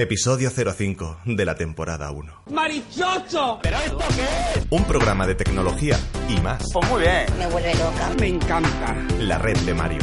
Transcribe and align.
Episodio 0.00 0.48
05 0.48 1.18
de 1.26 1.44
la 1.44 1.56
temporada 1.56 2.10
1. 2.10 2.44
¡Marichocho! 2.54 3.58
¿Pero 3.62 3.76
esto 3.76 3.98
qué 4.16 4.58
es? 4.58 4.66
Un 4.70 4.84
programa 4.84 5.26
de 5.26 5.34
tecnología 5.34 6.00
y 6.26 6.40
más. 6.40 6.64
Pues 6.72 6.88
muy 6.88 7.02
bien. 7.02 7.26
Me 7.38 7.46
vuelve 7.48 7.74
loca. 7.74 8.10
Me 8.18 8.28
encanta. 8.28 8.96
La 9.18 9.36
red 9.36 9.58
de 9.58 9.74
Mario. 9.74 9.98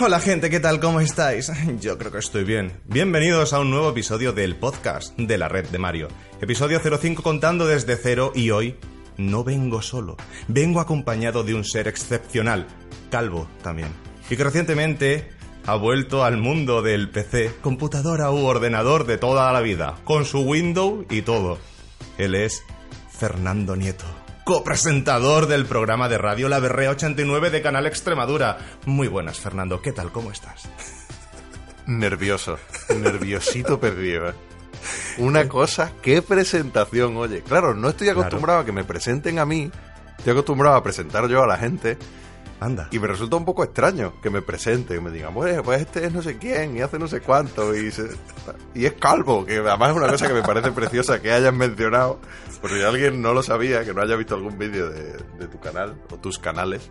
Hola 0.00 0.18
gente, 0.18 0.50
¿qué 0.50 0.58
tal? 0.58 0.80
¿Cómo 0.80 0.98
estáis? 0.98 1.52
Yo 1.80 1.96
creo 1.96 2.10
que 2.10 2.18
estoy 2.18 2.42
bien. 2.42 2.72
Bienvenidos 2.86 3.52
a 3.52 3.60
un 3.60 3.70
nuevo 3.70 3.90
episodio 3.90 4.32
del 4.32 4.56
podcast 4.56 5.16
de 5.16 5.38
la 5.38 5.46
red 5.46 5.68
de 5.68 5.78
Mario. 5.78 6.08
Episodio 6.40 6.80
05 6.80 7.22
contando 7.22 7.68
desde 7.68 7.94
cero 7.94 8.32
y 8.34 8.50
hoy 8.50 8.74
no 9.16 9.44
vengo 9.44 9.80
solo. 9.80 10.16
Vengo 10.48 10.80
acompañado 10.80 11.44
de 11.44 11.54
un 11.54 11.64
ser 11.64 11.86
excepcional, 11.86 12.66
calvo 13.12 13.46
también. 13.62 13.90
Y 14.28 14.36
que 14.36 14.42
recientemente 14.42 15.30
ha 15.66 15.76
vuelto 15.76 16.24
al 16.24 16.38
mundo 16.38 16.82
del 16.82 17.08
PC, 17.08 17.54
computadora 17.60 18.30
u 18.30 18.44
ordenador 18.44 19.06
de 19.06 19.18
toda 19.18 19.52
la 19.52 19.60
vida, 19.60 19.96
con 20.04 20.24
su 20.24 20.40
Windows 20.40 21.06
y 21.08 21.22
todo. 21.22 21.58
Él 22.18 22.34
es 22.34 22.64
Fernando 23.10 23.76
Nieto, 23.76 24.04
copresentador 24.44 25.46
del 25.46 25.66
programa 25.66 26.08
de 26.08 26.18
radio 26.18 26.48
La 26.48 26.58
Berrea 26.58 26.90
89 26.90 27.50
de 27.50 27.62
Canal 27.62 27.86
Extremadura. 27.86 28.58
Muy 28.86 29.06
buenas, 29.06 29.38
Fernando, 29.38 29.80
¿qué 29.80 29.92
tal? 29.92 30.10
¿Cómo 30.10 30.32
estás? 30.32 30.68
Nervioso, 31.86 32.58
nerviosito 32.88 33.78
perdido. 33.80 34.34
Una 35.18 35.48
cosa, 35.48 35.92
qué 36.02 36.22
presentación, 36.22 37.16
oye. 37.16 37.42
Claro, 37.42 37.74
no 37.74 37.90
estoy 37.90 38.08
acostumbrado 38.08 38.60
a 38.60 38.64
que 38.64 38.72
me 38.72 38.82
presenten 38.82 39.38
a 39.38 39.46
mí, 39.46 39.70
estoy 40.18 40.32
acostumbrado 40.32 40.76
a 40.76 40.82
presentar 40.82 41.28
yo 41.28 41.40
a 41.42 41.46
la 41.46 41.56
gente. 41.56 41.98
Anda. 42.62 42.88
Y 42.90 42.98
me 42.98 43.06
resulta 43.06 43.36
un 43.36 43.44
poco 43.44 43.64
extraño 43.64 44.20
que 44.22 44.30
me 44.30 44.42
presente, 44.42 44.94
que 44.94 45.00
me 45.00 45.10
digan, 45.10 45.34
pues, 45.34 45.60
pues 45.62 45.80
este 45.82 46.06
es 46.06 46.12
no 46.12 46.22
sé 46.22 46.38
quién 46.38 46.76
y 46.76 46.80
hace 46.80 46.98
no 46.98 47.08
sé 47.08 47.20
cuánto 47.20 47.74
y, 47.76 47.90
se- 47.90 48.10
y 48.74 48.84
es 48.86 48.92
calvo, 48.94 49.44
que 49.44 49.58
además 49.58 49.90
es 49.90 49.96
una 49.96 50.08
cosa 50.08 50.26
que 50.28 50.34
me 50.34 50.42
parece 50.42 50.70
preciosa 50.72 51.20
que 51.20 51.32
hayan 51.32 51.56
mencionado, 51.56 52.18
pero 52.60 52.76
si 52.76 52.82
alguien 52.82 53.20
no 53.22 53.32
lo 53.34 53.42
sabía, 53.42 53.84
que 53.84 53.92
no 53.94 54.02
haya 54.02 54.16
visto 54.16 54.34
algún 54.34 54.58
vídeo 54.58 54.88
de, 54.90 55.12
de 55.38 55.46
tu 55.48 55.58
canal 55.60 55.94
o 56.10 56.16
tus 56.16 56.38
canales, 56.38 56.90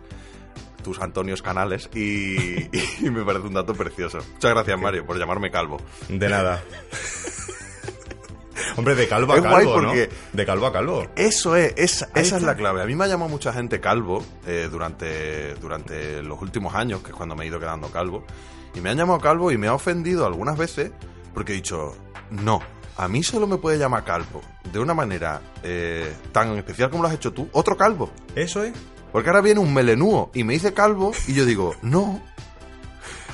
tus 0.82 1.00
Antonios 1.00 1.42
canales, 1.42 1.88
y, 1.94 2.36
y 3.06 3.10
me 3.10 3.24
parece 3.24 3.46
un 3.46 3.54
dato 3.54 3.72
precioso. 3.74 4.18
Muchas 4.34 4.50
gracias, 4.52 4.80
Mario, 4.80 5.06
por 5.06 5.16
llamarme 5.18 5.50
calvo. 5.50 5.78
De 6.08 6.28
nada. 6.28 6.62
Hombre, 8.76 8.94
de 8.94 9.08
calvo 9.08 9.32
a 9.32 9.36
Es 9.36 9.42
calvo, 9.42 9.80
¿no? 9.82 9.92
De 10.32 10.46
calvo 10.46 10.66
a 10.66 10.72
calvo. 10.72 11.06
Eso 11.16 11.56
es, 11.56 11.72
esa, 11.76 12.08
es 12.14 12.42
la 12.42 12.54
clave. 12.54 12.82
A 12.82 12.86
mí 12.86 12.94
me 12.94 13.04
ha 13.04 13.08
llamado 13.08 13.30
mucha 13.30 13.52
gente 13.52 13.80
calvo 13.80 14.24
eh, 14.46 14.68
durante, 14.70 15.54
durante 15.54 16.22
los 16.22 16.40
últimos 16.42 16.74
años, 16.74 17.00
que 17.02 17.10
es 17.10 17.14
cuando 17.16 17.34
me 17.34 17.44
he 17.44 17.48
ido 17.48 17.58
quedando 17.58 17.88
calvo. 17.90 18.24
Y 18.74 18.80
me 18.80 18.90
han 18.90 18.96
llamado 18.98 19.20
calvo 19.20 19.50
y 19.52 19.58
me 19.58 19.66
ha 19.68 19.74
ofendido 19.74 20.26
algunas 20.26 20.56
veces 20.56 20.90
porque 21.34 21.52
he 21.52 21.56
dicho, 21.56 21.94
no, 22.30 22.60
a 22.96 23.08
mí 23.08 23.22
solo 23.22 23.46
me 23.46 23.56
puede 23.58 23.78
llamar 23.78 24.04
calvo 24.04 24.40
de 24.70 24.78
una 24.78 24.94
manera 24.94 25.40
eh, 25.62 26.12
tan 26.32 26.56
especial 26.56 26.88
como 26.90 27.02
lo 27.02 27.08
has 27.08 27.14
hecho 27.14 27.32
tú, 27.32 27.48
otro 27.52 27.76
calvo. 27.76 28.10
Eso 28.34 28.62
es. 28.62 28.72
Porque 29.12 29.28
ahora 29.28 29.42
viene 29.42 29.60
un 29.60 29.74
melenúo 29.74 30.30
y 30.34 30.44
me 30.44 30.54
dice 30.54 30.72
calvo 30.72 31.12
y 31.26 31.34
yo 31.34 31.44
digo, 31.44 31.74
no, 31.82 32.22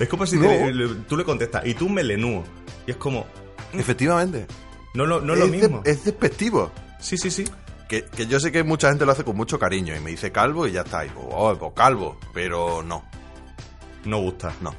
Es 0.00 0.08
como 0.08 0.26
si 0.26 0.36
No. 0.36 0.48
le- 0.48 0.94
tú 1.08 1.16
le 1.16 1.24
contestas, 1.24 1.66
y 1.66 1.74
tú 1.74 1.88
melenúo. 1.88 2.44
Y 2.86 2.92
es 2.92 2.96
como, 2.96 3.26
efectivamente. 3.72 4.46
No, 4.94 5.06
lo- 5.06 5.20
no 5.20 5.32
es 5.34 5.38
lo 5.38 5.46
de- 5.46 5.50
mismo. 5.52 5.82
es 5.84 6.04
despectivo. 6.04 6.70
Sí, 7.00 7.16
sí, 7.18 7.30
sí. 7.30 7.44
Que, 7.88 8.04
que 8.04 8.26
yo 8.26 8.38
sé 8.40 8.52
que 8.52 8.62
mucha 8.64 8.88
gente 8.90 9.06
lo 9.06 9.12
hace 9.12 9.24
con 9.24 9.36
mucho 9.36 9.58
cariño 9.58 9.96
y 9.96 10.00
me 10.00 10.10
dice 10.10 10.30
calvo 10.30 10.66
y 10.66 10.72
ya 10.72 10.82
está. 10.82 11.04
Y 11.04 11.08
digo, 11.08 11.28
oh, 11.32 11.56
pues 11.56 11.72
calvo. 11.74 12.18
Pero 12.34 12.82
no, 12.82 13.04
No 14.04 14.18
gusta. 14.20 14.52
no. 14.60 14.74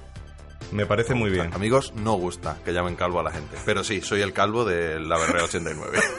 Me 0.72 0.86
parece 0.86 1.16
muy 1.16 1.32
bien. 1.32 1.52
Amigos, 1.54 1.94
no 1.96 2.14
gusta 2.14 2.58
que 2.64 2.72
llamen 2.74 2.96
calvo 2.96 3.20
a 3.20 3.24
la 3.24 3.32
gente. 3.32 3.58
Pero 3.66 3.84
sí, 3.84 4.02
soy 4.02 4.22
el 4.22 4.34
calvo 4.34 4.66
de 4.66 5.00
la 5.00 5.18
Berrea 5.18 5.44
89. 5.46 5.98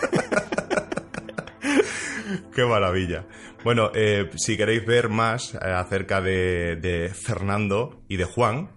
Qué 2.54 2.64
maravilla. 2.64 3.24
Bueno, 3.64 3.90
eh, 3.94 4.30
si 4.36 4.56
queréis 4.56 4.84
ver 4.86 5.08
más 5.08 5.54
eh, 5.54 5.58
acerca 5.62 6.20
de, 6.20 6.76
de 6.76 7.10
Fernando 7.14 8.02
y 8.08 8.16
de 8.16 8.24
Juan, 8.24 8.70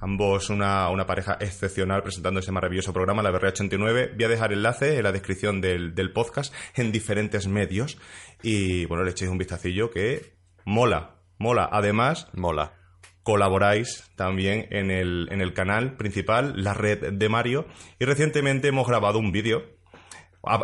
ambos 0.00 0.50
una, 0.50 0.88
una 0.90 1.06
pareja 1.06 1.36
excepcional 1.40 2.02
presentando 2.02 2.40
ese 2.40 2.52
maravilloso 2.52 2.92
programa, 2.92 3.22
La 3.22 3.30
Berrea 3.30 3.50
89, 3.50 4.12
voy 4.14 4.24
a 4.24 4.28
dejar 4.28 4.52
enlace 4.52 4.96
en 4.96 5.04
la 5.04 5.12
descripción 5.12 5.60
del, 5.60 5.94
del 5.94 6.12
podcast 6.12 6.52
en 6.74 6.90
diferentes 6.92 7.46
medios 7.46 7.98
y 8.42 8.86
bueno, 8.86 9.04
le 9.04 9.10
echéis 9.10 9.30
un 9.30 9.38
vistacillo 9.38 9.90
que 9.90 10.32
mola, 10.64 11.16
mola. 11.38 11.68
Además, 11.70 12.28
Mola. 12.32 12.74
colaboráis 13.22 14.10
también 14.16 14.66
en 14.70 14.90
el, 14.90 15.28
en 15.30 15.40
el 15.40 15.52
canal 15.52 15.96
principal, 15.96 16.54
la 16.56 16.74
red 16.74 17.12
de 17.12 17.28
Mario, 17.28 17.66
y 17.98 18.04
recientemente 18.04 18.68
hemos 18.68 18.88
grabado 18.88 19.18
un 19.18 19.32
vídeo. 19.32 19.79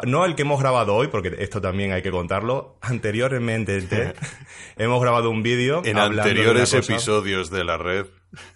No 0.06 0.24
el 0.24 0.34
que 0.34 0.42
hemos 0.42 0.58
grabado 0.60 0.94
hoy, 0.94 1.08
porque 1.08 1.36
esto 1.38 1.60
también 1.60 1.92
hay 1.92 2.02
que 2.02 2.10
contarlo. 2.10 2.78
Anteriormente 2.80 3.78
hemos 4.76 5.02
grabado 5.02 5.30
un 5.30 5.42
vídeo. 5.42 5.82
En 5.84 5.96
de 5.96 6.00
anteriores 6.00 6.72
episodios 6.72 7.50
de 7.50 7.64
la 7.64 7.76
red. 7.76 8.06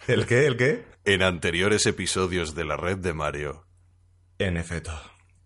¿El 0.06 0.26
qué? 0.26 0.46
¿El 0.46 0.56
qué? 0.56 0.84
En 1.04 1.22
anteriores 1.22 1.84
episodios 1.86 2.54
de 2.54 2.64
la 2.64 2.76
red 2.76 2.98
de 2.98 3.12
Mario. 3.12 3.66
En 4.38 4.56
efecto. 4.56 4.92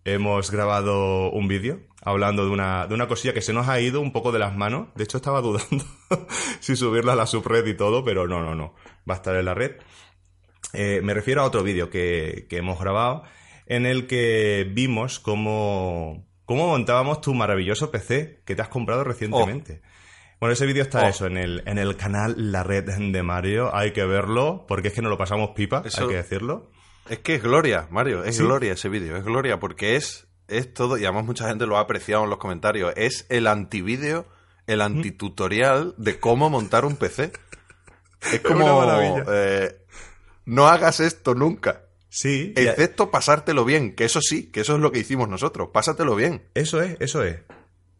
Hemos 0.05 0.51
grabado 0.51 1.31
un 1.31 1.47
vídeo 1.47 1.81
hablando 2.01 2.45
de 2.45 2.51
una, 2.51 2.87
de 2.87 2.93
una 2.93 3.07
cosilla 3.07 3.33
que 3.33 3.41
se 3.41 3.51
nos 3.51 3.67
ha 3.67 3.81
ido 3.81 3.99
un 3.99 4.13
poco 4.13 4.31
de 4.31 4.39
las 4.39 4.55
manos. 4.55 4.89
De 4.95 5.03
hecho, 5.03 5.17
estaba 5.17 5.41
dudando 5.41 5.83
si 6.61 6.75
subirla 6.75 7.13
a 7.13 7.15
la 7.15 7.25
subred 7.25 7.65
y 7.65 7.75
todo, 7.75 8.05
pero 8.05 8.27
no, 8.27 8.41
no, 8.41 8.55
no. 8.55 8.75
Va 9.09 9.15
a 9.15 9.17
estar 9.17 9.35
en 9.35 9.45
la 9.45 9.53
red. 9.53 9.77
Eh, 10.71 11.01
me 11.03 11.13
refiero 11.13 11.41
a 11.41 11.45
otro 11.45 11.63
vídeo 11.63 11.89
que, 11.89 12.45
que 12.49 12.57
hemos 12.57 12.79
grabado 12.79 13.23
en 13.65 13.85
el 13.85 14.07
que 14.07 14.69
vimos 14.71 15.19
cómo, 15.19 16.25
cómo 16.45 16.67
montábamos 16.67 17.21
tu 17.21 17.33
maravilloso 17.33 17.91
PC 17.91 18.41
que 18.45 18.55
te 18.55 18.61
has 18.61 18.69
comprado 18.69 19.03
recientemente. 19.03 19.81
Bueno, 20.39 20.53
ese 20.53 20.65
vídeo 20.65 20.83
está 20.83 21.05
Oh. 21.05 21.07
eso 21.09 21.25
en 21.27 21.37
el, 21.37 21.63
en 21.65 21.77
el 21.77 21.95
canal 21.95 22.51
La 22.51 22.61
Red 22.63 22.89
de 23.11 23.23
Mario. 23.23 23.73
Hay 23.75 23.91
que 23.93 24.05
verlo 24.05 24.65
porque 24.67 24.89
es 24.89 24.93
que 24.93 25.01
nos 25.01 25.09
lo 25.09 25.17
pasamos 25.17 25.51
pipa, 25.55 25.81
Eso- 25.85 26.01
hay 26.03 26.07
que 26.09 26.15
decirlo. 26.15 26.71
Es 27.09 27.19
que 27.19 27.35
es 27.35 27.43
gloria, 27.43 27.87
Mario. 27.91 28.23
Es 28.23 28.37
¿Sí? 28.37 28.43
gloria 28.43 28.73
ese 28.73 28.89
vídeo. 28.89 29.15
Es 29.15 29.23
gloria 29.23 29.59
porque 29.59 29.95
es, 29.95 30.27
es 30.47 30.73
todo. 30.73 30.97
Y 30.97 31.05
además 31.05 31.25
mucha 31.25 31.47
gente 31.47 31.65
lo 31.67 31.77
ha 31.77 31.81
apreciado 31.81 32.23
en 32.23 32.29
los 32.31 32.39
comentarios. 32.39 32.93
Es 32.97 33.25
el 33.29 33.45
antivídeo, 33.47 34.25
el 34.67 34.81
antitutorial 34.81 35.93
de 35.97 36.19
cómo 36.19 36.49
montar 36.49 36.83
un 36.85 36.95
PC. 36.97 37.31
Es 38.33 38.43
una 38.45 38.55
como. 38.65 38.79
maravilla. 38.85 39.23
eh, 39.31 39.77
no 40.45 40.67
hagas 40.67 40.99
esto 40.99 41.35
nunca. 41.35 41.83
Sí, 42.15 42.53
Excepto 42.55 43.11
pasártelo 43.11 43.65
bien, 43.65 43.93
que 43.93 44.05
eso 44.05 44.21
sí, 44.21 44.49
que 44.49 44.61
eso 44.61 44.75
es 44.75 44.79
lo 44.79 44.93
que 44.93 44.99
hicimos 44.99 45.27
nosotros. 45.27 45.71
Pásatelo 45.73 46.15
bien. 46.15 46.43
Eso 46.53 46.81
es, 46.81 46.95
eso 47.01 47.25
es. 47.25 47.41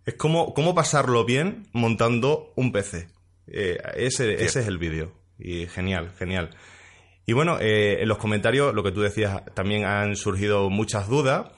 Es 0.05 0.13
como, 0.13 0.53
cómo 0.53 0.73
pasarlo 0.73 1.25
bien 1.25 1.67
montando 1.73 2.53
un 2.55 2.71
PC. 2.71 3.09
Eh, 3.47 3.77
ese, 3.97 4.35
ese 4.35 4.61
es 4.61 4.67
el 4.67 4.77
vídeo. 4.77 5.11
Y 5.37 5.65
genial, 5.67 6.13
genial. 6.17 6.51
Y 7.25 7.33
bueno, 7.33 7.57
eh, 7.59 8.03
en 8.03 8.07
los 8.07 8.17
comentarios, 8.17 8.73
lo 8.73 8.83
que 8.83 8.93
tú 8.93 9.01
decías, 9.01 9.43
también 9.53 9.83
han 9.83 10.15
surgido 10.15 10.69
muchas 10.69 11.09
dudas. 11.09 11.51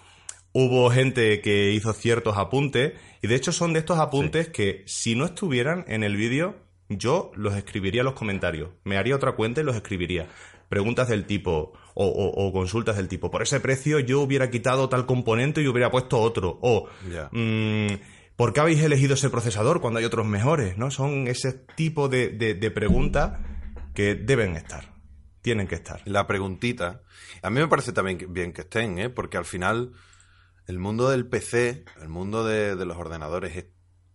Hubo 0.52 0.90
gente 0.90 1.42
que 1.42 1.74
hizo 1.74 1.94
ciertos 1.94 2.40
apuntes. 2.40 2.94
Y 3.22 3.28
de 3.28 3.36
hecho 3.36 3.52
son 3.52 3.74
de 3.74 3.80
estos 3.80 4.00
apuntes 4.00 4.50
que 4.50 4.82
si 4.88 5.14
no 5.14 5.26
estuvieran 5.26 5.86
en 5.88 6.04
el 6.04 6.16
vídeo, 6.16 6.56
yo 6.90 7.32
los 7.36 7.56
escribiría 7.56 8.02
en 8.02 8.06
los 8.06 8.16
comentarios. 8.16 8.72
Me 8.84 8.98
haría 8.98 9.16
otra 9.16 9.34
cuenta 9.34 9.62
y 9.62 9.64
los 9.64 9.76
escribiría. 9.76 10.26
Preguntas 10.70 11.08
del 11.08 11.26
tipo, 11.26 11.74
o, 12.00 12.06
o- 12.06 12.48
o 12.48 12.54
consultas 12.54 12.96
del 12.98 13.08
tipo, 13.08 13.32
por 13.32 13.42
ese 13.42 13.60
precio 13.60 14.00
yo 14.00 14.22
hubiera 14.22 14.50
quitado 14.52 14.88
tal 14.88 15.06
componente 15.08 15.62
y 15.62 15.68
hubiera 15.68 15.90
puesto 15.90 16.20
otro. 16.20 16.60
O, 16.62 16.88
mm, 17.32 17.88
¿por 18.36 18.54
qué 18.54 18.60
habéis 18.60 18.82
elegido 18.84 19.16
ese 19.16 19.30
procesador 19.32 19.82
cuando 19.82 19.98
hay 20.00 20.06
otros 20.06 20.26
mejores? 20.28 20.78
¿No? 20.78 20.92
Son 20.92 21.28
ese 21.28 21.54
tipo 21.76 22.08
de, 22.08 22.30
de- 22.30 22.54
de 22.54 22.72
preguntas 22.72 23.40
que 23.96 24.14
deben 24.16 24.56
estar. 24.56 24.94
Tienen 25.42 25.68
que 25.68 25.76
estar. 25.76 26.02
La 26.06 26.28
preguntita. 26.28 27.02
A 27.42 27.50
mí 27.50 27.60
me 27.60 27.68
parece 27.68 27.94
también 27.94 28.18
que- 28.20 28.28
bien 28.28 28.54
que 28.54 28.62
estén, 28.62 29.00
¿eh? 29.00 29.10
porque 29.10 29.38
al 29.38 29.46
final 29.46 29.94
el 30.68 30.78
mundo 30.78 31.10
del 31.10 31.26
PC, 31.28 31.86
el 32.02 32.10
mundo 32.10 32.44
de, 32.46 32.76
de 32.76 32.86
los 32.86 32.98
ordenadores 32.98 33.56
es 33.56 33.66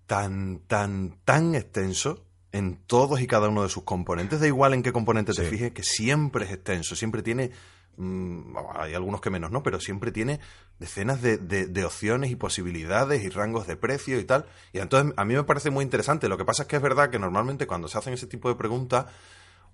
tan, 0.06 0.60
tan, 0.68 1.18
tan 1.24 1.54
extenso 1.54 2.26
en 2.52 2.76
todos 2.86 3.20
y 3.20 3.26
cada 3.26 3.48
uno 3.48 3.62
de 3.62 3.68
sus 3.68 3.82
componentes. 3.84 4.40
Da 4.40 4.46
igual 4.46 4.74
en 4.74 4.82
qué 4.82 4.92
componente 4.92 5.32
te 5.32 5.42
Sí. 5.44 5.50
fijes, 5.50 5.72
que 5.72 5.82
siempre 5.82 6.44
es 6.44 6.52
extenso, 6.52 6.94
siempre 6.96 7.22
tiene... 7.22 7.50
mm, 7.96 8.56
hay 8.74 8.94
algunos 8.94 9.20
que 9.20 9.30
menos, 9.30 9.50
¿no? 9.50 9.62
Pero 9.62 9.78
siempre 9.80 10.12
tiene 10.12 10.40
decenas 10.78 11.20
de, 11.22 11.36
de- 11.38 11.66
de 11.66 11.84
opciones 11.84 12.30
y 12.30 12.36
posibilidades 12.36 13.22
y 13.22 13.28
rangos 13.28 13.66
de 13.66 13.76
precio 13.76 14.18
y 14.18 14.24
tal. 14.24 14.46
Y 14.72 14.78
entonces 14.78 15.12
a 15.16 15.24
mí 15.24 15.34
me 15.34 15.44
parece 15.44 15.70
muy 15.70 15.82
interesante. 15.84 16.28
Lo 16.28 16.36
que 16.38 16.44
pasa 16.44 16.62
es 16.62 16.68
que 16.68 16.76
es 16.76 16.82
verdad 16.82 17.10
que 17.10 17.18
normalmente 17.18 17.66
cuando 17.66 17.88
se 17.88 17.98
hacen 17.98 18.14
ese 18.14 18.26
tipo 18.26 18.48
de 18.48 18.54
preguntas 18.54 19.06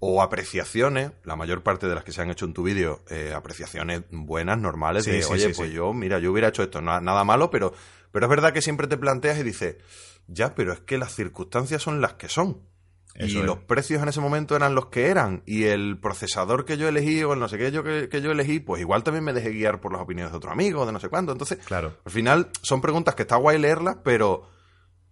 o 0.01 0.23
apreciaciones, 0.23 1.11
la 1.25 1.35
mayor 1.37 1.63
parte 1.65 1.89
de 1.89 1.95
las 1.97 2.05
que 2.05 2.13
se 2.13 2.23
han 2.23 2.31
hecho 2.31 2.45
en 2.45 2.55
tu 2.55 2.63
vídeo, 2.63 3.03
eh, 3.11 3.33
apreciaciones 3.35 4.03
buenas, 4.11 4.57
normales, 4.59 5.05
Sí, 5.05 5.11
de, 5.11 5.23
sí, 5.23 5.33
oye, 5.33 5.47
sí, 5.49 5.53
pues 5.57 5.71
sí. 5.71 5.75
yo, 5.77 5.93
mira, 5.93 6.19
yo 6.21 6.31
hubiera 6.31 6.49
hecho 6.49 6.63
esto, 6.63 6.81
na- 6.81 7.01
nada 7.01 7.25
malo, 7.25 7.51
pero, 7.51 7.73
pero 8.13 8.27
es 8.27 8.31
verdad 8.31 8.53
que 8.53 8.63
siempre 8.63 8.87
te 8.87 8.97
planteas 8.97 9.39
y 9.39 9.43
dices, 9.43 9.77
ya, 10.29 10.55
pero 10.55 10.73
es 10.73 10.81
que 10.81 10.99
las 10.99 11.15
circunstancias 11.15 11.83
son 11.83 12.01
las 12.01 12.15
que 12.15 12.29
son. 12.29 12.61
Y 13.27 13.39
es. 13.39 13.45
los 13.45 13.59
precios 13.59 14.03
en 14.03 14.09
ese 14.09 14.21
momento 14.21 14.55
eran 14.55 14.75
los 14.75 14.87
que 14.87 15.07
eran 15.09 15.43
y 15.47 15.65
el 15.65 15.99
procesador 15.99 16.65
que 16.65 16.77
yo 16.77 16.87
elegí 16.89 17.23
o 17.25 17.33
el 17.33 17.41
no 17.41 17.49
sé 17.49 17.59
qué 17.59 17.71
yo 17.73 17.83
que, 17.83 18.09
que 18.09 18.21
yo 18.23 18.31
elegí, 18.31 18.61
pues 18.61 18.81
igual 18.81 19.03
también 19.03 19.25
me 19.25 19.33
dejé 19.33 19.51
guiar 19.51 19.81
por 19.81 19.93
las 19.93 20.01
opiniones 20.03 20.31
de 20.33 20.37
otro 20.39 20.51
amigo, 20.53 20.87
de 20.87 20.93
no 20.93 21.01
sé 21.01 21.09
cuánto. 21.09 21.33
Entonces, 21.33 21.59
Claro. 21.65 21.97
al 22.05 22.13
final 22.13 22.49
son 22.63 22.81
preguntas 22.81 23.15
que 23.15 23.23
está 23.23 23.37
guay 23.37 23.59
leerlas, 23.59 23.97
pero 24.05 24.49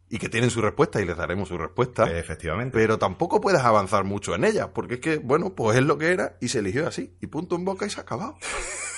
y 0.09 0.19
que 0.19 0.29
tienen 0.29 0.51
su 0.51 0.61
respuesta 0.63 1.01
y 1.01 1.05
les 1.05 1.17
daremos 1.17 1.49
su 1.49 1.59
respuesta. 1.59 2.05
Efectivamente. 2.17 2.71
Pero 2.79 2.97
tampoco 2.97 3.41
puedes 3.41 3.61
avanzar 3.63 4.05
mucho 4.05 4.37
en 4.37 4.45
ella, 4.45 4.73
porque 4.73 4.95
es 4.95 5.01
que, 5.01 5.17
bueno, 5.19 5.55
pues 5.57 5.79
es 5.79 5.85
lo 5.85 5.99
que 5.99 6.13
era 6.13 6.37
y 6.41 6.47
se 6.47 6.61
eligió 6.61 6.87
así. 6.87 7.17
Y 7.21 7.27
punto 7.27 7.57
en 7.57 7.65
boca 7.65 7.87
y 7.87 7.91
se 7.91 7.99
ha 7.99 8.03
acabado. 8.05 8.37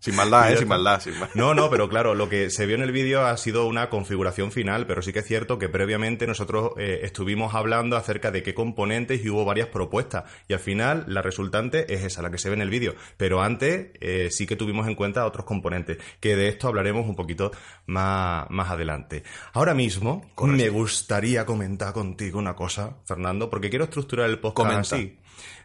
sin 0.00 0.16
maldad, 0.16 0.52
¿eh? 0.52 0.56
Sin 0.56 0.66
maldad, 0.66 1.00
sin 1.00 1.12
maldad. 1.18 1.34
No, 1.34 1.54
no, 1.54 1.70
pero 1.70 1.88
claro, 1.88 2.14
lo 2.14 2.28
que 2.28 2.50
se 2.50 2.66
vio 2.66 2.74
en 2.74 2.82
el 2.82 2.90
vídeo 2.90 3.24
ha 3.24 3.36
sido 3.36 3.66
una 3.66 3.88
configuración 3.90 4.50
final, 4.50 4.86
pero 4.86 5.02
sí 5.02 5.12
que 5.12 5.20
es 5.20 5.26
cierto 5.26 5.58
que 5.58 5.68
previamente 5.68 6.26
nosotros 6.26 6.72
eh, 6.78 7.00
estuvimos 7.02 7.54
hablando 7.54 7.96
acerca 7.96 8.30
de 8.30 8.42
qué 8.42 8.54
componentes 8.54 9.24
y 9.24 9.28
hubo 9.30 9.44
varias 9.44 9.68
propuestas. 9.68 10.24
Y 10.48 10.54
al 10.54 10.60
final 10.60 11.04
la 11.06 11.22
resultante 11.22 11.92
es 11.94 12.02
esa, 12.02 12.22
la 12.22 12.30
que 12.30 12.38
se 12.38 12.48
ve 12.48 12.56
en 12.56 12.62
el 12.62 12.70
vídeo. 12.70 12.94
Pero 13.16 13.42
antes 13.42 13.90
eh, 14.00 14.28
sí 14.30 14.46
que 14.46 14.56
tuvimos 14.56 14.88
en 14.88 14.94
cuenta 14.94 15.26
otros 15.26 15.44
componentes, 15.44 15.98
que 16.18 16.34
de 16.34 16.48
esto 16.48 16.66
hablaremos 16.68 17.06
un 17.06 17.14
poquito 17.14 17.52
más, 17.86 18.48
más 18.50 18.70
adelante. 18.70 19.22
Ahora 19.52 19.74
mismo 19.74 20.30
me 20.42 20.68
gustaría 20.70 21.44
comentar 21.46 21.92
contigo 21.92 22.38
una 22.38 22.54
cosa, 22.56 22.96
Fernando, 23.04 23.50
porque 23.50 23.68
quiero 23.70 23.84
estructurar 23.84 24.30
el 24.30 24.38
podcast 24.38 24.68
Comenta. 24.70 24.96
así. 24.96 25.18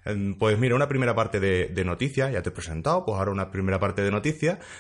Em, 0.06 0.36
Pues 0.36 0.58
mira, 0.60 0.76
una 0.76 0.88
primera 0.88 1.16
parte 1.16 1.40
de, 1.40 1.68
de 1.68 1.84
noticias, 1.84 2.32
ya 2.32 2.42
te 2.42 2.50
he 2.50 2.52
presentado, 2.52 3.04
pues 3.06 3.18
ahora 3.18 3.32
una 3.32 3.50
primera 3.50 3.80
parte 3.80 4.04
de 4.04 4.12
noticias, 4.12 4.25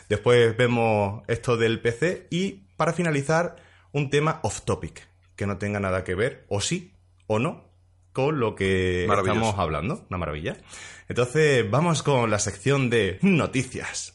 después 0.09 0.57
vemos 0.57 1.23
esto 1.27 1.57
del 1.57 1.79
PC 1.81 2.27
y 2.29 2.65
para 2.77 2.93
finalizar 2.93 3.55
un 3.91 4.09
tema 4.09 4.39
off 4.43 4.61
topic, 4.61 5.07
que 5.35 5.45
no 5.45 5.57
tenga 5.57 5.79
nada 5.79 6.03
que 6.03 6.15
ver, 6.15 6.45
o 6.49 6.61
sí, 6.61 6.93
o 7.27 7.39
no, 7.39 7.71
con 8.11 8.39
lo 8.39 8.55
que 8.55 9.05
estamos 9.05 9.55
hablando, 9.57 10.05
una 10.09 10.17
maravilla. 10.17 10.57
Entonces 11.07 11.69
vamos 11.69 12.03
con 12.03 12.31
la 12.31 12.39
sección 12.39 12.89
de 12.89 13.19
noticias. 13.21 14.13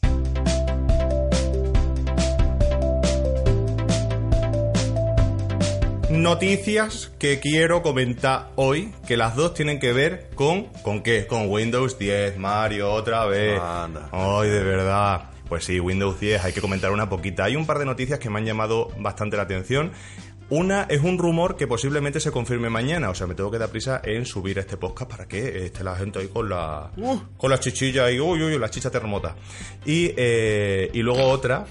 Noticias 6.11 7.09
que 7.19 7.39
quiero 7.39 7.81
comentar 7.81 8.49
hoy, 8.57 8.93
que 9.07 9.15
las 9.15 9.37
dos 9.37 9.53
tienen 9.53 9.79
que 9.79 9.93
ver 9.93 10.29
con... 10.35 10.65
¿Con 10.83 11.03
qué? 11.03 11.25
Con 11.25 11.49
Windows 11.49 11.97
10, 11.97 12.37
Mario, 12.37 12.91
otra 12.91 13.25
vez. 13.25 13.59
Anda. 13.59 14.09
Ay, 14.11 14.49
de 14.49 14.61
verdad. 14.61 15.29
Pues 15.47 15.63
sí, 15.63 15.79
Windows 15.79 16.19
10, 16.19 16.43
hay 16.43 16.51
que 16.51 16.59
comentar 16.59 16.91
una 16.91 17.07
poquita. 17.07 17.45
Hay 17.45 17.55
un 17.55 17.65
par 17.65 17.79
de 17.79 17.85
noticias 17.85 18.19
que 18.19 18.29
me 18.29 18.39
han 18.39 18.45
llamado 18.45 18.89
bastante 18.99 19.37
la 19.37 19.43
atención. 19.43 19.93
Una 20.49 20.83
es 20.83 21.01
un 21.01 21.17
rumor 21.17 21.55
que 21.55 21.65
posiblemente 21.65 22.19
se 22.19 22.29
confirme 22.29 22.69
mañana, 22.69 23.09
o 23.09 23.15
sea, 23.15 23.25
me 23.25 23.35
tengo 23.35 23.49
que 23.49 23.57
dar 23.57 23.69
prisa 23.69 24.01
en 24.03 24.25
subir 24.25 24.59
este 24.59 24.75
podcast 24.75 25.09
para 25.09 25.25
que 25.25 25.65
esté 25.65 25.81
la 25.81 25.95
gente 25.95 26.19
ahí 26.19 26.27
con 26.27 26.49
la 26.49 26.91
con 27.37 27.49
las 27.49 27.61
chichillas 27.61 28.11
y 28.11 28.19
uy, 28.19 28.43
uy, 28.43 28.59
las 28.59 28.69
chichas 28.69 28.91
terremotas. 28.91 29.33
Y, 29.85 30.11
eh, 30.17 30.91
y 30.93 30.99
luego 31.03 31.23
otra, 31.23 31.65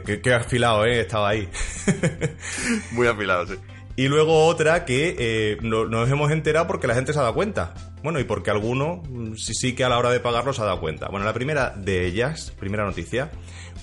que, 0.00 0.02
que, 0.02 0.20
que 0.20 0.34
afilado, 0.34 0.84
¿eh? 0.86 1.00
Estaba 1.00 1.30
ahí. 1.30 1.48
Muy 2.92 3.06
afilado, 3.06 3.46
sí. 3.46 3.54
Y 3.94 4.08
luego 4.08 4.46
otra 4.46 4.84
que 4.86 5.16
eh, 5.18 5.58
no- 5.60 5.84
nos 5.84 6.08
hemos 6.10 6.30
enterado 6.30 6.66
porque 6.66 6.86
la 6.86 6.94
gente 6.94 7.12
se 7.12 7.18
ha 7.18 7.22
dado 7.22 7.34
cuenta. 7.34 7.74
Bueno, 8.02 8.18
y 8.20 8.24
porque 8.24 8.50
alguno 8.50 9.02
mm, 9.08 9.34
sí, 9.36 9.52
sí 9.54 9.74
que 9.74 9.84
a 9.84 9.88
la 9.90 9.98
hora 9.98 10.10
de 10.10 10.18
pagarlo 10.20 10.52
se 10.54 10.62
ha 10.62 10.64
dado 10.64 10.80
cuenta. 10.80 11.08
Bueno, 11.08 11.26
la 11.26 11.34
primera 11.34 11.70
de 11.76 12.06
ellas, 12.06 12.52
primera 12.58 12.84
noticia, 12.84 13.30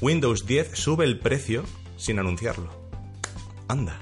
Windows 0.02 0.46
10 0.48 0.72
sube 0.74 1.06
el 1.06 1.20
precio 1.20 1.64
sin 1.98 2.18
anunciarlo. 2.20 2.90
Anda. 3.68 4.02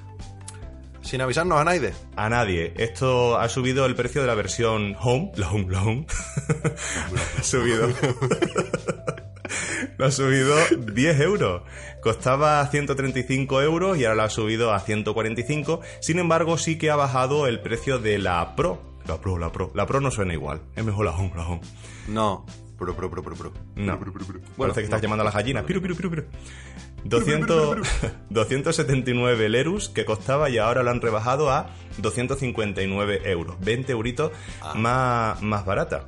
Sin 1.01 1.19
avisarnos 1.21 1.59
a 1.59 1.63
nadie. 1.65 1.93
A 2.15 2.29
nadie. 2.29 2.73
Esto 2.77 3.37
ha 3.37 3.47
subido 3.49 3.85
el 3.85 3.95
precio 3.95 4.21
de 4.21 4.27
la 4.27 4.35
versión 4.35 4.95
Home. 5.01 5.31
La 5.35 5.49
Home, 5.51 5.67
la 5.69 5.83
Home. 5.83 6.05
ha 7.39 7.43
subido. 7.43 7.89
Lo 9.97 10.05
ha 10.05 10.11
subido 10.11 10.55
10 10.93 11.19
euros. 11.21 11.63
Costaba 12.07 12.65
135 12.65 13.61
euros 13.63 13.97
y 13.97 14.05
ahora 14.05 14.15
lo 14.15 14.23
ha 14.23 14.29
subido 14.29 14.71
a 14.73 14.79
145. 14.79 15.81
Sin 15.99 16.19
embargo, 16.19 16.57
sí 16.57 16.77
que 16.77 16.89
ha 16.89 16.95
bajado 16.95 17.47
el 17.47 17.59
precio 17.59 17.99
de 17.99 18.17
la 18.17 18.55
Pro. 18.55 18.81
La 19.05 19.19
Pro, 19.19 19.37
la 19.37 19.51
Pro. 19.51 19.71
La 19.75 19.85
Pro 19.85 19.99
no 19.99 20.09
suena 20.09 20.31
igual. 20.33 20.61
Es 20.77 20.85
mejor 20.85 21.03
la 21.03 21.11
Home, 21.11 21.33
la 21.35 21.45
Home. 21.45 21.59
No. 22.07 22.45
Pro, 22.77 22.95
pro, 22.95 23.11
pro, 23.11 23.21
pro, 23.21 23.35
pro. 23.35 23.51
No. 23.75 23.99
Pro, 23.99 24.13
pro. 24.13 24.23
Parece 24.57 24.79
que 24.79 24.83
estás 24.85 25.01
no. 25.01 25.03
llamando 25.03 25.23
a 25.23 25.25
las 25.25 25.33
gallinas. 25.33 25.65
Piru, 25.65 25.81
piru, 25.81 25.97
piru, 25.97 26.09
piru. 26.11 26.23
200, 27.03 27.77
279 28.29 29.45
el 29.45 29.55
Erus 29.55 29.89
que 29.89 30.05
costaba 30.05 30.49
y 30.49 30.59
ahora 30.59 30.83
lo 30.83 30.91
han 30.91 31.01
rebajado 31.01 31.51
a 31.51 31.71
259 31.97 33.29
euros. 33.29 33.57
20 33.59 33.91
euritos 33.91 34.31
Ah. 34.61 34.73
más, 34.75 35.41
más 35.41 35.65
barata. 35.65 36.07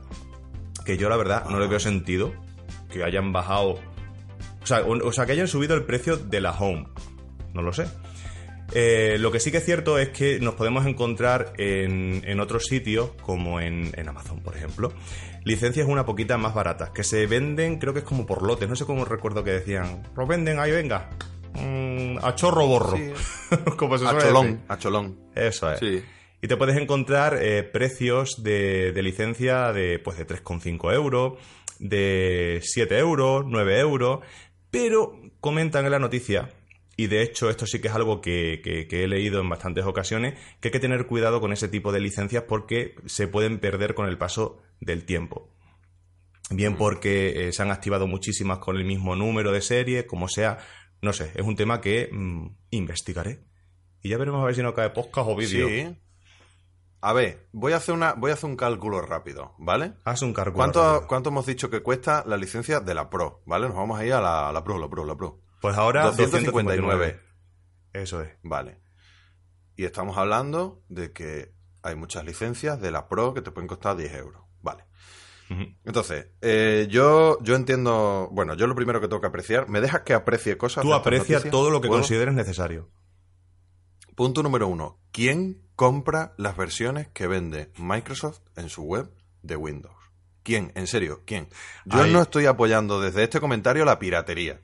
Que 0.86 0.96
yo 0.96 1.10
la 1.10 1.18
verdad 1.18 1.44
no 1.50 1.60
le 1.60 1.68
veo 1.68 1.82
sentido 1.82 2.32
que 2.90 3.04
hayan 3.04 3.34
bajado... 3.34 3.80
O 4.70 4.76
sea, 4.76 4.82
o, 4.86 5.08
o 5.08 5.12
sea, 5.12 5.26
que 5.26 5.32
hayan 5.32 5.48
subido 5.48 5.74
el 5.76 5.84
precio 5.84 6.16
de 6.18 6.42
la 6.42 6.52
Home. 6.52 6.88
No 7.56 7.64
lo 7.64 7.74
sé. 7.74 7.88
Eh, 8.76 9.18
lo 9.20 9.32
que 9.32 9.40
sí 9.40 9.50
que 9.52 9.58
es 9.58 9.66
cierto 9.66 9.98
es 9.98 10.10
que 10.10 10.40
nos 10.40 10.54
podemos 10.54 10.86
encontrar 10.86 11.54
en, 11.58 12.22
en 12.24 12.40
otros 12.40 12.66
sitios, 12.66 13.10
como 13.24 13.60
en, 13.60 13.92
en 13.98 14.08
Amazon, 14.08 14.42
por 14.42 14.56
ejemplo, 14.56 14.94
licencias 15.44 15.88
una 15.88 16.06
poquita 16.06 16.38
más 16.38 16.54
baratas, 16.54 16.92
que 16.92 17.04
se 17.04 17.26
venden, 17.26 17.80
creo 17.80 17.94
que 17.94 18.00
es 18.02 18.06
como 18.06 18.28
por 18.28 18.44
lotes, 18.44 18.70
no 18.70 18.76
sé 18.76 18.86
cómo 18.86 19.06
recuerdo 19.06 19.44
que 19.44 19.50
decían, 19.52 20.04
lo 20.16 20.28
venden, 20.28 20.60
ahí 20.60 20.72
venga, 20.72 21.10
Mm, 21.56 22.20
a 22.22 22.36
chorro 22.36 22.68
borro, 22.68 22.96
Sí. 22.96 23.12
como 23.76 23.98
se 23.98 24.06
A 24.06 24.12
suele 24.12 24.24
cholón, 24.28 24.46
decir. 24.46 24.60
a 24.68 24.78
cholón. 24.78 25.20
Eso 25.34 25.72
es. 25.72 25.80
Sí. 25.80 26.04
Y 26.44 26.48
te 26.48 26.56
puedes 26.58 26.78
encontrar 26.78 27.40
eh, 27.42 27.64
precios 27.64 28.44
de, 28.44 28.92
de 28.92 29.02
licencia 29.02 29.74
de, 29.74 29.98
pues, 29.98 30.16
de 30.20 30.28
3,5 30.28 30.94
euros, 30.94 31.40
de 31.80 32.60
7 32.62 33.00
euros, 33.00 33.46
9 33.48 33.80
euros, 33.80 34.20
pero 34.72 35.20
comentan 35.40 35.86
en 35.86 35.92
la 35.92 36.00
noticia, 36.00 36.50
y 36.98 37.08
de 37.08 37.22
hecho 37.22 37.50
esto 37.50 37.66
sí 37.66 37.80
que 37.80 37.88
es 37.88 37.94
algo 37.96 38.20
que, 38.22 38.62
que- 38.64 38.88
que 38.88 39.04
he 39.04 39.08
leído 39.08 39.40
en 39.42 39.50
bastantes 39.50 39.86
ocasiones, 39.86 40.34
que 40.60 40.68
hay 40.68 40.72
que 40.72 40.80
tener 40.80 41.06
cuidado 41.08 41.40
con 41.42 41.54
ese 41.54 41.68
tipo 41.70 41.92
de 41.92 42.02
licencias 42.02 42.44
porque 42.44 42.96
se 43.06 43.28
pueden 43.28 43.60
perder 43.60 43.94
con 43.96 44.08
el 44.10 44.18
paso 44.18 44.62
del 44.82 45.06
tiempo. 45.06 45.50
Bien 46.52 46.76
porque 46.78 47.48
eh, 47.48 47.54
se 47.54 47.62
han 47.62 47.72
activado 47.72 48.08
muchísimas 48.08 48.58
con 48.58 48.76
el 48.76 48.84
mismo 48.84 49.16
número 49.16 49.52
de 49.52 49.62
serie, 49.62 50.08
como 50.08 50.28
sea, 50.28 50.58
no 51.02 51.14
sé, 51.14 51.32
es 51.36 51.46
un 51.46 51.56
tema 51.56 51.80
que 51.80 52.10
mm, 52.12 52.48
investigaré. 52.72 53.40
Y 54.02 54.10
ya 54.10 54.18
veremos 54.18 54.42
a 54.42 54.46
ver 54.46 54.56
si 54.56 54.64
no 54.64 54.74
cae 54.74 54.90
podcast 54.90 55.28
o 55.30 55.36
vídeo. 55.36 55.68
Sí. 55.68 55.96
A 57.02 57.14
ver, 57.14 57.48
voy 57.54 57.72
a 57.74 57.78
hacer 57.78 57.96
una, 57.96 58.14
voy 58.14 58.32
a 58.32 58.34
hacer 58.34 58.50
un 58.50 58.58
cálculo 58.58 59.02
rápido, 59.02 59.54
¿vale? 59.58 59.94
Haz 60.04 60.22
un 60.22 60.34
cálculo. 60.34 60.56
¿Cuánto, 60.58 60.84
rápido. 60.84 61.08
¿Cuánto 61.08 61.30
hemos 61.30 61.46
dicho 61.46 61.70
que 61.70 61.82
cuesta 61.82 62.24
la 62.26 62.36
licencia 62.36 62.82
de 62.82 62.94
la 62.94 63.10
Pro? 63.10 63.42
¿Vale? 63.46 63.68
Nos 63.68 63.78
vamos 63.78 64.00
a 64.00 64.06
ir 64.06 64.14
a 64.14 64.20
la, 64.22 64.50
a 64.50 64.52
la 64.52 64.64
Pro, 64.64 64.78
la 64.78 64.90
Pro, 64.90 65.06
la 65.06 65.16
Pro. 65.16 65.40
Pues 65.62 65.78
ahora 65.78 66.04
259. 66.06 66.74
259. 66.88 67.20
Eso 67.94 68.22
es. 68.22 68.30
Vale. 68.44 68.82
Y 69.76 69.86
estamos 69.86 70.18
hablando 70.18 70.84
de 70.90 71.14
que 71.14 71.54
hay 71.84 71.96
muchas 71.96 72.26
licencias 72.26 72.82
de 72.82 72.92
la 72.92 73.08
Pro 73.08 73.34
que 73.34 73.42
te 73.42 73.52
pueden 73.52 73.68
costar 73.68 73.96
10 73.96 74.14
euros. 74.16 74.44
Vale. 74.62 74.84
Entonces, 75.84 76.28
eh, 76.42 76.88
yo, 76.92 77.40
yo 77.42 77.56
entiendo. 77.56 78.30
Bueno, 78.32 78.54
yo 78.54 78.68
lo 78.68 78.76
primero 78.76 79.02
que 79.02 79.08
tengo 79.08 79.22
que 79.22 79.28
apreciar. 79.28 79.68
¿Me 79.68 79.82
dejas 79.82 80.02
que 80.02 80.14
aprecie 80.14 80.58
cosas? 80.58 80.84
Tú 80.84 80.90
de 80.90 80.94
estas 80.96 81.02
aprecia 81.08 81.36
noticias? 81.38 81.52
todo 81.52 81.72
lo 81.72 81.82
que 81.82 81.88
¿Puedo? 81.88 82.02
consideres 82.02 82.36
necesario. 82.36 82.92
Punto 84.20 84.44
número 84.44 84.68
uno. 84.68 85.00
¿Quién 85.14 85.62
compra 85.78 86.34
las 86.36 86.58
versiones 86.58 87.08
que 87.08 87.26
vende 87.26 87.72
Microsoft 87.78 88.42
en 88.58 88.68
su 88.68 88.84
web 88.84 89.10
de 89.44 89.56
Windows? 89.56 89.96
¿Quién? 90.44 90.74
En 90.76 90.88
serio, 90.88 91.22
¿quién? 91.26 91.48
Yo 91.86 92.06
no 92.06 92.22
estoy 92.22 92.46
apoyando 92.46 93.00
desde 93.00 93.24
este 93.24 93.40
comentario 93.40 93.86
la 93.86 93.98
piratería. 93.98 94.60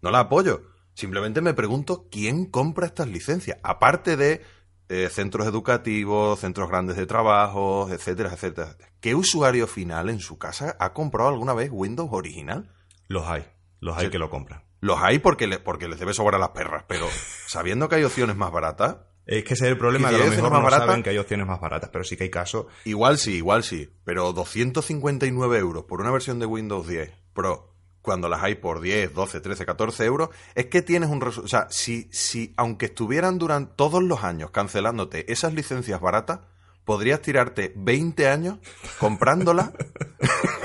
No 0.00 0.10
la 0.10 0.20
apoyo. 0.20 0.62
Simplemente 0.94 1.42
me 1.42 1.52
pregunto 1.52 2.08
quién 2.10 2.46
compra 2.46 2.86
estas 2.86 3.08
licencias. 3.08 3.58
Aparte 3.62 4.16
de 4.16 4.40
eh, 4.88 5.10
centros 5.10 5.46
educativos, 5.46 6.40
centros 6.40 6.70
grandes 6.70 6.96
de 6.96 7.04
trabajo, 7.04 7.90
etcétera, 7.90 8.32
etcétera. 8.32 8.74
¿Qué 9.00 9.14
usuario 9.14 9.66
final 9.66 10.08
en 10.08 10.20
su 10.20 10.38
casa 10.38 10.78
ha 10.80 10.94
comprado 10.94 11.28
alguna 11.28 11.52
vez 11.52 11.68
Windows 11.70 12.08
original? 12.10 12.74
Los 13.06 13.26
hay. 13.26 13.44
Los 13.80 13.98
hay 13.98 14.08
que 14.08 14.18
lo 14.18 14.30
compran. 14.30 14.62
Los 14.80 14.98
hay 15.02 15.18
porque, 15.18 15.46
le- 15.46 15.58
porque 15.58 15.88
les 15.88 15.98
debe 15.98 16.14
sobrar 16.14 16.36
a 16.36 16.38
las 16.38 16.50
perras, 16.50 16.84
pero 16.88 17.06
sabiendo 17.46 17.88
que 17.88 17.96
hay 17.96 18.04
opciones 18.04 18.36
más 18.36 18.52
baratas, 18.52 18.98
Es 19.26 19.44
que 19.44 19.54
ese 19.54 19.66
es 19.66 19.72
el 19.72 19.78
problema, 19.78 20.08
¿Y 20.10 20.16
que 20.16 20.22
a 20.22 20.24
lo 20.24 20.30
mejor 20.30 20.44
no 20.44 20.50
más 20.50 20.62
baratas? 20.62 20.86
saben 20.86 21.02
que 21.02 21.10
hay 21.10 21.18
opciones 21.18 21.46
más 21.46 21.60
baratas, 21.60 21.90
pero 21.92 22.02
sí 22.04 22.16
que 22.16 22.24
hay 22.24 22.30
casos. 22.30 22.66
Igual 22.84 23.18
sí, 23.18 23.34
igual 23.34 23.62
sí. 23.64 23.90
Pero 24.04 24.32
259 24.32 25.58
euros 25.58 25.84
por 25.84 26.00
una 26.00 26.10
versión 26.10 26.38
de 26.38 26.46
Windows 26.46 26.86
10 26.88 27.12
Pro, 27.34 27.74
cuando 28.00 28.28
las 28.30 28.42
hay 28.42 28.54
por 28.54 28.80
10, 28.80 29.12
12, 29.12 29.40
13, 29.40 29.66
14 29.66 30.04
euros, 30.06 30.30
es 30.54 30.66
que 30.66 30.80
tienes 30.80 31.10
un. 31.10 31.22
O 31.22 31.46
sea, 31.48 31.66
si, 31.70 32.08
si, 32.10 32.54
aunque 32.56 32.86
estuvieran 32.86 33.36
durante 33.38 33.74
todos 33.76 34.02
los 34.02 34.24
años 34.24 34.50
cancelándote 34.50 35.30
esas 35.30 35.52
licencias 35.52 36.00
baratas, 36.00 36.40
podrías 36.84 37.20
tirarte 37.20 37.74
20 37.76 38.28
años 38.28 38.58
comprándolas 38.98 39.72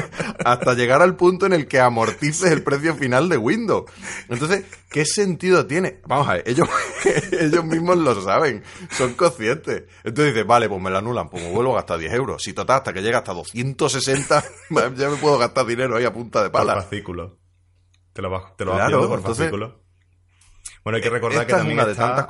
hasta 0.46 0.74
llegar 0.74 1.02
al 1.02 1.16
punto 1.16 1.46
en 1.46 1.54
el 1.54 1.68
que 1.68 1.80
amortices 1.80 2.52
el 2.52 2.64
precio 2.64 2.96
final 2.96 3.30
de 3.30 3.38
Windows. 3.38 3.90
Entonces, 4.30 4.66
¿qué 4.90 5.06
sentido 5.06 5.66
tiene? 5.66 6.02
Vamos 6.08 6.28
a 6.28 6.34
ver, 6.34 6.44
ellos, 6.48 6.68
ellos 7.40 7.66
mismos 7.66 7.98
lo 7.98 8.22
saben, 8.22 8.64
son 8.92 9.14
conscientes. 9.14 9.84
Entonces 10.04 10.34
dices, 10.34 10.48
vale, 10.48 10.68
pues 10.70 10.82
me 10.82 10.90
lo 10.90 10.98
anulan, 10.98 11.30
pues 11.30 11.44
me 11.44 11.52
vuelvo 11.52 11.74
a 11.74 11.76
gastar 11.78 12.00
10 12.00 12.14
euros. 12.14 12.42
Si 12.44 12.54
total, 12.54 12.78
hasta 12.78 12.94
que 12.94 13.02
llega 13.02 13.20
hasta 13.20 13.34
260, 13.34 14.44
ya 14.96 15.10
me 15.10 15.18
puedo 15.18 15.38
gastar 15.38 15.66
dinero 15.66 15.96
ahí 15.98 16.06
a 16.06 16.14
punta 16.14 16.44
de 16.44 16.50
Por 16.50 16.62
pala. 16.62 16.76
fascículo. 16.82 17.40
Te 18.14 18.22
lo 18.22 18.30
vas, 18.30 18.56
te 18.58 18.66
lo 18.66 18.72
vas 18.72 18.80
Claro, 18.88 19.08
por 19.08 19.20
entonces- 19.20 19.38
fascículo. 19.46 19.84
Bueno, 20.84 20.98
hay 20.98 21.02
que 21.02 21.10
recordar 21.10 21.46
que 21.46 21.52
Esta 21.54 21.56
es 21.56 21.60
también 21.62 21.78
una 21.80 21.86
de 21.86 21.94
está 21.94 22.08
tantas 22.08 22.26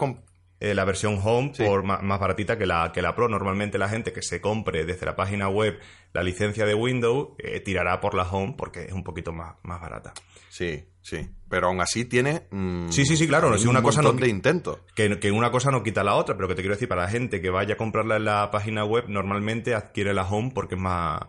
eh, 0.64 0.74
la 0.74 0.86
versión 0.86 1.20
Home 1.24 1.52
Sí. 1.54 1.64
por 1.64 1.84
más 1.84 2.20
baratita 2.20 2.58
que 2.58 2.66
la, 2.66 2.92
que 2.94 3.02
la 3.02 3.16
Pro. 3.16 3.28
Normalmente 3.30 3.78
la 3.78 3.90
gente 3.90 4.14
que 4.14 4.22
se 4.22 4.40
compre 4.42 4.86
desde 4.86 5.06
la 5.06 5.16
página 5.16 5.50
web 5.50 5.80
la 6.14 6.24
licencia 6.24 6.66
de 6.66 6.74
Windows 6.74 7.30
eh, 7.40 7.60
tirará 7.60 8.00
por 8.00 8.14
la 8.16 8.24
Home 8.24 8.56
porque 8.58 8.84
es 8.86 8.94
un 8.94 9.04
poquito 9.04 9.32
más, 9.34 9.56
más 9.64 9.82
barata. 9.82 10.14
Sí, 10.50 10.86
sí. 11.02 11.30
Pero 11.50 11.68
aún 11.68 11.82
así 11.82 12.06
tiene. 12.06 12.48
mm, 12.52 12.90
Sí, 12.90 13.06
sí, 13.06 13.18
sí, 13.18 13.28
claro, 13.28 13.58
si 13.58 13.68
una 13.68 13.80
un 13.80 13.86
cosa 13.86 14.02
no- 14.02 14.14
de 14.14 14.30
intentos. 14.30 14.80
Que, 14.96 15.20
que 15.20 15.32
una 15.32 15.52
cosa 15.52 15.72
no 15.72 15.82
quita 15.84 16.04
la 16.04 16.16
otra, 16.16 16.36
pero 16.36 16.48
que 16.48 16.56
te 16.56 16.62
quiero 16.62 16.76
decir, 16.76 16.88
para 16.88 17.04
la 17.04 17.10
gente 17.10 17.42
que 17.42 17.50
vaya 17.50 17.74
a 17.74 17.78
comprarla 17.78 18.18
en 18.18 18.26
la 18.26 18.50
página 18.52 18.86
web, 18.86 19.06
normalmente 19.08 19.74
adquiere 19.76 20.14
la 20.14 20.24
Home 20.30 20.52
porque 20.54 20.76
es 20.76 20.82
más, 20.82 21.20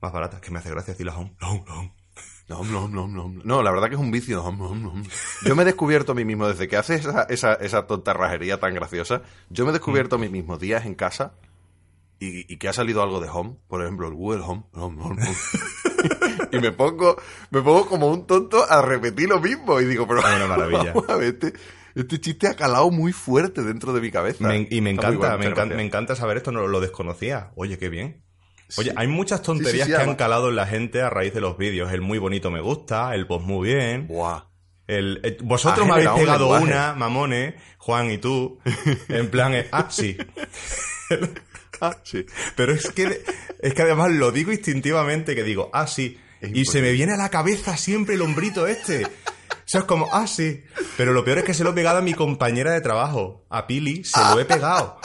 más 0.00 0.12
barata. 0.12 0.36
Es 0.36 0.42
que 0.42 0.50
me 0.50 0.58
hace 0.58 0.70
gracia 0.70 0.92
decir 0.92 1.06
la 1.06 1.16
Home. 1.16 1.34
La 1.40 1.48
Home, 1.50 1.64
la 1.66 1.74
Home. 1.78 1.94
No, 3.44 3.62
la 3.62 3.70
verdad 3.70 3.88
que 3.88 3.94
es 3.94 4.00
un 4.00 4.10
vicio. 4.10 4.42
Yo 5.44 5.56
me 5.56 5.62
he 5.62 5.66
descubierto 5.66 6.12
a 6.12 6.14
mí 6.14 6.24
mismo 6.24 6.46
desde 6.46 6.68
que 6.68 6.76
hace 6.76 6.94
esa, 6.96 7.22
esa, 7.24 7.54
esa 7.54 7.86
tontarrajería 7.86 8.60
tan 8.60 8.74
graciosa. 8.74 9.22
Yo 9.50 9.64
me 9.64 9.70
he 9.70 9.72
descubierto 9.72 10.16
a 10.16 10.18
mí 10.18 10.28
mismo 10.28 10.58
días 10.58 10.84
en 10.86 10.94
casa 10.94 11.34
y, 12.20 12.52
y 12.52 12.56
que 12.58 12.68
ha 12.68 12.72
salido 12.72 13.02
algo 13.02 13.20
de 13.20 13.28
Home, 13.28 13.56
por 13.68 13.82
ejemplo, 13.82 14.08
el 14.08 14.14
Google 14.14 14.42
Home. 14.42 14.64
Home, 14.72 15.02
Home, 15.02 15.22
Home. 15.22 15.36
y 16.52 16.58
me 16.58 16.72
pongo, 16.72 17.16
me 17.50 17.62
pongo 17.62 17.86
como 17.86 18.08
un 18.08 18.26
tonto 18.26 18.64
a 18.70 18.82
repetir 18.82 19.28
lo 19.28 19.40
mismo. 19.40 19.80
Y 19.80 19.86
digo, 19.86 20.06
pero 20.06 20.20
una 20.20 20.46
maravilla. 20.46 20.92
vamos 20.94 21.08
a 21.10 21.16
ver, 21.16 21.34
este, 21.34 21.52
este 21.94 22.20
chiste 22.20 22.48
ha 22.48 22.54
calado 22.54 22.90
muy 22.90 23.12
fuerte 23.12 23.62
dentro 23.62 23.92
de 23.92 24.00
mi 24.00 24.10
cabeza. 24.10 24.46
Me- 24.48 24.68
y 24.70 24.80
me 24.80 24.90
encanta, 24.90 25.16
bueno, 25.18 25.38
me, 25.38 25.46
encanta 25.46 25.74
me 25.76 25.84
encanta 25.84 26.16
saber 26.16 26.36
esto, 26.38 26.52
no 26.52 26.66
lo 26.66 26.80
desconocía. 26.80 27.52
Oye, 27.56 27.78
qué 27.78 27.88
bien. 27.88 28.23
Oye, 28.76 28.90
Sí. 28.90 28.96
hay 28.98 29.06
muchas 29.06 29.42
tonterías 29.42 29.86
Sí, 29.86 29.92
sí, 29.92 29.98
sí, 29.98 30.04
que 30.04 30.10
han 30.10 30.16
calado 30.16 30.48
en 30.48 30.56
la 30.56 30.66
gente 30.66 31.02
a 31.02 31.10
raíz 31.10 31.32
de 31.34 31.40
los 31.40 31.56
vídeos. 31.58 31.92
El 31.92 32.00
muy 32.00 32.18
bonito 32.18 32.50
me 32.50 32.60
gusta, 32.60 33.14
el 33.14 33.26
post 33.26 33.44
muy 33.46 33.68
bien. 33.68 34.06
Buah. 34.08 34.44
El, 34.86 35.20
eh, 35.22 35.38
vosotros 35.42 35.84
Ha 35.84 35.88
me 35.88 35.92
habéis 35.94 36.10
un 36.10 36.16
pegado 36.16 36.48
una, 36.60 36.92
mamones, 36.94 37.54
Juan 37.78 38.10
y 38.10 38.18
tú, 38.18 38.58
en 39.08 39.30
plan, 39.30 39.54
eh, 39.54 39.68
ah, 39.72 39.86
sí. 39.90 40.16
Ah, 41.80 41.96
sí. 42.02 42.24
Pero 42.56 42.72
es 42.72 42.88
que, 42.92 43.22
es 43.60 43.74
que 43.74 43.82
además 43.82 44.10
lo 44.12 44.30
digo 44.30 44.52
instintivamente, 44.52 45.34
que 45.34 45.42
digo, 45.42 45.70
ah, 45.72 45.86
sí. 45.86 46.18
Es 46.40 46.50
Y 46.54 46.64
se 46.66 46.80
me 46.80 46.92
viene 46.92 47.14
a 47.14 47.16
la 47.16 47.30
cabeza 47.30 47.76
siempre 47.76 48.14
el 48.14 48.22
hombrito 48.22 48.66
este. 48.66 49.04
O 49.04 49.08
sea, 49.66 49.80
es 49.80 49.86
como, 49.86 50.08
ah, 50.12 50.26
sí. 50.26 50.62
Pero 50.96 51.12
lo 51.12 51.24
peor 51.24 51.38
es 51.38 51.44
que 51.44 51.52
se 51.52 51.64
lo 51.64 51.70
he 51.70 51.74
pegado 51.74 51.98
a 51.98 52.02
mi 52.02 52.14
compañera 52.14 52.72
de 52.72 52.80
trabajo, 52.80 53.44
a 53.50 53.66
Pili, 53.66 54.04
se 54.04 54.20
lo 54.20 54.38
he 54.40 54.44
pegado. 54.44 54.98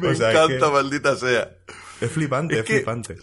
Me 0.00 0.08
O 0.12 0.14
sea, 0.14 0.30
es 0.30 0.36
encanta, 0.36 0.66
que- 0.66 0.72
maldita 0.72 1.16
sea. 1.16 1.56
Es 2.00 2.10
flipante, 2.10 2.54
Es 2.54 2.60
es, 2.60 2.66
que- 2.66 2.74
flipante. 2.76 3.16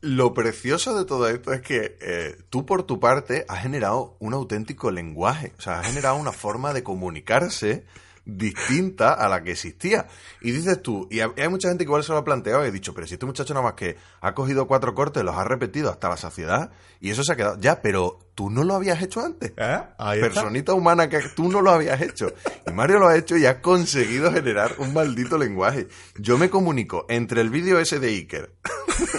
Lo 0.00 0.34
precioso 0.34 0.98
de 0.98 1.06
todo 1.06 1.28
esto 1.30 1.52
es 1.54 1.62
que 1.62 1.96
eh, 2.02 2.36
tú 2.50 2.66
por 2.66 2.82
tu 2.82 3.00
parte 3.00 3.46
has 3.48 3.62
generado 3.62 4.16
un 4.20 4.34
auténtico 4.34 4.90
lenguaje, 4.90 5.52
o 5.58 5.62
sea, 5.62 5.80
has 5.80 5.86
generado 5.86 6.16
una 6.16 6.32
forma 6.32 6.74
de 6.74 6.82
comunicarse 6.82 7.86
distinta 8.24 9.12
a 9.12 9.28
la 9.28 9.42
que 9.42 9.52
existía. 9.52 10.06
Y 10.40 10.52
dices 10.52 10.82
tú, 10.82 11.08
y 11.10 11.20
hay 11.20 11.48
mucha 11.48 11.68
gente 11.68 11.84
que 11.84 11.88
igual 11.88 12.04
se 12.04 12.12
lo 12.12 12.18
ha 12.18 12.24
planteado 12.24 12.64
y 12.64 12.68
ha 12.68 12.70
dicho, 12.70 12.94
pero 12.94 13.06
si 13.06 13.14
este 13.14 13.26
muchacho 13.26 13.54
nada 13.54 13.64
más 13.64 13.74
que 13.74 13.96
ha 14.20 14.34
cogido 14.34 14.66
cuatro 14.66 14.94
cortes, 14.94 15.22
los 15.22 15.36
ha 15.36 15.44
repetido 15.44 15.90
hasta 15.90 16.08
la 16.08 16.16
saciedad 16.16 16.70
y 17.00 17.10
eso 17.10 17.22
se 17.22 17.32
ha 17.32 17.36
quedado, 17.36 17.58
ya, 17.60 17.82
pero 17.82 18.18
tú 18.34 18.50
no 18.50 18.64
lo 18.64 18.74
habías 18.74 19.02
hecho 19.02 19.20
antes. 19.20 19.52
¿Eh? 19.56 19.80
Personita 20.20 20.74
humana 20.74 21.08
que 21.08 21.20
tú 21.34 21.50
no 21.50 21.60
lo 21.60 21.70
habías 21.70 22.00
hecho. 22.00 22.32
Y 22.66 22.72
Mario 22.72 22.98
lo 22.98 23.08
ha 23.08 23.16
hecho 23.16 23.36
y 23.36 23.46
ha 23.46 23.60
conseguido 23.60 24.32
generar 24.32 24.76
un 24.78 24.92
maldito 24.92 25.38
lenguaje. 25.38 25.88
Yo 26.16 26.38
me 26.38 26.50
comunico 26.50 27.06
entre 27.08 27.40
el 27.40 27.50
vídeo 27.50 27.78
ese 27.78 27.98
de 27.98 28.08
Iker, 28.08 28.54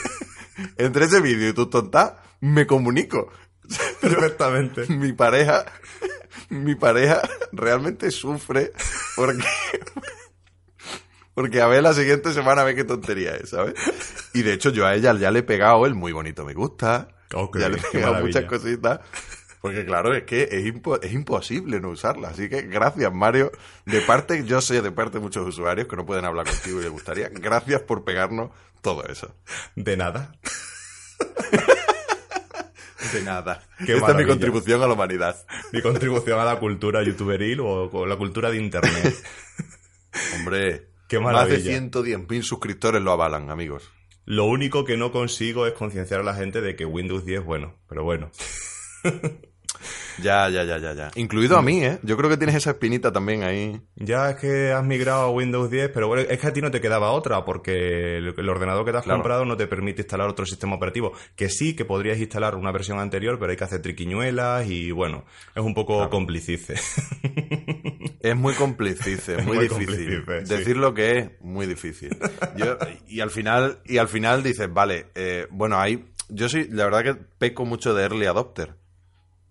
entre 0.78 1.06
ese 1.06 1.22
vídeo 1.22 1.50
y 1.50 1.54
tu 1.54 1.70
tonta, 1.70 2.24
me 2.42 2.66
comunico. 2.66 3.30
Perfectamente. 4.02 4.86
Mi 4.88 5.14
pareja, 5.14 5.66
mi 6.50 6.76
pareja 6.76 7.22
realmente 7.52 8.12
sufre 8.12 8.72
porque, 9.16 9.44
porque 11.34 11.62
a 11.62 11.68
ver 11.68 11.84
la 11.84 11.94
siguiente 11.94 12.34
semana 12.34 12.64
ve 12.64 12.76
qué 12.76 12.84
tontería 12.84 13.36
es, 13.36 13.50
¿sabes? 13.50 13.74
Y 14.34 14.42
de 14.44 14.54
hecho 14.54 14.70
yo 14.70 14.86
a 14.86 14.96
ella 14.96 15.14
ya 15.14 15.32
le 15.32 15.40
he 15.40 15.44
pegado 15.44 15.86
el 15.86 15.96
muy 15.96 16.12
bonito 16.12 16.46
me 16.46 16.54
gusta, 16.54 17.10
ya 17.60 17.70
le 17.70 17.78
he 17.78 17.82
pegado 17.92 18.14
muchas 18.28 18.44
cositas. 18.50 19.00
Porque 19.62 19.84
claro, 19.84 20.14
es 20.14 20.26
que 20.26 20.44
es, 20.44 20.64
impo- 20.64 21.00
es 21.02 21.12
imposible 21.12 21.80
no 21.80 21.90
usarla. 21.90 22.28
Así 22.30 22.48
que 22.50 22.62
gracias, 22.62 23.12
Mario. 23.12 23.52
De 23.88 24.00
parte, 24.02 24.44
yo 24.46 24.62
sé 24.62 24.84
de 24.84 24.92
parte 24.92 25.18
de 25.18 25.22
muchos 25.24 25.48
usuarios 25.48 25.88
que 25.88 25.96
no 25.96 26.06
pueden 26.06 26.24
hablar 26.24 26.46
contigo 26.46 26.80
y 26.80 26.84
les 26.84 26.92
gustaría. 26.92 27.30
Gracias 27.30 27.82
por 27.82 28.04
pegarnos 28.04 28.52
todo 28.84 29.04
eso. 29.08 29.34
De 29.76 29.98
nada. 29.98 30.34
De 33.14 33.22
nada. 33.24 33.64
Qué 33.86 33.94
Esta 33.94 34.12
es 34.12 34.18
mi 34.18 34.26
contribución 34.26 34.82
a 34.82 34.88
la 34.88 34.94
humanidad. 34.94 35.46
Mi 35.72 35.82
contribución 35.82 36.40
a 36.40 36.46
la 36.46 36.60
cultura 36.60 37.04
youtuberil 37.04 37.60
o 37.62 37.90
con 37.90 38.10
la 38.10 38.18
cultura 38.18 38.50
de 38.50 38.58
internet. 38.58 39.16
Hombre, 40.36 40.88
Qué 41.08 41.20
más 41.20 41.34
maravilla. 41.34 41.80
de 41.80 41.92
110.000 41.92 42.42
suscriptores 42.42 43.02
lo 43.02 43.12
avalan, 43.12 43.50
amigos. 43.50 43.92
Lo 44.26 44.46
único 44.46 44.86
que 44.86 44.98
no 44.98 45.12
consigo 45.12 45.68
es 45.68 45.74
concienciar 45.74 46.22
a 46.22 46.24
la 46.24 46.34
gente 46.34 46.62
de 46.62 46.76
que 46.76 46.86
Windows 46.86 47.26
10 47.26 47.42
es 47.42 47.46
bueno. 47.46 47.76
Pero 47.88 48.04
bueno. 48.04 48.32
Ya, 50.22 50.50
ya, 50.50 50.64
ya, 50.64 50.78
ya, 50.78 50.94
ya. 50.94 51.12
Incluido 51.16 51.58
a 51.58 51.62
mí, 51.62 51.84
¿eh? 51.84 52.00
Yo 52.04 52.16
creo 52.18 52.30
que 52.30 52.38
tienes 52.38 52.56
esa 52.56 52.72
espinita 52.72 53.12
también 53.12 53.44
ahí. 53.44 53.82
Ya 53.96 54.30
es 54.32 54.36
que 54.38 54.72
has 54.72 54.84
migrado 54.86 55.22
a 55.24 55.30
Windows 55.32 55.70
10, 55.70 55.90
pero 55.94 56.08
bueno, 56.08 56.24
es 56.30 56.40
que 56.40 56.48
a 56.48 56.54
ti 56.54 56.62
no 56.62 56.72
te 56.72 56.80
quedaba 56.82 57.12
otra, 57.12 57.44
porque 57.46 58.18
el, 58.18 58.34
el 58.38 58.50
ordenador 58.50 58.86
que 58.86 58.92
te 58.92 58.98
has 58.98 59.04
Claro. 59.04 59.20
comprado 59.20 59.46
no 59.46 59.58
te 59.58 59.68
permite 59.68 60.02
instalar 60.04 60.30
otro 60.30 60.46
sistema 60.46 60.76
operativo. 60.76 61.12
Que 61.36 61.50
sí, 61.50 61.76
que 61.76 61.86
podrías 61.86 62.18
instalar 62.20 62.56
una 62.56 62.72
versión 62.72 63.00
anterior, 63.00 63.38
pero 63.40 63.52
hay 63.52 63.58
que 63.58 63.64
hacer 63.64 63.82
triquiñuelas 63.82 64.68
y 64.70 64.92
bueno, 64.92 65.26
es 65.56 65.64
un 65.64 65.74
poco 65.74 66.10
complicice. 66.10 66.76
Es 68.22 68.36
muy 68.36 68.54
complicice, 68.54 69.38
muy, 69.44 69.58
Muy 69.58 69.68
difícil. 69.68 69.86
complicice, 70.24 70.46
sí. 70.46 70.56
Decir 70.56 70.78
lo 70.78 70.94
que 70.94 71.18
es, 71.18 71.30
muy 71.42 71.66
difícil. 71.68 72.18
Yo- 72.56 72.78
y 73.08 73.20
al 73.20 73.30
final, 73.30 73.80
y 73.86 73.98
al 73.98 74.08
final 74.08 74.44
dices, 74.44 74.72
vale, 74.72 75.08
eh, 75.16 75.48
bueno, 75.52 75.80
ahí, 75.80 76.06
yo 76.30 76.50
sí, 76.50 76.68
la 76.72 76.86
verdad 76.86 77.04
que 77.04 77.14
peco 77.38 77.66
mucho 77.66 77.94
de 77.94 78.04
early 78.04 78.26
adopter. 78.26 78.76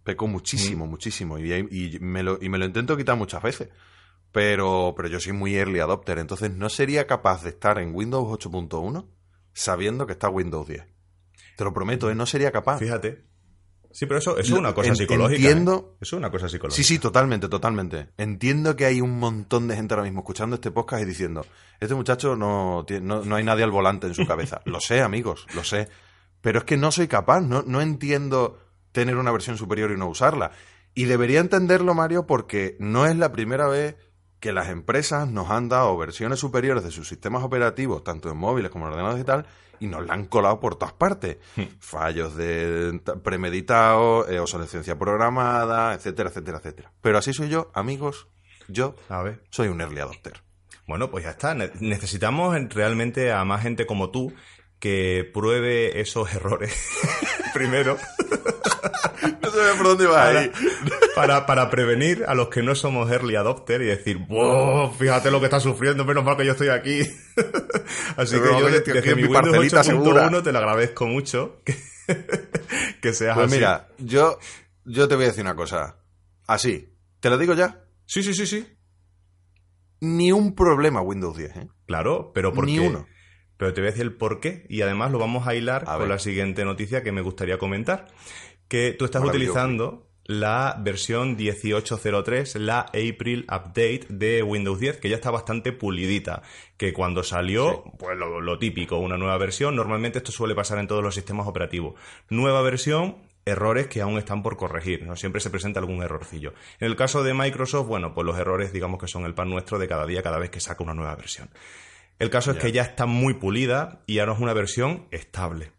Peco 0.04 0.28
Mm. 0.28 0.30
muchísimo, 0.30 0.86
muchísimo. 0.86 1.38
Y, 1.38 1.52
y 1.52 1.98
me 2.00 2.22
lo, 2.22 2.38
y 2.40 2.48
me 2.48 2.58
lo 2.58 2.64
intento 2.66 2.96
quitar 2.96 3.16
muchas 3.16 3.42
veces. 3.42 3.70
Pero, 4.32 4.94
pero 4.96 5.08
yo 5.08 5.20
soy 5.20 5.32
muy 5.32 5.54
early 5.56 5.78
adopter, 5.78 6.18
entonces 6.18 6.50
no 6.50 6.68
sería 6.68 7.06
capaz 7.06 7.44
de 7.44 7.50
estar 7.50 7.78
en 7.78 7.94
Windows 7.94 8.26
8.1 8.28 9.06
sabiendo 9.52 10.06
que 10.06 10.12
está 10.14 10.28
Windows 10.28 10.66
10. 10.66 10.84
Te 11.56 11.64
lo 11.64 11.72
prometo, 11.72 12.10
¿eh? 12.10 12.16
no 12.16 12.26
sería 12.26 12.50
capaz. 12.50 12.78
Fíjate. 12.80 13.24
Sí, 13.92 14.06
pero 14.06 14.18
eso, 14.18 14.32
eso 14.36 14.54
es 14.54 14.58
una 14.58 14.74
cosa 14.74 14.88
en- 14.88 14.96
psicológica. 14.96 15.36
entiendo- 15.40 15.92
¿eh? 15.94 15.98
Eso 16.00 16.16
es 16.16 16.18
una 16.18 16.30
cosa 16.32 16.48
psicológica. 16.48 16.76
Sí, 16.76 16.82
sí, 16.82 16.98
totalmente, 16.98 17.48
totalmente. 17.48 18.08
Entiendo 18.16 18.74
que 18.74 18.86
hay 18.86 19.00
un 19.00 19.20
montón 19.20 19.68
de 19.68 19.76
gente 19.76 19.94
ahora 19.94 20.02
mismo 20.02 20.20
escuchando 20.22 20.56
este 20.56 20.72
podcast 20.72 21.04
y 21.04 21.06
diciendo, 21.06 21.46
este 21.78 21.94
muchacho 21.94 22.34
no, 22.34 22.84
no, 23.02 23.24
no 23.24 23.36
hay 23.36 23.44
nadie 23.44 23.62
al 23.62 23.70
volante 23.70 24.08
en 24.08 24.14
su 24.14 24.26
cabeza. 24.26 24.60
lo 24.64 24.80
sé, 24.80 25.00
amigos, 25.00 25.46
lo 25.54 25.62
sé. 25.62 25.88
Pero 26.40 26.58
es 26.58 26.64
que 26.64 26.76
no 26.76 26.90
soy 26.90 27.06
capaz, 27.06 27.40
no, 27.42 27.62
no 27.64 27.80
entiendo 27.80 28.58
tener 28.94 29.16
una 29.16 29.32
versión 29.32 29.58
superior 29.58 29.90
y 29.90 29.96
no 29.98 30.06
usarla. 30.08 30.52
Y 30.94 31.04
debería 31.06 31.40
entenderlo, 31.40 31.92
Mario, 31.94 32.26
porque 32.26 32.76
no 32.78 33.04
es 33.06 33.16
la 33.16 33.32
primera 33.32 33.66
vez 33.66 33.96
que 34.38 34.52
las 34.52 34.68
empresas 34.68 35.28
nos 35.28 35.50
han 35.50 35.68
dado 35.68 35.96
versiones 35.96 36.38
superiores 36.38 36.84
de 36.84 36.90
sus 36.92 37.08
sistemas 37.08 37.42
operativos, 37.42 38.04
tanto 38.04 38.30
en 38.30 38.36
móviles 38.36 38.70
como 38.70 38.86
en 38.86 38.92
ordenadores 38.92 39.22
y 39.22 39.24
tal, 39.26 39.46
y 39.80 39.88
nos 39.88 40.06
la 40.06 40.14
han 40.14 40.26
colado 40.26 40.60
por 40.60 40.76
todas 40.76 40.92
partes. 40.94 41.38
Fallos 41.80 42.36
de 42.36 43.00
premeditados, 43.22 44.28
eh, 44.30 44.38
obsolescencia 44.38 44.96
programada, 44.98 45.94
etcétera, 45.94 46.28
etcétera, 46.28 46.58
etcétera. 46.58 46.92
Pero 47.00 47.18
así 47.18 47.32
soy 47.32 47.48
yo, 47.48 47.70
amigos, 47.74 48.28
yo 48.68 48.94
A 49.08 49.22
ver. 49.22 49.42
soy 49.50 49.68
un 49.68 49.80
early 49.80 50.00
adopter. 50.00 50.42
Bueno, 50.86 51.10
pues 51.10 51.24
ya 51.24 51.30
está. 51.30 51.54
Ne- 51.54 51.70
Necesitamos 51.80 52.54
realmente 52.74 53.32
a 53.32 53.44
más 53.44 53.62
gente 53.62 53.86
como 53.86 54.10
tú 54.10 54.32
que 54.84 55.30
pruebe 55.32 55.98
esos 56.02 56.30
errores 56.34 56.70
primero 57.54 57.96
No 59.42 59.50
sabía 59.50 59.74
por 59.78 59.86
dónde 59.86 60.06
va 60.06 60.24
para, 60.26 60.50
para, 61.14 61.46
para 61.46 61.70
prevenir 61.70 62.24
a 62.28 62.34
los 62.34 62.48
que 62.48 62.62
no 62.62 62.74
somos 62.74 63.10
early 63.10 63.36
adopter 63.36 63.80
y 63.80 63.86
decir, 63.86 64.18
¡Wow! 64.28 64.92
Fíjate 64.92 65.30
lo 65.30 65.38
que 65.40 65.46
está 65.46 65.60
sufriendo, 65.60 66.04
menos 66.04 66.22
mal 66.24 66.36
que 66.36 66.44
yo 66.44 66.52
estoy 66.52 66.68
aquí. 66.68 67.00
Así 68.16 68.36
Pero 68.38 68.56
que 68.56 68.60
yo 68.60 68.66
desde 68.66 69.10
en 69.10 69.16
mi 69.16 69.22
mi 69.22 69.28
Windows 69.28 69.72
parcelita 69.72 69.80
8.1 69.80 69.84
segura. 69.84 70.42
te 70.42 70.52
lo 70.52 70.58
agradezco 70.58 71.06
mucho 71.06 71.62
que, 71.64 71.76
que 73.00 73.12
seas 73.14 73.34
Pues 73.36 73.46
así. 73.46 73.56
mira, 73.56 73.88
yo, 73.98 74.38
yo 74.84 75.08
te 75.08 75.14
voy 75.14 75.24
a 75.24 75.28
decir 75.28 75.42
una 75.44 75.56
cosa. 75.56 75.96
Así, 76.46 76.92
¿te 77.20 77.30
lo 77.30 77.38
digo 77.38 77.54
ya? 77.54 77.84
Sí, 78.06 78.22
sí, 78.22 78.34
sí, 78.34 78.46
sí. 78.46 78.66
Ni 80.00 80.32
un 80.32 80.54
problema 80.54 81.00
Windows 81.00 81.36
10, 81.36 81.56
¿eh? 81.56 81.68
Claro, 81.86 82.32
pero 82.34 82.52
porque... 82.52 82.72
Ni 82.72 82.78
uno. 82.80 83.06
Pero 83.56 83.72
te 83.72 83.80
voy 83.80 83.88
a 83.88 83.90
decir 83.90 84.02
el 84.02 84.14
por 84.14 84.40
qué 84.40 84.66
y 84.68 84.82
además 84.82 85.12
lo 85.12 85.18
vamos 85.18 85.46
a 85.46 85.54
hilar 85.54 85.84
A 85.86 85.98
con 85.98 86.08
la 86.08 86.18
siguiente 86.18 86.64
noticia 86.64 87.02
que 87.02 87.12
me 87.12 87.20
gustaría 87.20 87.58
comentar. 87.58 88.08
Que 88.68 88.92
tú 88.92 89.04
estás 89.04 89.22
utilizando 89.22 90.08
la 90.24 90.76
versión 90.80 91.36
1803, 91.36 92.56
la 92.56 92.80
April 92.80 93.44
Update 93.44 94.06
de 94.08 94.42
Windows 94.42 94.80
10, 94.80 94.96
que 94.98 95.08
ya 95.08 95.16
está 95.16 95.30
bastante 95.30 95.72
pulidita. 95.72 96.42
Que 96.76 96.92
cuando 96.92 97.22
salió, 97.22 97.84
pues 97.98 98.16
lo, 98.16 98.40
lo 98.40 98.58
típico, 98.58 98.98
una 98.98 99.18
nueva 99.18 99.36
versión. 99.38 99.76
Normalmente 99.76 100.18
esto 100.18 100.32
suele 100.32 100.54
pasar 100.54 100.78
en 100.78 100.86
todos 100.86 101.02
los 101.02 101.14
sistemas 101.14 101.46
operativos. 101.46 101.94
Nueva 102.30 102.62
versión, 102.62 103.16
errores 103.44 103.86
que 103.88 104.00
aún 104.00 104.18
están 104.18 104.42
por 104.42 104.56
corregir, 104.56 105.04
¿no? 105.04 105.16
Siempre 105.16 105.40
se 105.40 105.50
presenta 105.50 105.80
algún 105.80 106.02
errorcillo. 106.02 106.54
En 106.80 106.86
el 106.86 106.96
caso 106.96 107.22
de 107.22 107.34
Microsoft, 107.34 107.86
bueno, 107.86 108.14
pues 108.14 108.26
los 108.26 108.38
errores 108.38 108.72
digamos 108.72 108.98
que 108.98 109.08
son 109.08 109.24
el 109.24 109.34
pan 109.34 109.50
nuestro 109.50 109.78
de 109.78 109.88
cada 109.88 110.06
día, 110.06 110.22
cada 110.22 110.38
vez 110.38 110.50
que 110.50 110.60
saca 110.60 110.82
una 110.82 110.94
nueva 110.94 111.14
versión. 111.16 111.50
El 112.18 112.30
caso 112.30 112.52
es 112.52 112.58
que 112.58 112.72
ya 112.72 112.82
está 112.82 113.06
muy 113.06 113.34
pulida 113.34 114.02
y 114.06 114.18
ahora 114.18 114.34
es 114.34 114.40
una 114.40 114.52
versión 114.54 115.06
estable. 115.10 115.72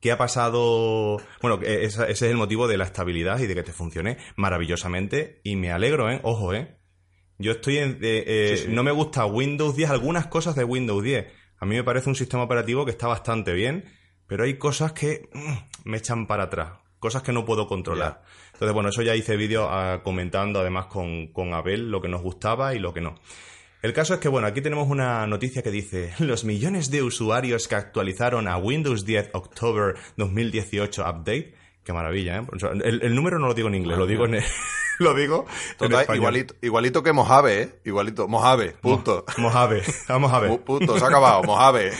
¿Qué 0.00 0.10
ha 0.12 0.18
pasado? 0.18 1.18
Bueno, 1.40 1.60
esa- 1.62 2.04
ese 2.08 2.26
es 2.26 2.30
el 2.32 2.36
motivo 2.36 2.66
de 2.68 2.76
la 2.76 2.84
estabilidad 2.84 3.38
y 3.38 3.46
de 3.46 3.54
que 3.54 3.62
te 3.62 3.72
funcione 3.72 4.16
maravillosamente. 4.36 5.40
Y 5.44 5.56
me 5.56 5.70
alegro, 5.72 6.10
¿eh? 6.10 6.20
Ojo, 6.24 6.54
¿eh? 6.54 6.76
Yo 7.38 7.52
estoy 7.52 7.78
en... 7.78 7.98
eh, 8.02 8.24
eh, 8.26 8.54
Sí, 8.56 8.64
sí. 8.66 8.72
No 8.72 8.82
me 8.82 8.90
gusta 8.92 9.26
Windows 9.26 9.76
10, 9.76 9.90
algunas 9.90 10.26
cosas 10.26 10.54
de 10.56 10.64
Windows 10.64 11.02
10. 11.02 11.26
A 11.58 11.66
mí 11.66 11.74
me 11.76 11.84
parece 11.84 12.08
un 12.08 12.14
sistema 12.16 12.42
operativo 12.44 12.84
que 12.84 12.90
está 12.90 13.06
bastante 13.06 13.52
bien, 13.52 13.84
pero 14.26 14.44
hay 14.44 14.58
cosas 14.58 14.92
que 14.92 15.28
mm, 15.32 15.88
me 15.90 15.98
echan 15.98 16.26
para 16.26 16.44
atrás. 16.44 16.72
Cosas 16.98 17.22
que 17.22 17.32
no 17.32 17.44
puedo 17.44 17.66
controlar. 17.66 18.22
Entonces, 18.52 18.72
bueno, 18.74 18.90
eso 18.90 19.02
ya 19.02 19.14
hice 19.16 19.36
vídeo 19.36 19.68
ah, 19.68 20.02
comentando 20.04 20.60
además 20.60 20.86
con, 20.86 21.28
con 21.32 21.52
Abel 21.52 21.90
lo 21.90 22.00
que 22.00 22.08
nos 22.08 22.22
gustaba 22.22 22.74
y 22.74 22.78
lo 22.78 22.92
que 22.94 23.00
no. 23.00 23.16
El 23.82 23.92
caso 23.92 24.14
es 24.14 24.20
que, 24.20 24.28
bueno, 24.28 24.46
aquí 24.46 24.60
tenemos 24.60 24.88
una 24.88 25.26
noticia 25.26 25.62
que 25.62 25.72
dice, 25.72 26.14
los 26.20 26.44
millones 26.44 26.90
de 26.90 27.02
usuarios 27.02 27.66
que 27.66 27.74
actualizaron 27.74 28.46
a 28.46 28.56
Windows 28.56 29.04
10 29.04 29.30
October 29.32 29.96
2018 30.16 31.02
Update, 31.02 31.54
qué 31.82 31.92
maravilla, 31.92 32.38
¿eh? 32.38 32.46
El, 32.84 33.02
el 33.02 33.14
número 33.14 33.40
no 33.40 33.48
lo 33.48 33.54
digo 33.54 33.66
en 33.68 33.74
inglés, 33.74 33.98
lo 33.98 34.06
digo 34.06 34.26
en, 34.26 34.40
lo 34.98 35.14
digo 35.14 35.46
Total, 35.78 36.06
igualito, 36.16 36.54
igualito 36.62 37.02
que 37.02 37.12
Mojave, 37.12 37.62
¿eh? 37.62 37.74
Igualito. 37.84 38.28
Mojave, 38.28 38.74
punto. 38.80 39.24
Mojave, 39.38 39.82
vamos 40.08 40.32
a 40.32 40.40
ver. 40.40 40.50
Pu- 40.50 40.64
Punto, 40.64 40.98
se 40.98 41.04
ha 41.04 41.08
acabado. 41.08 41.42
Mojave. 41.44 41.92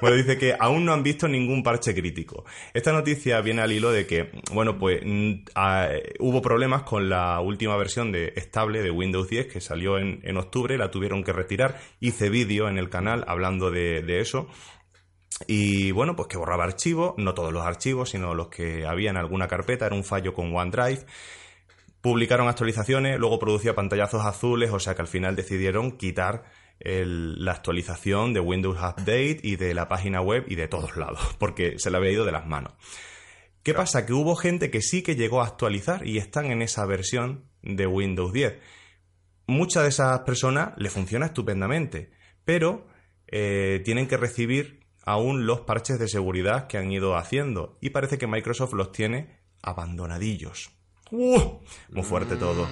Bueno, 0.00 0.16
dice 0.16 0.36
que 0.38 0.54
aún 0.58 0.84
no 0.84 0.92
han 0.92 1.02
visto 1.02 1.28
ningún 1.28 1.62
parche 1.62 1.94
crítico. 1.94 2.44
Esta 2.74 2.92
noticia 2.92 3.40
viene 3.40 3.62
al 3.62 3.72
hilo 3.72 3.90
de 3.90 4.06
que, 4.06 4.30
bueno, 4.52 4.78
pues 4.78 5.00
mm, 5.04 5.44
ah, 5.54 5.88
hubo 6.18 6.42
problemas 6.42 6.82
con 6.82 7.08
la 7.08 7.40
última 7.40 7.76
versión 7.76 8.12
de 8.12 8.32
estable 8.36 8.82
de 8.82 8.90
Windows 8.90 9.28
10 9.28 9.46
que 9.46 9.60
salió 9.60 9.98
en, 9.98 10.20
en 10.24 10.36
octubre, 10.36 10.76
la 10.78 10.90
tuvieron 10.90 11.24
que 11.24 11.32
retirar. 11.32 11.80
Hice 12.00 12.28
vídeo 12.30 12.68
en 12.68 12.78
el 12.78 12.88
canal 12.90 13.24
hablando 13.28 13.70
de, 13.70 14.02
de 14.02 14.20
eso. 14.20 14.48
Y 15.46 15.92
bueno, 15.92 16.16
pues 16.16 16.28
que 16.28 16.36
borraba 16.36 16.64
archivos, 16.64 17.14
no 17.16 17.32
todos 17.32 17.52
los 17.52 17.64
archivos, 17.64 18.10
sino 18.10 18.34
los 18.34 18.48
que 18.48 18.86
había 18.86 19.10
en 19.10 19.16
alguna 19.16 19.46
carpeta, 19.46 19.86
era 19.86 19.94
un 19.94 20.02
fallo 20.04 20.34
con 20.34 20.54
OneDrive. 20.54 21.04
Publicaron 22.00 22.48
actualizaciones, 22.48 23.18
luego 23.18 23.38
producía 23.38 23.74
pantallazos 23.74 24.24
azules, 24.24 24.70
o 24.72 24.78
sea 24.78 24.94
que 24.94 25.02
al 25.02 25.08
final 25.08 25.34
decidieron 25.36 25.96
quitar 25.98 26.44
el- 26.80 27.44
la 27.44 27.52
actualización 27.52 28.32
de 28.32 28.40
Windows 28.40 28.78
Update 28.78 29.40
y 29.42 29.56
de 29.56 29.74
la 29.74 29.88
página 29.88 30.20
web 30.20 30.44
y 30.48 30.54
de 30.54 30.68
todos 30.68 30.96
lados, 30.96 31.18
porque 31.38 31.78
se 31.78 31.90
le 31.90 31.96
había 31.96 32.12
ido 32.12 32.24
de 32.24 32.32
las 32.32 32.46
manos. 32.46 32.74
¿Qué 33.64 33.74
pasa? 33.74 34.06
Que 34.06 34.12
hubo 34.12 34.36
gente 34.36 34.70
que 34.70 34.80
sí 34.80 35.02
que 35.02 35.16
llegó 35.16 35.42
a 35.42 35.46
actualizar 35.46 36.06
y 36.06 36.18
están 36.18 36.46
en 36.46 36.62
esa 36.62 36.86
versión 36.86 37.44
de 37.62 37.86
Windows 37.86 38.32
10. 38.32 38.54
Muchas 39.48 39.82
de 39.82 39.88
esas 39.88 40.20
personas 40.20 40.74
le 40.76 40.90
funciona 40.90 41.26
estupendamente, 41.26 42.12
pero 42.44 42.86
eh, 43.26 43.82
tienen 43.84 44.06
que 44.06 44.16
recibir 44.16 44.86
aún 45.04 45.46
los 45.46 45.60
parches 45.62 45.98
de 45.98 46.06
seguridad 46.08 46.66
que 46.68 46.78
han 46.78 46.92
ido 46.92 47.16
haciendo 47.16 47.76
y 47.80 47.90
parece 47.90 48.18
que 48.18 48.26
Microsoft 48.26 48.74
los 48.74 48.92
tiene 48.92 49.40
abandonadillos. 49.62 50.70
¡Uh! 51.10 51.60
Muy 51.90 52.02
fuerte 52.02 52.36
todo. 52.36 52.68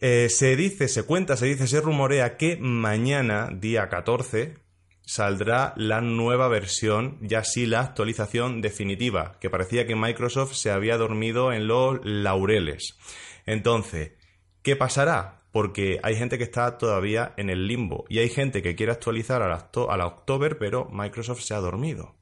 Eh, 0.00 0.28
se 0.30 0.54
dice, 0.56 0.88
se 0.88 1.02
cuenta, 1.02 1.36
se 1.36 1.46
dice, 1.46 1.66
se 1.66 1.80
rumorea 1.80 2.36
que 2.36 2.56
mañana, 2.56 3.48
día 3.52 3.88
14, 3.88 4.56
saldrá 5.08 5.72
la 5.76 6.00
nueva 6.02 6.48
versión, 6.48 7.18
ya 7.22 7.42
sí 7.42 7.66
la 7.66 7.80
actualización 7.80 8.60
definitiva, 8.60 9.38
que 9.40 9.50
parecía 9.50 9.86
que 9.86 9.96
Microsoft 9.96 10.52
se 10.52 10.70
había 10.70 10.98
dormido 10.98 11.52
en 11.52 11.66
los 11.66 11.98
laureles. 12.04 12.98
Entonces, 13.46 14.12
¿qué 14.62 14.76
pasará? 14.76 15.42
Porque 15.50 15.98
hay 16.02 16.14
gente 16.14 16.36
que 16.36 16.44
está 16.44 16.76
todavía 16.76 17.32
en 17.38 17.48
el 17.48 17.66
limbo 17.66 18.04
y 18.10 18.18
hay 18.18 18.28
gente 18.28 18.60
que 18.62 18.76
quiere 18.76 18.92
actualizar 18.92 19.42
a 19.42 19.48
la, 19.48 19.70
a 19.88 19.96
la 19.96 20.06
October, 20.06 20.58
pero 20.58 20.88
Microsoft 20.92 21.40
se 21.40 21.54
ha 21.54 21.58
dormido. 21.58 22.17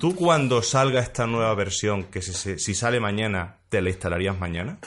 ¿Tú 0.00 0.16
cuando 0.16 0.62
salga 0.62 1.00
esta 1.00 1.26
nueva 1.26 1.54
versión, 1.54 2.04
que 2.04 2.22
si, 2.22 2.58
si- 2.58 2.74
sale 2.74 3.00
mañana, 3.00 3.58
te 3.68 3.82
la 3.82 3.90
instalarías 3.90 4.38
mañana? 4.38 4.78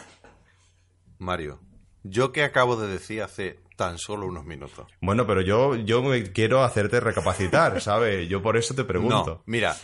Mario, 1.19 1.59
yo 2.03 2.31
que 2.31 2.43
acabo 2.43 2.75
de 2.75 2.87
decir 2.87 3.21
hace 3.21 3.59
tan 3.77 3.99
solo 3.99 4.25
unos 4.25 4.43
minutos. 4.45 4.87
Bueno, 5.01 5.27
pero 5.27 5.41
yo, 5.41 5.75
yo 5.75 6.01
me 6.01 6.23
quiero 6.31 6.63
hacerte 6.63 6.99
recapacitar, 6.99 7.79
¿sabes? 7.81 8.27
Yo 8.27 8.41
por 8.41 8.57
eso 8.57 8.73
te 8.73 8.83
pregunto. 8.83 9.25
No, 9.25 9.43
mira, 9.45 9.75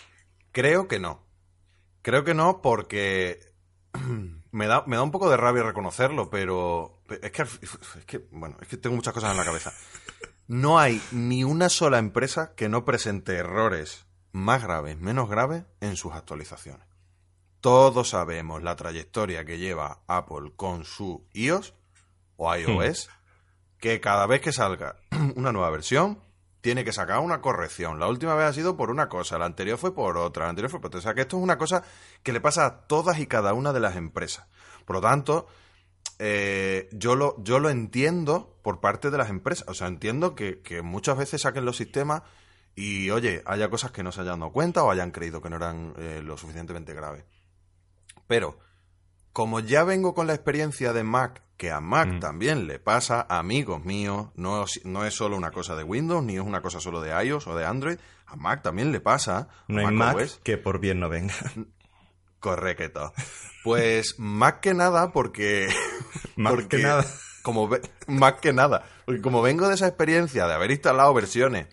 creo 0.51 0.87
que 0.87 0.99
no. 0.99 1.23
Creo 2.01 2.23
que 2.23 2.33
no 2.33 2.61
porque 2.63 3.39
me 4.51 4.65
da, 4.65 4.83
me 4.87 4.95
da 4.95 5.03
un 5.03 5.11
poco 5.11 5.29
de 5.29 5.37
rabia 5.37 5.61
reconocerlo, 5.61 6.31
pero 6.31 7.03
es 7.21 7.31
que, 7.31 7.43
es 7.43 8.05
que, 8.07 8.17
bueno, 8.31 8.57
es 8.61 8.67
que 8.67 8.77
tengo 8.77 8.95
muchas 8.95 9.13
cosas 9.13 9.29
en 9.31 9.37
la 9.37 9.45
cabeza. 9.45 9.71
No 10.47 10.79
hay 10.79 10.99
ni 11.11 11.43
una 11.43 11.69
sola 11.69 11.99
empresa 11.99 12.55
que 12.55 12.67
no 12.67 12.83
presente 12.83 13.35
errores 13.35 14.07
más 14.31 14.63
graves, 14.63 14.97
menos 14.97 15.29
graves 15.29 15.63
en 15.81 15.95
sus 15.95 16.13
actualizaciones. 16.13 16.87
Todos 17.61 18.09
sabemos 18.09 18.63
la 18.63 18.75
trayectoria 18.75 19.43
que 19.43 19.57
lleva 19.57 20.01
Apple 20.07 20.53
con 20.55 20.85
su 20.85 21.27
iOS 21.33 21.73
o 22.37 22.55
iOS, 22.55 23.09
que 23.79 23.99
cada 23.99 24.25
vez 24.27 24.41
que 24.41 24.53
salga 24.53 24.95
una 25.35 25.51
nueva 25.51 25.69
versión, 25.69 26.19
tiene 26.61 26.83
que 26.83 26.93
sacar 26.93 27.19
una 27.19 27.41
corrección. 27.41 27.99
La 27.99 28.07
última 28.07 28.35
vez 28.35 28.45
ha 28.47 28.53
sido 28.53 28.77
por 28.77 28.91
una 28.91 29.09
cosa, 29.09 29.37
la 29.37 29.45
anterior 29.45 29.77
fue 29.77 29.93
por 29.93 30.17
otra, 30.17 30.45
la 30.45 30.49
anterior 30.49 30.71
fue 30.71 30.79
por 30.79 30.87
otra. 30.87 30.99
O 30.99 31.03
sea 31.03 31.13
que 31.13 31.21
esto 31.21 31.37
es 31.37 31.43
una 31.43 31.57
cosa 31.57 31.83
que 32.23 32.33
le 32.33 32.41
pasa 32.41 32.65
a 32.65 32.81
todas 32.87 33.19
y 33.19 33.27
cada 33.27 33.53
una 33.53 33.73
de 33.73 33.79
las 33.79 33.95
empresas. 33.95 34.47
Por 34.85 34.97
lo 34.97 35.01
tanto, 35.01 35.47
eh, 36.17 36.89
yo, 36.91 37.15
lo, 37.15 37.41
yo 37.43 37.59
lo 37.59 37.69
entiendo 37.69 38.57
por 38.61 38.79
parte 38.81 39.09
de 39.09 39.17
las 39.17 39.29
empresas. 39.29 39.67
O 39.69 39.73
sea, 39.73 39.87
entiendo 39.87 40.35
que, 40.35 40.61
que 40.61 40.81
muchas 40.81 41.17
veces 41.17 41.41
saquen 41.41 41.65
los 41.65 41.77
sistemas 41.77 42.23
y, 42.75 43.09
oye, 43.09 43.41
haya 43.45 43.69
cosas 43.69 43.91
que 43.91 44.03
no 44.03 44.11
se 44.11 44.21
hayan 44.21 44.39
dado 44.39 44.51
cuenta 44.51 44.83
o 44.83 44.91
hayan 44.91 45.11
creído 45.11 45.41
que 45.41 45.49
no 45.49 45.57
eran 45.57 45.93
eh, 45.97 46.21
lo 46.23 46.37
suficientemente 46.37 46.93
graves. 46.93 47.25
Pero, 48.27 48.59
como 49.33 49.59
ya 49.59 49.83
vengo 49.83 50.13
con 50.13 50.27
la 50.27 50.33
experiencia 50.33 50.93
de 50.93 51.03
Mac, 51.03 51.41
que 51.57 51.71
a 51.71 51.81
Mac 51.81 52.07
Mm. 52.07 52.19
también 52.19 52.67
le 52.67 52.79
pasa, 52.79 53.25
amigos 53.29 53.83
míos, 53.83 54.29
no, 54.35 54.63
es- 54.63 54.81
no 54.85 55.05
es 55.05 55.13
solo 55.13 55.35
una 55.35 55.51
cosa 55.51 55.75
de 55.75 55.83
Windows, 55.83 56.23
ni 56.23 56.35
es 56.35 56.41
una 56.41 56.61
cosa 56.61 56.79
solo 56.79 57.01
de 57.01 57.11
iOS 57.25 57.47
o 57.47 57.55
de 57.55 57.65
Android, 57.65 57.97
a 58.27 58.35
Mac 58.37 58.61
también 58.63 58.91
le 58.91 59.01
pasa. 59.01 59.49
No 59.67 59.85
hay 59.87 59.93
Mac 59.93 60.41
que 60.43 60.57
por 60.57 60.79
bien 60.79 60.99
no 60.99 61.09
venga. 61.09 61.33
Correcto. 62.39 63.11
Pues 63.63 64.15
más 64.19 64.53
que 64.61 64.73
nada 64.73 65.11
porque... 65.11 65.67
Más 66.37 66.53
porque 66.53 66.77
que 66.77 66.83
nada. 66.83 67.05
Como 67.43 67.69
más 68.07 68.33
que 68.35 68.53
nada. 68.53 68.85
Porque 69.05 69.21
como 69.21 69.41
vengo 69.41 69.67
de 69.67 69.75
esa 69.75 69.87
experiencia 69.87 70.45
de 70.47 70.53
haber 70.53 70.71
instalado 70.71 71.13
versiones, 71.13 71.67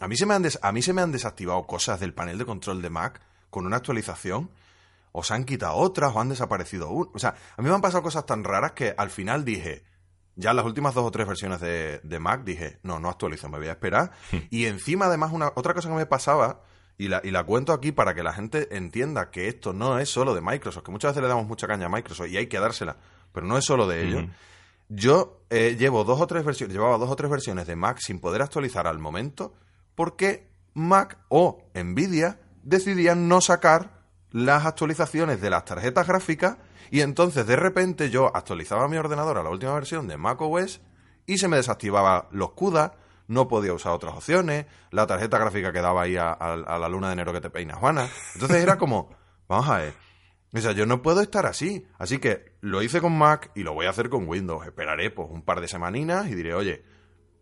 a 0.00 0.08
mí, 0.08 0.16
se 0.16 0.26
me 0.26 0.34
han 0.34 0.42
des- 0.42 0.58
a 0.62 0.72
mí 0.72 0.82
se 0.82 0.92
me 0.92 1.02
han 1.02 1.12
desactivado 1.12 1.66
cosas 1.66 2.00
del 2.00 2.12
panel 2.14 2.38
de 2.38 2.44
control 2.44 2.82
de 2.82 2.90
Mac 2.90 3.20
con 3.50 3.66
una 3.66 3.76
actualización, 3.76 4.50
o 5.12 5.22
se 5.22 5.32
han 5.34 5.44
quitado 5.44 5.76
otras, 5.76 6.14
o 6.14 6.20
han 6.20 6.28
desaparecido 6.28 6.90
un... 6.90 7.08
O 7.14 7.18
sea, 7.18 7.34
a 7.56 7.62
mí 7.62 7.68
me 7.68 7.74
han 7.74 7.80
pasado 7.80 8.02
cosas 8.02 8.26
tan 8.26 8.44
raras 8.44 8.72
que 8.72 8.94
al 8.98 9.08
final 9.10 9.44
dije, 9.44 9.82
ya 10.34 10.50
en 10.50 10.56
las 10.56 10.66
últimas 10.66 10.92
dos 10.94 11.04
o 11.06 11.10
tres 11.10 11.26
versiones 11.26 11.60
de, 11.60 12.00
de 12.02 12.18
Mac 12.18 12.44
dije, 12.44 12.78
no, 12.82 13.00
no 13.00 13.08
actualizo, 13.08 13.48
me 13.48 13.56
voy 13.58 13.68
a 13.68 13.72
esperar. 13.72 14.12
y 14.50 14.66
encima, 14.66 15.06
además, 15.06 15.32
una, 15.32 15.52
otra 15.54 15.72
cosa 15.72 15.88
que 15.88 15.94
me 15.94 16.04
pasaba, 16.06 16.60
y 16.98 17.08
la, 17.08 17.20
y 17.24 17.30
la 17.30 17.44
cuento 17.44 17.72
aquí 17.72 17.92
para 17.92 18.14
que 18.14 18.22
la 18.22 18.32
gente 18.34 18.74
entienda 18.76 19.30
que 19.30 19.48
esto 19.48 19.72
no 19.72 19.98
es 19.98 20.10
solo 20.10 20.34
de 20.34 20.40
Microsoft, 20.42 20.84
que 20.84 20.90
muchas 20.90 21.12
veces 21.12 21.22
le 21.22 21.28
damos 21.28 21.46
mucha 21.46 21.66
caña 21.66 21.86
a 21.86 21.88
Microsoft 21.90 22.28
y 22.28 22.36
hay 22.36 22.46
que 22.46 22.58
dársela, 22.60 22.96
pero 23.32 23.46
no 23.46 23.56
es 23.56 23.64
solo 23.64 23.86
de 23.86 24.02
ellos. 24.06 24.22
Ujú. 24.24 24.32
Yo 24.88 25.40
eh, 25.50 25.76
llevo 25.78 26.04
dos 26.04 26.20
o 26.20 26.26
tres 26.26 26.44
versiones, 26.44 26.74
llevaba 26.74 26.96
dos 26.98 27.10
o 27.10 27.16
tres 27.16 27.30
versiones 27.30 27.66
de 27.66 27.74
Mac 27.76 27.98
sin 28.00 28.20
poder 28.20 28.40
actualizar 28.42 28.86
al 28.86 28.98
momento, 28.98 29.54
porque 29.96 30.48
Mac 30.74 31.18
o 31.28 31.58
Nvidia 31.74 32.38
decidían 32.62 33.26
no 33.26 33.40
sacar 33.40 34.04
las 34.30 34.66
actualizaciones 34.66 35.40
de 35.40 35.50
las 35.50 35.64
tarjetas 35.64 36.06
gráficas 36.06 36.58
y 36.90 37.00
entonces 37.00 37.46
de 37.46 37.56
repente 37.56 38.10
yo 38.10 38.30
actualizaba 38.34 38.86
mi 38.86 38.96
ordenador 38.96 39.38
a 39.38 39.42
la 39.42 39.50
última 39.50 39.74
versión 39.74 40.06
de 40.06 40.16
Mac 40.16 40.40
OS 40.40 40.80
y 41.26 41.38
se 41.38 41.48
me 41.48 41.56
desactivaba 41.56 42.28
los 42.30 42.52
CUDA, 42.52 42.94
no 43.26 43.48
podía 43.48 43.72
usar 43.72 43.92
otras 43.92 44.14
opciones, 44.14 44.66
la 44.92 45.08
tarjeta 45.08 45.38
gráfica 45.38 45.72
quedaba 45.72 46.02
ahí 46.02 46.16
a 46.16 46.36
la 46.80 46.88
luna 46.88 47.08
de 47.08 47.14
enero 47.14 47.32
que 47.32 47.40
te 47.40 47.50
peina 47.50 47.74
Juana. 47.74 48.08
Entonces 48.34 48.62
era 48.62 48.78
como, 48.78 49.10
vamos 49.48 49.68
a 49.68 49.78
ver, 49.78 49.94
o 50.56 50.60
sea, 50.60 50.72
yo 50.72 50.86
no 50.86 51.02
puedo 51.02 51.20
estar 51.20 51.46
así. 51.46 51.86
Así 51.98 52.18
que 52.18 52.56
lo 52.60 52.82
hice 52.82 53.00
con 53.00 53.16
Mac 53.16 53.50
y 53.54 53.62
lo 53.62 53.74
voy 53.74 53.86
a 53.86 53.90
hacer 53.90 54.08
con 54.08 54.26
Windows. 54.28 54.66
Esperaré 54.66 55.10
pues 55.10 55.28
un 55.30 55.42
par 55.42 55.60
de 55.60 55.68
semaninas 55.68 56.28
y 56.28 56.34
diré, 56.34 56.54
oye, 56.54 56.84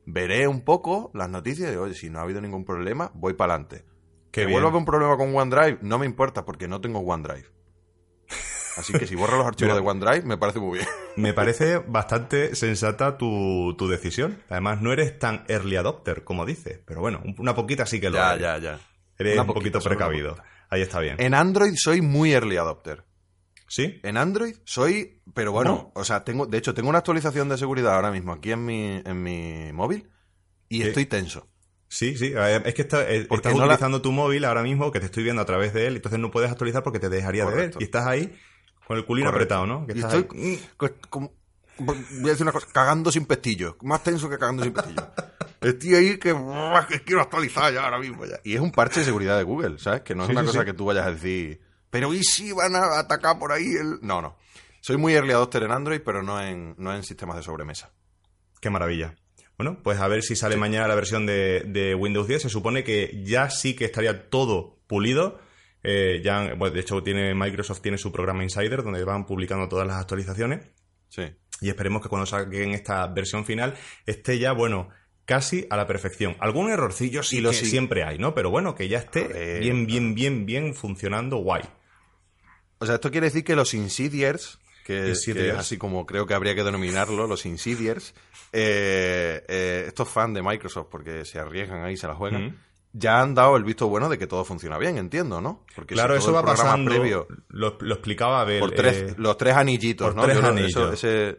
veré 0.06 0.46
un 0.48 0.60
poco 0.62 1.10
las 1.14 1.28
noticias 1.28 1.70
digo, 1.70 1.82
oye, 1.84 1.94
si 1.94 2.10
no 2.10 2.18
ha 2.18 2.22
habido 2.22 2.40
ningún 2.40 2.64
problema, 2.64 3.10
voy 3.14 3.34
para 3.34 3.54
adelante. 3.54 3.84
Que 4.30 4.46
vuelva 4.46 4.68
a 4.68 4.70
haber 4.70 4.78
un 4.80 4.84
problema 4.84 5.16
con 5.16 5.34
OneDrive, 5.34 5.78
no 5.82 5.98
me 5.98 6.06
importa 6.06 6.44
porque 6.44 6.66
no 6.68 6.80
tengo 6.80 6.98
OneDrive. 7.00 7.46
Así 8.76 8.92
que 8.92 9.06
si 9.06 9.14
borro 9.14 9.36
los 9.38 9.46
archivos 9.46 9.72
Mira. 9.74 9.82
de 9.82 9.88
OneDrive, 9.88 10.26
me 10.26 10.36
parece 10.36 10.58
muy 10.58 10.78
bien. 10.78 10.88
Me 11.16 11.32
parece 11.32 11.78
bastante 11.78 12.56
sensata 12.56 13.16
tu, 13.16 13.76
tu 13.78 13.86
decisión. 13.86 14.42
Además, 14.50 14.80
no 14.82 14.92
eres 14.92 15.16
tan 15.16 15.44
early 15.46 15.76
adopter 15.76 16.24
como 16.24 16.44
dices. 16.44 16.80
Pero 16.84 17.00
bueno, 17.00 17.20
un- 17.24 17.36
una 17.38 17.54
poquita 17.54 17.86
sí 17.86 18.00
que 18.00 18.10
lo 18.10 18.16
ya, 18.16 18.30
eres. 18.32 18.42
ya, 18.42 18.58
ya. 18.58 18.80
Eres 19.16 19.34
Una 19.34 19.42
un 19.42 19.46
poquito 19.54 19.78
precavido. 19.78 20.36
Ahí 20.70 20.82
está 20.82 20.98
bien. 20.98 21.14
En 21.20 21.34
Android 21.34 21.74
soy 21.76 22.00
muy 22.00 22.32
early 22.34 22.56
adopter. 22.56 23.04
¿Sí? 23.66 23.98
En 24.02 24.16
Android 24.16 24.56
soy, 24.64 25.22
pero 25.32 25.52
bueno, 25.52 25.90
o 25.94 26.04
sea, 26.04 26.22
tengo, 26.24 26.46
de 26.46 26.58
hecho, 26.58 26.74
tengo 26.74 26.88
una 26.90 26.98
actualización 26.98 27.48
de 27.48 27.56
seguridad 27.58 27.94
ahora 27.94 28.10
mismo 28.10 28.32
aquí 28.32 28.52
en 28.52 28.64
mi, 28.64 29.02
en 29.04 29.22
mi 29.22 29.72
móvil 29.72 30.08
y 30.68 30.82
estoy 30.82 31.06
tenso. 31.06 31.48
Sí, 31.88 32.16
sí. 32.16 32.32
Es 32.64 32.74
que 32.74 32.82
está- 32.82 33.08
eh, 33.10 33.24
Porque 33.28 33.48
estás 33.48 33.52
no 33.54 33.60
la- 33.60 33.66
utilizando 33.74 34.02
tu 34.02 34.10
móvil 34.12 34.44
ahora 34.44 34.62
mismo, 34.62 34.90
que 34.92 35.00
te 35.00 35.06
estoy 35.06 35.22
viendo 35.22 35.40
a 35.42 35.44
través 35.44 35.72
de 35.72 35.86
él, 35.86 35.96
entonces 35.96 36.18
no 36.20 36.30
puedes 36.30 36.50
actualizar 36.50 36.82
porque 36.82 36.98
te 36.98 37.08
dejaría 37.08 37.46
de 37.46 37.54
ver. 37.54 37.74
Y 37.78 37.84
estás 37.84 38.06
ahí 38.06 38.36
con 38.86 38.96
el 38.98 39.06
culino 39.06 39.30
Correcto. 39.30 39.54
apretado, 39.54 39.66
¿no? 39.66 39.86
Que 39.86 39.92
Y 39.94 39.96
estás 40.00 40.14
estoy 40.14 40.38
ahí. 40.38 40.56
Sí, 50.26 50.32
una 50.32 50.40
sí, 50.42 50.46
cosa 50.48 50.60
sí. 50.60 50.66
que 50.66 50.74
tú 50.74 50.84
vayas 50.84 51.06
a 51.06 51.12
decir, 51.12 51.60
pero 51.94 52.12
¿y 52.12 52.24
si 52.24 52.50
van 52.50 52.74
a 52.74 52.98
atacar 52.98 53.38
por 53.38 53.52
ahí? 53.52 53.66
El... 53.76 54.00
No, 54.02 54.20
no. 54.20 54.36
Soy 54.80 54.96
muy 54.96 55.14
early 55.14 55.30
adopter 55.30 55.62
en 55.62 55.70
Android, 55.70 56.00
pero 56.04 56.24
no 56.24 56.42
en, 56.42 56.74
no 56.76 56.92
en 56.92 57.04
sistemas 57.04 57.36
de 57.36 57.44
sobremesa. 57.44 57.92
Qué 58.60 58.68
maravilla. 58.68 59.14
Bueno, 59.56 59.78
pues 59.80 60.00
a 60.00 60.08
ver 60.08 60.24
si 60.24 60.34
sale 60.34 60.56
mañana 60.56 60.88
la 60.88 60.96
versión 60.96 61.24
de, 61.24 61.60
de 61.60 61.94
Windows 61.94 62.26
10. 62.26 62.42
Se 62.42 62.48
supone 62.48 62.82
que 62.82 63.22
ya 63.24 63.48
sí 63.48 63.74
que 63.76 63.84
estaría 63.84 64.28
todo 64.28 64.80
pulido. 64.88 65.38
Eh, 65.84 66.20
ya, 66.24 66.54
bueno, 66.54 66.74
de 66.74 66.80
hecho, 66.80 67.00
tiene 67.04 67.32
Microsoft 67.32 67.80
tiene 67.80 67.96
su 67.96 68.10
programa 68.10 68.42
Insider 68.42 68.82
donde 68.82 69.04
van 69.04 69.24
publicando 69.24 69.68
todas 69.68 69.86
las 69.86 69.98
actualizaciones. 70.00 70.66
Sí. 71.08 71.22
Y 71.60 71.68
esperemos 71.68 72.02
que 72.02 72.08
cuando 72.08 72.26
saquen 72.26 72.72
esta 72.72 73.06
versión 73.06 73.44
final 73.44 73.74
esté 74.04 74.40
ya, 74.40 74.50
bueno, 74.50 74.88
casi 75.24 75.66
a 75.70 75.76
la 75.76 75.86
perfección. 75.86 76.36
Algún 76.40 76.70
errorcillo 76.70 77.22
sí 77.22 77.40
lo 77.40 77.50
que 77.50 77.56
sí- 77.56 77.66
siempre 77.66 78.02
hay, 78.02 78.18
¿no? 78.18 78.34
Pero 78.34 78.50
bueno, 78.50 78.74
que 78.74 78.88
ya 78.88 78.98
esté 78.98 79.60
bien, 79.60 79.86
bien, 79.86 80.16
bien, 80.16 80.44
bien 80.46 80.74
funcionando 80.74 81.36
guay. 81.36 81.62
O 82.78 82.86
sea, 82.86 82.96
esto 82.96 83.10
quiere 83.10 83.26
decir 83.28 83.44
que 83.44 83.56
los 83.56 83.72
insidiers, 83.74 84.58
que, 84.84 85.10
es 85.12 85.28
así 85.56 85.78
como 85.78 86.04
creo 86.06 86.26
que 86.26 86.34
habría 86.34 86.54
que 86.54 86.62
denominarlo, 86.64 87.26
los 87.26 87.46
insidiers, 87.46 88.14
eh, 88.52 89.42
eh, 89.48 89.84
estos 89.86 90.08
fans 90.08 90.34
de 90.34 90.42
Microsoft, 90.42 90.88
porque 90.90 91.24
se 91.24 91.38
arriesgan 91.38 91.82
ahí, 91.84 91.96
se 91.96 92.06
la 92.06 92.14
juegan, 92.14 92.58
ya 92.92 93.20
han 93.20 93.34
dado 93.34 93.56
el 93.56 93.64
visto 93.64 93.88
bueno 93.88 94.08
de 94.08 94.18
que 94.18 94.26
todo 94.26 94.44
funciona 94.44 94.78
bien, 94.78 94.98
entiendo, 94.98 95.40
¿no? 95.40 95.64
Porque 95.74 95.94
si 95.94 95.96
claro, 95.96 96.10
todo 96.14 96.18
eso 96.18 96.28
el 96.30 96.36
va 96.36 96.42
pasando. 96.44 96.90
previo 96.90 97.26
lo, 97.48 97.76
lo 97.80 97.94
explicaba 97.94 98.40
Abel. 98.42 98.60
por 98.60 98.70
tres, 98.72 98.96
eh, 99.12 99.14
los 99.18 99.36
tres 99.36 99.56
anillitos, 99.56 100.06
por 100.08 100.16
¿no? 100.16 100.22
tres 100.22 100.36
Yo 100.36 100.42
lo- 100.42 100.48
anillos. 100.48 100.70
eso- 100.70 100.92
ese, 100.92 101.38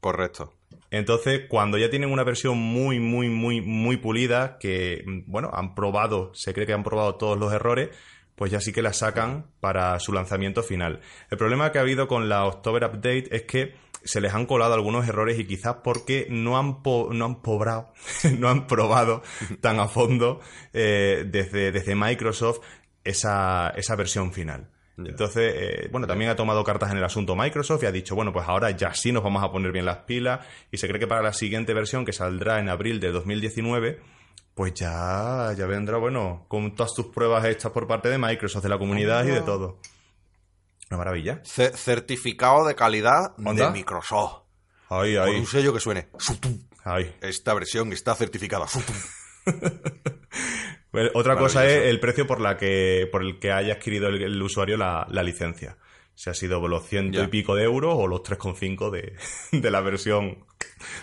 correcto. 0.00 0.52
Entonces, 0.90 1.42
cuando 1.48 1.78
ya 1.78 1.88
tienen 1.88 2.10
una 2.12 2.22
versión 2.22 2.58
muy, 2.58 3.00
muy, 3.00 3.28
muy, 3.30 3.62
muy 3.62 3.96
pulida, 3.96 4.58
que, 4.58 5.02
mm, 5.06 5.20
bueno, 5.26 5.50
han 5.54 5.74
probado, 5.74 6.32
se 6.34 6.52
cree 6.52 6.66
que 6.66 6.74
han 6.74 6.84
probado 6.84 7.14
todos 7.14 7.38
los 7.38 7.50
errores, 7.52 7.88
pues 8.42 8.50
ya 8.50 8.60
sí 8.60 8.72
que 8.72 8.82
la 8.82 8.92
sacan 8.92 9.46
para 9.60 9.96
su 10.00 10.12
lanzamiento 10.12 10.64
final. 10.64 10.98
El 11.30 11.38
problema 11.38 11.70
que 11.70 11.78
ha 11.78 11.82
habido 11.82 12.08
con 12.08 12.28
la 12.28 12.44
October 12.44 12.82
Update 12.82 13.28
es 13.30 13.42
que 13.42 13.76
se 14.02 14.20
les 14.20 14.34
han 14.34 14.46
colado 14.46 14.74
algunos 14.74 15.06
errores 15.06 15.38
y 15.38 15.44
quizás 15.44 15.76
porque 15.84 16.26
no 16.28 16.58
han, 16.58 16.82
po- 16.82 17.10
no 17.12 17.24
han 17.24 17.40
pobrado, 17.40 17.92
no 18.40 18.48
han 18.48 18.66
probado 18.66 19.22
tan 19.60 19.78
a 19.78 19.86
fondo 19.86 20.40
eh, 20.72 21.22
desde, 21.24 21.70
desde 21.70 21.94
Microsoft 21.94 22.58
esa, 23.04 23.72
esa 23.76 23.94
versión 23.94 24.32
final. 24.32 24.70
Entonces, 24.98 25.54
eh, 25.56 25.88
bueno, 25.92 26.08
también 26.08 26.32
ha 26.32 26.34
tomado 26.34 26.64
cartas 26.64 26.90
en 26.90 26.98
el 26.98 27.04
asunto 27.04 27.36
Microsoft 27.36 27.84
y 27.84 27.86
ha 27.86 27.92
dicho, 27.92 28.16
bueno, 28.16 28.32
pues 28.32 28.48
ahora 28.48 28.72
ya 28.72 28.92
sí 28.92 29.12
nos 29.12 29.22
vamos 29.22 29.44
a 29.44 29.52
poner 29.52 29.70
bien 29.70 29.84
las 29.84 29.98
pilas 29.98 30.44
y 30.72 30.78
se 30.78 30.88
cree 30.88 30.98
que 30.98 31.06
para 31.06 31.22
la 31.22 31.32
siguiente 31.32 31.74
versión 31.74 32.04
que 32.04 32.12
saldrá 32.12 32.58
en 32.58 32.70
abril 32.70 32.98
de 32.98 33.12
2019, 33.12 34.00
pues 34.54 34.74
ya, 34.74 35.52
ya 35.56 35.66
vendrá, 35.66 35.96
bueno, 35.98 36.44
con 36.48 36.74
todas 36.74 36.92
tus 36.94 37.06
pruebas 37.06 37.44
hechas 37.46 37.72
por 37.72 37.86
parte 37.86 38.08
de 38.08 38.18
Microsoft, 38.18 38.62
de 38.62 38.68
la 38.68 38.78
comunidad 38.78 39.24
y 39.24 39.28
de 39.30 39.40
todo. 39.40 39.78
Una 40.90 40.98
maravilla. 40.98 41.40
Ce- 41.44 41.74
certificado 41.76 42.66
de 42.66 42.74
calidad 42.74 43.34
¿Onda? 43.38 43.66
de 43.66 43.72
Microsoft. 43.72 44.42
Ahí, 44.90 45.16
Con 45.16 45.28
ahí, 45.28 45.36
un 45.40 45.46
sello 45.46 45.72
que 45.72 45.80
suene. 45.80 46.08
Ahí. 46.84 47.14
Esta 47.22 47.54
versión 47.54 47.92
está 47.94 48.14
certificada. 48.14 48.66
Pues, 50.90 51.10
Otra 51.14 51.36
cosa 51.36 51.66
es 51.66 51.86
el 51.86 51.98
precio 52.00 52.26
por 52.26 52.40
la 52.40 52.56
que 52.56 53.08
por 53.10 53.22
el 53.22 53.38
que 53.38 53.52
haya 53.52 53.74
adquirido 53.74 54.08
el, 54.08 54.22
el 54.22 54.42
usuario 54.42 54.76
la, 54.76 55.06
la 55.10 55.22
licencia. 55.22 55.78
Si 56.14 56.28
ha 56.28 56.34
sido 56.34 56.66
los 56.68 56.86
ciento 56.86 57.18
Ya. 57.18 57.24
y 57.24 57.28
pico 57.28 57.54
de 57.54 57.64
euros 57.64 57.94
o 57.96 58.06
los 58.06 58.20
3,5 58.20 58.90
de, 58.90 59.16
de 59.58 59.70
la 59.70 59.80
versión 59.80 60.44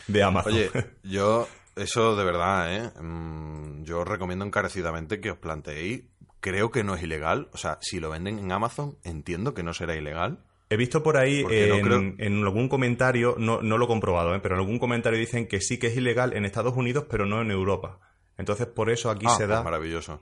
de 0.08 0.22
Amazon. 0.24 0.54
Oye, 0.54 0.70
yo, 1.04 1.48
eso 1.80 2.16
de 2.16 2.24
verdad, 2.24 2.76
¿eh? 2.76 2.92
Mm, 3.02 3.84
yo 3.84 4.00
os 4.02 4.08
recomiendo 4.08 4.46
encarecidamente 4.46 5.20
que 5.20 5.32
os 5.32 5.38
planteéis. 5.38 6.04
Creo 6.42 6.72
que 6.72 6.84
no 6.84 6.96
es 6.96 7.04
ilegal. 7.04 7.50
O 7.54 7.58
sea, 7.58 7.78
si 7.82 8.00
lo 8.00 8.10
venden 8.10 8.40
en 8.40 8.52
Amazon, 8.52 8.98
entiendo 9.04 9.54
que 9.54 9.64
no 9.64 9.74
será 9.74 9.96
ilegal. 9.96 10.40
He 10.70 10.78
visto 10.78 11.02
por 11.04 11.18
ahí 11.18 11.44
no 11.44 11.50
en, 11.52 11.82
creo- 11.86 12.14
en 12.20 12.44
algún 12.44 12.70
comentario, 12.70 13.36
no, 13.40 13.62
no 13.62 13.78
lo 13.78 13.86
he 13.86 13.88
comprobado, 13.88 14.36
¿eh? 14.36 14.40
pero 14.40 14.56
en 14.56 14.62
algún 14.62 14.78
comentario 14.80 15.18
dicen 15.20 15.48
que 15.48 15.62
sí 15.62 15.80
que 15.80 15.88
es 15.88 15.98
ilegal 15.98 16.34
en 16.34 16.46
Estados 16.46 16.76
Unidos, 16.78 17.06
pero 17.10 17.26
no 17.26 17.42
en 17.42 17.50
Europa. 17.52 18.00
Entonces, 18.38 18.68
por 18.68 18.90
eso 18.92 19.10
aquí 19.10 19.26
Ah, 19.28 19.32
se 19.32 19.38
pues 19.48 19.50
da. 19.50 19.64
maravilloso. 19.64 20.22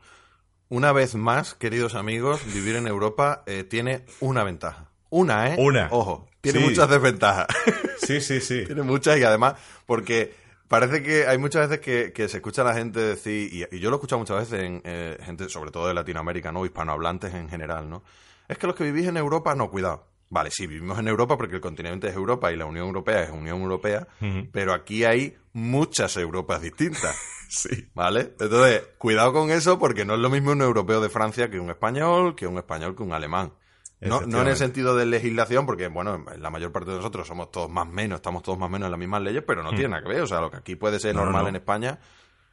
Una 0.70 0.92
vez 0.94 1.16
más, 1.16 1.54
queridos 1.54 1.96
amigos, 1.96 2.42
vivir 2.54 2.76
en 2.78 2.88
Europa 2.88 3.44
eh, 3.46 3.64
tiene 3.64 4.06
una 4.22 4.44
ventaja. 4.44 4.90
Una, 5.10 5.54
¿eh? 5.54 5.56
Una. 5.60 5.88
Ojo, 5.92 6.28
tiene 6.42 6.60
Sí. 6.60 6.66
muchas 6.66 6.90
desventajas. 6.90 7.48
Sí, 8.00 8.22
sí, 8.22 8.42
sí. 8.42 8.64
tiene 8.66 8.82
muchas 8.84 9.18
y 9.20 9.24
además, 9.24 9.56
porque 9.86 10.34
parece 10.68 11.04
que 11.04 11.28
hay 11.28 11.38
muchas 11.38 11.70
veces 11.70 11.84
que, 11.84 12.14
que 12.14 12.28
se 12.28 12.38
escucha 12.38 12.62
a 12.62 12.66
la 12.66 12.74
gente 12.74 13.00
decir, 13.00 13.54
y, 13.54 13.76
y 13.76 13.80
yo 13.80 13.90
lo 13.90 13.96
he 13.96 13.98
escuchado 13.98 14.20
muchas 14.20 14.38
veces 14.38 14.64
en 14.64 14.82
eh, 14.84 15.18
gente, 15.24 15.50
sobre 15.50 15.72
todo 15.72 15.88
de 15.88 15.94
Latinoamérica, 15.94 16.52
¿no? 16.52 16.66
Hispanohablantes 16.66 17.34
en 17.34 17.50
general, 17.50 17.90
¿no? 17.90 18.04
Es 18.48 18.58
que 18.58 18.68
los 18.68 18.76
que 18.76 18.84
vivís 18.84 19.08
en 19.08 19.18
Europa, 19.18 19.56
no, 19.56 19.70
cuidado. 19.70 20.06
Vale, 20.30 20.52
sí, 20.52 20.68
vivimos 20.68 21.00
en 21.00 21.08
Europa 21.08 21.38
porque 21.38 21.56
el 21.56 21.62
continente 21.62 22.10
es 22.10 22.16
Europa 22.16 22.52
y 22.52 22.58
la 22.58 22.66
Unión 22.66 22.88
Europea 22.88 23.24
es 23.24 23.30
Unión 23.30 23.62
Europea, 23.62 24.08
pero 24.52 24.74
aquí 24.74 25.06
hay 25.06 25.38
muchas 25.54 26.18
Europas 26.18 26.62
distintas. 26.62 27.16
Sí. 27.50 27.88
¿Vale? 27.94 28.34
Entonces, 28.42 28.84
cuidado 28.98 29.32
con 29.32 29.52
eso 29.52 29.80
porque 29.80 30.04
no 30.04 30.16
es 30.16 30.20
lo 30.20 30.30
mismo 30.30 30.52
un 30.52 30.62
europeo 30.62 31.00
de 31.00 31.08
Francia 31.08 31.50
que 31.50 31.62
un 31.62 31.70
español, 31.70 32.36
que 32.36 32.46
un 32.46 32.58
español 32.58 32.94
que 32.94 33.04
un 33.04 33.14
alemán. 33.14 33.54
No, 34.00 34.22
no 34.22 34.42
en 34.42 34.48
el 34.50 34.56
sentido 34.56 34.96
de 34.96 35.06
legislación, 35.08 35.66
porque, 35.66 35.88
bueno, 35.88 36.24
la 36.38 36.50
mayor 36.52 36.72
parte 36.72 36.92
de 36.92 36.98
nosotros 36.98 37.28
somos 37.28 37.50
todos 37.52 37.70
más 37.70 37.88
menos, 37.88 38.18
estamos 38.18 38.44
todos 38.44 38.60
más 38.60 38.70
menos 38.70 38.86
en 38.88 38.92
las 38.92 39.00
mismas 39.00 39.22
leyes, 39.24 39.44
pero 39.46 39.64
no 39.64 39.70
tiene 39.72 39.90
nada 39.90 40.04
que 40.04 40.10
ver. 40.10 40.22
O 40.22 40.28
sea, 40.28 40.40
lo 40.40 40.52
que 40.52 40.58
aquí 40.58 40.76
puede 40.76 41.00
ser 41.00 41.16
Hmm. 41.16 41.18
No, 41.18 41.22
no, 41.22 41.26
normal 41.32 41.44
no. 41.44 41.50
en 41.50 41.56
España, 41.56 42.00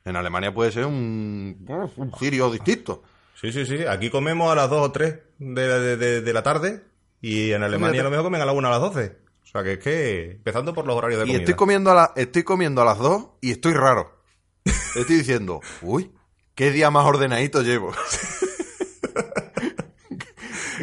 en 0.06 0.16
Alemania 0.16 0.54
puede 0.54 0.72
ser 0.72 0.86
un, 0.86 1.66
un 1.96 2.12
sirio 2.18 2.50
distinto. 2.50 3.02
Sí, 3.40 3.52
sí, 3.52 3.66
sí. 3.66 3.84
Aquí 3.86 4.08
comemos 4.10 4.50
a 4.50 4.54
las 4.54 4.70
2 4.70 4.86
o 4.88 4.92
3 4.92 5.18
de, 5.38 5.68
de- 5.80 5.96
de- 5.98 6.20
de 6.22 6.32
la 6.32 6.42
tarde 6.42 6.82
y 7.20 7.52
en 7.52 7.62
Alemania 7.62 8.00
a 8.00 8.04
lo 8.04 8.10
mejor 8.10 8.24
comen 8.24 8.40
a 8.40 8.46
la 8.46 8.52
1 8.52 8.68
a 8.68 8.70
las 8.70 8.80
12. 8.80 9.18
O 9.42 9.46
sea, 9.46 9.62
que 9.62 9.72
es 9.74 9.78
que, 9.80 10.30
empezando 10.32 10.72
por 10.72 10.86
los 10.86 10.96
horarios 10.96 11.20
de 11.20 11.24
Y 11.26 11.28
comida. 11.28 11.38
estoy 11.40 11.54
comiendo, 11.54 11.90
a 11.90 11.94
la, 11.94 12.12
estoy 12.16 12.42
comiendo 12.42 12.80
a 12.82 12.84
las 12.86 12.98
dos 12.98 13.26
y 13.42 13.50
estoy 13.52 13.74
raro. 13.74 14.18
Estoy 14.96 15.16
diciendo, 15.16 15.60
uy, 15.82 16.10
qué 16.54 16.70
día 16.70 16.90
más 16.90 17.04
ordenadito 17.04 17.60
llevo. 17.62 17.92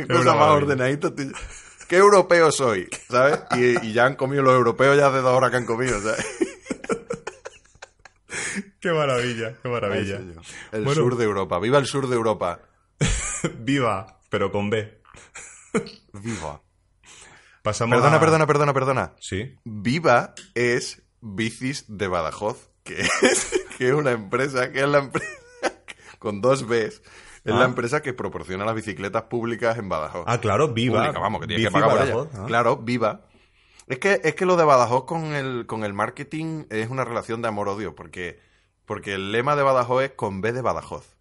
qué 0.07 0.13
cosa 0.13 0.35
más 0.35 0.61
estoy- 0.61 1.33
Qué 1.87 1.97
europeo 1.97 2.51
soy, 2.51 2.87
¿sabes? 3.09 3.39
Y, 3.57 3.87
y 3.87 3.93
ya 3.93 4.05
han 4.05 4.15
comido 4.15 4.43
los 4.43 4.53
europeos 4.55 4.95
ya 4.97 5.07
hace 5.07 5.17
dos 5.17 5.35
horas 5.35 5.51
que 5.51 5.57
han 5.57 5.65
comido, 5.65 5.99
¿sabes? 6.01 6.25
Qué 8.79 8.91
maravilla, 8.91 9.53
qué 9.61 9.69
maravilla. 9.69 10.19
El 10.71 10.83
Bueno. 10.83 11.01
sur 11.01 11.17
de 11.17 11.25
Europa. 11.25 11.59
Viva 11.59 11.77
el 11.77 11.85
sur 11.85 12.07
de 12.07 12.15
Europa. 12.15 12.61
Viva, 13.59 14.19
pero 14.29 14.51
con 14.51 14.69
B. 14.69 15.01
Viva. 16.13 16.61
Pasamos 17.61 17.95
Perdona, 17.97 18.17
a- 18.17 18.19
perdona, 18.19 18.47
perdona, 18.47 18.73
perdona. 18.73 19.13
Sí. 19.19 19.55
Viva 19.65 20.33
es 20.55 21.03
Bicis 21.21 21.85
de 21.87 22.07
Badajoz, 22.07 22.69
que 22.83 23.01
es, 23.01 23.65
que 23.77 23.89
es 23.89 23.93
una 23.93 24.11
empresa, 24.11 24.71
que 24.71 24.79
es 24.81 24.87
la 24.87 24.99
empresa 24.99 25.27
con 26.19 26.41
dos 26.41 26.65
Bs, 26.67 27.01
es 27.43 27.53
Ah. 27.53 27.59
la 27.59 27.65
empresa 27.65 28.01
que 28.01 28.13
proporciona 28.13 28.65
las 28.65 28.75
bicicletas 28.75 29.23
públicas 29.23 29.77
en 29.77 29.89
Badajoz. 29.89 30.25
Ah, 30.27 30.39
claro, 30.39 30.69
Viva. 30.73 30.99
Pública, 31.01 31.19
vamos, 31.19 31.41
que 31.41 31.47
tienes 31.47 31.65
que 31.65 31.69
Bici 31.69 31.73
pagar 31.81 31.89
por 31.89 31.99
Badajoz, 31.99 32.27
ella. 32.33 32.43
ah. 32.43 32.47
Claro, 32.47 32.77
Viva. 32.77 33.25
Es 33.87 33.99
que, 33.99 34.21
es 34.23 34.35
que 34.35 34.45
lo 34.45 34.55
de 34.57 34.63
Badajoz 34.63 35.05
con 35.05 35.33
el, 35.33 35.65
con 35.65 35.83
el 35.83 35.93
marketing 35.93 36.65
es 36.69 36.89
una 36.89 37.03
relación 37.03 37.41
de 37.41 37.47
amor-odio, 37.49 37.95
porque, 37.95 38.39
porque 38.85 39.15
el 39.15 39.31
lema 39.31 39.55
de 39.55 39.63
Badajoz 39.63 40.03
es 40.03 40.11
con 40.11 40.39
B 40.41 40.53
de 40.53 40.61
Badajoz. 40.61 41.15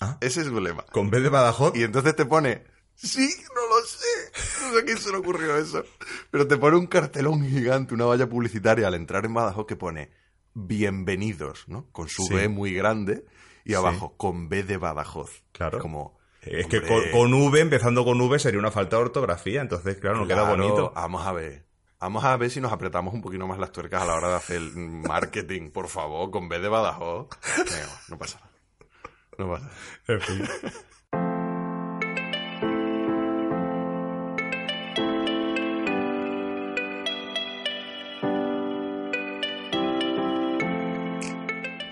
Ah. 0.00 0.18
Ese 0.20 0.40
es 0.42 0.46
su 0.46 0.60
lema. 0.60 0.84
Con 0.92 1.10
B 1.10 1.20
de 1.20 1.28
Badajoz. 1.28 1.74
Y 1.76 1.82
entonces 1.82 2.14
te 2.14 2.24
pone, 2.26 2.64
sí, 2.94 3.28
no 3.54 3.76
lo 3.76 3.84
sé, 3.84 4.62
no 4.66 4.72
sé 4.74 4.78
a 4.80 4.84
quién 4.84 4.98
se 4.98 5.10
le 5.10 5.16
ocurrió 5.18 5.56
eso, 5.56 5.82
pero 6.30 6.46
te 6.46 6.56
pone 6.58 6.76
un 6.76 6.86
cartelón 6.86 7.46
gigante, 7.46 7.94
una 7.94 8.04
valla 8.04 8.28
publicitaria 8.28 8.86
al 8.86 8.94
entrar 8.94 9.24
en 9.26 9.34
Badajoz 9.34 9.66
que 9.66 9.76
pone, 9.76 10.10
bienvenidos, 10.54 11.64
¿no? 11.68 11.86
Con 11.92 12.08
su 12.08 12.22
Sí. 12.24 12.34
B 12.34 12.48
muy 12.48 12.72
grande 12.74 13.24
y 13.66 13.70
Sí. 13.70 13.74
abajo 13.74 14.14
con 14.16 14.48
B 14.48 14.62
de 14.62 14.78
Badajoz. 14.78 15.42
Claro. 15.52 15.78
Como, 15.80 16.16
Es 16.40 16.66
que 16.68 16.80
con, 16.82 17.02
con 17.10 17.34
V, 17.34 17.60
empezando 17.60 18.04
con 18.04 18.18
V, 18.20 18.38
sería 18.38 18.58
una 18.60 18.70
falta 18.70 18.96
de 18.96 19.02
ortografía, 19.02 19.60
entonces, 19.60 19.96
claro, 19.98 20.18
no 20.20 20.26
queda 20.26 20.48
bonito. 20.48 20.92
Vamos 20.94 21.26
a 21.26 21.32
ver. 21.32 21.66
Vamos 21.98 22.24
a 22.24 22.36
ver 22.36 22.50
si 22.50 22.60
nos 22.60 22.72
apretamos 22.72 23.12
un 23.14 23.22
poquito 23.22 23.46
más 23.46 23.58
las 23.58 23.72
tuercas 23.72 24.02
a 24.02 24.06
la 24.06 24.14
hora 24.14 24.28
de 24.28 24.34
hacer 24.36 24.56
el 24.58 24.76
marketing, 24.76 25.70
por 25.72 25.88
favor, 25.88 26.30
con 26.30 26.48
B 26.48 26.58
de 26.60 26.68
Badajoz. 26.68 27.28
Venga, 27.56 28.00
no 28.08 28.18
pasa 28.18 28.38
nada. 28.38 28.52
No 29.38 29.48
pasa 29.50 29.64
nada. 29.66 29.76
En 30.08 30.20
fin. 30.20 30.48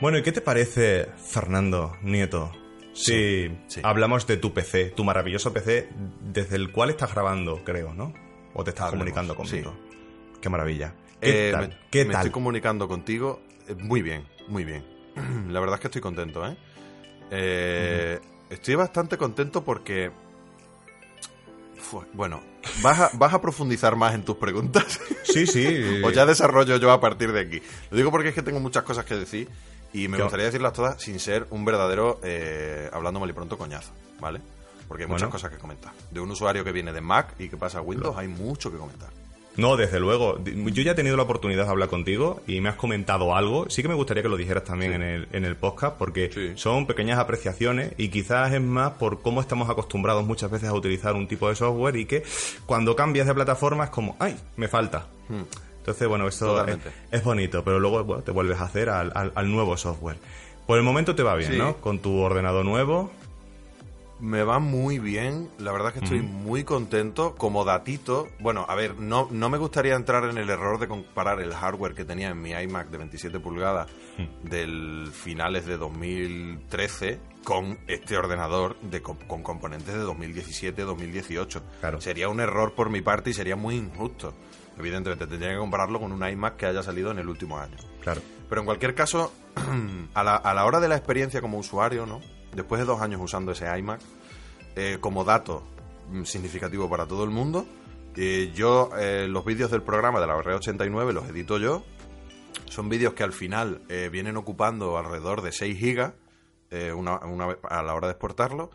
Bueno, 0.04 0.18
¿y 0.18 0.22
qué 0.22 0.32
te 0.32 0.42
parece, 0.42 1.08
Fernando 1.16 1.96
Nieto? 2.02 2.52
Si 2.92 3.48
sí. 3.68 3.80
hablamos 3.82 4.26
de 4.26 4.36
tu 4.36 4.52
PC, 4.52 4.90
tu 4.90 5.02
maravilloso 5.02 5.50
PC, 5.54 5.88
desde 6.20 6.56
el 6.56 6.72
cual 6.72 6.90
estás 6.90 7.14
grabando, 7.14 7.64
creo, 7.64 7.94
¿no? 7.94 8.12
O 8.52 8.62
te 8.62 8.68
estás 8.72 8.90
comunicando 8.90 9.34
conmigo. 9.34 9.74
Qué 10.42 10.50
maravilla. 10.50 10.94
¿Qué 11.22 11.48
Eh, 11.48 11.52
tal? 11.52 11.68
Me, 11.68 11.78
¿Qué 11.90 12.04
me 12.04 12.12
tal? 12.12 12.20
estoy 12.20 12.32
comunicando 12.32 12.86
contigo 12.86 13.40
eh, 13.66 13.76
muy 13.76 14.02
bien, 14.02 14.28
muy 14.46 14.66
bien. 14.66 14.84
La 15.48 15.58
verdad 15.60 15.76
es 15.76 15.80
que 15.80 15.86
estoy 15.86 16.02
contento, 16.02 16.46
¿eh? 16.46 16.54
Eh, 17.30 18.20
Estoy 18.50 18.74
bastante 18.74 19.16
contento 19.16 19.64
porque... 19.64 20.10
Bueno, 22.12 22.42
¿vas 22.82 23.00
a, 23.00 23.10
¿vas 23.14 23.32
a 23.32 23.40
profundizar 23.40 23.96
más 23.96 24.14
en 24.14 24.22
tus 24.22 24.36
preguntas? 24.36 25.00
Sí, 25.22 25.46
sí. 25.46 25.66
o 26.04 26.10
ya 26.10 26.26
desarrollo 26.26 26.76
yo 26.76 26.92
a 26.92 27.00
partir 27.00 27.32
de 27.32 27.40
aquí. 27.40 27.62
Lo 27.90 27.96
digo 27.96 28.10
porque 28.10 28.28
es 28.28 28.34
que 28.34 28.42
tengo 28.42 28.60
muchas 28.60 28.82
cosas 28.82 29.06
que 29.06 29.14
decir 29.14 29.48
y 29.94 30.08
me 30.08 30.20
gustaría 30.20 30.46
decirlas 30.46 30.72
todas 30.74 31.00
sin 31.02 31.18
ser 31.18 31.46
un 31.50 31.64
verdadero, 31.64 32.20
eh, 32.22 32.90
hablando 32.92 33.20
mal 33.20 33.30
y 33.30 33.32
pronto, 33.32 33.56
coñazo, 33.56 33.92
¿vale? 34.20 34.40
Porque 34.88 35.04
hay 35.04 35.08
muchas 35.08 35.22
Bueno. 35.22 35.32
cosas 35.32 35.50
que 35.50 35.56
comentar. 35.56 35.92
De 36.10 36.20
un 36.20 36.30
usuario 36.30 36.62
que 36.64 36.72
viene 36.72 36.92
de 36.92 37.00
Mac 37.00 37.34
y 37.38 37.48
que 37.48 37.56
pasa 37.56 37.78
a 37.78 37.80
Windows 37.80 38.16
hay 38.18 38.28
mucho 38.28 38.70
que 38.70 38.76
comentar. 38.76 39.08
No, 39.56 39.76
desde 39.76 40.00
luego. 40.00 40.40
Yo 40.44 40.82
ya 40.82 40.92
he 40.92 40.94
tenido 40.96 41.16
la 41.16 41.22
oportunidad 41.22 41.64
de 41.66 41.70
hablar 41.70 41.88
contigo 41.88 42.42
y 42.48 42.60
me 42.60 42.68
has 42.70 42.74
comentado 42.74 43.36
algo. 43.36 43.70
Sí 43.70 43.82
que 43.82 43.88
me 43.88 43.94
gustaría 43.94 44.20
que 44.20 44.28
lo 44.28 44.36
dijeras 44.36 44.64
también 44.64 44.94
en, 44.94 45.02
el, 45.02 45.28
en 45.30 45.44
el 45.44 45.54
podcast 45.54 45.96
porque 45.96 46.28
Sí. 46.34 46.52
son 46.56 46.86
pequeñas 46.88 47.20
apreciaciones 47.20 47.92
y 47.96 48.08
quizás 48.08 48.52
es 48.52 48.60
más 48.60 48.94
por 48.94 49.22
cómo 49.22 49.40
estamos 49.40 49.70
acostumbrados 49.70 50.24
muchas 50.26 50.50
veces 50.50 50.68
a 50.68 50.74
utilizar 50.74 51.14
un 51.14 51.28
tipo 51.28 51.48
de 51.48 51.54
software 51.54 51.94
y 51.94 52.04
que 52.04 52.24
cuando 52.66 52.96
cambias 52.96 53.28
de 53.28 53.34
plataforma 53.34 53.84
es 53.84 53.90
como, 53.90 54.16
¡ay! 54.18 54.36
Me 54.56 54.66
falta. 54.66 55.06
Hmm. 55.28 55.42
Entonces, 55.84 56.08
bueno, 56.08 56.26
esto 56.26 56.64
es, 57.12 57.22
bonito, 57.24 57.62
pero 57.62 57.78
luego 57.78 58.02
bueno, 58.04 58.22
te 58.22 58.30
vuelves 58.30 58.58
a 58.58 58.64
hacer 58.64 58.88
al, 58.88 59.12
al- 59.14 59.32
al 59.34 59.52
nuevo 59.52 59.76
software. 59.76 60.16
Por 60.66 60.78
el 60.78 60.82
momento 60.82 61.14
te 61.14 61.22
va 61.22 61.34
bien, 61.34 61.52
Sí. 61.52 61.58
¿no? 61.58 61.76
Con 61.76 61.98
tu 61.98 62.20
ordenador 62.20 62.64
nuevo. 62.64 63.10
Me 64.20 64.42
va 64.44 64.60
muy 64.60 64.98
bien, 64.98 65.50
la 65.58 65.72
verdad 65.72 65.88
es 65.88 65.98
que 65.98 66.04
estoy 66.04 66.22
muy 66.22 66.64
contento. 66.64 67.34
Como 67.34 67.64
datito, 67.66 68.28
bueno, 68.40 68.64
a 68.66 68.74
ver, 68.74 68.96
no, 68.98 69.28
no 69.30 69.50
me 69.50 69.58
gustaría 69.58 69.94
entrar 69.94 70.24
en 70.24 70.38
el 70.38 70.48
error 70.48 70.78
de 70.78 70.88
comparar 70.88 71.40
el 71.42 71.52
hardware 71.52 71.94
que 71.94 72.06
tenía 72.06 72.28
en 72.30 72.40
mi 72.40 72.52
iMac 72.52 72.88
de 72.88 72.96
27 72.98 73.38
pulgadas 73.40 73.90
del 74.42 75.10
finales 75.12 75.66
de 75.66 75.76
2013 75.76 77.18
con 77.42 77.78
este 77.88 78.16
ordenador 78.16 78.80
de, 78.80 79.02
co- 79.02 79.18
con 79.26 79.42
componentes 79.42 79.92
de 79.94 80.02
2017-2018. 80.04 81.60
Claro. 81.80 82.00
Sería 82.00 82.28
un 82.28 82.40
error 82.40 82.72
por 82.74 82.88
mi 82.88 83.02
parte 83.02 83.30
y 83.30 83.34
sería 83.34 83.56
muy 83.56 83.74
injusto. 83.76 84.32
Evidentemente, 84.78 85.26
tendría 85.26 85.52
que 85.52 85.58
compararlo 85.58 86.00
con 86.00 86.12
un 86.12 86.26
iMac 86.26 86.56
que 86.56 86.66
haya 86.66 86.82
salido 86.82 87.10
en 87.10 87.18
el 87.18 87.28
último 87.28 87.58
año. 87.58 87.76
Claro. 88.02 88.20
Pero 88.48 88.60
en 88.60 88.66
cualquier 88.66 88.94
caso, 88.94 89.32
a 90.14 90.24
la, 90.24 90.36
a 90.36 90.54
la 90.54 90.64
hora 90.64 90.80
de 90.80 90.88
la 90.88 90.96
experiencia 90.96 91.40
como 91.40 91.58
usuario, 91.58 92.06
¿no? 92.06 92.20
Después 92.54 92.80
de 92.80 92.84
dos 92.84 93.00
años 93.00 93.20
usando 93.22 93.52
ese 93.52 93.66
iMac, 93.78 94.00
eh, 94.76 94.98
como 95.00 95.24
dato 95.24 95.62
mm, 96.10 96.24
significativo 96.24 96.88
para 96.90 97.06
todo 97.06 97.24
el 97.24 97.30
mundo, 97.30 97.66
eh, 98.16 98.52
yo 98.54 98.90
eh, 98.98 99.26
los 99.28 99.44
vídeos 99.44 99.70
del 99.70 99.82
programa 99.82 100.20
de 100.20 100.26
la 100.26 100.36
R89 100.36 101.12
los 101.12 101.28
edito 101.28 101.58
yo. 101.58 101.84
Son 102.66 102.88
vídeos 102.88 103.14
que 103.14 103.22
al 103.22 103.32
final 103.32 103.82
vienen 104.10 104.36
ocupando 104.36 104.96
alrededor 104.96 105.42
de 105.42 105.52
6 105.52 105.78
gigas 105.78 106.14
eh, 106.74 106.92
una, 106.92 107.14
a 107.16 107.82
la 107.82 107.94
hora 107.94 108.08
de 108.08 108.12
exportarlo. 108.12 108.70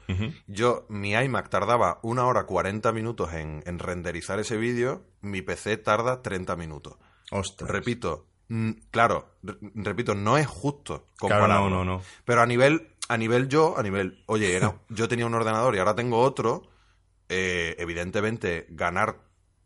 Yo, 0.47 0.85
mi 0.89 1.11
iMac 1.13 1.49
tardaba 1.49 1.99
una 2.03 2.25
hora 2.25 2.45
40 2.45 2.91
minutos 2.91 3.33
en, 3.33 3.61
en 3.65 3.79
renderizar 3.79 4.39
ese 4.39 4.57
vídeo, 4.57 5.03
mi 5.21 5.41
PC 5.41 5.77
tarda 5.77 6.21
30 6.21 6.55
minutos. 6.55 6.95
Ostras. 7.31 7.69
Repito, 7.69 8.25
claro, 8.91 9.35
re- 9.43 9.57
repito, 9.75 10.15
no 10.15 10.37
es 10.37 10.47
justo 10.47 11.05
Claro, 11.17 11.35
compararlo. 11.41 11.69
no, 11.69 11.83
no, 11.83 11.97
no. 11.97 12.01
Pero 12.25 12.41
a 12.41 12.45
nivel, 12.45 12.87
a 13.07 13.17
nivel 13.17 13.47
yo, 13.49 13.77
a 13.77 13.83
nivel, 13.83 14.23
oye, 14.27 14.59
yo 14.89 15.07
tenía 15.07 15.25
un 15.25 15.33
ordenador 15.33 15.75
y 15.75 15.79
ahora 15.79 15.95
tengo 15.95 16.19
otro, 16.19 16.63
eh, 17.27 17.75
evidentemente 17.77 18.65
ganar 18.69 19.17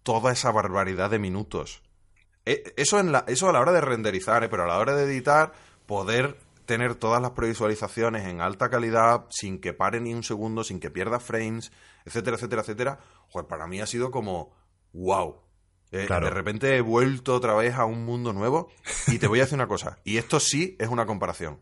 toda 0.03 0.31
esa 0.33 0.51
barbaridad 0.51 1.09
de 1.09 1.19
minutos. 1.19 1.81
Eh, 2.45 2.73
eso, 2.75 2.99
en 2.99 3.11
la, 3.13 3.23
eso 3.27 3.47
a 3.47 3.53
la 3.53 3.61
hora 3.61 3.71
de 3.71 3.79
renderizar, 3.79 4.43
eh, 4.43 4.49
pero 4.49 4.63
a 4.63 4.67
la 4.67 4.77
hora 4.77 4.95
de 4.95 5.05
editar, 5.05 5.53
poder 5.85 6.35
tener 6.65 6.95
todas 6.95 7.21
las 7.21 7.31
previsualizaciones 7.31 8.27
en 8.27 8.41
alta 8.41 8.69
calidad, 8.69 9.25
sin 9.29 9.59
que 9.59 9.73
pare 9.73 9.99
ni 9.99 10.13
un 10.13 10.23
segundo, 10.23 10.63
sin 10.63 10.79
que 10.79 10.91
pierda 10.91 11.19
frames, 11.19 11.71
etcétera, 12.05 12.35
etcétera, 12.37 12.61
etcétera, 12.61 12.99
pues 13.31 13.45
para 13.45 13.67
mí 13.67 13.81
ha 13.81 13.85
sido 13.87 14.11
como, 14.11 14.55
wow. 14.93 15.41
Eh, 15.91 16.05
Claro. 16.07 16.25
De 16.25 16.31
repente 16.31 16.75
he 16.75 16.81
vuelto 16.81 17.35
otra 17.35 17.53
vez 17.53 17.75
a 17.75 17.85
un 17.85 18.03
mundo 18.05 18.33
nuevo 18.33 18.71
y 19.07 19.19
te 19.19 19.27
voy 19.27 19.39
a 19.39 19.43
decir 19.43 19.55
una 19.55 19.67
cosa, 19.67 19.99
y 20.03 20.17
esto 20.17 20.39
sí 20.39 20.75
es 20.79 20.89
una 20.89 21.05
comparación. 21.05 21.59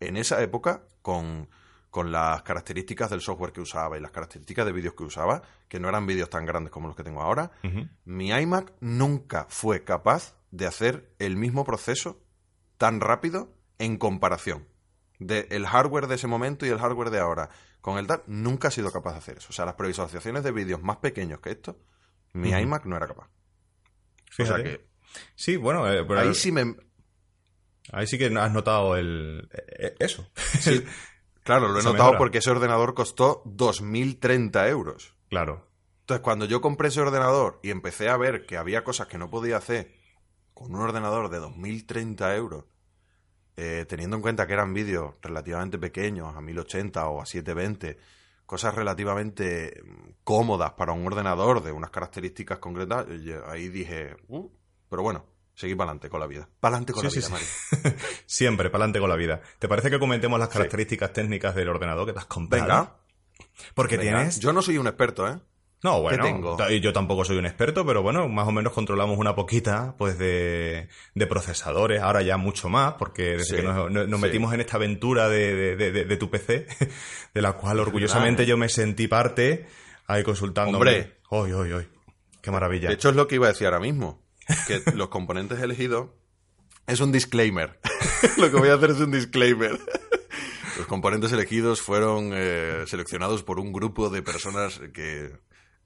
En 0.00 0.16
esa 0.16 0.42
época, 0.42 0.84
con, 1.02 1.48
con 1.90 2.12
las 2.12 2.42
características 2.42 3.10
del 3.10 3.20
software 3.20 3.52
que 3.52 3.60
usaba 3.60 3.98
y 3.98 4.00
las 4.00 4.12
características 4.12 4.66
de 4.66 4.72
vídeos 4.72 4.94
que 4.94 5.04
usaba, 5.04 5.42
que 5.68 5.80
no 5.80 5.88
eran 5.88 6.06
vídeos 6.06 6.30
tan 6.30 6.46
grandes 6.46 6.72
como 6.72 6.88
los 6.88 6.96
que 6.96 7.04
tengo 7.04 7.22
ahora, 7.22 7.50
mi 8.04 8.30
iMac 8.30 8.72
nunca 8.80 9.46
fue 9.48 9.84
capaz 9.84 10.36
de 10.50 10.66
hacer 10.66 11.14
el 11.18 11.36
mismo 11.36 11.64
proceso 11.64 12.20
tan 12.78 13.00
rápido 13.00 13.52
en 13.80 13.96
comparación. 13.96 14.68
De 15.18 15.48
el 15.50 15.66
hardware 15.66 16.06
de 16.06 16.14
ese 16.14 16.28
momento 16.28 16.64
y 16.64 16.68
el 16.68 16.78
hardware 16.78 17.10
de 17.10 17.18
ahora. 17.18 17.50
Con 17.80 17.98
el 17.98 18.06
tal, 18.06 18.22
nunca 18.26 18.68
ha 18.68 18.70
sido 18.70 18.92
capaz 18.92 19.12
de 19.12 19.18
hacer 19.18 19.38
eso. 19.38 19.48
O 19.50 19.52
sea, 19.52 19.64
las 19.64 19.74
previsualizaciones 19.74 20.44
de 20.44 20.52
vídeos 20.52 20.82
más 20.82 20.98
pequeños 20.98 21.40
que 21.40 21.50
esto, 21.50 21.78
mi 22.32 22.50
iMac 22.50 22.84
no 22.84 22.96
era 22.96 23.08
capaz. 23.08 23.28
Fíjate. 24.30 24.60
O 24.60 24.62
sea 24.62 24.64
que 24.64 24.90
Sí, 25.34 25.56
bueno, 25.56 25.90
eh, 25.90 26.04
pero 26.06 26.20
ahí 26.20 26.34
sí 26.34 26.52
me... 26.52 26.76
ahí 27.92 28.06
sí 28.06 28.18
que 28.18 28.26
has 28.26 28.52
notado 28.52 28.96
el 28.96 29.48
eh, 29.52 29.94
eso. 29.98 30.30
sí, 30.60 30.84
claro, 31.42 31.68
lo 31.68 31.80
he 31.80 31.82
notado 31.82 32.04
mejora. 32.04 32.18
porque 32.18 32.38
ese 32.38 32.50
ordenador 32.50 32.94
costó 32.94 33.42
2.030 33.44 34.68
euros. 34.68 35.14
claro. 35.28 35.68
Entonces, 36.00 36.24
cuando 36.24 36.44
yo 36.44 36.60
compré 36.60 36.88
ese 36.88 37.00
ordenador 37.00 37.60
y 37.62 37.70
empecé 37.70 38.08
a 38.08 38.16
ver 38.16 38.44
que 38.44 38.56
había 38.56 38.82
cosas 38.82 39.06
que 39.06 39.16
no 39.16 39.30
podía 39.30 39.56
hacer 39.56 39.94
con 40.54 40.74
un 40.74 40.80
ordenador 40.80 41.28
de 41.30 41.38
2.030 41.38 42.36
euros, 42.36 42.64
eh, 43.56 43.84
teniendo 43.88 44.16
en 44.16 44.22
cuenta 44.22 44.46
que 44.46 44.52
eran 44.54 44.72
vídeos 44.74 45.14
relativamente 45.22 45.78
pequeños, 45.78 46.34
a 46.36 46.40
1080 46.40 47.06
o 47.08 47.20
a 47.20 47.26
720, 47.26 47.98
cosas 48.46 48.74
relativamente 48.74 49.80
mm, 49.84 50.10
cómodas 50.24 50.72
para 50.72 50.92
un 50.92 51.06
ordenador 51.06 51.62
de 51.62 51.72
unas 51.72 51.90
características 51.90 52.58
concretas, 52.58 53.06
ahí 53.48 53.68
dije, 53.68 54.16
"Uh", 54.28 54.48
pero 54.88 55.02
bueno, 55.02 55.24
seguí 55.54 55.74
para 55.74 55.90
adelante 55.90 56.08
con 56.08 56.20
la 56.20 56.26
vida. 56.26 56.48
Para 56.58 56.76
adelante 56.76 56.92
con 56.92 57.02
Sí, 57.02 57.06
la 57.06 57.10
sí, 57.10 57.18
vida, 57.18 57.38
sí. 57.38 57.76
Mario. 57.82 57.96
Siempre, 58.26 58.70
para 58.70 58.84
adelante 58.84 59.00
con 59.00 59.08
la 59.10 59.16
vida. 59.16 59.40
¿Te 59.58 59.68
parece 59.68 59.90
que 59.90 59.98
comentemos 59.98 60.38
las 60.40 60.48
características 60.48 61.12
técnicas 61.12 61.54
del 61.54 61.68
ordenador 61.68 62.06
que 62.06 62.12
te 62.12 62.18
has 62.18 62.26
comprado? 62.26 62.64
Venga, 62.66 62.96
Porque 63.74 63.96
venga. 63.98 64.16
tienes... 64.18 64.40
Yo 64.40 64.52
no 64.52 64.62
soy 64.62 64.78
un 64.78 64.86
experto, 64.86 65.28
¿eh? 65.28 65.38
No, 65.82 66.02
bueno, 66.02 66.22
tengo? 66.22 66.58
yo 66.68 66.92
tampoco 66.92 67.24
soy 67.24 67.38
un 67.38 67.46
experto, 67.46 67.86
pero 67.86 68.02
bueno, 68.02 68.28
más 68.28 68.46
o 68.46 68.52
menos 68.52 68.72
controlamos 68.74 69.16
una 69.18 69.34
poquita, 69.34 69.94
pues, 69.96 70.18
de, 70.18 70.88
de 71.14 71.26
procesadores, 71.26 72.02
ahora 72.02 72.20
ya 72.20 72.36
mucho 72.36 72.68
más, 72.68 72.94
porque 72.98 73.36
desde 73.38 73.44
Sí, 73.44 73.56
que 73.56 73.62
nos, 73.62 73.90
nos- 73.90 74.06
nos 74.06 74.20
sí. 74.20 74.26
metimos 74.26 74.52
en 74.52 74.60
esta 74.60 74.76
aventura 74.76 75.28
de, 75.30 76.16
tu 76.20 76.28
PC, 76.30 76.66
de 77.34 77.42
la 77.42 77.54
cual 77.54 77.80
orgullosamente 77.80 78.42
¿eh? 78.42 78.46
yo 78.46 78.58
me 78.58 78.68
sentí 78.68 79.08
parte, 79.08 79.66
ahí 80.06 80.22
consultando. 80.22 80.76
Hombre. 80.76 81.16
Hoy, 81.30 81.52
hoy, 81.52 81.72
hoy. 81.72 81.88
Qué 82.42 82.50
maravilla. 82.50 82.88
De 82.88 82.94
hecho, 82.94 83.08
es 83.10 83.16
lo 83.16 83.26
que 83.26 83.36
iba 83.36 83.46
a 83.46 83.50
decir 83.52 83.66
ahora 83.66 83.80
mismo. 83.80 84.22
Que 84.66 84.82
los 84.94 85.08
componentes 85.08 85.60
elegidos 85.60 86.08
es 86.86 87.00
un 87.00 87.10
disclaimer. 87.12 87.78
lo 88.36 88.50
que 88.50 88.56
voy 88.58 88.68
a 88.68 88.74
hacer 88.74 88.90
es 88.90 89.00
un 89.00 89.12
disclaimer. 89.12 89.78
Los 90.76 90.86
componentes 90.86 91.32
elegidos 91.32 91.80
fueron 91.80 92.32
eh, 92.34 92.84
seleccionados 92.86 93.42
por 93.42 93.60
un 93.60 93.72
grupo 93.72 94.08
de 94.10 94.22
personas 94.22 94.80
que, 94.94 95.30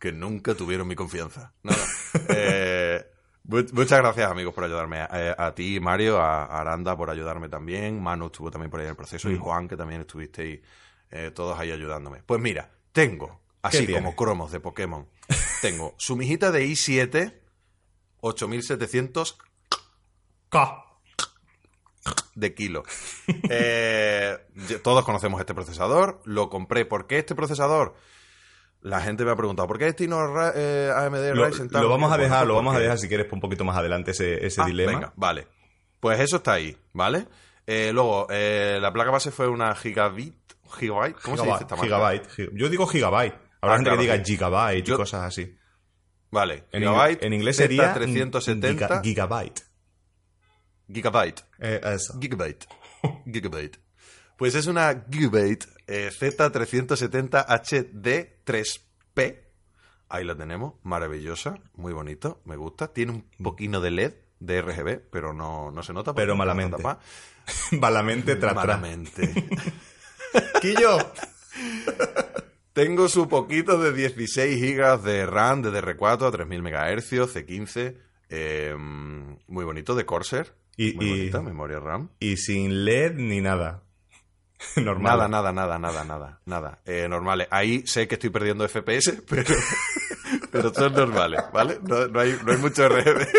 que 0.05 0.13
nunca 0.13 0.55
tuvieron 0.55 0.87
mi 0.87 0.95
confianza. 0.95 1.55
Nada. 1.63 1.83
Eh, 2.29 3.03
mu- 3.45 3.65
muchas 3.73 3.99
gracias, 4.01 4.31
amigos, 4.31 4.53
por 4.55 4.65
ayudarme. 4.65 4.99
A, 5.01 5.35
a 5.47 5.55
ti, 5.55 5.81
Mario, 5.81 6.21
a, 6.21 6.45
Aranda 6.45 6.95
por 6.95 7.09
ayudarme 7.09 7.49
también. 7.49 8.03
Manu 8.03 8.27
estuvo 8.27 8.51
también 8.51 8.71
por 8.71 8.81
ahí 8.81 8.85
en 8.85 8.91
el 8.91 8.97
proceso. 8.97 9.31
Y 9.31 9.39
Juan, 9.39 9.67
que 9.67 9.77
también 9.79 10.03
estuvisteis 10.03 10.61
eh, 11.11 11.31
todos 11.35 11.59
ahí 11.59 11.73
ayudándome. 11.73 12.23
Pues 12.25 12.39
mira, 12.41 12.71
tengo, 12.93 13.41
así 13.63 13.91
como 13.91 14.15
cromos 14.15 14.53
de 14.53 14.61
Pokémon, 14.61 15.09
tengo 15.63 15.95
su 15.97 16.17
mijita 16.17 16.53
de 16.53 16.67
i7 16.67 17.35
8700 18.21 19.39
K. 20.51 20.85
de 22.35 22.55
kilo. 22.55 22.85
Eh, 23.49 24.37
todos 24.83 25.03
conocemos 25.05 25.41
este 25.41 25.55
procesador, 25.55 26.21
lo 26.27 26.51
compré. 26.51 26.85
¿Por 26.85 27.07
qué 27.07 27.19
este 27.19 27.35
procesador? 27.35 27.95
La 28.85 29.01
gente 29.01 29.25
me 29.25 29.31
ha 29.31 29.37
preguntado, 29.37 29.67
¿por 29.67 29.79
qué 29.79 29.89
este 29.89 30.05
y 30.05 30.09
no 30.09 30.27
Ra- 30.27 30.53
eh, 30.55 30.93
AMD 30.95 31.35
Lo, 31.35 31.47
Ryzen 31.47 31.69
lo 31.73 31.89
vamos 31.89 32.13
a 32.13 32.19
dejar, 32.19 32.47
lo 32.47 32.55
vamos 32.55 32.77
a 32.77 32.79
dejar 32.79 32.99
si 32.99 33.09
quieres 33.09 33.27
un 33.33 33.41
poquito 33.41 33.65
más 33.65 33.77
adelante 33.79 34.11
ese, 34.11 34.45
ese 34.47 34.61
Ah, 34.61 34.67
dilema. 34.67 34.93
Venga, 34.93 35.13
vale. 35.17 35.49
Pues 36.01 36.21
eso 36.21 36.37
está 36.37 36.53
ahí, 36.53 36.77
¿vale? 36.93 37.27
Eh, 37.67 37.93
luego, 37.95 38.27
eh, 38.31 38.79
la 38.83 38.93
placa 38.93 39.11
base 39.11 39.31
fue 39.31 39.49
una 39.49 39.75
gigabit, 39.75 40.37
gigabyte, 40.79 41.17
¿cómo 41.23 41.37
se 41.39 41.45
dice 41.47 41.63
esta 41.63 41.77
marca? 41.77 41.85
gigabyte. 41.87 42.29
gi- 42.29 42.51
Yo 42.53 42.69
digo 42.69 42.87
gigabyte. 42.87 43.35
Habrá 43.63 43.75
Ah, 43.75 43.79
gente 43.79 43.89
claro, 43.89 43.97
que 43.97 44.03
diga 44.03 44.17
sí. 44.25 44.33
gigabyte 44.35 44.85
Yo- 44.87 44.95
y 44.95 44.97
cosas 44.99 45.23
así. 45.23 45.57
Vale, 46.31 46.65
En, 46.71 46.81
gigabyte, 46.83 47.23
en 47.25 47.33
inglés 47.33 47.57
sería 47.57 47.95
Z370, 47.95 48.69
giga- 48.75 49.01
gigabyte. 49.03 49.63
gigabyte, 50.93 51.43
Eh, 51.59 51.81
eso. 51.95 52.19
gigabyte, 52.21 52.67
gigabyte. 53.33 53.79
Pues 54.37 54.55
es 54.55 54.67
una 54.67 55.05
gigabyte 55.11 55.67
eh, 55.87 56.11
Z370 56.11 57.47
HD3P. 57.47 59.41
Ahí 60.09 60.25
la 60.25 60.37
tenemos, 60.37 60.75
maravillosa, 60.83 61.59
muy 61.75 61.93
bonito, 61.93 62.41
me 62.45 62.57
gusta. 62.57 62.89
Tiene 62.93 63.13
un 63.13 63.25
poquito 63.43 63.81
de 63.81 63.91
LED, 63.91 64.13
de 64.41 64.63
RGB, 64.63 65.01
pero 65.11 65.33
no, 65.33 65.71
no 65.71 65.83
se 65.83 65.93
nota. 65.93 66.15
Pero 66.15 66.37
malamente. 66.37 66.77
tapada. 66.77 67.01
Malamente 67.73 68.37
tras 68.37 68.53
tras. 68.55 68.67
Malamente. 68.67 69.33
Quillo. 70.61 70.99
Tengo 72.73 73.09
su 73.09 73.29
poquito 73.29 73.79
de 73.79 73.93
16 73.93 74.61
GB 74.61 75.03
de 75.03 75.27
RAM 75.27 75.63
de 75.63 75.71
DR4 75.71 76.27
a 76.27 76.31
3000 76.33 76.63
MHz, 76.63 77.13
C15, 77.13 77.97
eh, 78.31 78.75
muy 78.77 79.65
bonito, 79.65 79.95
de 79.95 80.05
Corsair. 80.05 80.53
Y- 80.77 80.95
muy 80.95 81.07
y- 81.07 81.11
bonita, 81.11 81.41
memoria 81.43 81.79
RAM. 81.79 82.11
Y 82.19 82.37
sin 82.37 82.85
LED 82.85 83.15
ni 83.15 83.41
nada. 83.41 83.84
Normal. 84.77 85.19
Nada, 85.19 85.29
nada, 85.29 85.53
nada, 85.53 85.79
nada, 85.79 86.05
nada, 86.05 86.41
nada. 86.47 86.79
Eh, 86.87 87.07
normales. 87.09 87.49
Ahí 87.51 87.87
sé 87.87 88.07
que 88.09 88.15
estoy 88.15 88.31
perdiendo 88.31 88.67
FPS, 88.69 89.23
pero, 89.29 89.55
pero 90.51 90.73
son 90.75 90.93
normales, 90.95 91.43
¿vale? 91.53 91.79
No, 91.83 92.07
no 92.09 92.21
hay, 92.21 92.39
no 92.45 92.53
hay 92.53 92.59
mucho 92.59 92.89
RGB. 92.89 93.27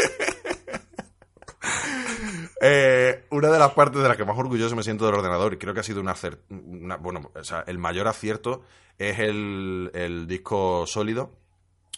Eh, 2.62 3.26
una 3.32 3.50
de 3.50 3.60
las 3.60 3.74
partes 3.74 4.02
de 4.02 4.08
las 4.08 4.18
que 4.18 4.26
más 4.26 4.38
orgulloso 4.38 4.76
me 4.76 4.82
siento 4.84 5.06
del 5.06 5.16
ordenador, 5.16 5.54
y 5.54 5.58
creo 5.58 5.74
que 5.74 5.82
ha 5.82 5.84
sido 5.84 6.00
una, 6.02 6.16
una- 6.50 6.96
bueno, 6.98 7.32
o 7.36 7.44
sea, 7.44 7.64
el 7.68 7.78
mayor 7.78 8.08
acierto, 8.08 8.64
es 8.98 9.20
el, 9.20 9.92
el 9.94 10.26
disco 10.26 10.86
sólido, 10.88 11.38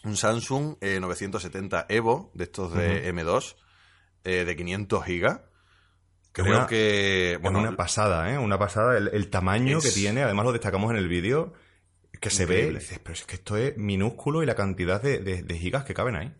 un 0.04 0.16
Samsung 0.16 0.76
eh, 0.80 0.98
970 1.00 1.86
Evo, 1.88 2.30
de 2.34 2.44
estos 2.44 2.74
de 2.74 3.12
M2, 3.14 3.54
eh, 4.24 4.44
de 4.44 4.56
500 4.56 5.04
gigas. 5.04 5.40
Creo 6.32 6.56
una- 6.58 6.66
que... 6.66 7.38
Bueno, 7.42 7.58
una 7.60 7.76
pasada, 7.76 8.32
¿eh? 8.32 8.38
Una 8.38 8.58
pasada. 8.58 8.96
El, 8.98 9.08
el 9.12 9.28
tamaño 9.30 9.78
Es- 9.78 9.84
que 9.84 9.90
tiene, 9.90 10.22
además 10.22 10.44
lo 10.46 10.52
destacamos 10.52 10.90
en 10.90 10.96
el 10.98 11.08
vídeo, 11.08 11.52
que 12.20 12.30
se 12.30 12.46
ve. 12.46 12.70
Dices, 12.72 12.98
pero 13.00 13.14
es 13.14 13.24
que 13.24 13.36
esto 13.36 13.56
es 13.56 13.76
minúsculo 13.76 14.42
y 14.42 14.46
la 14.46 14.54
cantidad 14.54 15.00
de, 15.02 15.18
de- 15.18 15.42
de 15.42 15.58
gigas 15.58 15.84
que 15.84 15.94
caben 15.94 16.16
ahí. 16.16 16.34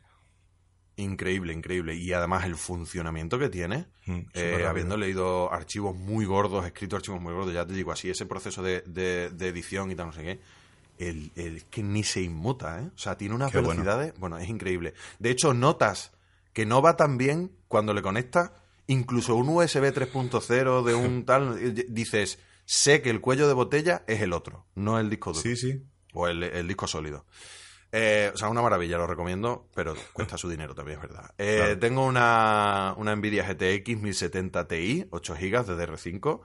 Increíble, 0.97 1.53
increíble. 1.53 1.95
Y 1.95 2.13
además 2.13 2.45
el 2.45 2.57
funcionamiento 2.57 3.39
que 3.39 3.49
tiene, 3.49 3.87
Mm, 4.07 4.21
eh, 4.35 4.65
habiendo 4.67 4.97
leído 4.97 5.53
archivos 5.53 5.95
muy 5.95 6.25
gordos, 6.25 6.65
escrito 6.67 6.97
archivos 6.97 7.21
muy 7.21 7.33
gordos, 7.35 7.53
ya 7.55 7.65
te 7.67 7.73
digo, 7.75 7.93
así 7.93 8.09
ese 8.11 8.27
proceso 8.27 8.63
de, 8.63 8.81
de- 8.87 9.31
de 9.31 9.49
edición 9.49 9.91
y 9.93 9.95
tal, 9.95 10.07
no 10.07 10.13
sé 10.13 10.23
qué, 10.23 10.41
el, 10.99 11.31
el- 11.37 11.65
que 11.67 11.83
ni 11.85 12.03
se 12.03 12.21
inmuta, 12.23 12.81
¿eh? 12.81 12.91
O 12.95 12.99
sea, 12.99 13.17
tiene 13.17 13.35
unas 13.37 13.53
Qué 13.53 13.59
bueno. 13.59 13.83
velocidades, 13.83 14.15
bueno. 14.19 14.39
es 14.39 14.49
increíble. 14.49 14.95
De 15.21 15.31
hecho, 15.31 15.55
notas 15.55 16.11
que 16.53 16.67
no 16.67 16.83
va 16.83 16.97
tan 16.97 17.17
bien 17.19 17.53
cuando 17.69 17.95
le 17.95 18.03
conectas, 18.03 18.51
incluso 18.89 19.37
un 19.37 19.49
USB 19.49 19.93
3.0 19.95 20.83
de 20.85 20.95
un 20.95 21.25
tal, 21.27 21.57
eh, 21.59 21.87
dices, 21.89 22.39
sé 22.65 23.01
que 23.01 23.11
el 23.11 23.21
cuello 23.21 23.47
de 23.47 23.55
botella 23.55 24.03
es 24.09 24.21
el 24.21 24.33
otro, 24.33 24.67
no 24.75 24.99
el 24.99 25.09
disco 25.09 25.31
duro. 25.33 25.43
Sí, 25.43 25.57
sí. 25.57 25.83
O 26.13 26.27
el, 26.27 26.43
el 26.43 26.67
disco 26.67 26.87
sólido. 26.89 27.25
Eh, 27.91 28.31
o 28.35 28.37
sea, 28.37 28.49
una 28.49 28.61
maravilla, 28.61 28.99
lo 28.99 29.07
recomiendo, 29.07 29.69
pero 29.75 29.95
cuesta 30.13 30.37
su 30.37 30.49
dinero 30.51 30.75
también, 30.75 30.99
es 30.99 31.03
verdad. 31.09 31.31
Eh, 31.39 31.57
Claro. 31.59 31.79
Tengo 31.79 32.05
una, 32.07 32.93
una 32.99 33.17
Nvidia 33.17 33.45
GTX 33.45 33.97
1070 33.99 34.69
Ti, 34.69 35.07
8 35.11 35.35
GB 35.35 35.65
de 35.65 35.87
DR5. 35.89 36.41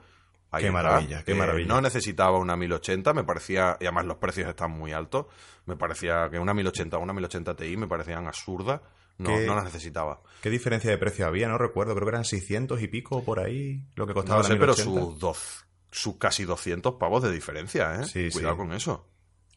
Ahí 0.50 0.62
Qué 0.62 0.68
está. 0.68 0.72
maravilla, 0.72 1.22
qué 1.24 1.32
Eh, 1.32 1.34
maravilla. 1.34 1.68
No 1.68 1.80
necesitaba 1.82 2.38
una 2.38 2.56
1080, 2.56 3.12
me 3.12 3.24
parecía, 3.24 3.76
y 3.80 3.84
además 3.84 4.06
los 4.06 4.16
precios 4.18 4.48
están 4.48 4.70
muy 4.70 4.92
altos, 4.92 5.26
me 5.66 5.76
parecía 5.76 6.30
que 6.30 6.38
una 6.38 6.54
1080 6.54 6.96
o 6.96 7.00
una 7.00 7.12
1080 7.12 7.56
Ti 7.56 7.76
me 7.76 7.88
parecían 7.88 8.26
absurdas, 8.26 8.80
no, 9.18 9.38
no 9.40 9.54
las 9.54 9.64
necesitaba. 9.64 10.20
¿Qué 10.42 10.50
diferencia 10.50 10.90
de 10.90 10.98
precio 10.98 11.26
había? 11.26 11.48
No 11.48 11.58
recuerdo. 11.58 11.94
Creo 11.94 12.06
que 12.06 12.10
eran 12.14 12.24
600 12.24 12.82
y 12.82 12.88
pico 12.88 13.24
por 13.24 13.40
ahí 13.40 13.82
lo 13.94 14.06
que 14.06 14.14
costaba 14.14 14.42
No 14.42 14.48
la 14.48 14.58
pero 14.58 14.74
1080. 14.74 15.00
sus, 15.00 15.18
dos, 15.18 15.64
sus 15.90 16.16
casi 16.16 16.44
200 16.44 16.94
pavos 16.94 17.22
de 17.22 17.30
diferencia, 17.32 17.94
¿eh? 18.00 18.04
Sí, 18.04 18.28
Cuidado 18.30 18.54
sí. 18.54 18.58
con 18.58 18.72
eso. 18.72 19.08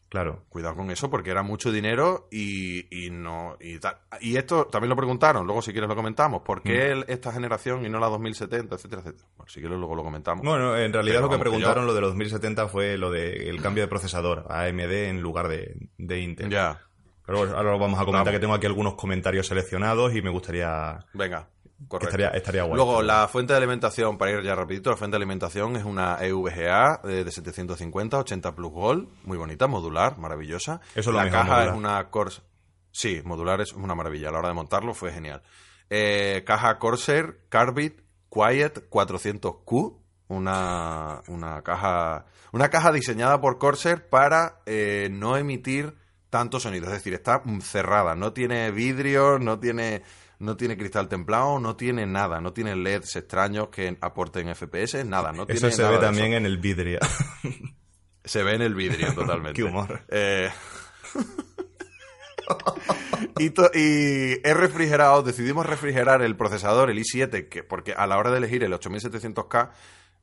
Claro. 0.08 0.46
Cuidado 0.48 0.74
con 0.74 0.90
eso 0.90 1.10
porque 1.10 1.28
era 1.30 1.42
mucho 1.42 1.70
dinero 1.70 2.28
y, 2.30 2.86
y 2.90 3.10
no 3.10 3.58
y 3.60 3.78
tal. 3.78 3.98
Y 4.22 4.36
esto 4.38 4.64
también 4.66 4.88
lo 4.88 4.96
preguntaron, 4.96 5.44
luego 5.44 5.60
si 5.60 5.72
quieres 5.72 5.86
lo 5.90 5.94
comentamos. 5.96 6.40
¿Por 6.40 6.60
Mm. 6.60 6.62
qué 6.62 6.90
el- 6.92 7.04
esta 7.08 7.30
generación 7.30 7.84
y 7.84 7.90
no 7.90 7.98
la 8.00 8.06
2070, 8.06 8.76
etcétera, 8.76 9.02
etcétera? 9.02 9.28
Bueno, 9.36 9.50
si 9.52 9.60
quieres 9.60 9.76
luego 9.78 9.94
lo 9.94 10.02
comentamos. 10.02 10.42
Bueno, 10.46 10.74
en 10.78 10.94
realidad 10.94 11.16
Pero 11.16 11.26
lo 11.26 11.32
que 11.32 11.38
preguntaron 11.40 11.82
yo- 11.84 11.88
lo 11.88 11.94
de 11.94 12.00
los 12.00 12.10
2070 12.12 12.68
fue 12.68 12.96
lo 12.96 13.10
del 13.10 13.60
cambio 13.60 13.82
de 13.84 13.88
procesador 13.88 14.46
a 14.48 14.62
AMD 14.62 15.08
en 15.10 15.20
lugar 15.20 15.48
de, 15.48 15.76
de 15.98 16.20
Intel. 16.20 16.48
ya, 16.48 16.80
Pero 17.28 17.40
bueno, 17.40 17.56
ahora 17.58 17.72
lo 17.72 17.78
vamos 17.78 18.00
a 18.00 18.06
comentar 18.06 18.24
Vamos. 18.24 18.32
que 18.38 18.40
tengo 18.40 18.54
aquí 18.54 18.64
algunos 18.64 18.94
comentarios 18.94 19.46
seleccionados 19.46 20.14
y 20.14 20.22
me 20.22 20.30
gustaría... 20.30 20.98
venga. 21.12 21.46
Correcto. 21.86 22.08
estaría, 22.08 22.28
estaría 22.30 22.62
guay. 22.62 22.74
Luego, 22.74 23.02
la 23.02 23.28
fuente 23.28 23.52
de 23.52 23.58
alimentación, 23.58 24.16
para 24.16 24.30
ir 24.32 24.42
ya 24.42 24.54
rapidito, 24.54 24.88
la 24.88 24.96
fuente 24.96 25.12
de 25.12 25.18
alimentación 25.18 25.76
es 25.76 25.84
una 25.84 26.16
EVGA 26.22 27.02
eh, 27.04 27.24
de 27.24 27.30
750, 27.30 28.18
80 28.18 28.54
Plus 28.54 28.72
Gold, 28.72 29.08
muy 29.24 29.36
bonita, 29.36 29.66
modular, 29.66 30.16
maravillosa. 30.16 30.80
Eso 30.94 31.00
es 31.00 31.06
lo 31.08 31.12
La 31.12 31.24
mejor, 31.24 31.38
caja 31.40 31.50
modular. 31.52 31.68
es 31.68 31.74
una 31.78 32.10
Corsair... 32.10 32.44
Sí, 32.92 33.20
modular 33.22 33.60
es 33.60 33.74
una 33.74 33.94
maravilla, 33.94 34.30
a 34.30 34.32
la 34.32 34.38
hora 34.38 34.48
de 34.48 34.54
montarlo 34.54 34.94
fue 34.94 35.12
genial. 35.12 35.42
Eh, 35.90 36.44
caja 36.46 36.78
Corsair 36.78 37.40
Carbide 37.50 37.96
Quiet 38.30 38.88
400Q, 38.88 39.98
una, 40.28 41.20
una 41.28 41.62
caja 41.62 42.24
una 42.52 42.70
caja 42.70 42.90
diseñada 42.90 43.38
por 43.42 43.58
Corsair 43.58 44.08
para 44.08 44.62
eh, 44.64 45.10
no 45.12 45.36
emitir 45.36 45.94
tanto 46.30 46.60
sonido, 46.60 46.86
es 46.86 46.92
decir, 46.92 47.14
está 47.14 47.42
cerrada, 47.62 48.14
no 48.14 48.32
tiene 48.32 48.70
vidrio, 48.70 49.38
no 49.38 49.58
tiene 49.58 50.02
no 50.40 50.56
tiene 50.56 50.76
cristal 50.76 51.08
templado, 51.08 51.58
no 51.58 51.76
tiene 51.76 52.06
nada, 52.06 52.40
no 52.40 52.52
tiene 52.52 52.76
LEDs 52.76 53.16
extraños 53.16 53.70
que 53.70 53.98
aporten 54.00 54.54
FPS, 54.54 55.04
nada, 55.04 55.32
no 55.32 55.42
Eso 55.42 55.60
tiene 55.60 55.72
se 55.72 55.82
nada 55.82 55.96
ve 55.96 55.98
también 55.98 56.28
eso. 56.28 56.36
en 56.36 56.46
el 56.46 56.58
vidrio. 56.58 57.00
Se 58.24 58.42
ve 58.42 58.56
en 58.56 58.62
el 58.62 58.74
vidrio 58.74 59.14
totalmente. 59.14 59.54
Qué 59.54 59.64
humor. 59.64 60.02
Eh, 60.08 60.50
y, 63.38 63.46
y 63.46 64.40
he 64.44 64.52
refrigerado, 64.52 65.22
decidimos 65.22 65.64
refrigerar 65.64 66.20
el 66.20 66.36
procesador, 66.36 66.90
el 66.90 66.98
i7, 66.98 67.48
que, 67.48 67.62
porque 67.62 67.94
a 67.94 68.06
la 68.06 68.18
hora 68.18 68.30
de 68.30 68.36
elegir 68.36 68.62
el 68.64 68.72
8700K 68.74 69.70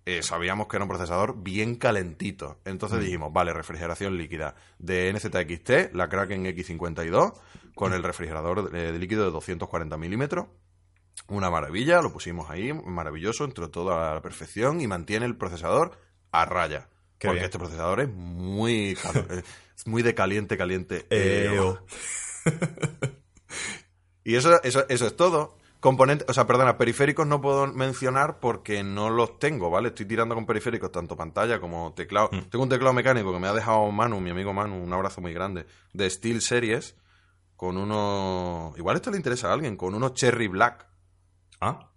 eh, 0.06 0.22
sabíamos 0.22 0.68
que 0.68 0.78
era 0.78 0.86
un 0.86 0.90
procesador 0.90 1.42
bien 1.42 1.76
calentito. 1.76 2.60
Entonces 2.64 3.00
dijimos, 3.00 3.34
vale, 3.34 3.54
refrigeración 3.54 4.18
líquida 4.18 4.56
de 4.78 5.12
NZXT, 5.12 5.94
la 5.94 6.08
Kraken 6.08 6.46
X52, 6.46 7.34
con 7.74 7.94
el 7.94 8.04
refrigerador 8.04 8.70
eh, 8.76 8.92
de 8.92 9.00
líquido 9.00 9.26
de 9.26 9.32
240 9.32 9.98
milímetros. 9.98 10.48
Una 11.28 11.50
maravilla, 11.50 12.02
lo 12.02 12.14
pusimos 12.14 12.50
ahí, 12.52 12.72
maravilloso, 12.72 13.46
entró 13.46 13.72
todo 13.72 13.98
a 13.98 14.14
la 14.14 14.22
perfección 14.22 14.80
y 14.80 14.88
mantiene 14.88 15.26
el 15.26 15.38
procesador 15.38 15.98
a 16.32 16.46
raya. 16.46 16.88
Qué 17.18 17.28
porque 17.28 17.40
bien. 17.40 17.46
este 17.46 17.58
procesador 17.58 18.02
es 18.02 18.10
muy, 18.10 18.92
eh, 18.92 19.44
es 19.76 19.88
muy 19.88 20.04
de 20.04 20.14
caliente, 20.14 20.58
caliente. 20.58 21.08
Eh, 21.10 21.50
Eh, 21.52 21.60
oh. 21.60 21.80
y 24.24 24.36
eso, 24.36 24.62
eso, 24.62 24.86
eso 24.88 25.08
es 25.08 25.16
todo. 25.16 25.58
Componentes, 25.86 26.28
o 26.28 26.34
sea, 26.34 26.48
perdona, 26.48 26.80
periféricos 26.80 27.28
no 27.28 27.42
puedo 27.42 27.68
mencionar 27.68 28.40
porque 28.40 28.84
no 28.84 29.12
los 29.12 29.38
tengo, 29.38 29.70
¿vale? 29.70 29.90
Estoy 29.90 30.08
tirando 30.08 30.34
con 30.34 30.48
periféricos, 30.48 30.92
tanto 30.92 31.16
pantalla 31.16 31.60
como 31.60 31.94
teclado. 31.94 32.30
Mm. 32.32 32.50
Tengo 32.50 32.64
un 32.64 32.70
teclado 32.70 32.92
mecánico 32.92 33.32
que 33.32 33.38
me 33.38 33.48
ha 33.48 33.54
dejado 33.54 33.92
Manu, 33.92 34.20
mi 34.20 34.32
amigo 34.32 34.52
Manu, 34.52 34.84
un 34.84 34.92
abrazo 34.92 35.22
muy 35.22 35.32
grande, 35.32 35.68
de 35.94 36.10
Steel 36.10 36.42
Series, 36.42 36.96
con 37.56 37.78
uno... 37.78 38.74
Igual 38.78 38.96
esto 38.96 39.12
le 39.12 39.18
interesa 39.18 39.52
a 39.52 39.54
alguien, 39.54 39.78
con 39.78 39.94
unos 39.94 40.16
Cherry 40.16 40.48
Black. 40.48 40.88
Ah. 41.62 41.92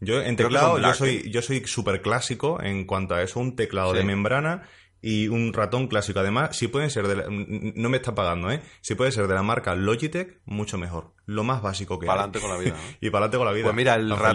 Yo 0.00 0.20
en 0.20 0.36
teclado, 0.36 0.78
yo 0.78 0.92
soy, 0.92 1.30
yo 1.30 1.40
soy 1.40 1.64
súper 1.66 2.02
clásico 2.02 2.62
en 2.62 2.84
cuanto 2.84 3.14
a 3.14 3.22
eso, 3.22 3.40
un 3.40 3.56
teclado 3.56 3.92
Sí. 3.92 3.96
de 3.96 4.04
membrana 4.04 4.68
y 5.02 5.28
un 5.28 5.52
ratón 5.52 5.86
clásico. 5.88 6.20
Además, 6.20 6.56
si 6.56 6.68
pueden 6.68 6.90
ser 6.90 7.06
de 7.08 7.16
la- 7.16 7.24
no 7.28 7.88
me 7.88 7.96
está 7.98 8.14
pagando, 8.14 8.50
¿eh? 8.50 8.62
Si 8.80 8.94
puede 8.94 9.12
ser 9.12 9.26
de 9.28 9.34
la 9.34 9.42
marca 9.42 9.74
Logitech, 9.74 10.40
mucho 10.44 10.78
mejor. 10.78 11.12
Lo 11.26 11.44
más 11.44 11.62
básico 11.62 11.98
que 11.98 12.06
Para 12.06 12.20
adelante 12.22 12.40
con 12.40 12.50
la 12.50 12.56
vida, 12.58 12.72
¿no? 12.76 12.96
y 13.00 13.10
para 13.10 13.26
adelante 13.26 13.36
con 13.38 13.46
la 13.46 13.52
vida. 13.52 13.64
Pues 13.64 13.76
mira, 13.76 13.94
el 13.94 14.10
rat- 14.10 14.32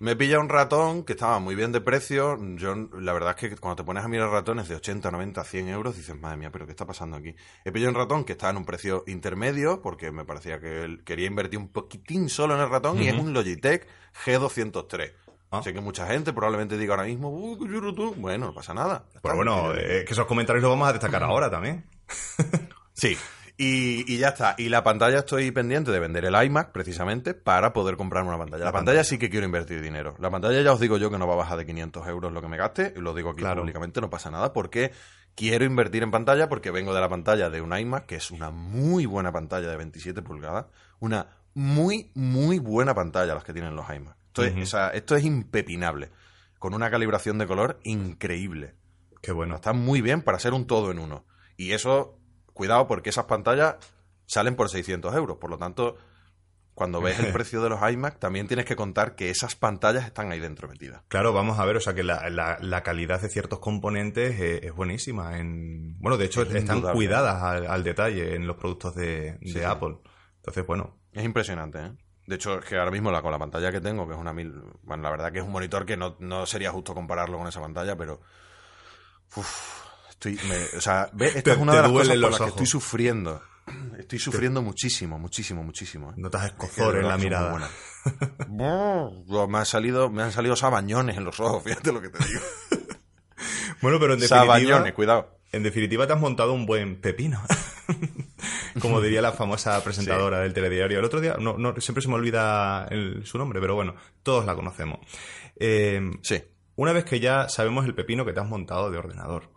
me 0.00 0.16
pilla 0.16 0.40
un 0.40 0.48
ratón 0.48 1.04
que 1.04 1.12
estaba 1.12 1.38
muy 1.38 1.54
bien 1.54 1.70
de 1.72 1.80
precio. 1.80 2.36
Yo, 2.56 2.74
la 2.98 3.12
verdad 3.12 3.36
es 3.40 3.48
que 3.50 3.56
cuando 3.56 3.76
te 3.76 3.84
pones 3.86 4.04
a 4.04 4.08
mirar 4.08 4.28
ratones 4.28 4.68
de 4.68 4.74
80, 4.74 5.10
90, 5.10 5.44
100 5.44 5.68
euros, 5.68 5.96
dices, 5.96 6.18
madre 6.20 6.36
mía, 6.36 6.50
pero 6.52 6.66
¿qué 6.66 6.72
está 6.72 6.84
pasando 6.84 7.16
aquí? 7.16 7.34
He 7.64 7.70
pillado 7.72 7.90
un 7.92 7.96
ratón 7.96 8.24
que 8.24 8.32
está 8.32 8.50
en 8.50 8.56
un 8.56 8.64
precio 8.66 9.04
intermedio, 9.06 9.80
porque 9.82 10.10
me 10.10 10.24
parecía 10.24 10.58
que 10.60 10.82
él 10.82 11.04
quería 11.04 11.26
invertir 11.28 11.58
un 11.60 11.68
poquitín 11.68 12.28
solo 12.28 12.54
en 12.56 12.60
el 12.62 12.68
ratón, 12.70 13.00
y 13.02 13.08
es 13.08 13.14
un 13.14 13.32
Logitech 13.32 13.86
G203. 14.26 15.12
Ah. 15.56 15.62
Sé 15.62 15.72
que 15.72 15.80
mucha 15.80 16.06
gente 16.06 16.32
probablemente 16.32 16.76
diga 16.78 16.94
ahora 16.94 17.06
mismo, 17.06 17.28
"Uh, 17.30 17.58
qué 17.58 17.64
chulo 17.66 17.94
tú". 17.94 18.14
bueno, 18.16 18.46
no 18.46 18.54
pasa 18.54 18.74
nada. 18.74 19.04
Pero 19.22 19.36
bueno, 19.36 19.72
eh, 19.74 20.04
que 20.06 20.12
esos 20.12 20.26
comentarios 20.26 20.62
los 20.62 20.70
vamos 20.72 20.88
a 20.88 20.92
destacar 20.92 21.22
ahora 21.22 21.50
también. 21.50 21.84
Sí, 22.96 23.16
y, 23.56 24.12
y 24.12 24.18
ya 24.18 24.28
está. 24.28 24.54
Y 24.56 24.68
la 24.68 24.84
pantalla 24.84 25.18
estoy 25.18 25.50
pendiente 25.50 25.90
de 25.90 25.98
vender 25.98 26.24
el 26.24 26.34
iMac 26.44 26.70
precisamente 26.70 27.34
para 27.34 27.72
poder 27.72 27.96
comprarme 27.96 28.28
una 28.28 28.38
pantalla. 28.38 28.64
La 28.64 28.70
pantalla 28.72 29.02
sí 29.02 29.18
que 29.18 29.28
quiero 29.30 29.46
invertir 29.46 29.80
dinero. 29.82 30.14
La 30.20 30.30
pantalla 30.30 30.60
ya 30.62 30.72
os 30.72 30.78
digo 30.78 30.96
yo 30.96 31.10
que 31.10 31.18
no 31.18 31.26
va 31.26 31.34
a 31.34 31.38
bajar 31.38 31.58
de 31.58 31.66
500 31.66 32.06
euros 32.06 32.32
lo 32.32 32.40
que 32.40 32.46
me 32.48 32.56
gaste. 32.56 32.94
Y 32.96 33.00
lo 33.00 33.12
digo 33.14 33.30
aquí 33.30 33.40
Claro. 33.40 33.62
públicamente, 33.62 34.00
no 34.00 34.10
pasa 34.10 34.30
nada 34.30 34.52
porque 34.52 34.92
quiero 35.34 35.64
invertir 35.64 36.04
en 36.04 36.12
pantalla 36.12 36.48
porque 36.48 36.70
vengo 36.70 36.94
de 36.94 37.00
la 37.00 37.08
pantalla 37.08 37.50
de 37.50 37.60
un 37.60 37.76
iMac 37.76 38.06
que 38.06 38.14
es 38.14 38.30
una 38.30 38.50
muy 38.52 39.06
buena 39.06 39.32
pantalla 39.32 39.68
de 39.68 39.76
27 39.76 40.22
pulgadas. 40.22 40.66
Una 41.00 41.26
muy, 41.54 42.12
muy 42.14 42.60
buena 42.60 42.94
pantalla 42.94 43.34
las 43.34 43.42
que 43.42 43.52
tienen 43.52 43.74
los 43.74 43.88
iMac. 43.88 44.16
Esto, 44.42 44.44
es- 44.60 44.62
o 44.62 44.66
sea, 44.66 44.88
esto 44.88 45.16
es 45.16 45.24
impepinable. 45.24 46.10
Con 46.58 46.74
una 46.74 46.90
calibración 46.90 47.38
de 47.38 47.46
color 47.46 47.78
increíble. 47.84 48.74
Qué 49.22 49.32
bueno. 49.32 49.54
Está 49.56 49.72
muy 49.72 50.00
bien 50.00 50.22
para 50.22 50.38
ser 50.38 50.52
un 50.54 50.66
todo 50.66 50.90
en 50.90 50.98
uno. 50.98 51.24
Y 51.56 51.72
eso, 51.72 52.18
cuidado, 52.52 52.86
porque 52.86 53.10
esas 53.10 53.26
pantallas 53.26 53.76
salen 54.26 54.56
por 54.56 54.68
600 54.70 55.14
euros. 55.14 55.36
Por 55.38 55.50
lo 55.50 55.58
tanto, 55.58 55.96
cuando 56.74 57.00
ves 57.00 57.18
el 57.20 57.26
precio 57.32 57.62
de 57.62 57.68
los 57.68 57.80
iMac, 57.92 58.18
también 58.18 58.48
tienes 58.48 58.64
que 58.66 58.76
contar 58.76 59.14
que 59.14 59.30
esas 59.30 59.54
pantallas 59.56 60.04
están 60.06 60.32
ahí 60.32 60.40
dentro 60.40 60.66
metidas. 60.68 61.02
Claro, 61.08 61.32
vamos 61.32 61.58
a 61.58 61.64
ver, 61.64 61.76
o 61.76 61.80
sea 61.80 61.94
que 61.94 62.02
la, 62.02 62.28
la- 62.30 62.58
la 62.60 62.82
calidad 62.82 63.20
de 63.20 63.28
ciertos 63.28 63.60
componentes 63.60 64.40
eh, 64.40 64.60
es, 64.66 64.74
buenísima. 64.74 65.38
En, 65.38 65.98
bueno, 66.00 66.16
de 66.16 66.24
hecho, 66.24 66.42
Es 66.42 66.48
están 66.54 66.76
indudable. 66.78 66.96
cuidadas 66.98 67.42
al, 67.42 67.66
al 67.66 67.84
detalle 67.84 68.34
en 68.34 68.46
los 68.46 68.56
productos 68.56 68.94
de, 68.94 69.32
de 69.34 69.38
Sí, 69.42 69.52
sí. 69.52 69.62
Apple. 69.62 69.98
Entonces, 70.36 70.66
bueno, 70.66 70.98
Es 71.12 71.24
impresionante, 71.24 71.78
¿eh? 71.78 71.92
De 72.26 72.36
hecho, 72.36 72.58
es 72.58 72.64
que 72.64 72.78
ahora 72.78 72.90
mismo 72.90 73.10
la, 73.10 73.20
con 73.22 73.30
la 73.32 73.38
pantalla 73.38 73.70
que 73.70 73.80
tengo, 73.80 74.06
que 74.06 74.14
es 74.14 74.18
una 74.18 74.32
mil... 74.32 74.54
Bueno, 74.82 75.02
la 75.02 75.10
verdad 75.10 75.30
que 75.32 75.38
es 75.40 75.44
un 75.44 75.52
monitor 75.52 75.84
que 75.84 75.96
no, 75.96 76.16
no 76.20 76.46
sería 76.46 76.70
justo 76.70 76.94
compararlo 76.94 77.36
con 77.38 77.46
esa 77.48 77.60
pantalla, 77.60 77.96
pero... 77.96 78.20
Uf, 79.36 79.82
estoy... 80.10 80.38
me- 80.48 80.78
o 80.78 80.80
sea, 80.80 81.10
ve, 81.12 81.26
esta 81.28 81.42
Te- 81.42 81.50
es 81.52 81.56
una 81.58 81.72
te 81.72 81.76
de 81.78 81.82
las 81.82 81.90
cosas 81.92 82.16
por 82.16 82.30
las 82.30 82.40
que 82.40 82.46
estoy 82.48 82.66
sufriendo. 82.66 83.42
Estoy 83.98 84.18
sufriendo 84.18 84.60
muchísimo, 84.62 85.18
muchísimo, 85.18 85.62
muchísimo. 85.62 86.10
¿eh? 86.10 86.14
notas 86.16 86.44
Es 86.44 86.52
que 86.52 86.66
escozor 86.66 86.96
en 86.96 87.02
verdad 87.02 87.08
la 87.10 87.18
mirada. 87.18 87.70
me, 88.48 89.58
han 89.58 89.66
salido, 89.66 90.10
me 90.10 90.22
han 90.22 90.32
salido 90.32 90.54
sabañones 90.56 91.16
en 91.16 91.24
los 91.24 91.40
ojos, 91.40 91.62
fíjate 91.62 91.92
lo 91.92 92.00
que 92.02 92.08
te 92.10 92.18
digo. 92.24 92.40
Bueno, 93.82 93.98
pero 94.00 94.14
en 94.14 94.20
definitiva, 94.20 94.46
Sabañones, 94.46 94.94
cuidado. 94.94 95.38
en 95.52 95.62
definitiva 95.62 96.06
te 96.06 96.14
has 96.14 96.20
montado 96.20 96.54
un 96.54 96.64
buen 96.64 97.00
pepino. 97.02 97.42
Como 98.80 99.00
diría 99.00 99.22
la 99.22 99.32
famosa 99.32 99.82
presentadora 99.84 100.40
del 100.40 100.52
telediario. 100.52 100.98
El 100.98 101.04
otro 101.04 101.20
día, 101.20 101.36
no, 101.38 101.56
no, 101.58 101.74
siempre 101.80 102.02
se 102.02 102.08
me 102.08 102.14
olvida 102.14 102.86
el- 102.90 103.24
su 103.26 103.38
nombre, 103.38 103.60
pero 103.60 103.74
bueno, 103.74 103.94
todos 104.22 104.44
la 104.46 104.54
conocemos. 104.54 104.98
Eh, 105.56 106.00
Sí. 106.22 106.42
Una 106.76 106.92
vez 106.92 107.04
que 107.04 107.20
ya 107.20 107.48
sabemos 107.48 107.84
el 107.86 107.94
pepino 107.94 108.24
que 108.24 108.32
te 108.32 108.40
has 108.40 108.48
montado 108.48 108.90
de 108.90 108.98
ordenador, 108.98 109.52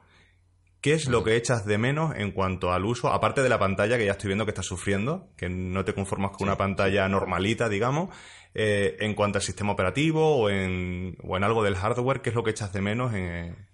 ¿qué 0.82 0.94
es 0.94 1.08
lo 1.08 1.24
que 1.24 1.36
echas 1.36 1.66
de 1.66 1.80
menos 1.80 2.14
en 2.16 2.32
cuanto 2.32 2.72
al 2.72 2.86
uso? 2.86 3.08
Aparte 3.12 3.42
de 3.42 3.50
la 3.50 3.58
pantalla 3.58 3.98
que 3.98 4.06
ya 4.06 4.12
estoy 4.12 4.28
viendo 4.28 4.46
que 4.46 4.52
estás 4.52 4.68
sufriendo, 4.68 5.30
que 5.36 5.50
no 5.50 5.84
te 5.84 5.96
conformas 5.96 6.32
con 6.38 6.48
una 6.48 6.58
pantalla 6.58 7.10
normalita, 7.10 7.70
digamos, 7.70 8.16
eh, 8.54 8.98
en 9.00 9.16
cuanto 9.16 9.40
al 9.40 9.44
sistema 9.44 9.72
operativo 9.72 10.38
o 10.38 10.50
en, 10.52 11.18
o 11.24 11.36
en 11.38 11.44
algo 11.44 11.64
del 11.64 11.76
hardware, 11.76 12.22
¿qué 12.22 12.30
es 12.30 12.36
lo 12.36 12.44
que 12.44 12.52
echas 12.52 12.72
de 12.72 12.82
menos 12.82 13.12
en- 13.16 13.68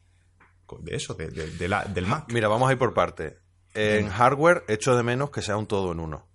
de 0.79 0.95
eso, 0.95 1.13
de- 1.13 1.27
de- 1.29 1.51
de 1.51 1.67
la- 1.67 1.83
del 1.83 2.07
Mac? 2.07 2.31
Mira, 2.31 2.47
vamos 2.47 2.69
a 2.69 2.71
ir 2.71 2.77
por 2.79 2.93
parte. 2.93 3.39
En 3.73 4.09
hardware 4.09 4.63
echo 4.67 4.95
de 4.95 5.03
menos 5.03 5.29
que 5.31 5.41
sea 5.41 5.57
un 5.57 5.67
todo 5.67 5.91
en 5.91 5.99
uno. 5.99 6.27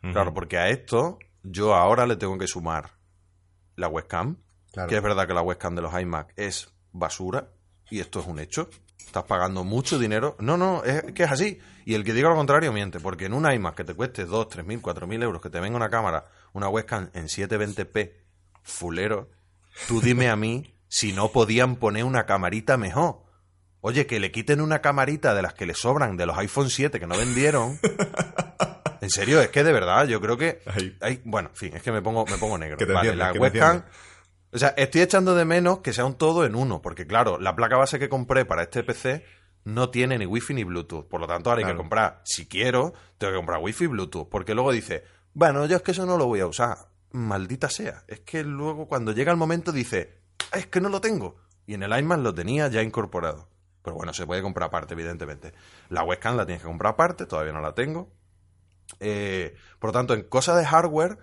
Claro, 0.00 0.32
porque 0.32 0.58
a 0.58 0.68
esto 0.68 1.18
yo 1.42 1.74
ahora 1.74 2.06
le 2.06 2.16
tengo 2.16 2.38
que 2.38 2.46
sumar 2.46 2.92
la 3.76 3.88
webcam, 3.88 4.36
Claro. 4.72 4.88
que 4.88 4.96
es 4.96 5.02
verdad 5.02 5.26
que 5.26 5.34
la 5.34 5.42
webcam 5.42 5.74
de 5.74 5.82
los 5.82 5.98
iMac 6.00 6.32
es 6.36 6.72
basura, 6.92 7.48
y 7.90 8.00
esto 8.00 8.20
es 8.20 8.26
un 8.26 8.38
hecho. 8.38 8.68
Estás 8.98 9.24
pagando 9.24 9.64
mucho 9.64 9.98
dinero. 9.98 10.36
No, 10.40 10.56
no, 10.58 10.84
es 10.84 11.02
que 11.14 11.24
es 11.24 11.30
así. 11.32 11.58
Y 11.86 11.94
el 11.94 12.04
que 12.04 12.12
diga 12.12 12.28
lo 12.28 12.36
contrario 12.36 12.72
miente, 12.72 13.00
porque 13.00 13.24
en 13.26 13.32
un 13.32 13.50
iMac 13.50 13.74
que 13.74 13.84
te 13.84 13.94
cueste 13.94 14.24
2, 14.26 14.48
3 14.48 14.66
mil, 14.66 14.80
4 14.82 15.06
mil 15.06 15.22
euros, 15.22 15.40
que 15.40 15.48
te 15.50 15.58
venga 15.60 15.76
una 15.76 15.88
cámara, 15.88 16.26
una 16.52 16.68
webcam 16.68 17.10
en 17.14 17.24
720p, 17.26 18.12
fulero, 18.62 19.30
tú 19.86 20.00
dime 20.00 20.28
a 20.28 20.36
mí 20.36 20.74
si 20.88 21.12
no 21.12 21.32
podían 21.32 21.76
poner 21.76 22.04
una 22.04 22.26
camarita 22.26 22.76
mejor. 22.76 23.22
Oye, 23.88 24.06
que 24.06 24.20
le 24.20 24.30
quiten 24.30 24.60
una 24.60 24.80
camarita 24.80 25.34
de 25.34 25.40
las 25.42 25.54
que 25.54 25.64
le 25.64 25.72
sobran 25.74 26.16
de 26.18 26.26
los 26.26 26.36
iPhone 26.36 26.68
7 26.68 27.00
que 27.00 27.06
no 27.06 27.16
vendieron. 27.16 27.78
En 29.00 29.10
serio, 29.10 29.40
es 29.40 29.48
que 29.50 29.62
de 29.62 29.72
verdad, 29.72 30.06
yo 30.08 30.20
creo 30.20 30.36
que. 30.36 30.60
Hay- 31.00 31.22
bueno, 31.24 31.50
en 31.50 31.56
fin, 31.56 31.76
es 31.76 31.82
que 31.82 31.92
me 31.92 32.02
pongo, 32.02 32.26
me 32.26 32.36
pongo 32.36 32.58
negro. 32.58 32.76
Vale, 32.92 33.14
la 33.14 33.32
webcam. 33.32 33.84
O 34.52 34.58
sea, 34.58 34.74
estoy 34.76 35.02
echando 35.02 35.36
de 35.36 35.44
menos 35.44 35.78
que 35.78 35.92
sea 35.92 36.04
un 36.04 36.16
todo 36.18 36.44
en 36.44 36.56
uno, 36.56 36.82
porque 36.82 37.06
claro, 37.06 37.38
la 37.38 37.54
placa 37.54 37.76
base 37.76 38.00
que 38.00 38.08
compré 38.08 38.44
para 38.44 38.64
este 38.64 38.82
PC 38.82 39.24
no 39.64 39.90
tiene 39.90 40.18
ni 40.18 40.26
Wi-Fi 40.26 40.52
ni 40.54 40.64
Bluetooth. 40.64 41.06
Por 41.08 41.20
lo 41.20 41.28
tanto, 41.28 41.48
ahora 41.48 41.60
hay 41.60 41.64
Claro. 41.64 41.76
que 41.76 41.82
comprar, 41.82 42.20
si 42.24 42.48
quiero, 42.48 42.92
tengo 43.18 43.32
que 43.32 43.36
comprar 43.36 43.60
Wi-Fi 43.62 43.84
y 43.84 43.86
Bluetooth. 43.86 44.28
Porque 44.28 44.54
luego 44.54 44.72
dice, 44.72 45.04
bueno, 45.32 45.64
yo 45.66 45.76
es 45.76 45.82
que 45.82 45.92
eso 45.92 46.04
no 46.04 46.18
lo 46.18 46.26
voy 46.26 46.40
a 46.40 46.46
usar. 46.46 46.76
Maldita 47.12 47.70
sea. 47.70 48.02
Es 48.08 48.20
que 48.20 48.42
luego 48.42 48.88
cuando 48.88 49.12
llega 49.12 49.30
el 49.30 49.38
momento 49.38 49.70
dice, 49.70 50.18
"Ah, 50.50 50.58
es 50.58 50.66
que 50.66 50.80
no 50.80 50.88
lo 50.88 51.00
tengo. 51.00 51.36
Y 51.66 51.74
en 51.74 51.84
el 51.84 51.96
iMac 51.96 52.18
lo 52.18 52.34
tenía 52.34 52.66
ya 52.68 52.82
incorporado. 52.82 53.48
Pero 53.88 53.96
bueno, 53.96 54.12
se 54.12 54.26
puede 54.26 54.42
comprar 54.42 54.66
aparte, 54.68 54.92
evidentemente. 54.92 55.54
La 55.88 56.02
webcam 56.04 56.36
la 56.36 56.44
tienes 56.44 56.60
que 56.62 56.68
comprar 56.68 56.92
aparte, 56.92 57.24
todavía 57.24 57.54
no 57.54 57.62
la 57.62 57.74
tengo. 57.74 58.10
Eh, 59.00 59.54
por 59.78 59.88
lo 59.88 59.92
tanto, 59.92 60.12
en 60.12 60.24
cosas 60.24 60.58
de 60.58 60.66
hardware, 60.66 61.16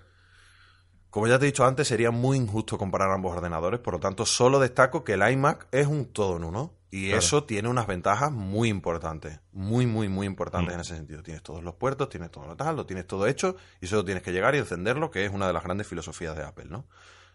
como 1.11 1.27
ya 1.27 1.37
te 1.37 1.45
he 1.45 1.51
dicho 1.51 1.63
antes, 1.63 1.87
sería 1.87 2.09
muy 2.09 2.37
injusto 2.37 2.79
comparar 2.79 3.11
ambos 3.11 3.35
ordenadores. 3.37 3.79
Por 3.81 3.93
lo 3.93 3.99
tanto, 3.99 4.25
solo 4.25 4.59
destaco 4.59 5.03
que 5.03 5.13
el 5.13 5.29
iMac 5.31 5.67
es 5.71 5.85
un 5.85 6.05
todo 6.11 6.37
en 6.37 6.43
uno. 6.43 6.73
Y 6.89 7.07
Claro. 7.09 7.19
eso 7.19 7.43
tiene 7.43 7.67
unas 7.69 7.85
ventajas 7.87 8.31
muy 8.31 8.69
importantes. 8.69 9.39
Muy, 9.51 9.85
muy, 9.85 10.07
muy 10.09 10.25
importantes 10.25 10.71
Mm. 10.71 10.75
en 10.75 10.79
ese 10.81 10.95
sentido. 10.95 11.21
Tienes 11.21 11.43
todos 11.43 11.63
los 11.63 11.75
puertos, 11.75 12.09
tienes 12.09 12.31
todo 12.31 12.47
lo 12.47 12.55
tal, 12.55 12.75
lo 12.75 12.85
tienes 12.87 13.05
todo 13.05 13.27
hecho. 13.27 13.57
Y 13.79 13.85
solo 13.87 14.03
tienes 14.03 14.23
que 14.23 14.31
llegar 14.31 14.55
y 14.55 14.57
encenderlo, 14.57 15.11
que 15.11 15.23
es 15.23 15.31
una 15.31 15.45
de 15.45 15.53
las 15.53 15.63
grandes 15.63 15.85
filosofías 15.87 16.35
de 16.35 16.43
Apple, 16.43 16.65
¿no? 16.69 16.85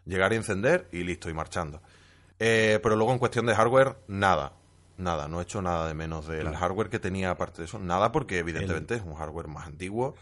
Llegar 0.07 0.33
y 0.33 0.37
encender 0.37 0.89
y 0.91 1.05
listo, 1.05 1.31
y 1.31 1.35
marchando. 1.35 1.83
Eh, 2.39 2.81
pero 2.83 2.97
luego 2.97 3.13
en 3.13 3.19
cuestión 3.19 3.45
de 3.45 3.55
hardware, 3.55 3.97
nada. 4.09 4.55
Nada, 5.01 5.29
no 5.29 5.41
he 5.41 5.45
hecho 5.45 5.63
nada 5.63 5.89
de 5.89 5.95
menos 5.95 6.27
del 6.29 6.43
Claro. 6.43 6.57
hardware 6.59 6.91
que 6.91 6.99
tenía 6.99 7.31
aparte 7.31 7.63
de 7.63 7.65
eso. 7.67 7.79
Nada 7.79 8.13
porque 8.13 8.39
evidentemente 8.39 8.95
es 8.97 9.03
un 9.03 9.15
hardware 9.15 9.49
más 9.49 9.67
antiguo. 9.67 10.15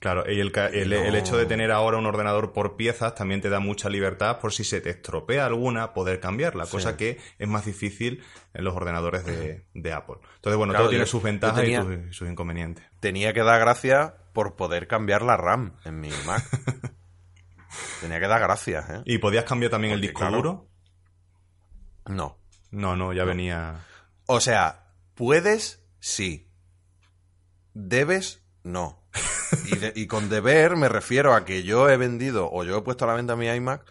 Claro, 0.00 0.22
y 0.30 0.38
el, 0.38 0.52
el- 0.74 0.90
No. 0.90 0.96
el 0.96 1.16
hecho 1.16 1.36
de 1.36 1.44
tener 1.44 1.72
ahora 1.72 1.96
un 1.98 2.06
ordenador 2.06 2.52
por 2.52 2.76
piezas 2.76 3.16
también 3.16 3.40
te 3.40 3.48
da 3.50 3.58
mucha 3.58 3.88
libertad 3.88 4.38
por 4.38 4.52
si 4.52 4.62
se 4.62 4.80
te 4.80 4.90
estropea 4.90 5.44
alguna, 5.46 5.92
poder 5.92 6.20
cambiarla, 6.20 6.66
Sí. 6.66 6.70
cosa 6.70 6.96
que 6.96 7.18
es 7.36 7.48
más 7.48 7.64
difícil 7.64 8.22
en 8.54 8.62
los 8.62 8.76
ordenadores 8.76 9.24
de, 9.26 9.66
de 9.74 9.92
Apple. 9.92 10.18
Entonces, 10.36 10.56
bueno, 10.56 10.72
Claro, 10.72 10.84
todo 10.84 10.90
tiene 10.90 11.06
sus 11.06 11.20
ventajas 11.20 11.60
tenía- 11.60 11.80
y 11.80 12.04
sus, 12.06 12.16
sus 12.16 12.28
inconvenientes. 12.28 12.84
tenía 13.00 13.32
que 13.32 13.42
dar 13.42 13.58
gracias 13.58 14.12
por 14.32 14.54
poder 14.54 14.86
cambiar 14.86 15.22
la 15.22 15.36
RAM 15.36 15.74
en 15.84 15.98
mi 15.98 16.10
Mac. 16.26 16.44
tenía 18.00 18.20
que 18.20 18.28
dar 18.28 18.40
gracias, 18.40 18.88
¿eh? 18.90 19.02
¿Y 19.04 19.18
podías 19.18 19.42
cambiar 19.42 19.72
también 19.72 19.94
el 19.94 20.00
disco 20.00 20.20
claro. 20.20 20.36
duro? 20.36 20.68
No. 22.06 22.38
No, 22.70 22.96
no, 22.96 23.12
ya 23.12 23.24
venía... 23.24 23.84
O 24.26 24.40
sea, 24.40 24.92
puedes, 25.14 25.82
sí. 26.00 26.48
Debes, 27.74 28.42
no. 28.62 29.02
Y, 29.66 29.76
de- 29.76 29.92
y 29.96 30.06
con 30.06 30.28
deber 30.28 30.76
me 30.76 30.88
refiero 30.88 31.34
a 31.34 31.44
que 31.44 31.62
yo 31.62 31.88
he 31.88 31.96
vendido 31.96 32.50
o 32.52 32.64
yo 32.64 32.76
he 32.78 32.82
puesto 32.82 33.04
a 33.04 33.08
la 33.08 33.14
venta 33.14 33.36
mi 33.36 33.46
iMac 33.48 33.84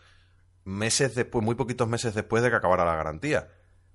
meses 0.63 1.15
después, 1.15 1.43
muy 1.43 1.55
poquitos 1.55 1.87
meses 1.87 2.13
después 2.13 2.43
de 2.43 2.49
que 2.49 2.55
acabara 2.57 2.85
la 2.85 2.95
garantía. 2.95 3.47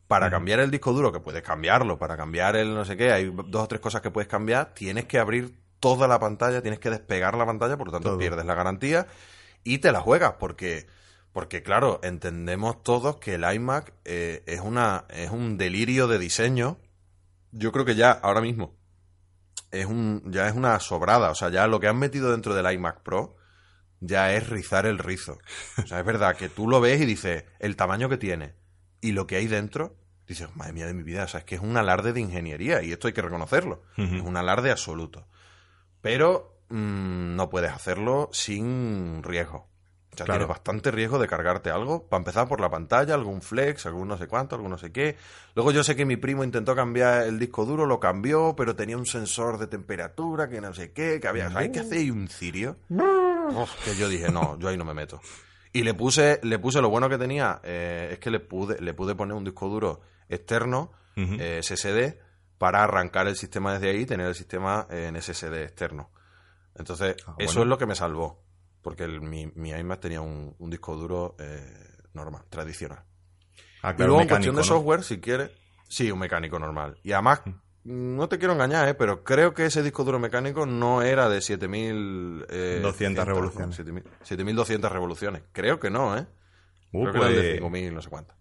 Para 0.08 0.28
cambiar 0.30 0.60
el 0.60 0.70
disco 0.70 0.92
duro, 0.92 1.10
que 1.12 1.20
puedes 1.20 1.42
cambiarlo, 1.42 1.98
para 1.98 2.16
cambiar 2.18 2.56
el 2.56 2.74
no 2.74 2.84
sé 2.84 2.96
qué, 2.98 3.12
hay 3.12 3.32
dos 3.46 3.62
o 3.62 3.68
tres 3.68 3.80
cosas 3.80 4.02
que 4.02 4.10
puedes 4.10 4.28
cambiar, 4.28 4.74
tienes 4.74 5.06
que 5.06 5.18
abrir 5.18 5.54
toda 5.80 6.06
la 6.06 6.18
pantalla, 6.20 6.60
tienes 6.60 6.80
que 6.80 6.90
despegar 6.90 7.34
la 7.36 7.46
pantalla, 7.46 7.78
por 7.78 7.86
lo 7.86 7.92
tanto 7.92 8.10
Todo. 8.10 8.18
pierdes 8.18 8.44
la 8.44 8.54
garantía 8.54 9.06
y 9.64 9.78
te 9.78 9.90
la 9.90 10.00
juegas, 10.00 10.34
porque, 10.38 10.86
porque 11.32 11.62
claro, 11.62 12.00
entendemos 12.02 12.82
todos 12.82 13.16
que 13.16 13.34
el 13.34 13.44
iMac 13.44 13.94
eh, 14.04 14.42
es, 14.46 14.60
una, 14.60 15.06
es 15.08 15.30
un 15.30 15.56
delirio 15.56 16.06
de 16.06 16.18
diseño. 16.18 16.78
Yo 17.52 17.72
creo 17.72 17.84
que 17.84 17.94
ya, 17.94 18.10
ahora 18.10 18.40
mismo, 18.40 18.76
es 19.70 19.86
un, 19.86 20.22
ya 20.30 20.46
es 20.48 20.54
una 20.54 20.78
sobrada. 20.80 21.30
O 21.30 21.34
sea, 21.34 21.48
ya 21.48 21.66
lo 21.66 21.80
que 21.80 21.88
han 21.88 21.98
metido 21.98 22.30
dentro 22.30 22.54
del 22.54 22.70
iMac 22.72 23.02
Pro 23.02 23.36
ya 24.00 24.34
es 24.34 24.48
rizar 24.48 24.84
el 24.84 24.98
rizo. 24.98 25.38
O 25.82 25.86
sea, 25.86 26.00
es 26.00 26.04
verdad 26.04 26.36
que 26.36 26.48
tú 26.48 26.68
lo 26.68 26.80
ves 26.80 27.00
y 27.00 27.06
dices 27.06 27.44
el 27.60 27.76
tamaño 27.76 28.08
que 28.08 28.18
tiene 28.18 28.54
y 29.00 29.12
lo 29.12 29.26
que 29.26 29.36
hay 29.36 29.46
dentro, 29.46 29.96
dices, 30.26 30.54
madre 30.54 30.72
mía 30.72 30.86
de 30.86 30.94
mi 30.94 31.02
vida, 31.02 31.24
o 31.24 31.28
sea, 31.28 31.40
es 31.40 31.46
que 31.46 31.54
es 31.54 31.60
un 31.60 31.76
alarde 31.76 32.12
de 32.12 32.20
ingeniería 32.20 32.82
y 32.82 32.92
esto 32.92 33.06
hay 33.06 33.14
que 33.14 33.22
reconocerlo. 33.22 33.82
Es 33.96 34.22
un 34.22 34.36
alarde 34.36 34.70
absoluto. 34.70 35.26
Pero 36.00 36.62
mm, 36.68 37.36
no 37.36 37.48
puedes 37.48 37.72
hacerlo 37.72 38.28
sin 38.32 39.22
riesgo. 39.22 39.71
O 40.12 40.16
sea, 40.16 40.26
Claro. 40.26 40.40
tienes 40.40 40.48
bastante 40.48 40.90
riesgo 40.90 41.18
de 41.18 41.26
cargarte 41.26 41.70
algo. 41.70 42.02
Para 42.06 42.18
empezar 42.20 42.46
por 42.46 42.60
la 42.60 42.68
pantalla, 42.70 43.14
algún 43.14 43.40
flex, 43.40 43.86
algún 43.86 44.08
no 44.08 44.18
sé 44.18 44.26
cuánto, 44.28 44.54
algún 44.56 44.70
no 44.70 44.76
sé 44.78 44.92
qué. 44.92 45.16
Luego 45.54 45.70
yo 45.72 45.82
sé 45.82 45.96
que 45.96 46.04
mi 46.04 46.16
primo 46.16 46.44
intentó 46.44 46.74
cambiar 46.76 47.22
el 47.22 47.38
disco 47.38 47.64
duro, 47.64 47.86
lo 47.86 47.98
cambió, 47.98 48.54
pero 48.54 48.76
tenía 48.76 48.98
un 48.98 49.06
sensor 49.06 49.56
de 49.58 49.66
temperatura, 49.68 50.48
que 50.50 50.60
no 50.60 50.74
sé 50.74 50.92
qué, 50.92 51.18
que 51.18 51.28
había... 51.28 51.50
Hay 51.56 51.72
que 51.72 51.80
hacer 51.80 51.98
ahí 51.98 52.10
un 52.10 52.28
cirio. 52.28 52.76
Que 52.88 53.96
yo 53.96 54.08
dije, 54.08 54.30
no, 54.30 54.58
yo 54.58 54.68
ahí 54.68 54.76
no 54.76 54.84
me 54.84 54.94
meto. 54.94 55.20
Y 55.72 55.82
le 55.82 55.94
puse, 55.94 56.40
le 56.42 56.58
puse 56.58 56.82
lo 56.82 56.90
bueno 56.90 57.08
que 57.08 57.16
tenía, 57.16 57.60
eh, 57.62 58.10
es 58.12 58.18
que 58.18 58.30
le 58.30 58.40
pude, 58.40 58.78
le 58.82 58.92
pude 58.92 59.14
poner 59.14 59.34
un 59.34 59.44
disco 59.44 59.68
duro 59.68 60.02
externo, 60.28 60.92
Ujú. 61.16 61.36
eh, 61.38 61.60
SSD, 61.62 62.18
para 62.58 62.84
arrancar 62.84 63.26
el 63.28 63.36
sistema 63.36 63.72
desde 63.72 63.88
ahí 63.90 64.02
y 64.02 64.06
tener 64.06 64.26
el 64.26 64.34
sistema 64.34 64.86
en 64.90 65.16
SSD 65.16 65.62
externo. 65.64 66.10
Entonces, 66.74 67.16
Ah, 67.26 67.34
eso 67.38 67.62
es 67.62 67.66
lo 67.66 67.78
que 67.78 67.86
me 67.86 67.94
salvó. 67.94 68.42
Porque 68.82 69.04
el- 69.04 69.20
mi, 69.20 69.46
mi 69.54 69.70
iMac 69.70 70.00
tenía 70.00 70.20
un, 70.20 70.54
un 70.58 70.70
disco 70.70 70.96
duro 70.96 71.36
eh, 71.38 71.62
normal, 72.14 72.42
tradicional. 72.50 73.04
Ah, 73.82 73.92
y 73.92 73.96
claro, 73.96 74.06
luego, 74.06 74.20
en 74.20 74.26
mecánico, 74.26 74.52
cuestión 74.52 74.54
de 74.56 74.60
¿no? 74.60 74.64
software, 74.66 75.02
si 75.04 75.20
quieres, 75.20 75.50
sí, 75.88 76.10
un 76.10 76.18
mecánico 76.18 76.58
normal. 76.58 76.98
Y 77.02 77.12
además, 77.12 77.42
no 77.84 78.28
te 78.28 78.38
quiero 78.38 78.54
engañar, 78.54 78.88
¿eh? 78.88 78.94
pero 78.94 79.24
creo 79.24 79.54
que 79.54 79.66
ese 79.66 79.82
disco 79.82 80.04
duro 80.04 80.18
mecánico 80.18 80.66
no 80.66 81.02
era 81.02 81.28
de 81.28 81.40
7000. 81.40 82.46
Eh, 82.48 82.80
200 82.82 82.96
cientos, 82.98 83.26
¿no? 83.26 83.34
revoluciones. 83.34 83.76
7000 83.76 84.04
7200 84.22 84.92
revoluciones. 84.92 85.42
Creo 85.52 85.80
que 85.80 85.90
no, 85.90 86.16
¿eh? 86.16 86.26
Uh, 86.92 87.02
creo 87.02 87.12
que 87.12 87.18
eran 87.18 87.30
de 87.30 87.42
pues, 87.42 87.52
5000, 87.54 87.94
no 87.94 88.02
sé 88.02 88.08
cuántas. 88.10 88.36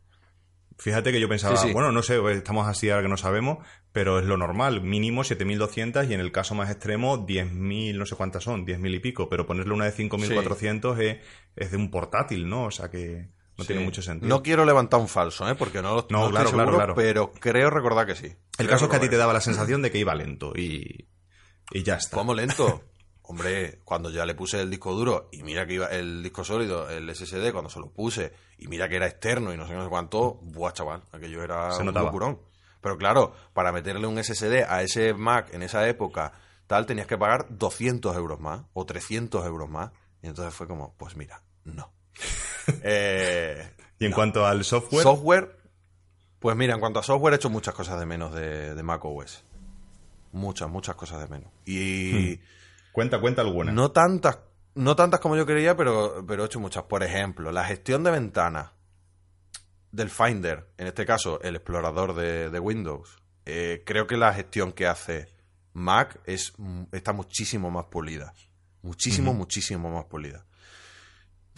Fíjate 0.82 1.12
que 1.12 1.20
yo 1.20 1.30
pensaba, 1.30 1.56
Sí, 1.58 1.68
sí. 1.68 1.74
bueno, 1.74 1.92
no 1.92 2.02
sé, 2.02 2.20
estamos 2.32 2.68
así 2.68 2.90
ahora 2.90 3.04
que 3.04 3.08
no 3.10 3.16
sabemos, 3.16 3.60
pero 3.92 4.18
es 4.18 4.26
lo 4.26 4.36
normal, 4.36 4.82
mínimo 4.82 5.24
7200 5.24 6.10
y 6.10 6.16
en 6.16 6.20
el 6.20 6.32
caso 6.32 6.56
más 6.56 6.72
extremo 6.72 7.24
10.000, 7.28 7.98
no 8.00 8.06
sé 8.08 8.16
cuántas 8.16 8.44
son, 8.44 8.66
10.000 8.66 8.96
y 8.96 9.00
pico, 9.00 9.30
pero 9.30 9.46
ponerle 9.46 9.76
una 9.76 9.86
de 9.86 9.92
5400 9.92 11.00
es, 11.00 11.18
es 11.56 11.70
de 11.70 11.78
un 11.78 11.92
portátil, 11.92 12.50
¿no? 12.50 12.64
O 12.66 12.72
sea 12.72 12.90
que 12.90 13.30
no 13.60 13.66
tiene 13.66 13.82
Sí. 13.82 13.86
mucho 13.86 14.02
sentido. 14.02 14.28
No 14.28 14.42
quiero 14.42 14.66
levantar 14.66 15.00
un 15.00 15.08
falso, 15.08 15.48
¿eh? 15.48 15.54
Porque 15.54 15.84
no, 15.84 15.94
lo- 15.98 16.08
No, 16.10 16.18
no 16.18 16.26
estoy 16.26 16.32
claro, 16.32 16.50
claro, 16.52 16.64
seguro, 16.72 16.78
claro. 16.78 16.96
pero 16.96 17.32
creo 17.32 17.70
recordar 17.70 18.08
que 18.08 18.16
sí. 18.16 18.26
el 18.26 18.36
Creo 18.58 18.70
caso 18.70 18.86
es 18.86 18.90
que 18.92 18.98
a 18.98 19.00
ti 19.02 19.08
te 19.10 19.18
daba 19.18 19.34
la 19.34 19.42
sensación 19.42 19.84
de 19.84 19.92
que 19.92 20.00
iba 20.00 20.16
lento 20.16 20.54
y, 20.56 21.08
y 21.72 21.84
ya 21.84 21.96
está. 21.98 22.18
¿Cómo 22.18 22.34
lento? 22.34 22.84
Hombre, 23.32 23.80
cuando 23.86 24.10
ya 24.10 24.26
le 24.26 24.36
puse 24.36 24.60
el 24.60 24.70
disco 24.70 24.92
duro 24.94 25.30
y 25.32 25.42
mira 25.44 25.66
que 25.66 25.76
iba 25.76 25.88
el 25.88 26.22
disco 26.22 26.44
sólido, 26.44 26.90
el 26.90 27.10
SSD, 27.16 27.54
cuando 27.54 27.70
se 27.70 27.80
lo 27.80 27.90
puse 27.90 28.34
y 28.58 28.68
mira 28.68 28.90
que 28.90 28.98
era 28.98 29.08
externo 29.08 29.54
y 29.54 29.58
no 29.58 29.66
sé, 29.66 29.74
no 29.74 29.84
sé 29.84 29.90
cuánto, 29.90 30.34
buah, 30.42 30.74
chaval, 30.74 31.02
aquello 31.14 31.42
era 31.42 31.72
Se 31.72 31.80
un 31.80 31.86
notaba. 31.86 32.08
locurón. 32.08 32.40
Pero 32.82 32.98
claro, 32.98 33.34
para 33.54 33.72
meterle 33.72 34.06
un 34.06 34.22
SSD 34.22 34.66
a 34.68 34.82
ese 34.82 35.14
Mac 35.14 35.48
en 35.54 35.64
esa 35.64 35.88
época, 35.88 36.34
tal, 36.68 36.86
tenías 36.86 37.08
que 37.08 37.18
pagar 37.18 37.46
200 37.50 38.14
euros 38.18 38.40
más 38.42 38.64
o 38.74 38.86
300 38.86 39.46
euros 39.46 39.70
más. 39.70 39.92
Y 40.22 40.28
entonces 40.28 40.54
fue 40.54 40.68
como, 40.68 40.94
pues 40.98 41.16
mira, 41.16 41.42
no. 41.64 41.90
eh, 42.84 43.72
Y 43.98 44.06
en 44.08 44.12
cuanto 44.12 44.46
al 44.46 44.66
software, 44.66 45.04
Software, 45.04 45.58
pues 46.40 46.58
mira, 46.58 46.74
en 46.74 46.82
cuanto 46.82 47.00
a 47.00 47.04
software 47.04 47.34
he 47.34 47.38
hecho 47.38 47.50
muchas 47.50 47.74
cosas 47.76 47.98
de 47.98 48.06
menos 48.06 48.34
de, 48.34 48.76
de 48.76 48.84
Mac 48.84 49.06
OS. 49.06 49.44
Muchas, 50.34 50.70
muchas 50.70 50.96
cosas 50.96 51.22
de 51.22 51.28
menos. 51.28 51.52
Y 51.66 52.40
cuenta, 52.92 53.20
cuenta 53.20 53.42
alguna. 53.42 53.72
no 53.72 53.92
tantas, 53.92 54.40
no 54.76 54.96
tantas 54.96 55.20
como 55.20 55.36
yo 55.36 55.46
quería, 55.46 55.76
pero, 55.76 56.26
pero 56.28 56.44
he 56.44 56.46
hecho 56.46 56.60
muchas. 56.60 56.84
Por 56.84 57.04
ejemplo, 57.04 57.52
la 57.52 57.66
gestión 57.66 58.04
de 58.04 58.12
ventanas 58.12 58.72
del 59.92 60.10
Finder, 60.10 60.70
en 60.78 60.88
este 60.88 61.06
caso 61.06 61.42
el 61.42 61.56
explorador 61.56 62.16
de, 62.16 62.50
de 62.50 62.60
Windows. 62.60 63.22
Eh, 63.46 63.84
creo 63.86 64.08
que 64.08 64.18
la 64.18 64.34
gestión 64.34 64.72
que 64.72 64.88
hace 64.88 65.28
Mac 65.74 66.20
es, 66.26 66.54
está 66.92 67.14
muchísimo 67.14 67.72
más 67.72 67.86
pulida. 67.86 68.34
Muchísimo, 68.82 69.34
muchísimo 69.34 69.92
más 69.92 70.06
pulida. 70.06 70.46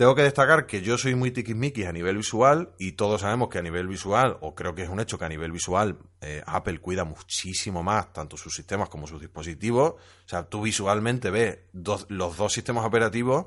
Tengo 0.03 0.15
que 0.15 0.23
destacar 0.23 0.65
que 0.67 0.81
yo 0.81 0.97
soy 0.97 1.15
muy 1.15 1.31
tiquismiquis 1.31 1.85
a 1.85 1.93
nivel 1.93 2.17
visual 2.17 2.73
y 2.77 2.91
todos 2.91 3.21
sabemos 3.21 3.47
que 3.47 3.59
a 3.59 3.61
nivel 3.61 3.87
visual, 3.87 4.35
o 4.41 4.53
creo 4.53 4.75
que 4.75 4.81
es 4.83 4.89
un 4.89 4.99
hecho 4.99 5.17
que 5.17 5.23
a 5.23 5.29
nivel 5.29 5.53
visual, 5.53 5.97
eh, 6.19 6.43
Apple 6.45 6.79
cuida 6.79 7.05
muchísimo 7.05 7.83
más 7.83 8.11
tanto 8.11 8.35
sus 8.35 8.53
sistemas 8.53 8.89
como 8.89 9.07
sus 9.07 9.21
dispositivos. 9.21 9.91
O 9.93 10.27
sea, 10.27 10.43
tú 10.49 10.61
visualmente 10.63 11.29
ves 11.31 11.59
dos- 11.71 12.05
los 12.09 12.35
dos 12.35 12.51
sistemas 12.51 12.83
operativos 12.83 13.45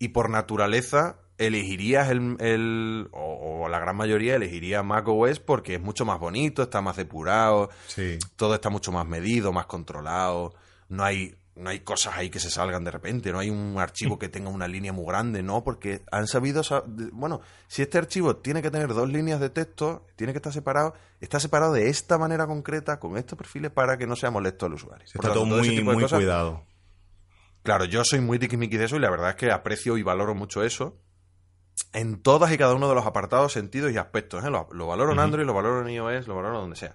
y 0.00 0.08
por 0.08 0.28
naturaleza 0.28 1.20
elegirías 1.38 2.10
el, 2.10 2.34
el- 2.40 3.08
o, 3.12 3.62
o 3.62 3.68
la 3.68 3.78
gran 3.78 3.94
mayoría 3.94 4.34
elegiría 4.34 4.82
macOS 4.82 5.38
porque 5.38 5.76
es 5.76 5.80
mucho 5.80 6.04
más 6.04 6.18
bonito, 6.18 6.64
está 6.64 6.80
más 6.80 6.96
depurado, 6.96 7.70
Sí. 7.86 8.18
todo 8.34 8.56
está 8.56 8.70
mucho 8.70 8.90
más 8.90 9.06
medido, 9.06 9.52
más 9.52 9.66
controlado, 9.66 10.52
no 10.88 11.04
hay 11.04 11.36
no 11.56 11.70
hay 11.70 11.80
cosas 11.80 12.14
ahí 12.16 12.28
que 12.30 12.38
se 12.38 12.50
salgan 12.50 12.84
de 12.84 12.90
repente, 12.90 13.32
no 13.32 13.38
hay 13.38 13.50
un 13.50 13.76
archivo 13.78 14.18
que 14.18 14.28
tenga 14.28 14.50
una 14.50 14.68
línea 14.68 14.92
muy 14.92 15.06
grande, 15.06 15.42
no, 15.42 15.64
porque 15.64 16.02
han 16.12 16.26
sabido, 16.26 16.62
bueno, 17.12 17.40
si 17.66 17.82
este 17.82 17.98
archivo 17.98 18.36
tiene 18.36 18.62
que 18.62 18.70
tener 18.70 18.88
dos 18.94 19.08
líneas 19.08 19.40
de 19.40 19.48
texto, 19.50 20.06
tiene 20.16 20.32
que 20.32 20.38
estar 20.38 20.52
separado, 20.52 20.94
está 21.20 21.40
separado 21.40 21.72
de 21.72 21.88
esta 21.88 22.18
manera 22.18 22.46
concreta, 22.46 23.00
con 23.00 23.16
estos 23.16 23.38
perfiles, 23.38 23.70
para 23.70 23.96
que 23.98 24.06
no 24.06 24.16
sea 24.16 24.30
molesto 24.30 24.66
al 24.66 24.74
usuario. 24.74 25.04
Está 25.06 25.32
todo 25.32 25.46
muy, 25.46 25.80
muy 25.82 26.02
cosas- 26.02 26.18
cuidado. 26.18 26.62
Claro, 27.62 27.84
yo 27.84 28.04
soy 28.04 28.20
muy 28.20 28.38
tiquismiqui 28.38 28.76
de 28.76 28.84
eso 28.84 28.96
y 28.96 29.00
la 29.00 29.10
verdad 29.10 29.30
es 29.30 29.36
que 29.36 29.50
aprecio 29.50 29.96
y 29.98 30.02
valoro 30.04 30.34
mucho 30.36 30.62
eso 30.62 30.96
en 31.92 32.22
todas 32.22 32.52
y 32.52 32.58
cada 32.58 32.74
uno 32.74 32.88
de 32.88 32.94
los 32.94 33.06
apartados, 33.06 33.52
sentidos 33.52 33.92
y 33.92 33.96
aspectos. 33.98 34.44
¿eh? 34.44 34.50
Lo, 34.50 34.68
lo 34.70 34.86
valoro 34.86 35.12
en 35.12 35.18
Android, 35.18 35.44
lo 35.46 35.52
valoro 35.54 35.80
en 35.82 35.88
iOS, 35.94 36.28
lo 36.28 36.36
valoro 36.36 36.60
donde 36.60 36.76
sea. 36.76 36.94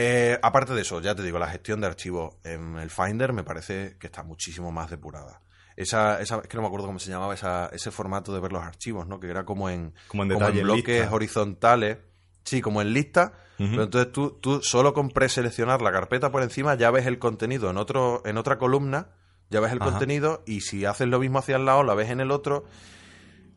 Eh, 0.00 0.38
aparte 0.42 0.74
de 0.74 0.82
eso, 0.82 1.00
ya 1.00 1.16
te 1.16 1.24
digo, 1.24 1.40
la 1.40 1.48
gestión 1.48 1.80
de 1.80 1.88
archivos 1.88 2.36
en 2.44 2.78
el 2.78 2.88
Finder 2.88 3.32
me 3.32 3.42
parece 3.42 3.96
que 3.98 4.06
está 4.06 4.22
muchísimo 4.22 4.70
más 4.70 4.90
depurada. 4.90 5.40
Esa, 5.74 6.20
esa, 6.20 6.36
es 6.36 6.46
que 6.46 6.56
no 6.56 6.62
me 6.62 6.68
acuerdo 6.68 6.86
cómo 6.86 7.00
se 7.00 7.10
llamaba 7.10 7.34
esa, 7.34 7.68
ese 7.72 7.90
formato 7.90 8.32
de 8.32 8.38
ver 8.38 8.52
los 8.52 8.62
archivos, 8.62 9.08
¿no? 9.08 9.18
Que 9.18 9.28
era 9.28 9.44
como 9.44 9.68
en, 9.70 9.94
Como 10.06 10.22
en 10.22 10.28
bloques 10.28 11.00
lista. 11.00 11.12
horizontales. 11.12 11.98
Sí, 12.44 12.60
como 12.60 12.80
en 12.80 12.92
lista. 12.92 13.32
Pero 13.56 13.82
entonces 13.82 14.12
tú, 14.12 14.38
tú 14.40 14.62
solo 14.62 14.94
con 14.94 15.10
preseleccionar 15.10 15.82
la 15.82 15.90
carpeta 15.90 16.30
por 16.30 16.44
encima 16.44 16.76
ya 16.76 16.92
ves 16.92 17.06
el 17.06 17.18
contenido 17.18 17.68
en 17.70 17.76
otro, 17.76 18.22
en 18.24 18.38
otra 18.38 18.56
columna, 18.56 19.08
ya 19.50 19.58
ves 19.58 19.72
el 19.72 19.82
Ajá. 19.82 19.90
contenido, 19.90 20.44
y 20.46 20.60
si 20.60 20.84
haces 20.84 21.08
lo 21.08 21.18
mismo 21.18 21.40
hacia 21.40 21.56
el 21.56 21.64
lado, 21.64 21.82
la 21.82 21.94
ves 21.94 22.10
en 22.10 22.20
el 22.20 22.30
otro. 22.30 22.64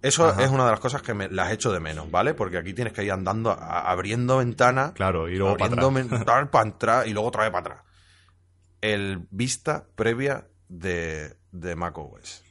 Eso 0.01 0.25
Ajá. 0.27 0.43
es 0.43 0.49
una 0.49 0.65
de 0.65 0.71
las 0.71 0.79
cosas 0.79 1.01
que 1.03 1.13
me 1.13 1.29
las 1.29 1.51
echo 1.51 1.71
de 1.71 1.79
menos, 1.79 2.09
¿vale? 2.09 2.33
Porque 2.33 2.57
aquí 2.57 2.73
tienes 2.73 2.91
que 2.93 3.03
ir 3.03 3.11
andando, 3.11 3.51
a- 3.51 3.91
abriendo 3.91 4.37
ventanas, 4.37 4.93
Claro, 4.93 5.29
y 5.29 5.35
luego 5.37 5.57
para 5.57 5.65
abriendo 5.73 6.15
atrás. 6.15 6.47
para 6.51 6.69
atrás 6.69 7.07
y 7.07 7.11
luego 7.13 7.27
otra 7.27 7.43
vez 7.43 7.51
para 7.51 7.59
atrás. 7.75 7.85
El 8.81 9.27
vista 9.29 9.85
previa 9.95 10.47
de, 10.69 11.35
de 11.51 11.75
macOS. 11.75 12.43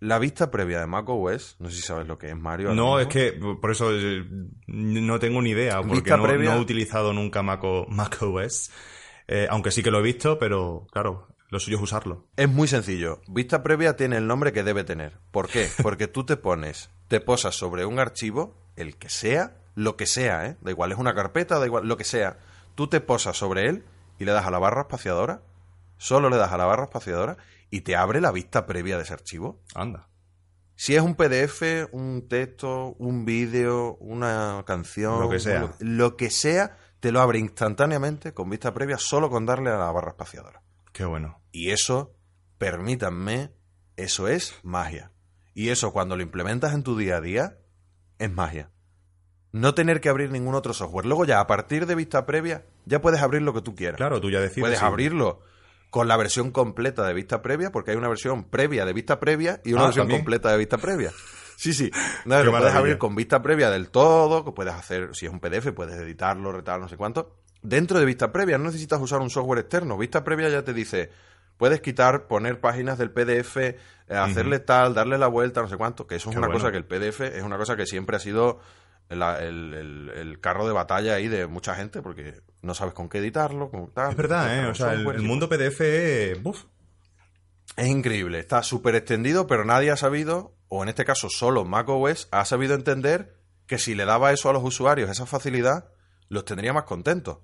La 0.00 0.18
vista 0.18 0.50
previa 0.50 0.80
de 0.80 0.86
macOS, 0.86 1.56
no 1.58 1.70
sé 1.70 1.76
si 1.76 1.82
sabes 1.82 2.06
lo 2.06 2.18
que 2.18 2.28
es 2.30 2.36
Mario. 2.36 2.74
No, 2.74 2.98
es 3.00 3.06
que 3.08 3.32
por 3.60 3.70
eso 3.70 3.90
eh, 3.92 4.24
no 4.66 5.18
tengo 5.18 5.40
ni 5.42 5.50
idea, 5.50 5.82
porque 5.82 6.10
no, 6.10 6.26
no 6.26 6.52
he 6.54 6.58
utilizado 6.60 7.12
nunca 7.12 7.42
Maco, 7.42 7.86
macOS. 7.90 8.70
Eh, 9.28 9.46
aunque 9.50 9.70
sí 9.70 9.82
que 9.82 9.90
lo 9.90 10.00
he 10.00 10.02
visto, 10.02 10.38
pero 10.38 10.86
claro, 10.92 11.28
lo 11.54 11.60
suyo 11.60 11.76
es 11.76 11.84
usarlo. 11.84 12.26
Es 12.36 12.48
muy 12.48 12.66
sencillo. 12.66 13.20
Vista 13.28 13.62
previa 13.62 13.94
tiene 13.94 14.16
el 14.16 14.26
nombre 14.26 14.52
que 14.52 14.64
debe 14.64 14.82
tener. 14.82 15.20
¿Por 15.30 15.48
qué? 15.48 15.70
Porque 15.84 16.08
tú 16.08 16.26
te 16.26 16.36
pones, 16.36 16.90
te 17.06 17.20
posas 17.20 17.54
sobre 17.54 17.86
un 17.86 18.00
archivo, 18.00 18.56
el 18.74 18.96
que 18.96 19.08
sea, 19.08 19.56
lo 19.76 19.96
que 19.96 20.06
sea, 20.06 20.46
¿eh? 20.46 20.56
Da 20.62 20.72
igual, 20.72 20.90
es 20.90 20.98
una 20.98 21.14
carpeta, 21.14 21.60
da 21.60 21.66
igual, 21.66 21.86
lo 21.86 21.96
que 21.96 22.02
sea. 22.02 22.38
Tú 22.74 22.88
te 22.88 23.00
posas 23.00 23.36
sobre 23.36 23.68
él 23.68 23.84
y 24.18 24.24
le 24.24 24.32
das 24.32 24.46
a 24.46 24.50
la 24.50 24.58
barra 24.58 24.80
espaciadora, 24.80 25.42
solo 25.96 26.28
le 26.28 26.38
das 26.38 26.50
a 26.50 26.58
la 26.58 26.64
barra 26.64 26.86
espaciadora 26.86 27.36
y 27.70 27.82
te 27.82 27.94
abre 27.94 28.20
la 28.20 28.32
vista 28.32 28.66
previa 28.66 28.96
de 28.96 29.04
ese 29.04 29.12
archivo. 29.12 29.60
Anda. 29.76 30.08
Si 30.74 30.96
es 30.96 31.02
un 31.02 31.14
PDF, 31.14 31.88
un 31.92 32.26
texto, 32.28 32.96
un 32.98 33.24
vídeo, 33.24 33.94
una 34.00 34.64
canción, 34.66 35.20
Lo 35.20 35.30
que 35.30 35.38
sea. 35.38 35.60
Lo, 35.60 35.74
lo 35.78 36.16
que 36.16 36.30
sea, 36.30 36.76
te 36.98 37.12
lo 37.12 37.20
abre 37.20 37.38
instantáneamente 37.38 38.34
con 38.34 38.50
vista 38.50 38.74
previa 38.74 38.98
solo 38.98 39.30
con 39.30 39.46
darle 39.46 39.70
a 39.70 39.78
la 39.78 39.92
barra 39.92 40.08
espaciadora. 40.08 40.63
Qué 40.94 41.04
bueno. 41.04 41.42
Y 41.52 41.70
eso, 41.70 42.16
permítanme, 42.56 43.50
eso 43.96 44.26
es 44.28 44.54
magia. 44.62 45.12
Y 45.52 45.68
eso 45.68 45.92
cuando 45.92 46.16
lo 46.16 46.22
implementas 46.22 46.72
en 46.72 46.82
tu 46.82 46.96
día 46.96 47.16
a 47.18 47.20
día, 47.20 47.58
es 48.18 48.32
magia. 48.32 48.70
No 49.52 49.74
tener 49.74 50.00
que 50.00 50.08
abrir 50.08 50.30
ningún 50.30 50.54
otro 50.54 50.72
software. 50.72 51.04
Luego 51.06 51.24
ya, 51.26 51.40
a 51.40 51.46
partir 51.46 51.86
de 51.86 51.94
vista 51.94 52.24
previa, 52.26 52.64
ya 52.86 53.00
puedes 53.02 53.20
abrir 53.20 53.42
lo 53.42 53.52
que 53.52 53.60
tú 53.60 53.74
quieras. 53.74 53.98
Claro, 53.98 54.20
tú 54.20 54.30
ya 54.30 54.40
decides. 54.40 54.62
puedes 54.62 54.82
abrirlo 54.82 55.42
con 55.90 56.08
la 56.08 56.16
versión 56.16 56.50
completa 56.50 57.06
de 57.06 57.12
vista 57.14 57.42
previa, 57.42 57.70
porque 57.70 57.90
hay 57.92 57.96
una 57.96 58.08
versión 58.08 58.44
previa 58.44 58.84
de 58.84 58.92
vista 58.92 59.20
previa 59.20 59.60
y 59.64 59.72
una 59.74 59.82
Ah, 59.82 59.86
versión 59.86 60.04
también. 60.04 60.20
completa 60.22 60.50
de 60.50 60.58
vista 60.58 60.78
previa. 60.78 61.12
Sí, 61.56 61.72
sí. 61.72 61.90
No, 62.24 62.42
lo 62.42 62.50
puedes 62.50 62.74
abrir 62.74 62.98
con 62.98 63.14
vista 63.14 63.42
previa 63.42 63.70
del 63.70 63.90
todo, 63.90 64.44
que 64.44 64.50
puedes 64.52 64.74
hacer, 64.74 65.10
si 65.14 65.26
es 65.26 65.32
un 65.32 65.38
PDF, 65.38 65.70
puedes 65.72 65.94
editarlo, 65.96 66.50
retal, 66.50 66.80
no 66.80 66.88
sé 66.88 66.96
cuánto. 66.96 67.36
Dentro 67.64 67.98
de 67.98 68.04
vista 68.04 68.30
previa 68.30 68.58
no 68.58 68.64
necesitas 68.64 69.00
usar 69.00 69.20
un 69.20 69.30
software 69.30 69.58
externo. 69.60 69.98
Vista 69.98 70.22
previa 70.22 70.48
ya 70.50 70.62
te 70.62 70.72
dice, 70.72 71.10
puedes 71.56 71.80
quitar, 71.80 72.26
poner 72.28 72.60
páginas 72.60 72.98
del 72.98 73.10
PDF, 73.10 73.56
eh, 73.56 73.76
hacerle 74.10 74.60
tal, 74.60 74.92
darle 74.94 75.16
la 75.18 75.26
vuelta, 75.28 75.62
no 75.62 75.68
sé 75.68 75.76
cuánto, 75.78 76.06
que 76.06 76.16
eso 76.16 76.28
es 76.28 76.34
Qué 76.34 76.38
una 76.38 76.48
bueno. 76.48 76.60
cosa 76.60 76.70
que 76.70 76.76
el 76.76 76.84
PDF 76.84 77.20
es 77.22 77.42
una 77.42 77.56
cosa 77.56 77.74
que 77.74 77.86
siempre 77.86 78.16
ha 78.16 78.20
sido 78.20 78.60
la- 79.08 79.38
el, 79.42 79.72
el- 79.74 80.10
el 80.14 80.40
carro 80.40 80.66
de 80.66 80.72
batalla 80.74 81.14
ahí 81.14 81.26
de 81.28 81.46
mucha 81.46 81.74
gente, 81.74 82.02
porque 82.02 82.40
no 82.62 82.74
sabes 82.74 82.92
con 82.94 83.08
qué 83.08 83.18
editarlo, 83.18 83.70
con 83.70 83.90
tal. 83.92 84.10
Es 84.10 84.16
verdad, 84.16 84.58
¿eh? 84.58 84.66
O 84.66 84.74
sea, 84.74 84.92
el, 84.92 85.22
mundo 85.22 85.48
PDF 85.48 85.80
es... 86.32 86.38
uf, 86.44 86.64
es 87.76 87.86
increíble, 87.88 88.38
está 88.38 88.62
súper 88.62 88.94
extendido, 88.94 89.46
pero 89.46 89.64
nadie 89.64 89.90
ha 89.90 89.96
sabido, 89.96 90.54
o 90.68 90.82
en 90.82 90.90
este 90.90 91.04
caso 91.04 91.28
solo 91.30 91.64
macOS, 91.64 92.28
ha 92.30 92.44
sabido 92.44 92.74
entender 92.74 93.34
que 93.66 93.78
si 93.78 93.94
le 93.94 94.04
daba 94.04 94.32
eso 94.32 94.48
a 94.50 94.52
los 94.52 94.62
usuarios, 94.62 95.10
esa 95.10 95.26
facilidad, 95.26 95.88
los 96.28 96.44
tendría 96.44 96.72
más 96.72 96.84
contentos. 96.84 97.38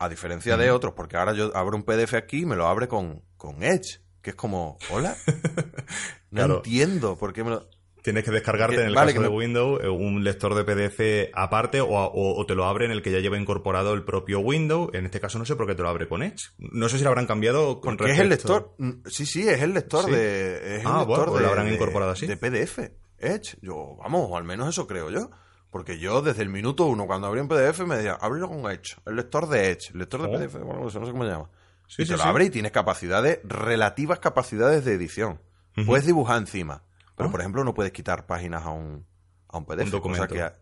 A 0.00 0.08
diferencia 0.08 0.56
de 0.56 0.70
otros, 0.70 0.94
porque 0.94 1.16
ahora 1.16 1.32
yo 1.34 1.54
abro 1.56 1.76
un 1.76 1.84
PDF 1.84 2.14
aquí 2.14 2.40
y 2.40 2.46
me 2.46 2.56
lo 2.56 2.66
abre 2.66 2.88
con, 2.88 3.22
con 3.36 3.62
Edge, 3.62 4.00
que 4.22 4.30
es 4.30 4.36
como, 4.36 4.78
hola. 4.90 5.14
No 6.30 6.36
Claro. 6.38 6.56
entiendo 6.58 7.16
por 7.18 7.32
qué 7.32 7.42
me 7.44 7.50
lo... 7.50 7.68
Tienes 8.02 8.24
que 8.24 8.30
descargarte 8.30 8.76
Que- 8.76 8.82
en 8.82 8.88
el 8.88 8.94
vale, 8.94 9.12
caso 9.12 9.24
de 9.24 9.28
me- 9.30 9.36
Windows 9.36 9.80
eh, 9.84 9.88
un 9.88 10.24
lector 10.24 10.54
de 10.54 10.64
PDF 10.64 11.30
aparte 11.34 11.80
o, 11.82 11.88
o- 11.88 12.40
o 12.40 12.46
te 12.46 12.54
lo 12.54 12.64
abre 12.64 12.86
en 12.86 12.92
el 12.92 13.02
que 13.02 13.10
ya 13.12 13.18
lleva 13.18 13.36
incorporado 13.36 13.92
el 13.92 14.04
propio 14.04 14.40
Windows. 14.40 14.88
En 14.94 15.04
este 15.04 15.20
caso 15.20 15.38
no 15.38 15.44
sé 15.44 15.54
por 15.56 15.66
qué 15.66 15.74
te 15.74 15.82
lo 15.82 15.88
abre 15.90 16.08
con 16.08 16.22
Edge. 16.22 16.50
No 16.58 16.88
sé 16.88 16.96
si 16.96 17.02
lo 17.04 17.10
habrán 17.10 17.26
cambiado 17.26 17.80
con 17.80 17.96
Porque 17.98 18.12
es 18.12 18.18
el 18.20 18.30
respecto- 18.30 18.54
lector. 18.54 18.74
mm, 18.78 19.06
Sí, 19.08 19.26
sí, 19.26 19.46
es 19.46 19.60
el 19.60 19.74
lector 19.74 20.04
Sí. 20.06 20.12
de. 20.12 20.76
Es 20.76 20.80
el 20.82 20.86
Ah, 20.86 20.98
lector 21.00 21.06
bueno, 21.08 21.24
pues 21.26 21.34
de, 21.34 21.42
lo 21.42 21.48
habrán 21.48 21.70
incorporado 21.72 22.12
así. 22.12 22.26
De 22.26 22.36
PDF. 22.38 22.78
Edge. 23.18 23.58
Yo, 23.60 23.96
vamos, 23.98 24.28
o 24.30 24.36
al 24.38 24.44
menos 24.44 24.68
eso 24.70 24.86
creo 24.86 25.10
yo. 25.10 25.28
Porque 25.70 25.98
yo 25.98 26.20
desde 26.22 26.42
el 26.42 26.48
minuto 26.48 26.86
uno, 26.86 27.06
cuando 27.06 27.28
abrí 27.28 27.40
un 27.40 27.48
PDF, 27.48 27.80
me 27.86 27.96
decía, 27.96 28.14
ábrelo 28.20 28.48
con 28.48 28.70
Edge. 28.70 28.96
El 29.06 29.16
lector 29.16 29.48
de 29.48 29.70
Edge. 29.70 29.90
El 29.92 30.00
lector 30.00 30.20
de 30.22 30.28
Oh. 30.28 30.32
PDF, 30.38 30.58
bueno, 30.64 30.80
no 30.82 30.90
sé 30.90 30.98
cómo 30.98 31.24
se 31.24 31.30
llama. 31.30 31.48
Sí, 31.86 32.02
y 32.02 32.04
sí, 32.06 32.10
te 32.12 32.16
lo 32.16 32.22
sí. 32.24 32.28
abre 32.28 32.44
y 32.46 32.50
tienes 32.50 32.72
capacidades, 32.72 33.40
relativas 33.44 34.18
capacidades 34.18 34.84
de 34.84 34.94
edición. 34.94 35.40
Puedes 35.86 36.06
dibujar 36.06 36.38
encima. 36.38 36.82
Pero, 37.16 37.28
Ah. 37.28 37.32
por 37.32 37.40
ejemplo, 37.40 37.62
no 37.64 37.74
puedes 37.74 37.92
quitar 37.92 38.26
páginas 38.26 38.64
a 38.64 38.70
un, 38.70 39.06
a 39.48 39.58
un 39.58 39.64
PDF. 39.64 39.84
Un 39.86 39.90
documento. 39.90 40.22
Cosa 40.26 40.34
que 40.34 40.42
a, 40.42 40.56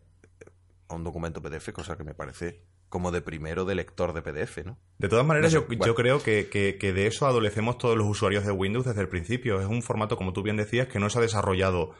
a 0.88 0.94
un 0.94 1.04
documento 1.04 1.40
PDF, 1.42 1.72
cosa 1.72 1.96
que 1.96 2.04
me 2.04 2.14
parece 2.14 2.62
como 2.88 3.10
de 3.10 3.20
primero 3.20 3.64
de 3.66 3.74
lector 3.74 4.12
de 4.14 4.22
PDF, 4.22 4.64
¿no? 4.64 4.78
De 4.98 5.08
todas 5.08 5.24
maneras, 5.26 5.52
No 5.52 5.60
sé, 5.60 5.62
yo, 5.62 5.66
bueno. 5.68 5.86
yo 5.86 5.94
creo 5.94 6.22
que, 6.22 6.48
que- 6.48 6.78
que 6.78 6.92
de 6.94 7.06
eso 7.06 7.26
adolecemos 7.26 7.76
todos 7.78 7.96
los 7.98 8.06
usuarios 8.06 8.44
de 8.46 8.52
Windows 8.52 8.86
desde 8.86 9.00
el 9.02 9.08
principio. 9.08 9.60
Es 9.60 9.66
un 9.66 9.82
formato, 9.82 10.16
como 10.16 10.32
tú 10.32 10.42
bien 10.42 10.56
decías, 10.56 10.88
que 10.88 10.98
no 10.98 11.10
se 11.10 11.18
ha 11.18 11.22
desarrollado 11.22 11.90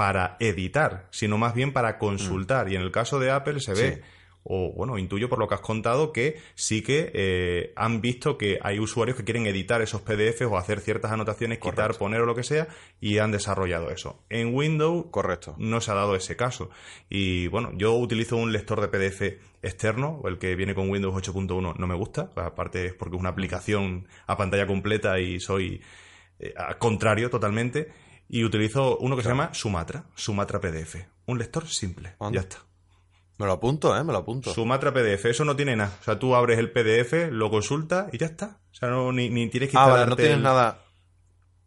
para 0.00 0.38
editar, 0.40 1.08
sino 1.10 1.36
más 1.36 1.52
bien 1.54 1.74
para 1.74 1.98
consultar. 1.98 2.70
Y 2.72 2.74
en 2.74 2.80
el 2.80 2.90
caso 2.90 3.18
de 3.18 3.30
Apple 3.30 3.60
se 3.60 3.74
ve, 3.74 3.96
Sí. 3.96 4.00
o 4.44 4.72
bueno, 4.72 4.96
intuyo 4.96 5.28
por 5.28 5.38
lo 5.38 5.46
que 5.46 5.56
has 5.56 5.60
contado, 5.60 6.10
que 6.10 6.40
sí 6.54 6.80
que 6.80 7.10
eh, 7.12 7.74
han 7.76 8.00
visto 8.00 8.38
que 8.38 8.58
hay 8.62 8.78
usuarios 8.78 9.18
que 9.18 9.24
quieren 9.24 9.44
editar 9.46 9.82
esos 9.82 10.00
PDFs 10.00 10.46
o 10.50 10.56
hacer 10.56 10.80
ciertas 10.80 11.12
anotaciones, 11.12 11.58
quitar, 11.58 11.94
poner 11.98 12.22
o 12.22 12.24
lo 12.24 12.34
que 12.34 12.44
sea, 12.44 12.66
y 12.98 13.18
han 13.18 13.30
desarrollado 13.30 13.90
eso. 13.90 14.24
En 14.30 14.54
Windows 14.54 15.04
Correcto. 15.10 15.54
no 15.58 15.82
se 15.82 15.90
ha 15.90 15.94
dado 15.94 16.16
ese 16.16 16.34
caso. 16.34 16.70
Y 17.10 17.48
bueno, 17.48 17.72
yo 17.74 17.92
utilizo 17.92 18.38
un 18.38 18.54
lector 18.54 18.80
de 18.80 18.88
PDF 18.88 19.38
externo, 19.62 20.22
el 20.24 20.38
que 20.38 20.54
viene 20.56 20.74
con 20.74 20.88
Windows 20.88 21.14
8.1 21.14 21.74
no 21.76 21.86
me 21.86 21.94
gusta, 21.94 22.30
aparte 22.36 22.86
es 22.86 22.94
porque 22.94 23.16
es 23.16 23.20
una 23.20 23.28
aplicación 23.28 24.08
a 24.26 24.38
pantalla 24.38 24.66
completa 24.66 25.20
y 25.20 25.40
soy 25.40 25.82
eh, 26.38 26.54
contrario 26.78 27.28
totalmente. 27.28 27.88
Y 28.32 28.44
utilizo 28.44 28.96
uno 28.98 29.16
que 29.16 29.22
se 29.22 29.28
llama 29.28 29.52
Sumatra, 29.52 30.04
Sumatra 30.14 30.60
PDF, 30.60 30.96
un 31.26 31.38
lector 31.38 31.66
simple, 31.66 32.14
ya 32.30 32.40
está. 32.40 32.58
Me 33.38 33.46
lo 33.46 33.52
apunto, 33.52 33.96
¿eh? 33.98 34.04
Me 34.04 34.12
lo 34.12 34.18
apunto. 34.18 34.52
Sumatra 34.54 34.92
PDF, 34.92 35.24
eso 35.26 35.44
no 35.44 35.56
tiene 35.56 35.74
nada. 35.74 35.96
O 36.00 36.04
sea, 36.04 36.18
tú 36.18 36.34
abres 36.36 36.58
el 36.58 36.70
PDF, 36.70 37.30
lo 37.32 37.50
consultas 37.50 38.06
y 38.12 38.18
ya 38.18 38.26
está. 38.26 38.60
O 38.70 38.74
sea, 38.74 38.88
no, 38.90 39.10
ni, 39.12 39.30
ni 39.30 39.48
tienes 39.48 39.70
que 39.70 39.76
ah, 39.78 39.86
vale, 39.86 40.06
no 40.06 40.14
tienes 40.14 40.34
el- 40.36 40.42
nada. 40.42 40.84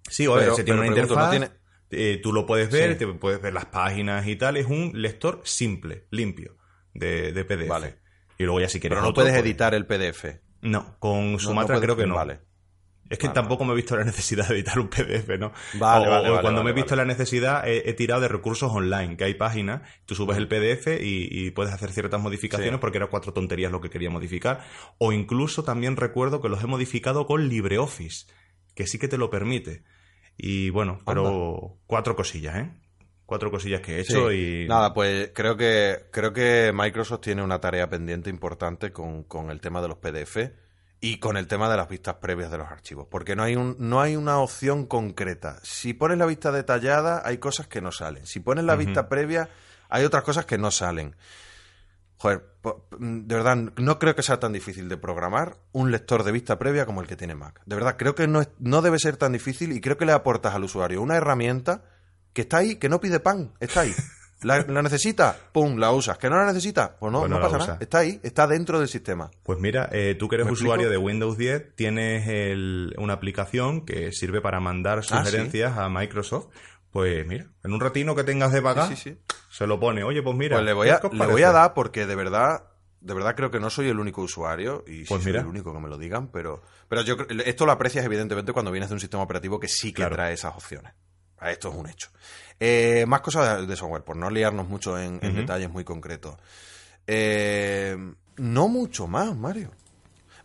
Sí, 0.09 0.25
o 0.27 0.33
sea, 0.35 0.41
Pero- 0.43 0.55
se 0.55 0.63
tiene 0.63 0.79
una 0.81 0.91
pregunto, 0.91 1.15
¿no 1.15 1.33
interfaz, 1.33 1.51
eh, 1.91 2.19
tú 2.23 2.31
lo 2.31 2.45
puedes 2.45 2.69
ver, 2.71 2.93
Sí. 2.93 2.99
te 2.99 3.07
puedes 3.07 3.41
ver 3.41 3.53
las 3.53 3.65
páginas 3.65 4.25
y 4.27 4.35
tal. 4.35 4.55
Es 4.57 4.67
un 4.67 4.91
lector 4.95 5.41
simple, 5.43 6.07
limpio, 6.11 6.55
de, 6.93 7.33
de 7.33 7.43
PDF. 7.45 7.67
Vale. 7.69 7.95
Y 8.37 8.43
luego 8.43 8.61
ya 8.61 8.69
si 8.69 8.79
quieres 8.79 8.95
Pero 8.95 9.01
no 9.01 9.09
otro, 9.09 9.23
puedes 9.23 9.33
pues- 9.33 9.43
editar 9.45 9.73
el 9.75 9.85
PDF. 9.85 10.39
No, 10.61 10.95
con 10.99 11.33
No, 11.33 11.39
Sumatra 11.39 11.75
no 11.75 11.81
puedes- 11.81 11.81
creo 11.81 11.95
que 11.97 12.07
no. 12.07 12.15
Vale. 12.15 12.39
Es 13.09 13.17
que 13.19 13.27
Vale, 13.27 13.35
tampoco 13.35 13.65
me 13.65 13.73
he 13.73 13.75
visto 13.75 13.95
la 13.97 14.03
necesidad 14.05 14.47
de 14.47 14.55
editar 14.55 14.79
un 14.79 14.87
PDF, 14.87 15.37
¿no? 15.37 15.51
Vale, 15.73 16.07
o, 16.07 16.09
vale, 16.09 16.29
o 16.29 16.31
vale, 16.31 16.41
cuando 16.41 16.63
me 16.63 16.71
he 16.71 16.73
visto 16.73 16.95
la 16.95 17.05
necesidad, 17.05 17.67
he, 17.67 17.89
he 17.89 17.93
tirado 17.93 18.21
de 18.21 18.27
recursos 18.29 18.71
online, 18.71 19.17
que 19.17 19.25
hay 19.25 19.33
páginas, 19.33 19.81
tú 20.05 20.15
subes 20.15 20.37
el 20.37 20.47
PDF 20.47 20.87
y, 21.01 21.27
y 21.29 21.51
puedes 21.51 21.73
hacer 21.73 21.91
ciertas 21.91 22.21
modificaciones 22.21 22.73
Sí. 22.75 22.79
porque 22.79 22.97
eran 22.97 23.09
cuatro 23.09 23.33
tonterías 23.33 23.71
lo 23.71 23.81
que 23.81 23.89
quería 23.89 24.09
modificar. 24.09 24.61
O 24.97 25.11
incluso 25.11 25.63
también 25.63 25.95
recuerdo 25.97 26.41
que 26.41 26.49
los 26.49 26.63
he 26.63 26.67
modificado 26.67 27.25
con 27.27 27.47
LibreOffice, 27.49 28.27
que 28.73 28.87
sí 28.87 28.97
que 28.97 29.07
te 29.07 29.17
lo 29.17 29.29
permite. 29.29 29.83
Y 30.37 30.69
bueno, 30.71 30.99
pero 31.05 31.77
cuatro 31.85 32.15
cosillas, 32.15 32.55
¿eh? 32.55 32.71
Cuatro 33.25 33.51
cosillas 33.51 33.81
que 33.81 33.97
he 33.97 33.99
hecho 34.01 34.29
Sí. 34.31 34.63
y... 34.63 34.67
Nada, 34.67 34.93
pues 34.93 35.31
creo 35.35 35.55
que 35.57 36.05
creo 36.11 36.33
que 36.33 36.71
Microsoft 36.73 37.21
tiene 37.21 37.43
una 37.43 37.59
tarea 37.59 37.89
pendiente 37.89 38.29
importante 38.29 38.91
con, 38.91 39.23
con 39.23 39.49
el 39.51 39.59
tema 39.61 39.81
de 39.81 39.87
los 39.89 39.97
PDF 39.97 40.37
y 41.05 41.17
con 41.19 41.35
el 41.35 41.47
tema 41.47 41.69
de 41.69 41.75
las 41.75 41.89
vistas 41.89 42.15
previas 42.15 42.49
de 42.49 42.57
los 42.57 42.67
archivos, 42.71 43.07
porque 43.11 43.35
no 43.35 43.43
hay 43.43 43.57
un, 43.57 43.75
no 43.77 43.99
hay 43.99 44.15
una 44.15 44.37
opción 44.37 44.85
concreta. 44.85 45.59
Si 45.61 45.93
pones 45.93 46.17
la 46.17 46.25
vista 46.25 46.49
detallada, 46.53 47.21
hay 47.25 47.39
cosas 47.39 47.67
que 47.67 47.81
no 47.81 47.91
salen. 47.91 48.25
Si 48.25 48.39
pones 48.39 48.63
la 48.63 48.75
vista 48.77 49.09
previa, 49.09 49.49
hay 49.89 50.05
otras 50.05 50.23
cosas 50.23 50.45
que 50.45 50.57
no 50.57 50.71
salen. 50.71 51.15
Joder, 52.17 52.45
de 52.99 53.35
verdad, 53.35 53.57
no 53.57 53.99
creo 53.99 54.15
que 54.15 54.23
sea 54.23 54.39
tan 54.39 54.53
difícil 54.53 54.87
de 54.87 54.95
programar 54.95 55.57
un 55.73 55.91
lector 55.91 56.23
de 56.23 56.31
vista 56.31 56.57
previa 56.57 56.85
como 56.85 57.01
el 57.01 57.07
que 57.07 57.17
tiene 57.17 57.35
Mac. 57.35 57.59
De 57.65 57.75
verdad, 57.75 57.97
creo 57.97 58.15
que 58.15 58.27
no, 58.27 58.39
es- 58.39 58.49
no 58.59 58.81
debe 58.81 58.97
ser 58.97 59.17
tan 59.17 59.33
difícil 59.33 59.73
y 59.73 59.81
creo 59.81 59.97
que 59.97 60.05
le 60.05 60.13
aportas 60.13 60.55
al 60.55 60.63
usuario 60.63 61.01
una 61.01 61.17
herramienta 61.17 61.83
que 62.31 62.43
está 62.43 62.57
ahí, 62.59 62.77
que 62.77 62.87
no 62.87 63.01
pide 63.01 63.19
pan, 63.19 63.53
está 63.59 63.81
ahí. 63.81 63.93
La, 64.43 64.59
la 64.61 64.81
necesita, 64.81 65.35
pum, 65.51 65.77
la 65.77 65.91
usas. 65.91 66.17
¿Que 66.17 66.29
no 66.29 66.37
la 66.37 66.45
necesita? 66.45 66.95
Pues 66.99 67.11
no, 67.11 67.19
Pues 67.19 67.29
no 67.31 67.39
no 67.39 67.41
pasa 67.43 67.57
nada. 67.57 67.77
Está 67.79 67.99
ahí, 67.99 68.19
está 68.23 68.47
dentro 68.47 68.79
del 68.79 68.87
sistema. 68.87 69.29
Pues 69.43 69.59
mira, 69.59 69.89
eh, 69.91 70.15
tú 70.17 70.27
que 70.29 70.35
eres 70.35 70.45
¿Me 70.47 70.53
usuario 70.53 70.87
explico? 70.87 70.91
de 70.91 70.97
Windows 71.05 71.37
10, 71.37 71.75
tienes 71.75 72.27
el- 72.27 72.93
una 72.97 73.13
aplicación 73.13 73.85
que 73.85 74.11
sirve 74.11 74.41
para 74.41 74.59
mandar 74.59 74.99
Ah, 74.99 75.01
¿sí? 75.03 75.07
sugerencias 75.15 75.77
a 75.77 75.89
Microsoft. 75.89 76.47
Pues 76.91 77.25
mira, 77.25 77.47
en 77.63 77.73
un 77.73 77.79
ratino 77.79 78.15
que 78.15 78.23
tengas 78.23 78.51
de 78.51 78.61
pagar, 78.61 78.87
Sí, 78.89 78.95
sí, 78.95 79.09
sí. 79.11 79.35
se 79.49 79.65
lo 79.65 79.79
pone. 79.79 80.03
Oye, 80.03 80.21
pues 80.21 80.35
mira, 80.35 80.57
Pues 80.57 80.65
le 80.65 80.73
voy 80.73 80.89
a, 81.43 81.51
dar 81.51 81.73
porque 81.73 82.05
de 82.05 82.15
verdad, 82.15 82.65
de 83.01 83.13
verdad 83.15 83.35
creo 83.35 83.49
que 83.49 83.59
no 83.59 83.71
soy 83.71 83.89
el 83.89 83.99
único 83.99 84.21
usuario 84.21 84.83
y 84.87 84.99
sí 84.99 85.05
Pues 85.09 85.23
soy 85.23 85.31
mira. 85.31 85.41
el 85.41 85.47
único 85.47 85.73
que 85.73 85.79
me 85.79 85.89
lo 85.89 85.97
digan, 85.97 86.27
pero, 86.27 86.61
pero 86.87 87.01
yo 87.01 87.17
esto 87.45 87.65
lo 87.65 87.71
aprecias 87.71 88.05
evidentemente 88.05 88.53
cuando 88.53 88.71
vienes 88.71 88.89
de 88.89 88.93
un 88.93 88.99
sistema 88.99 89.23
operativo 89.23 89.59
que 89.59 89.67
sí 89.67 89.89
que 89.91 89.97
Claro. 90.03 90.15
trae 90.15 90.33
esas 90.33 90.53
opciones. 90.55 90.93
Esto 91.51 91.69
es 91.69 91.75
un 91.75 91.87
hecho. 91.89 92.09
Eh, 92.59 93.05
más 93.07 93.21
cosas 93.21 93.67
de- 93.67 93.75
software, 93.75 94.03
por 94.03 94.15
no 94.15 94.29
liarnos 94.29 94.67
mucho 94.67 94.97
en, 94.99 95.19
detalles 95.35 95.69
muy 95.69 95.83
concretos. 95.83 96.35
Eh, 97.07 97.97
no 98.37 98.67
mucho 98.67 99.07
más, 99.07 99.35
Mario. 99.35 99.71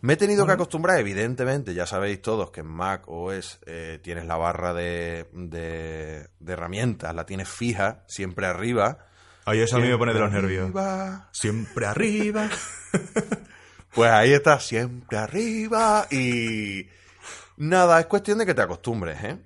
Me 0.01 0.13
he 0.13 0.17
tenido 0.17 0.45
que 0.45 0.53
acostumbrar, 0.53 0.97
evidentemente, 0.99 1.73
ya 1.73 1.85
sabéis 1.85 2.21
todos 2.21 2.51
que 2.51 2.61
en 2.61 2.67
Mac 2.67 3.03
OS 3.07 3.59
eh, 3.65 3.99
tienes 4.01 4.25
la 4.25 4.37
barra 4.37 4.73
de, 4.73 5.27
de- 5.33 6.27
de 6.39 6.53
herramientas, 6.53 7.13
la 7.13 7.25
tienes 7.25 7.49
fija, 7.49 8.03
siempre 8.07 8.45
arriba. 8.47 8.99
Ay, 9.45 9.59
eso 9.61 9.75
a 9.77 9.79
mí 9.79 9.87
me 9.89 9.97
pone 9.97 10.13
de 10.13 10.19
los 10.19 10.31
nervios. 10.31 10.63
arriba. 10.65 11.29
Siempre 11.33 11.85
arriba. 11.85 12.49
Pues 13.93 14.11
ahí 14.11 14.33
está, 14.33 14.59
siempre 14.59 15.17
arriba 15.17 16.05
y... 16.11 16.87
Nada, 17.57 17.99
es 17.99 18.05
cuestión 18.05 18.37
de 18.37 18.45
que 18.45 18.53
te 18.53 18.61
acostumbres, 18.61 19.21
¿eh? 19.23 19.37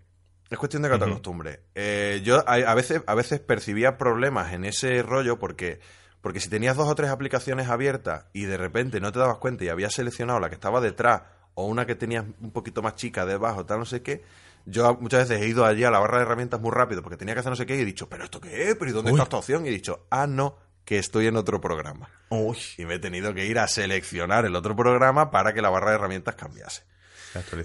Es 0.53 0.59
cuestión 0.59 0.83
de 0.83 0.89
que 0.89 0.99
te 0.99 1.05
acostumbres. 1.05 1.59
Eh, 1.73 2.21
yo 2.23 2.47
a, 2.47 2.53
a 2.53 2.75
veces, 2.75 3.01
a 3.07 3.15
veces 3.15 3.39
percibía 3.39 3.97
problemas 3.97 4.53
en 4.53 4.65
ese 4.65 5.01
rollo 5.01 5.39
porque, 5.39 5.79
porque 6.21 6.39
si 6.39 6.47
tenías 6.47 6.77
dos 6.77 6.87
o 6.87 6.93
tres 6.93 7.09
aplicaciones 7.09 7.69
abiertas 7.69 8.27
y 8.33 8.43
de 8.43 8.55
repente 8.57 9.01
no 9.01 9.11
te 9.11 9.17
dabas 9.17 9.39
cuenta 9.39 9.63
y 9.63 9.69
habías 9.69 9.93
seleccionado 9.93 10.39
la 10.39 10.49
que 10.49 10.55
estaba 10.55 10.79
detrás 10.79 11.23
o 11.55 11.65
una 11.65 11.87
que 11.87 11.95
tenías 11.95 12.25
un 12.39 12.51
poquito 12.51 12.83
más 12.83 12.93
chica 12.95 13.25
debajo, 13.25 13.65
tal, 13.65 13.79
no 13.79 13.85
sé 13.85 14.03
qué, 14.03 14.23
yo 14.67 14.95
muchas 15.01 15.27
veces 15.27 15.43
he 15.43 15.47
ido 15.47 15.65
allí 15.65 15.83
a 15.85 15.89
la 15.89 15.97
barra 15.97 16.17
de 16.17 16.25
herramientas 16.25 16.61
muy 16.61 16.69
rápido 16.69 17.01
porque 17.01 17.17
tenía 17.17 17.33
que 17.33 17.39
hacer 17.39 17.49
no 17.49 17.55
sé 17.55 17.65
qué 17.65 17.75
y 17.75 17.81
he 17.81 17.85
dicho, 17.85 18.07
¿pero 18.07 18.25
esto 18.25 18.39
qué 18.39 18.69
es? 18.69 18.75
¿Pero 18.75 18.91
y 18.91 18.93
dónde 18.93 19.11
Uy. 19.11 19.17
está 19.17 19.23
esta 19.23 19.37
opción? 19.37 19.65
Y 19.65 19.69
he 19.69 19.71
dicho, 19.71 20.05
ah, 20.11 20.27
no, 20.27 20.55
que 20.85 20.99
estoy 20.99 21.25
en 21.25 21.35
otro 21.35 21.59
programa 21.61 22.09
Uy, 22.29 22.57
y 22.77 22.85
me 22.85 22.95
he 22.95 22.99
tenido 22.99 23.33
que 23.33 23.47
ir 23.47 23.57
a 23.57 23.67
seleccionar 23.67 24.45
el 24.45 24.55
otro 24.55 24.75
programa 24.75 25.31
para 25.31 25.53
que 25.53 25.63
la 25.63 25.71
barra 25.71 25.89
de 25.89 25.95
herramientas 25.95 26.35
cambiase. 26.35 26.83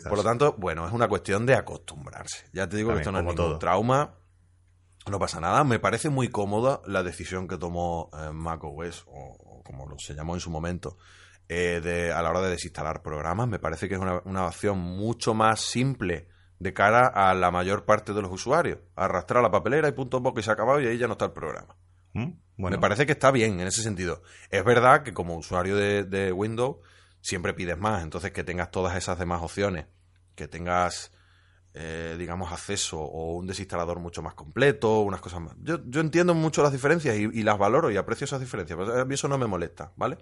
Por 0.09 0.19
lo 0.19 0.25
tanto, 0.25 0.55
bueno, 0.59 0.87
es 0.87 0.93
una 0.93 1.09
cuestión 1.09 1.47
de 1.47 1.55
acostumbrarse. 1.55 2.47
Ya 2.53 2.69
te 2.69 2.77
digo 2.77 2.91
También, 2.91 2.97
que 2.99 3.03
esto 3.03 3.12
no 3.12 3.19
es 3.19 3.25
ningún 3.25 3.37
todo. 3.37 3.59
trauma, 3.59 4.14
no 5.11 5.19
pasa 5.19 5.41
nada. 5.41 5.64
Me 5.64 5.79
parece 5.79 6.09
muy 6.11 6.29
cómoda 6.29 6.81
la 6.87 7.03
decisión 7.03 7.49
que 7.49 7.57
tomó 7.59 8.11
eh, 8.12 8.31
macOS, 8.33 9.05
o, 9.07 9.37
o 9.39 9.62
como 9.62 9.87
lo- 9.87 9.99
se 9.99 10.14
llamó 10.14 10.35
en 10.35 10.41
su 10.41 10.51
momento, 10.51 10.99
eh, 11.49 11.81
de, 11.83 12.12
a 12.12 12.23
la 12.23 12.31
hora 12.31 12.43
de 12.43 12.51
desinstalar 12.51 13.03
programas. 13.03 13.49
Me 13.49 13.59
parece 13.59 13.89
que 13.89 13.95
es 13.95 14.01
una, 14.01 14.21
una 14.25 14.47
opción 14.47 14.79
mucho 14.79 15.35
más 15.35 15.61
simple 15.61 16.29
de 16.59 16.75
cara 16.75 17.07
a 17.07 17.35
la 17.35 17.51
mayor 17.51 17.85
parte 17.85 18.12
de 18.12 18.21
los 18.21 18.33
usuarios. 18.33 18.79
Arrastrar 18.97 19.43
la 19.43 19.51
papelera 19.51 19.89
y 19.89 19.93
punto 19.93 20.23
poco 20.23 20.41
y 20.41 20.43
se 20.43 20.51
ha 20.51 20.55
acabado 20.55 20.81
y 20.81 20.87
ahí 20.87 20.99
ya 20.99 21.07
no 21.07 21.12
está 21.12 21.27
el 21.27 21.33
programa. 21.33 21.77
¿Mm? 22.14 22.33
Bueno, 22.57 22.77
Me 22.77 22.81
parece 22.81 23.07
que 23.07 23.12
está 23.12 23.31
bien 23.31 23.61
en 23.61 23.69
ese 23.69 23.83
sentido. 23.83 24.23
Es 24.51 24.64
verdad 24.64 25.05
que 25.05 25.14
como 25.14 25.37
usuario 25.37 25.77
de, 25.77 26.03
de 26.03 26.33
Windows 26.33 26.79
siempre 27.21 27.55
pides 27.55 27.79
más, 27.79 28.03
entonces 28.03 28.33
que 28.33 28.45
tengas 28.45 28.71
todas 28.71 28.97
esas 28.97 29.19
demás 29.19 29.43
opciones, 29.43 29.87
que 30.35 30.49
tengas, 30.49 31.12
eh, 31.75 32.16
digamos, 32.19 32.53
acceso 32.53 33.01
o 33.01 33.37
un 33.37 33.47
desinstalador 33.47 33.99
mucho 34.01 34.23
más 34.23 34.35
completo, 34.35 35.01
unas 35.01 35.21
cosas 35.21 35.41
más. 35.41 35.55
Yo, 35.62 35.79
yo 35.87 36.01
entiendo 36.01 36.35
mucho 36.35 36.62
las 36.62 36.73
diferencias 36.73 37.16
y, 37.16 37.23
y 37.23 37.43
las 37.43 37.59
valoro 37.59 37.91
y 37.91 37.97
aprecio 37.97 38.25
esas 38.25 38.41
diferencias, 38.41 38.79
pero 38.79 39.01
a 39.01 39.05
mí 39.05 39.14
eso 39.14 39.29
no 39.29 39.39
me 39.39 39.47
molesta, 39.47 39.93
¿vale? 39.97 40.19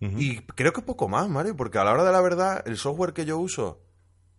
Y 0.00 0.38
creo 0.40 0.72
que 0.72 0.82
poco 0.82 1.06
más, 1.06 1.28
Mario, 1.28 1.56
porque 1.56 1.78
a 1.78 1.84
la 1.84 1.92
hora 1.92 2.02
de 2.02 2.10
la 2.10 2.20
verdad, 2.20 2.62
el 2.66 2.76
software 2.76 3.12
que 3.12 3.24
yo 3.24 3.38
uso, 3.38 3.84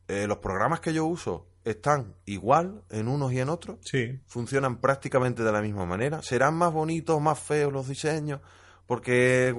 eh, 0.10 0.28
los 0.28 0.40
programas 0.40 0.82
que 0.82 0.94
yo 0.94 1.06
uso, 1.06 1.48
están 1.64 2.16
igual 2.26 2.84
en 2.90 3.08
unos 3.08 3.32
y 3.32 3.40
en 3.40 3.48
otros 3.48 3.78
Sí, 3.82 4.20
funcionan 4.26 4.82
prácticamente 4.82 5.44
de 5.44 5.52
la 5.52 5.62
misma 5.62 5.86
manera. 5.86 6.22
Serán 6.22 6.56
más 6.56 6.74
bonitos, 6.74 7.22
más 7.22 7.40
feos 7.40 7.72
los 7.72 7.88
diseños, 7.88 8.42
porque 8.88 9.56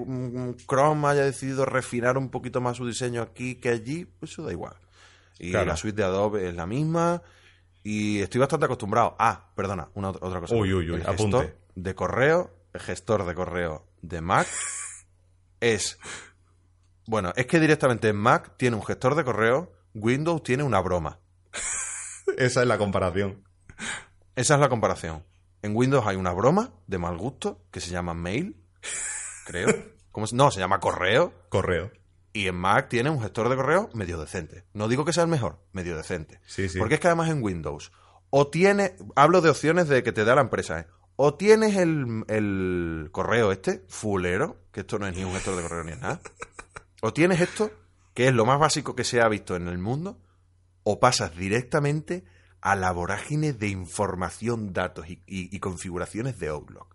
Chrome 0.69 1.09
haya 1.09 1.23
decidido 1.25 1.65
refinar 1.65 2.19
un 2.19 2.29
poquito 2.31 2.61
más 2.61 2.77
su 2.77 2.87
diseño 2.87 3.23
aquí 3.23 3.57
que 3.57 3.71
allí, 3.71 4.05
pues 4.05 4.33
eso 4.33 4.43
da 4.43 4.53
igual. 4.53 4.75
Y 5.39 5.51
Claro. 5.51 5.67
la 5.67 5.77
suite 5.77 5.97
de 6.03 6.05
Adobe 6.05 6.49
es 6.49 6.55
la 6.55 6.67
misma. 6.67 7.23
y 7.87 8.21
estoy 8.21 8.39
bastante 8.41 8.65
acostumbrado. 8.65 9.15
Ah, 9.19 9.51
perdona, 9.55 9.91
una 9.93 10.09
ot- 10.11 10.19
otra 10.23 10.41
cosa. 10.41 10.55
Uy, 10.55 10.73
uy, 10.73 10.91
uy, 10.91 10.97
el 10.97 11.07
apunte. 11.07 11.37
gestor 11.39 11.57
de 11.75 11.95
correo, 11.95 12.51
el 12.73 12.81
gestor 12.81 13.27
de 13.27 13.35
correo 13.35 13.87
de 14.01 14.21
Mac 14.23 14.47
es. 15.61 15.99
Bueno, 17.07 17.33
es 17.37 17.45
que 17.47 17.61
directamente 17.61 18.09
en 18.09 18.17
Mac 18.17 18.53
tiene 18.57 18.77
un 18.77 18.83
gestor 18.83 19.15
de 19.15 19.25
correo, 19.25 19.71
Windows 19.93 20.43
tiene 20.43 20.63
una 20.63 20.81
broma. 20.81 21.19
Esa 22.39 22.63
es 22.63 22.67
la 22.67 22.79
comparación. 22.79 23.45
Esa 24.35 24.55
es 24.55 24.61
la 24.61 24.71
comparación. 24.71 25.23
En 25.61 25.77
Windows 25.77 26.07
hay 26.07 26.17
una 26.17 26.33
broma 26.33 26.73
de 26.87 26.97
mal 26.99 27.19
gusto 27.19 27.67
que 27.71 27.81
se 27.81 27.91
llama 27.91 28.15
Mail, 28.15 28.57
creo. 29.45 29.69
¿Cómo 30.13 30.27
se- 30.27 30.37
No, 30.37 30.51
se 30.51 30.61
llama 30.61 30.81
correo. 30.81 31.33
Correo. 31.49 31.91
Y 32.33 32.49
en 32.49 32.57
Mac 32.57 32.89
tiene 32.89 33.11
un 33.11 33.21
gestor 33.23 33.49
de 33.49 33.57
correo 33.57 33.91
medio 33.95 34.19
decente. 34.19 34.65
No 34.73 34.89
digo 34.89 35.05
que 35.05 35.13
sea 35.13 35.23
el 35.23 35.29
mejor, 35.31 35.61
medio 35.73 35.97
decente. 35.97 36.41
Sí, 36.47 36.69
sí. 36.69 36.79
Porque 36.79 36.95
es 36.95 37.01
que 37.01 37.07
además 37.07 37.31
en 37.31 37.43
Windows, 37.43 37.93
o 38.31 38.49
tiene, 38.49 38.97
hablo 39.15 39.41
de 39.41 39.51
opciones 39.51 39.89
de 39.89 40.03
que 40.03 40.13
te 40.13 40.25
da 40.25 40.35
la 40.35 40.41
empresa, 40.41 40.81
¿eh? 40.81 40.87
o 41.17 41.35
tienes 41.35 41.77
el, 41.77 42.25
el 42.27 43.09
correo 43.13 43.53
este, 43.53 43.85
fulero, 43.89 44.57
que 44.73 44.81
esto 44.81 44.99
no 44.99 45.07
es 45.07 45.17
ni 45.17 45.23
un 45.23 45.33
gestor 45.33 45.55
de 45.55 45.63
correo 45.63 45.85
ni 45.85 45.93
es 45.93 46.01
nada, 46.01 46.21
o 47.03 47.13
tienes 47.13 47.41
esto, 47.41 47.71
que 48.15 48.27
es 48.27 48.35
lo 48.35 48.45
más 48.45 48.59
básico 48.59 48.97
que 48.97 49.05
se 49.05 49.21
ha 49.21 49.29
visto 49.29 49.55
en 49.55 49.69
el 49.69 49.79
mundo, 49.79 50.19
o 50.83 50.99
pasas 50.99 51.37
directamente 51.37 52.25
a 52.61 52.75
la 52.75 52.91
vorágine 52.91 53.53
de 53.53 53.69
información, 53.69 54.73
datos 54.73 55.09
y, 55.09 55.23
y- 55.27 55.55
y 55.55 55.61
configuraciones 55.61 56.39
de 56.41 56.49
Outlook. 56.49 56.94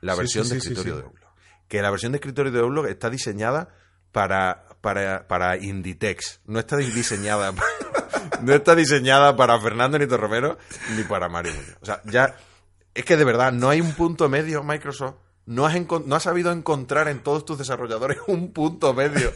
La 0.00 0.14
versión 0.14 0.44
sí, 0.44 0.54
de 0.54 0.60
sí, 0.60 0.68
escritorio 0.68 0.96
de 0.96 1.02
Outlook. 1.04 1.30
Que 1.68 1.82
la 1.82 1.90
versión 1.90 2.12
de 2.12 2.16
escritorio 2.16 2.52
de 2.52 2.60
Outlook 2.60 2.86
está 2.86 3.10
diseñada 3.10 3.68
para, 4.12 4.66
para, 4.80 5.28
para 5.28 5.56
Inditex. 5.56 6.40
No 6.46 6.58
está 6.58 6.76
diseñada 6.76 7.52
no 8.42 8.54
está 8.54 8.74
diseñada 8.74 9.36
para 9.36 9.58
Fernando 9.60 9.98
Nito 9.98 10.16
Romero 10.16 10.58
ni 10.96 11.04
para 11.04 11.28
Mario 11.28 11.52
Muñoz. 11.52 11.76
O 11.80 11.86
sea, 11.86 12.00
ya 12.04 12.36
es 12.94 13.04
que 13.04 13.16
de 13.16 13.24
verdad 13.24 13.52
no 13.52 13.68
hay 13.68 13.80
un 13.80 13.92
punto 13.92 14.28
medio 14.28 14.62
Microsoft. 14.62 15.16
No 15.46 15.66
has, 15.66 15.74
no 16.06 16.14
has 16.14 16.22
sabido 16.22 16.52
encontrar 16.52 17.08
en 17.08 17.22
todos 17.22 17.44
tus 17.44 17.58
desarrolladores 17.58 18.18
un 18.26 18.52
punto 18.52 18.94
medio. 18.94 19.32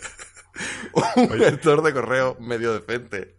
un 1.17 1.29
gestor 1.31 1.83
de 1.83 1.93
correo 1.93 2.37
medio 2.41 2.79
decente. 2.79 3.37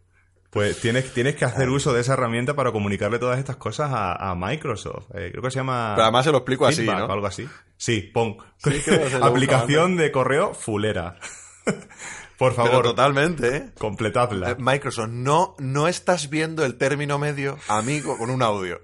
Pues 0.55 0.79
tienes, 0.79 1.13
tienes 1.13 1.35
que 1.35 1.43
hacer 1.43 1.69
uso 1.69 1.91
de 1.91 1.99
esa 1.99 2.13
herramienta 2.13 2.55
para 2.55 2.71
comunicarle 2.71 3.19
todas 3.19 3.39
estas 3.39 3.57
cosas 3.57 3.91
a, 3.91 4.31
a 4.31 4.35
Microsoft. 4.35 5.07
Eh, 5.13 5.27
creo 5.31 5.43
que 5.43 5.51
se 5.51 5.57
llama. 5.57 5.91
Pero 5.95 6.03
además 6.03 6.23
se 6.23 6.31
lo 6.31 6.37
explico 6.37 6.65
así, 6.65 6.85
¿no? 6.85 7.07
o 7.07 7.11
algo 7.11 7.27
así. 7.27 7.45
Sí, 7.75 7.99
Pong. 8.13 8.37
Sí, 8.59 8.81
Aplicación 9.21 9.97
de 9.97 10.13
correo 10.13 10.53
fulera. 10.53 11.17
Por 12.37 12.55
Pero 12.55 12.67
favor, 12.67 12.85
totalmente, 12.85 13.57
¿eh? 13.57 13.71
completadla. 13.77 14.51
Eh, 14.51 14.55
Microsoft, 14.57 15.09
no, 15.09 15.55
no 15.59 15.89
estás 15.89 16.29
viendo 16.29 16.63
el 16.63 16.77
término 16.77 17.19
medio, 17.19 17.57
amigo, 17.67 18.17
con 18.17 18.29
un 18.29 18.41
audio. 18.41 18.79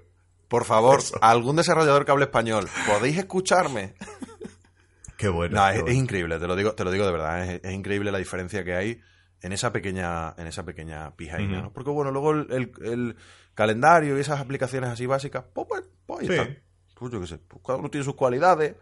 Por 0.48 0.66
favor, 0.66 1.00
algún 1.22 1.56
desarrollador 1.56 2.04
que 2.04 2.10
hable 2.10 2.26
español, 2.26 2.68
¿podéis 2.86 3.16
escucharme? 3.16 3.94
Qué 5.16 5.30
bueno. 5.30 5.56
No, 5.56 5.84
qué 5.86 5.90
es, 5.90 5.96
increíble, 5.96 6.38
te 6.38 6.46
lo 6.46 6.54
digo, 6.54 6.74
te 6.74 6.84
lo 6.84 6.90
digo 6.90 7.06
de 7.06 7.12
verdad, 7.12 7.50
es, 7.50 7.64
es 7.64 7.72
increíble 7.72 8.12
la 8.12 8.18
diferencia 8.18 8.62
que 8.62 8.74
hay 8.74 9.00
en 9.42 9.52
esa 9.52 9.72
pequeña, 9.72 10.34
en 10.38 10.46
esa 10.46 10.64
pequeña 10.64 11.14
pijaina. 11.16 11.60
¿no? 11.62 11.72
Porque 11.72 11.90
bueno, 11.90 12.10
luego 12.10 12.30
el, 12.32 12.46
el- 12.50 12.72
el 12.86 13.16
calendario 13.54 14.16
y 14.16 14.20
esas 14.20 14.40
aplicaciones 14.40 14.88
así 14.90 15.04
básicas, 15.06 15.44
pues, 15.52 15.66
pues, 15.68 15.84
pues 16.06 16.20
ahí 16.20 16.26
Sí. 16.28 16.32
están. 16.34 16.58
Pues 16.94 17.12
yo 17.12 17.20
qué 17.20 17.26
sé, 17.26 17.38
pues 17.38 17.60
cada 17.66 17.78
uno 17.78 17.90
tiene 17.90 18.04
sus 18.04 18.14
cualidades. 18.14 18.76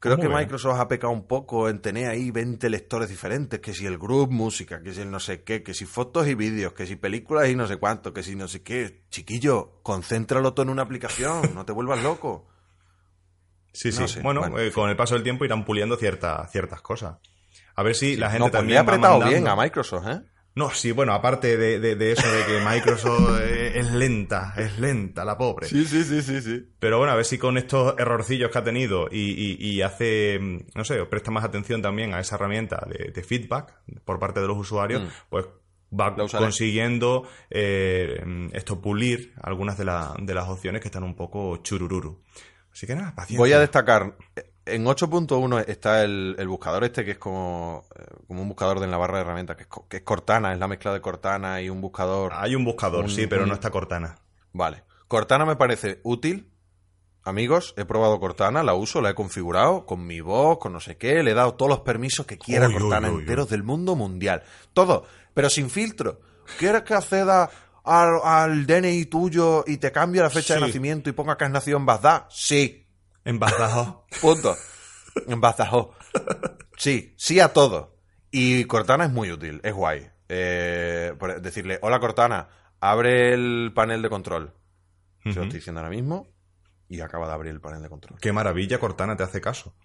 Creo 0.00 0.16
Muy 0.16 0.22
que 0.22 0.28
bien. 0.28 0.40
Microsoft 0.40 0.80
ha 0.80 0.88
pecado 0.88 1.12
un 1.12 1.28
poco 1.28 1.68
en 1.68 1.80
tener 1.80 2.10
ahí 2.10 2.32
20 2.32 2.68
lectores 2.68 3.08
diferentes, 3.08 3.60
que 3.60 3.72
si 3.72 3.86
el 3.86 3.98
group 3.98 4.32
música, 4.32 4.82
que 4.82 4.92
si 4.92 5.00
el 5.02 5.10
no 5.12 5.20
sé 5.20 5.44
qué, 5.44 5.62
que 5.62 5.74
si 5.74 5.86
fotos 5.86 6.26
y 6.26 6.34
vídeos, 6.34 6.72
que 6.72 6.86
si 6.88 6.96
películas 6.96 7.48
y 7.48 7.54
no 7.54 7.68
sé 7.68 7.76
cuánto, 7.76 8.12
que 8.12 8.24
si 8.24 8.34
no 8.34 8.48
sé 8.48 8.62
qué. 8.64 9.04
Chiquillo, 9.10 9.78
concéntralo 9.84 10.54
todo 10.54 10.64
en 10.64 10.70
una 10.70 10.82
aplicación, 10.82 11.42
no 11.54 11.64
te 11.64 11.70
vuelvas 11.70 12.02
loco. 12.02 12.48
Sí, 13.72 13.92
sí. 13.92 14.00
no 14.00 14.08
sé, 14.08 14.20
bueno, 14.22 14.40
bueno. 14.40 14.58
eh, 14.58 14.72
con 14.72 14.90
el 14.90 14.96
paso 14.96 15.14
del 15.14 15.22
tiempo 15.22 15.44
irán 15.44 15.64
puliendo 15.64 15.94
cierta- 15.96 16.48
ciertas 16.48 16.82
cosas. 16.82 17.18
A 17.74 17.82
ver 17.82 17.94
si 17.94 18.16
la 18.16 18.30
gente 18.30 18.38
no, 18.40 18.44
pues 18.50 18.52
le 18.52 18.58
también 18.58 18.78
ha 18.78 18.80
apretado 18.82 19.18
bien 19.28 19.48
a 19.48 19.56
Microsoft, 19.56 20.06
¿eh? 20.08 20.20
No, 20.54 20.70
sí, 20.70 20.92
bueno, 20.92 21.14
aparte 21.14 21.56
de, 21.56 21.80
de- 21.80 21.96
de 21.96 22.12
eso 22.12 22.30
de 22.30 22.44
que 22.44 22.60
Microsoft 22.62 23.38
eh, 23.42 23.72
es 23.78 23.90
lenta, 23.90 24.52
es 24.58 24.78
lenta, 24.78 25.24
la 25.24 25.38
pobre. 25.38 25.66
sí, 25.66 25.86
sí, 25.86 26.04
sí, 26.04 26.42
sí. 26.42 26.68
Pero 26.78 26.98
bueno, 26.98 27.12
a 27.12 27.16
ver 27.16 27.24
si 27.24 27.38
con 27.38 27.56
estos 27.56 27.94
errorcillos 27.98 28.50
que 28.50 28.58
ha 28.58 28.62
tenido 28.64 29.08
y, 29.10 29.30
y- 29.30 29.56
y 29.58 29.80
hace, 29.80 30.38
mm, 30.38 30.58
no 30.74 30.84
sé, 30.84 31.02
presta 31.06 31.30
más 31.30 31.44
atención 31.44 31.80
también 31.80 32.12
a 32.12 32.20
esa 32.20 32.34
herramienta 32.34 32.86
de, 32.86 33.12
de 33.12 33.22
feedback 33.22 33.72
por 34.04 34.18
parte 34.18 34.40
de 34.40 34.46
los 34.46 34.58
usuarios, 34.58 35.00
Mm. 35.02 35.06
pues 35.30 35.46
va 35.98 36.14
consiguiendo 36.16 37.26
eh, 37.48 38.22
mm, 38.24 38.48
esto 38.52 38.80
pulir 38.82 39.32
algunas 39.42 39.78
de, 39.78 39.86
la- 39.86 40.14
de 40.18 40.34
las 40.34 40.48
opciones 40.48 40.82
que 40.82 40.88
están 40.88 41.02
un 41.02 41.14
poco 41.16 41.56
churururu. 41.62 42.22
Así 42.70 42.86
que 42.86 42.94
nada, 42.94 43.14
paciencia. 43.14 43.38
Voy 43.38 43.52
a 43.52 43.58
destacar, 43.58 44.16
en 44.66 44.84
8.1 44.84 45.64
está 45.68 46.02
el, 46.02 46.36
el 46.38 46.48
buscador 46.48 46.84
este 46.84 47.04
que 47.04 47.12
es 47.12 47.18
como, 47.18 47.84
eh, 47.98 48.04
como 48.26 48.42
un 48.42 48.48
buscador 48.48 48.80
de 48.80 48.86
la 48.86 48.96
barra 48.96 49.16
de 49.18 49.22
herramientas, 49.24 49.56
que 49.56 49.62
es, 49.64 49.68
que 49.88 49.96
es 49.98 50.02
Cortana, 50.02 50.52
es 50.52 50.58
la 50.58 50.68
mezcla 50.68 50.92
de 50.92 51.00
Cortana 51.00 51.60
y 51.60 51.68
un 51.68 51.80
buscador. 51.80 52.32
Hay 52.34 52.54
un 52.54 52.64
buscador, 52.64 53.04
Un- 53.04 53.10
sí, 53.10 53.26
pero 53.26 53.42
un- 53.42 53.48
no 53.48 53.54
está 53.54 53.70
Cortana. 53.70 54.16
Vale. 54.52 54.84
Cortana 55.08 55.44
me 55.44 55.56
parece 55.56 56.00
útil. 56.04 56.48
Amigos, 57.24 57.72
he 57.76 57.84
probado 57.84 58.18
Cortana, 58.18 58.64
la 58.64 58.74
uso, 58.74 59.00
la 59.00 59.10
he 59.10 59.14
configurado 59.14 59.86
con 59.86 60.04
mi 60.06 60.20
voz, 60.20 60.58
con 60.58 60.72
no 60.72 60.80
sé 60.80 60.96
qué, 60.96 61.22
le 61.22 61.30
he 61.30 61.34
dado 61.34 61.54
todos 61.54 61.68
los 61.70 61.80
permisos 61.80 62.26
que 62.26 62.36
quiera 62.36 62.66
Uy, 62.66 62.74
Cortana 62.74 63.08
uy, 63.10 63.14
uy. 63.14 63.20
enteros 63.20 63.48
del 63.48 63.62
mundo 63.62 63.94
mundial. 63.94 64.42
Todo, 64.72 65.04
pero 65.32 65.48
sin 65.48 65.70
filtro. 65.70 66.20
¿Quieres 66.58 66.82
que 66.82 66.94
acceda 66.94 67.48
al, 67.84 68.10
al 68.24 68.66
DNI 68.66 69.04
tuyo 69.06 69.62
y 69.68 69.76
te 69.76 69.92
cambie 69.92 70.20
la 70.20 70.30
fecha 70.30 70.54
de 70.54 70.62
nacimiento 70.62 71.10
y 71.10 71.12
ponga 71.12 71.36
que 71.36 71.44
has 71.44 71.50
nacido 71.52 71.78
en 71.78 71.86
Bagdad? 71.86 72.24
Sí. 72.28 72.81
En 73.24 73.38
Badajoz. 73.38 74.04
Punto. 74.20 74.56
En 75.26 75.40
Badajoz. 75.40 75.94
Sí, 76.76 77.14
sí 77.16 77.40
a 77.40 77.52
todo. 77.52 77.96
Y 78.30 78.64
Cortana 78.64 79.04
es 79.04 79.10
muy 79.10 79.30
útil, 79.30 79.60
es 79.62 79.74
guay. 79.74 80.10
Eh, 80.28 81.12
decirle, 81.40 81.78
hola 81.82 82.00
Cortana, 82.00 82.48
abre 82.80 83.34
el 83.34 83.72
panel 83.74 84.02
de 84.02 84.08
control. 84.08 84.54
Se 85.22 85.34
lo 85.34 85.42
estoy 85.42 85.58
diciendo 85.58 85.80
ahora 85.80 85.90
mismo 85.90 86.32
y 86.88 87.00
acaba 87.00 87.26
de 87.26 87.34
abrir 87.34 87.52
el 87.52 87.60
panel 87.60 87.82
de 87.82 87.88
control. 87.88 88.18
Qué 88.20 88.32
maravilla, 88.32 88.78
Cortana 88.78 89.16
te 89.16 89.22
hace 89.22 89.40
caso. 89.40 89.76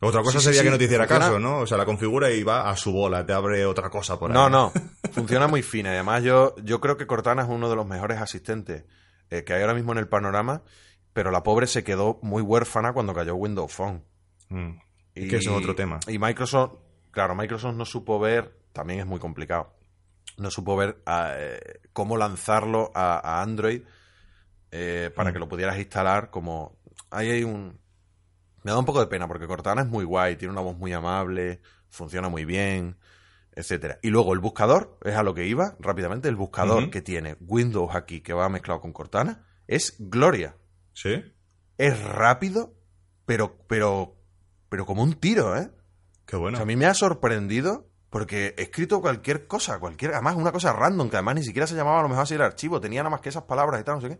Otra 0.00 0.22
cosa 0.22 0.38
sí, 0.38 0.44
sería 0.44 0.60
sí, 0.60 0.66
que 0.66 0.70
no 0.70 0.78
te 0.78 0.84
hiciera 0.84 1.04
funciona. 1.04 1.26
caso, 1.26 1.38
¿no? 1.38 1.60
O 1.60 1.66
sea, 1.66 1.78
la 1.78 1.86
configura 1.86 2.30
y 2.30 2.42
va 2.42 2.68
a 2.68 2.76
su 2.76 2.92
bola, 2.92 3.24
te 3.24 3.32
abre 3.32 3.64
otra 3.64 3.88
cosa 3.88 4.18
por 4.18 4.30
ahí. 4.30 4.34
No, 4.34 4.50
no, 4.50 4.72
funciona 5.12 5.46
muy 5.46 5.62
fina. 5.62 5.90
Y 5.90 5.94
además 5.94 6.22
yo, 6.22 6.54
yo 6.62 6.80
creo 6.80 6.96
que 6.96 7.06
Cortana 7.06 7.42
es 7.42 7.48
uno 7.48 7.70
de 7.70 7.76
los 7.76 7.86
mejores 7.86 8.20
asistentes 8.20 8.84
eh, 9.30 9.44
que 9.44 9.54
hay 9.54 9.62
ahora 9.62 9.74
mismo 9.74 9.92
en 9.92 9.98
el 9.98 10.08
panorama, 10.08 10.62
pero 11.14 11.30
la 11.30 11.42
pobre 11.42 11.66
se 11.66 11.84
quedó 11.84 12.18
muy 12.22 12.42
huérfana 12.42 12.92
cuando 12.92 13.14
cayó 13.14 13.36
Windows 13.36 13.72
Phone. 13.72 14.02
Mm. 14.50 14.76
Y, 15.14 15.28
que 15.28 15.36
es 15.36 15.46
otro 15.46 15.74
tema. 15.74 16.00
Y 16.08 16.18
Microsoft, 16.18 16.74
claro, 17.12 17.34
Microsoft 17.36 17.76
no 17.76 17.84
supo 17.84 18.18
ver, 18.18 18.58
también 18.72 18.98
es 19.00 19.06
muy 19.06 19.20
complicado, 19.20 19.72
no 20.36 20.50
supo 20.50 20.76
ver 20.76 21.00
ah, 21.06 21.32
eh, 21.36 21.80
cómo 21.92 22.16
lanzarlo 22.16 22.90
a, 22.94 23.38
a 23.38 23.42
Android 23.42 23.82
eh, 24.72 25.12
para 25.14 25.30
Mm. 25.30 25.32
que 25.32 25.38
lo 25.38 25.48
pudieras 25.48 25.78
instalar 25.78 26.30
como... 26.30 26.76
Ahí 27.10 27.30
hay 27.30 27.44
un... 27.44 27.78
Me 28.64 28.72
da 28.72 28.78
un 28.78 28.84
poco 28.84 28.98
de 28.98 29.06
pena 29.06 29.28
porque 29.28 29.46
Cortana 29.46 29.82
es 29.82 29.88
muy 29.88 30.04
guay, 30.04 30.34
tiene 30.36 30.50
una 30.50 30.62
voz 30.62 30.76
muy 30.76 30.92
amable, 30.92 31.60
funciona 31.90 32.28
muy 32.28 32.44
bien, 32.44 32.96
etcétera. 33.52 34.00
Y 34.02 34.08
luego 34.08 34.32
el 34.32 34.40
buscador, 34.40 34.98
es 35.04 35.14
a 35.14 35.22
lo 35.22 35.32
que 35.32 35.46
iba 35.46 35.76
rápidamente, 35.78 36.28
el 36.28 36.34
buscador 36.34 36.90
que 36.90 37.02
tiene 37.02 37.36
Windows 37.40 37.94
aquí, 37.94 38.20
que 38.20 38.32
va 38.32 38.48
mezclado 38.48 38.80
con 38.80 38.92
Cortana, 38.92 39.46
es 39.68 39.94
Gloria 40.00 40.56
¿Sí? 40.94 41.22
es 41.76 42.02
rápido, 42.02 42.72
pero, 43.26 43.58
pero, 43.66 44.16
pero 44.68 44.86
como 44.86 45.02
un 45.02 45.14
tiro, 45.14 45.56
¿eh? 45.56 45.70
Qué 46.26 46.36
O 46.36 46.40
bueno. 46.40 46.56
sea, 46.56 46.62
a 46.62 46.66
mí 46.66 46.76
me 46.76 46.86
ha 46.86 46.94
sorprendido 46.94 47.88
porque 48.10 48.54
he 48.56 48.62
escrito 48.62 49.00
cualquier 49.00 49.46
cosa, 49.48 49.78
cualquier, 49.80 50.12
además 50.14 50.36
una 50.36 50.52
cosa 50.52 50.72
random, 50.72 51.10
que 51.10 51.16
además 51.16 51.34
ni 51.34 51.42
siquiera 51.42 51.66
se 51.66 51.74
llamaba 51.74 51.98
a 51.98 52.02
lo 52.02 52.08
mejor 52.08 52.22
así 52.22 52.34
el 52.34 52.42
archivo, 52.42 52.80
tenía 52.80 53.00
nada 53.02 53.10
más 53.10 53.20
que 53.20 53.28
esas 53.28 53.42
palabras 53.42 53.80
y 53.80 53.84
tal, 53.84 53.96
no 53.96 54.00
sé 54.00 54.08
qué. 54.10 54.18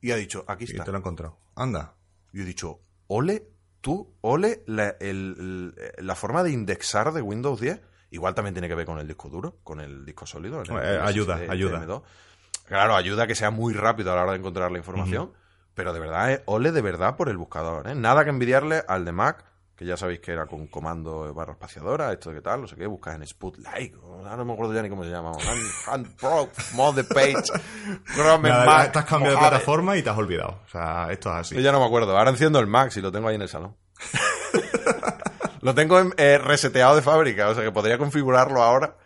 Y 0.00 0.10
ha 0.12 0.16
dicho, 0.16 0.44
aquí 0.48 0.64
Y 0.66 0.72
está. 0.72 0.84
te 0.84 0.90
lo 0.92 0.96
he 0.96 1.00
encontrado. 1.00 1.38
Anda. 1.54 1.94
Y 2.32 2.40
he 2.40 2.44
dicho, 2.44 2.80
ole, 3.06 3.46
tú, 3.82 4.16
ole, 4.22 4.62
la, 4.66 4.96
el- 5.00 5.74
el- 5.78 6.06
la 6.06 6.14
forma 6.14 6.42
de 6.42 6.52
indexar 6.52 7.12
de 7.12 7.20
Windows 7.20 7.60
10, 7.60 7.80
igual 8.10 8.34
también 8.34 8.54
tiene 8.54 8.68
que 8.68 8.74
ver 8.74 8.86
con 8.86 8.98
el 8.98 9.06
disco 9.06 9.28
duro, 9.28 9.58
con 9.62 9.80
el 9.80 10.06
disco 10.06 10.24
sólido. 10.26 10.62
el 10.62 10.70
Eh, 10.70 11.00
ayuda, 11.02 11.36
ayuda. 11.50 11.84
M2. 11.84 12.02
Claro, 12.64 12.96
ayuda 12.96 13.24
a 13.24 13.26
que 13.26 13.34
sea 13.34 13.50
muy 13.50 13.74
rápido 13.74 14.10
a 14.12 14.16
la 14.16 14.22
hora 14.22 14.32
de 14.32 14.38
encontrar 14.38 14.72
la 14.72 14.78
información, 14.78 15.32
pero 15.74 15.92
de 15.92 16.00
verdad, 16.00 16.32
eh, 16.32 16.42
ole 16.46 16.72
de 16.72 16.80
verdad 16.82 17.16
por 17.16 17.28
el 17.28 17.36
buscador. 17.36 17.88
¿eh? 17.88 17.94
Nada 17.94 18.24
que 18.24 18.30
envidiarle 18.30 18.82
al 18.86 19.04
de 19.04 19.12
Mac, 19.12 19.44
que 19.76 19.84
ya 19.84 19.96
sabéis 19.96 20.20
que 20.20 20.30
era 20.32 20.46
con 20.46 20.68
comando 20.68 21.34
barra 21.34 21.52
espaciadora, 21.54 22.12
esto 22.12 22.30
de 22.30 22.36
qué 22.36 22.42
tal, 22.42 22.60
no 22.60 22.68
sé 22.68 22.76
qué, 22.76 22.86
buscas 22.86 23.16
en 23.16 23.26
Spotlight, 23.26 23.94
ahora 24.02 24.36
no 24.36 24.44
me 24.44 24.52
acuerdo 24.52 24.72
ya 24.72 24.82
ni 24.82 24.88
cómo 24.88 25.02
se 25.02 25.10
llama. 25.10 25.32
Hand, 25.32 25.62
hand 25.88 26.16
Pro, 26.16 26.48
Mode 26.74 27.02
Page, 27.04 27.42
Chrome 28.14 28.48
Nada, 28.50 28.66
Mac, 28.66 28.92
te 28.92 28.98
has 29.00 29.04
cambiado 29.04 29.34
de 29.34 29.40
plataforma 29.40 29.96
y 29.96 30.02
te 30.02 30.10
has 30.10 30.16
olvidado. 30.18 30.60
O 30.64 30.70
sea, 30.70 31.08
esto 31.10 31.28
es 31.30 31.36
así. 31.36 31.54
Yo 31.56 31.60
ya 31.60 31.72
no 31.72 31.80
me 31.80 31.86
acuerdo. 31.86 32.16
Ahora 32.16 32.30
enciendo 32.30 32.60
el 32.60 32.68
Mac 32.68 32.92
y 32.96 33.00
lo 33.00 33.10
tengo 33.10 33.26
ahí 33.28 33.34
en 33.34 33.42
el 33.42 33.48
salón. 33.48 33.74
lo 35.60 35.74
tengo 35.74 35.98
en- 35.98 36.14
eh, 36.18 36.38
reseteado 36.38 36.94
de 36.96 37.02
fábrica, 37.02 37.48
o 37.48 37.54
sea 37.54 37.64
que 37.64 37.72
podría 37.72 37.98
configurarlo 37.98 38.62
ahora 38.62 38.96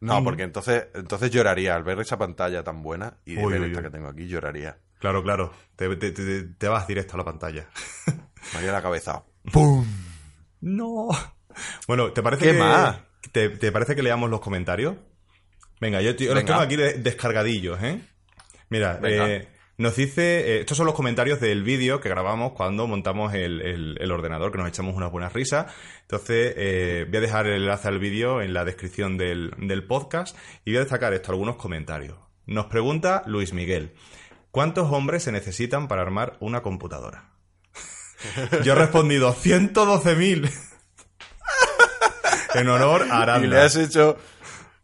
No, 0.00 0.22
porque 0.24 0.42
entonces, 0.42 0.88
entonces 0.94 1.30
lloraría 1.30 1.74
al 1.74 1.84
ver 1.84 2.00
esa 2.00 2.16
pantalla 2.18 2.62
tan 2.64 2.82
buena 2.82 3.14
y 3.24 3.34
de 3.34 3.44
Uy, 3.44 3.52
ver 3.52 3.60
uy, 3.62 3.66
esta 3.68 3.78
uy. 3.80 3.84
que 3.84 3.90
tengo 3.90 4.08
aquí, 4.08 4.26
lloraría. 4.26 4.78
Claro, 4.98 5.22
claro. 5.22 5.52
Te, 5.76 5.94
te- 5.96 6.12
te- 6.12 6.42
te 6.44 6.68
vas 6.68 6.86
directo 6.86 7.14
a 7.14 7.18
la 7.18 7.24
pantalla. 7.24 7.68
Me 8.52 8.58
haría 8.58 8.72
la 8.72 8.82
cabeza. 8.82 9.24
No. 10.60 11.08
Bueno, 11.86 12.12
¿te 12.12 12.22
parece 12.22 12.44
¿Qué 12.44 12.52
que 12.52 12.58
más? 12.58 12.98
Te, 13.32 13.48
te 13.50 13.72
parece 13.72 13.94
que 13.96 14.02
leamos 14.02 14.30
los 14.30 14.40
comentarios? 14.40 14.96
Venga, 15.80 16.00
yo, 16.00 16.12
yo 16.12 16.34
los 16.34 16.44
tengo 16.44 16.60
aquí 16.60 16.76
de- 16.76 16.94
descargadillos, 16.94 17.82
¿eh? 17.82 18.00
Mira, 18.70 18.98
eh, 19.04 19.48
nos 19.78 19.94
dice... 19.96 20.56
eh, 20.56 20.60
estos 20.60 20.76
son 20.78 20.86
los 20.86 20.94
comentarios 20.94 21.38
del 21.40 21.62
vídeo 21.62 22.00
que 22.00 22.08
grabamos 22.08 22.52
cuando 22.52 22.86
montamos 22.86 23.34
el, 23.34 23.60
el- 23.60 23.96
el 24.00 24.10
ordenador, 24.12 24.50
que 24.52 24.58
nos 24.58 24.68
echamos 24.68 24.94
unas 24.96 25.10
buenas 25.12 25.32
risas. 25.32 25.72
Entonces, 26.02 26.54
eh, 26.56 27.04
voy 27.08 27.18
a 27.18 27.20
dejar 27.20 27.46
el 27.46 27.62
enlace 27.62 27.88
al 27.88 27.98
vídeo 27.98 28.40
en 28.40 28.54
la 28.54 28.64
descripción 28.64 29.18
del, 29.18 29.52
del 29.58 29.84
podcast 29.86 30.36
y 30.64 30.70
voy 30.70 30.78
a 30.78 30.80
destacar 30.80 31.12
esto, 31.12 31.32
algunos 31.32 31.56
comentarios. 31.56 32.16
Nos 32.46 32.66
pregunta 32.66 33.22
Luis 33.26 33.52
Miguel, 33.52 33.92
¿cuántos 34.56 34.90
hombres 34.90 35.22
se 35.22 35.32
necesitan 35.32 35.86
para 35.86 36.00
armar 36.00 36.38
una 36.40 36.62
computadora? 36.62 37.28
Yo 38.64 38.72
he 38.72 38.74
respondido, 38.74 39.34
112.000. 39.34 40.50
en 42.54 42.68
honor 42.70 43.06
a 43.10 43.20
Aranda. 43.20 43.46
Y 43.46 43.50
le 43.50 43.60
has 43.60 43.76
hecho 43.76 44.16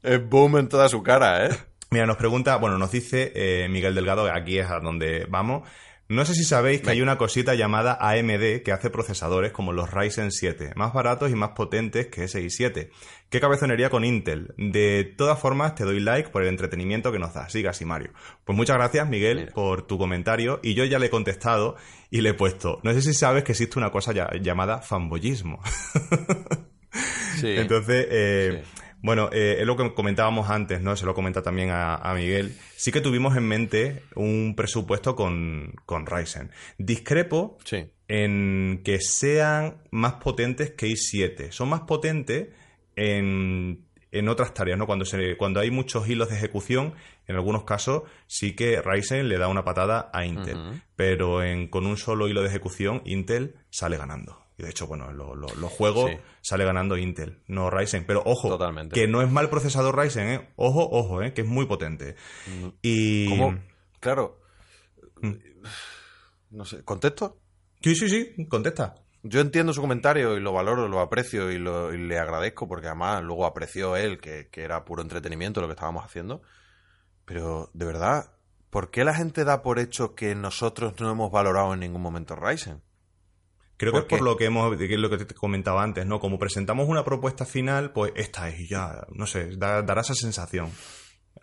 el 0.02 0.18
boom 0.18 0.58
en 0.58 0.68
toda 0.68 0.90
su 0.90 1.02
cara, 1.02 1.46
¿eh? 1.46 1.58
Mira, 1.88 2.04
nos 2.04 2.18
pregunta, 2.18 2.56
bueno, 2.56 2.76
nos 2.76 2.92
dice 2.92 3.32
eh, 3.34 3.66
Miguel 3.70 3.94
Delgado, 3.94 4.30
aquí 4.30 4.58
es 4.58 4.68
a 4.68 4.78
donde 4.78 5.24
vamos. 5.30 5.66
No 6.12 6.24
sé 6.26 6.34
si 6.34 6.44
sabéis 6.44 6.82
que 6.82 6.90
hay 6.90 7.00
una 7.00 7.16
cosita 7.16 7.54
llamada 7.54 7.96
AMD 8.00 8.62
que 8.62 8.72
hace 8.72 8.90
procesadores 8.90 9.50
como 9.52 9.72
los 9.72 9.90
Ryzen 9.90 10.30
7, 10.30 10.72
más 10.76 10.92
baratos 10.92 11.30
y 11.30 11.34
más 11.34 11.50
potentes 11.50 12.08
que 12.08 12.24
ese 12.24 12.42
i7. 12.44 12.90
¿Qué 13.30 13.40
cabezonería 13.40 13.88
con 13.88 14.04
Intel? 14.04 14.52
De 14.58 15.04
todas 15.16 15.38
formas, 15.38 15.74
te 15.74 15.84
doy 15.84 16.00
like 16.00 16.28
por 16.28 16.42
el 16.42 16.48
entretenimiento 16.48 17.12
que 17.12 17.18
nos 17.18 17.32
da. 17.32 17.48
Siga 17.48 17.70
así, 17.70 17.84
Mario. 17.86 18.10
Pues 18.44 18.54
muchas 18.56 18.76
gracias, 18.76 19.08
Miguel, 19.08 19.38
Mira. 19.38 19.52
por 19.52 19.86
tu 19.86 19.96
comentario. 19.96 20.60
Y 20.62 20.74
yo 20.74 20.84
ya 20.84 20.98
le 20.98 21.06
he 21.06 21.10
contestado 21.10 21.76
y 22.10 22.20
le 22.20 22.30
he 22.30 22.34
puesto, 22.34 22.78
no 22.82 22.92
sé 22.92 23.00
si 23.00 23.14
sabes 23.14 23.42
que 23.44 23.52
existe 23.52 23.78
una 23.78 23.90
cosa 23.90 24.12
ya- 24.12 24.30
llamada 24.40 24.82
fanboyismo. 24.82 25.60
Sí. 27.40 27.48
Entonces, 27.56 28.06
eh, 28.10 28.62
Sí. 28.64 28.81
Bueno, 29.02 29.30
eh, 29.32 29.56
es 29.58 29.66
lo 29.66 29.76
que 29.76 29.92
comentábamos 29.94 30.48
antes, 30.48 30.80
¿no? 30.80 30.96
Se 30.96 31.06
lo 31.06 31.14
comenta 31.14 31.42
también 31.42 31.70
a, 31.70 31.96
a 31.96 32.14
Miguel. 32.14 32.56
Sí 32.76 32.92
que 32.92 33.00
tuvimos 33.00 33.36
en 33.36 33.48
mente 33.48 34.02
un 34.14 34.54
presupuesto 34.56 35.16
con, 35.16 35.74
con 35.86 36.06
Ryzen. 36.06 36.52
Discrepo 36.78 37.58
sí. 37.64 37.90
en 38.06 38.80
que 38.84 39.00
sean 39.00 39.82
más 39.90 40.14
potentes 40.14 40.70
que 40.70 40.86
i7. 40.86 41.50
Son 41.50 41.68
más 41.68 41.80
potentes 41.80 42.50
en, 42.94 43.84
en 44.12 44.28
otras 44.28 44.54
tareas, 44.54 44.78
¿no? 44.78 44.86
Cuando, 44.86 45.04
se, 45.04 45.36
cuando 45.36 45.58
hay 45.58 45.72
muchos 45.72 46.08
hilos 46.08 46.28
de 46.28 46.36
ejecución, 46.36 46.94
en 47.26 47.34
algunos 47.34 47.64
casos 47.64 48.02
sí 48.28 48.54
que 48.54 48.80
Ryzen 48.80 49.28
le 49.28 49.36
da 49.36 49.48
una 49.48 49.64
patada 49.64 50.10
a 50.12 50.24
Intel. 50.24 50.80
Pero 50.94 51.42
en, 51.42 51.66
con 51.66 51.86
un 51.86 51.96
solo 51.96 52.28
hilo 52.28 52.42
de 52.42 52.48
ejecución, 52.48 53.02
Intel 53.04 53.56
sale 53.70 53.96
ganando. 53.96 54.41
Y 54.58 54.62
de 54.64 54.70
hecho, 54.70 54.86
bueno, 54.86 55.10
en 55.10 55.16
lo- 55.16 55.34
lo- 55.34 55.54
los 55.54 55.72
juegos 55.72 56.10
Sí. 56.10 56.16
sale 56.42 56.64
ganando 56.64 56.96
Intel, 56.98 57.42
no 57.46 57.70
Ryzen. 57.70 58.04
Pero 58.06 58.22
ojo, 58.26 58.48
Totalmente. 58.48 58.94
que 58.94 59.08
no 59.08 59.22
es 59.22 59.30
mal 59.30 59.48
procesador 59.48 59.96
Ryzen, 59.98 60.28
¿eh? 60.28 60.48
Ojo, 60.56 60.86
ojo, 60.90 61.22
¿eh? 61.22 61.32
Que 61.32 61.40
es 61.42 61.46
muy 61.46 61.66
potente. 61.66 62.16
Y... 62.82 63.28
¿Cómo? 63.30 63.58
Claro. 64.00 64.40
Mm. 65.22 65.32
No 66.50 66.64
sé. 66.64 66.84
¿Contexto? 66.84 67.38
Sí, 67.80 67.94
sí, 67.94 68.08
sí, 68.08 68.46
contesta. 68.46 68.94
Yo 69.22 69.40
entiendo 69.40 69.72
su 69.72 69.80
comentario 69.80 70.36
y 70.36 70.40
lo 70.40 70.52
valoro, 70.52 70.88
lo 70.88 71.00
aprecio 71.00 71.50
y, 71.50 71.58
lo, 71.58 71.94
y 71.94 71.98
le 71.98 72.18
agradezco 72.18 72.66
porque 72.68 72.88
además 72.88 73.22
luego 73.22 73.46
apreció 73.46 73.96
él 73.96 74.20
que, 74.20 74.48
que 74.50 74.62
era 74.62 74.84
puro 74.84 75.00
entretenimiento 75.02 75.60
lo 75.60 75.68
que 75.68 75.74
estábamos 75.74 76.04
haciendo. 76.04 76.42
Pero, 77.24 77.70
de 77.72 77.84
verdad, 77.86 78.32
¿por 78.68 78.90
qué 78.90 79.04
la 79.04 79.14
gente 79.14 79.44
da 79.44 79.62
por 79.62 79.78
hecho 79.78 80.14
que 80.16 80.34
nosotros 80.34 80.94
no 81.00 81.10
hemos 81.10 81.30
valorado 81.30 81.72
en 81.72 81.80
ningún 81.80 82.02
momento 82.02 82.34
Ryzen? 82.34 82.82
Creo 83.82 83.92
que 83.92 83.98
¿Por 83.98 84.02
es 84.02 84.08
por 84.08 84.18
qué? 84.18 84.24
lo 84.24 84.36
que 84.36 84.44
hemos, 84.46 84.76
que 84.76 84.84
es 84.94 84.98
lo 85.00 85.10
que 85.10 85.24
te 85.24 85.34
comentaba 85.34 85.82
antes, 85.82 86.06
¿no? 86.06 86.20
Como 86.20 86.38
presentamos 86.38 86.88
una 86.88 87.04
propuesta 87.04 87.44
final, 87.44 87.92
pues 87.92 88.12
esta 88.16 88.48
es 88.48 88.60
y 88.60 88.68
ya, 88.68 89.04
no 89.12 89.26
sé, 89.26 89.56
da- 89.56 89.82
dará 89.82 90.00
esa 90.02 90.14
sensación. 90.14 90.70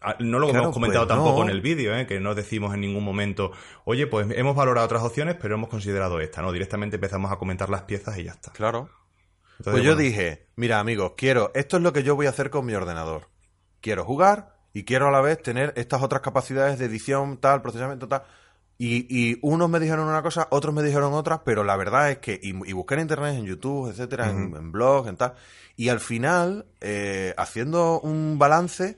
Ah, 0.02 0.16
No 0.20 0.40
lo 0.40 0.48
Claro, 0.48 0.64
hemos 0.66 0.74
comentado 0.74 1.06
pues 1.06 1.16
tampoco 1.18 1.40
no. 1.40 1.50
en 1.50 1.50
el 1.56 1.62
vídeo, 1.62 1.94
¿eh? 1.96 2.08
que 2.08 2.20
no 2.22 2.34
decimos 2.36 2.74
en 2.74 2.80
ningún 2.82 3.04
momento, 3.04 3.52
oye, 3.84 4.08
pues 4.08 4.28
hemos 4.36 4.56
valorado 4.56 4.86
otras 4.86 5.04
opciones, 5.04 5.36
pero 5.42 5.56
hemos 5.56 5.70
considerado 5.70 6.20
esta, 6.22 6.42
¿no? 6.42 6.52
Directamente 6.54 6.96
empezamos 6.96 7.32
a 7.32 7.36
comentar 7.36 7.70
las 7.70 7.82
piezas 7.84 8.18
y 8.18 8.24
ya 8.24 8.32
está. 8.32 8.52
Claro. 8.54 8.90
Entonces, 9.60 9.74
Pues 9.74 9.84
yo 9.84 9.96
bueno, 9.96 10.02
dije, 10.10 10.48
mira 10.56 10.80
amigos, 10.80 11.14
quiero, 11.18 11.52
esto 11.54 11.76
es 11.76 11.84
lo 11.84 11.92
que 11.92 12.04
yo 12.04 12.16
voy 12.16 12.28
a 12.28 12.30
hacer 12.30 12.50
con 12.50 12.66
mi 12.66 12.74
ordenador. 12.76 13.28
Quiero 13.82 14.06
jugar 14.06 14.56
y 14.74 14.86
quiero 14.86 15.08
a 15.10 15.12
la 15.12 15.20
vez 15.20 15.42
tener 15.42 15.74
estas 15.76 16.02
otras 16.02 16.22
capacidades 16.22 16.80
de 16.80 16.86
edición, 16.86 17.38
tal, 17.38 17.62
procesamiento, 17.62 18.08
tal. 18.08 18.24
Y, 18.82 19.06
y 19.10 19.38
unos 19.42 19.70
me 19.70 19.80
dijeron 19.82 20.08
una 20.08 20.24
cosa, 20.24 20.48
otros 20.52 20.74
me 20.74 20.82
dijeron 20.82 21.14
otra, 21.14 21.44
pero 21.44 21.66
la 21.66 21.76
verdad 21.76 22.12
es 22.12 22.20
que, 22.20 22.40
y, 22.42 22.50
y 22.68 22.72
busqué 22.72 22.94
en 22.94 23.02
internet, 23.02 23.36
en 23.38 23.46
YouTube, 23.46 23.90
etcétera, 23.90 24.30
en, 24.30 24.56
en 24.56 24.72
blogs, 24.72 25.10
en 25.10 25.18
tal. 25.18 25.34
Y 25.76 25.90
al 25.90 26.00
final, 26.00 26.66
eh, 26.80 27.34
haciendo 27.38 28.00
un 28.00 28.40
balance, 28.40 28.98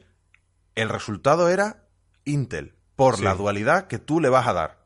el 0.76 0.88
resultado 0.88 1.50
era 1.50 1.88
Intel, 2.26 2.76
por 2.96 3.18
Sí. 3.18 3.24
la 3.24 3.34
dualidad 3.34 3.88
que 3.88 3.98
tú 3.98 4.20
le 4.20 4.30
vas 4.30 4.48
a 4.48 4.54
dar. 4.54 4.86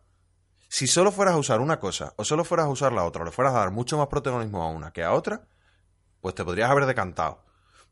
Si 0.70 0.88
solo 0.88 1.12
fueras 1.12 1.36
a 1.36 1.40
usar 1.40 1.60
una 1.60 1.80
cosa 1.80 2.14
o 2.16 2.24
solo 2.24 2.46
fueras 2.46 2.66
a 2.68 2.70
usar 2.70 2.94
la 2.94 3.04
otra, 3.04 3.22
o 3.24 3.26
le 3.26 3.32
fueras 3.32 3.54
a 3.54 3.60
dar 3.60 3.72
mucho 3.72 3.98
más 3.98 4.08
protagonismo 4.08 4.64
a 4.64 4.70
una 4.70 4.92
que 4.92 5.04
a 5.04 5.12
otra, 5.12 5.46
pues 6.22 6.36
te 6.36 6.46
podrías 6.46 6.72
haber 6.72 6.86
decantado. 6.86 7.44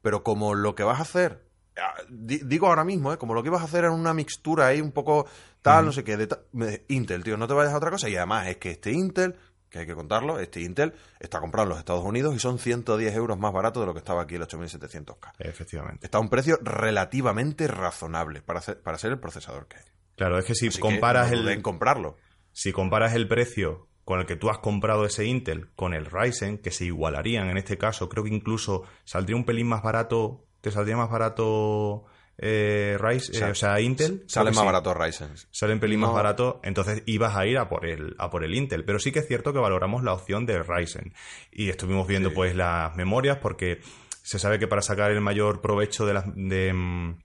Pero 0.02 0.24
como 0.24 0.54
lo 0.56 0.74
que 0.74 0.84
vas 0.84 1.00
a 1.00 1.04
hacer, 1.04 1.50
ah, 1.78 1.96
di- 2.10 2.42
digo 2.46 2.68
ahora 2.68 2.84
mismo, 2.86 3.12
¿eh? 3.14 3.18
como 3.18 3.34
lo 3.34 3.44
que 3.44 3.50
ibas 3.50 3.62
a 3.62 3.66
hacer 3.66 3.84
era 3.84 3.92
una 3.92 4.14
mixtura 4.14 4.68
ahí 4.68 4.80
un 4.82 4.92
poco 4.94 5.28
tal, 5.64 5.86
no 5.86 5.92
sé 5.92 6.04
qué, 6.04 6.16
de 6.18 6.28
me- 6.52 6.84
Intel, 6.90 7.24
tío, 7.24 7.36
no 7.38 7.48
te 7.48 7.56
vayas 7.56 7.74
a 7.74 7.78
otra 7.78 7.90
cosa. 7.90 8.08
Y 8.10 8.16
además 8.16 8.48
es 8.48 8.58
que 8.58 8.70
este 8.72 8.92
Intel, 8.92 9.36
que 9.70 9.80
hay 9.80 9.86
que 9.88 9.96
contarlo, 9.96 10.38
este 10.40 10.62
Intel 10.62 10.94
está 11.20 11.40
comprado 11.40 11.64
en 11.64 11.70
los 11.70 11.80
Estados 11.80 12.04
Unidos 12.04 12.36
y 12.36 12.40
son 12.40 12.60
110 12.60 13.16
euros 13.16 13.40
más 13.40 13.52
barato 13.52 13.80
de 13.80 13.88
lo 13.88 13.94
que 13.94 14.00
estaba 14.00 14.22
aquí 14.22 14.36
el 14.36 14.44
8700K. 14.44 15.32
Efectivamente. 15.40 16.06
Está 16.06 16.20
a 16.20 16.22
un 16.22 16.30
precio 16.30 16.60
relativamente 16.62 17.68
razonable 17.68 18.42
para 18.44 18.62
ser, 18.62 18.82
para 18.82 18.98
ser 19.00 19.14
el 19.14 19.20
procesador 19.20 19.68
que 19.68 19.78
es. 19.78 19.86
Claro, 20.16 20.38
es 20.38 20.46
que 20.46 20.54
si 20.54 20.68
Así 20.68 20.76
que 20.78 20.82
comparas 20.82 21.32
no 21.32 21.50
el... 21.50 21.62
comprarlo. 21.64 22.18
Si 22.52 22.72
comparas 22.72 23.16
el 23.16 23.28
precio 23.28 23.88
con 24.06 24.20
el 24.20 24.26
que 24.28 24.36
tú 24.36 24.50
has 24.52 24.60
comprado 24.60 25.06
ese 25.06 25.26
Intel 25.26 25.72
con 25.76 25.94
el 25.96 26.06
Ryzen, 26.06 26.60
que 26.60 26.70
se 26.72 26.86
igualarían 26.86 27.50
en 27.50 27.58
este 27.58 27.78
caso, 27.80 28.10
creo 28.10 28.24
que 28.26 28.30
incluso 28.30 28.84
saldría 29.06 29.38
un 29.38 29.46
pelín 29.46 29.68
más 29.68 29.82
barato, 29.82 30.46
te 30.62 30.70
saldría 30.72 30.98
más 30.98 31.10
barato 31.10 32.06
eh, 32.46 32.98
Ryzen, 33.00 33.42
eh, 33.44 33.52
o 33.52 33.56
sea, 33.56 33.80
Intel. 33.80 34.24
Sale 34.28 34.52
más 34.52 34.60
sí. 34.60 34.66
barato 34.66 34.94
Ryzen. 34.94 35.30
Sale 35.50 35.74
un 35.74 35.80
pelín 35.80 36.02
No. 36.02 36.08
más 36.08 36.16
barato, 36.16 36.60
entonces 36.64 37.02
ibas 37.06 37.38
a 37.38 37.46
ir 37.46 37.58
a 37.58 37.70
por 37.70 37.86
el 37.86 38.16
a 38.18 38.30
por 38.30 38.44
el 38.44 38.54
Intel, 38.54 38.84
pero 38.84 39.00
sí 39.00 39.12
que 39.14 39.20
es 39.20 39.28
cierto 39.28 39.54
que 39.54 39.60
valoramos 39.60 40.04
la 40.04 40.14
opción 40.14 40.46
de 40.46 40.62
Ryzen 40.62 41.14
y 41.54 41.70
estuvimos 41.70 42.06
viendo 42.06 42.30
Sí. 42.30 42.36
pues 42.36 42.56
las 42.56 42.96
memorias 42.98 43.38
porque 43.38 43.80
se 44.24 44.40
sabe 44.40 44.60
que 44.60 44.68
para 44.68 44.82
sacar 44.82 45.12
el 45.12 45.22
mayor 45.22 45.62
provecho 45.62 46.06
de 46.06 46.14
las 46.16 46.26
de, 46.36 46.74
mm, 46.74 47.18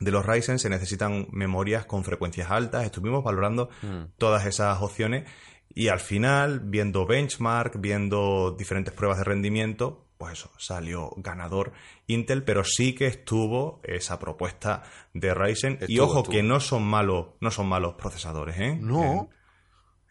de 0.00 0.10
los 0.12 0.24
Ryzen 0.24 0.58
se 0.60 0.70
necesitan 0.70 1.26
memorias 1.32 1.84
con 1.86 2.04
frecuencias 2.04 2.50
altas, 2.50 2.84
estuvimos 2.84 3.24
valorando 3.24 3.70
Mm. 3.82 4.04
todas 4.18 4.46
esas 4.46 4.80
opciones 4.82 5.28
y 5.74 5.88
al 5.88 6.00
final, 6.00 6.60
viendo 6.64 7.06
benchmark, 7.06 7.80
viendo 7.80 8.54
diferentes 8.58 8.94
pruebas 8.94 9.18
de 9.18 9.24
rendimiento, 9.24 10.06
pues 10.20 10.34
eso, 10.34 10.50
salió 10.58 11.10
ganador 11.16 11.72
Intel, 12.06 12.44
pero 12.44 12.62
sí 12.62 12.94
que 12.94 13.06
estuvo 13.06 13.80
esa 13.82 14.18
propuesta 14.20 14.82
de 15.14 15.34
Ryzen. 15.34 15.78
y 15.88 15.98
ojo, 15.98 16.18
estuvo. 16.18 16.32
que 16.32 16.42
no 16.44 16.60
son 16.60 16.84
malos, 16.84 17.28
no 17.40 17.50
son 17.50 17.66
malos 17.68 17.94
procesadores, 17.94 18.56
¿eh? 18.60 18.78
No. 18.80 19.30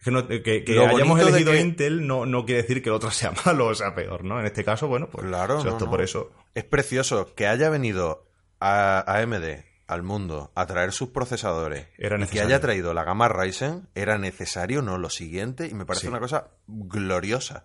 Que, 0.02 0.04
que 0.04 0.10
no- 0.10 0.26
que- 0.26 0.78
hayamos 0.96 1.20
elegido 1.20 1.52
que- 1.52 1.60
Intel 1.60 2.06
no, 2.06 2.26
no 2.26 2.44
quiere 2.44 2.62
decir 2.62 2.82
que 2.82 2.88
el 2.88 2.94
otro 2.96 3.10
sea 3.10 3.32
malo 3.46 3.66
o 3.68 3.74
sea 3.74 3.94
peor, 3.94 4.24
¿no? 4.24 4.40
En 4.40 4.46
este 4.46 4.64
caso, 4.64 4.88
bueno, 4.88 5.08
pues 5.10 5.26
Claro, 5.26 5.60
se 5.60 5.68
no, 5.68 5.78
por 5.78 6.02
eso. 6.02 6.32
Es 6.54 6.64
precioso 6.64 7.34
que 7.34 7.46
haya 7.46 7.70
venido 7.70 8.26
a 8.60 9.04
AMD 9.06 9.64
al 9.86 10.02
mundo 10.02 10.52
a 10.54 10.66
traer 10.66 10.92
sus 10.92 11.08
procesadores 11.10 11.86
Era 11.98 12.18
y 12.22 12.26
que 12.28 12.40
haya 12.40 12.60
traído 12.60 12.94
la 12.94 13.04
gama 13.04 13.28
Ryzen 13.28 13.88
era 13.94 14.18
necesario, 14.18 14.82
no 14.82 14.98
lo 14.98 15.10
siguiente, 15.10 15.66
y 15.68 15.74
me 15.74 15.84
parece 15.84 16.02
Sí. 16.02 16.08
una 16.08 16.20
cosa 16.20 16.48
gloriosa. 16.66 17.64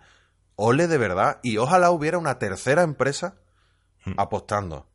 Ole 0.55 0.87
de 0.87 0.97
verdad, 0.97 1.39
y 1.43 1.57
ojalá 1.57 1.91
hubiera 1.91 2.17
una 2.17 2.39
tercera 2.39 2.83
empresa 2.83 3.37
Hmm. 4.05 4.13
apostando. 4.17 4.87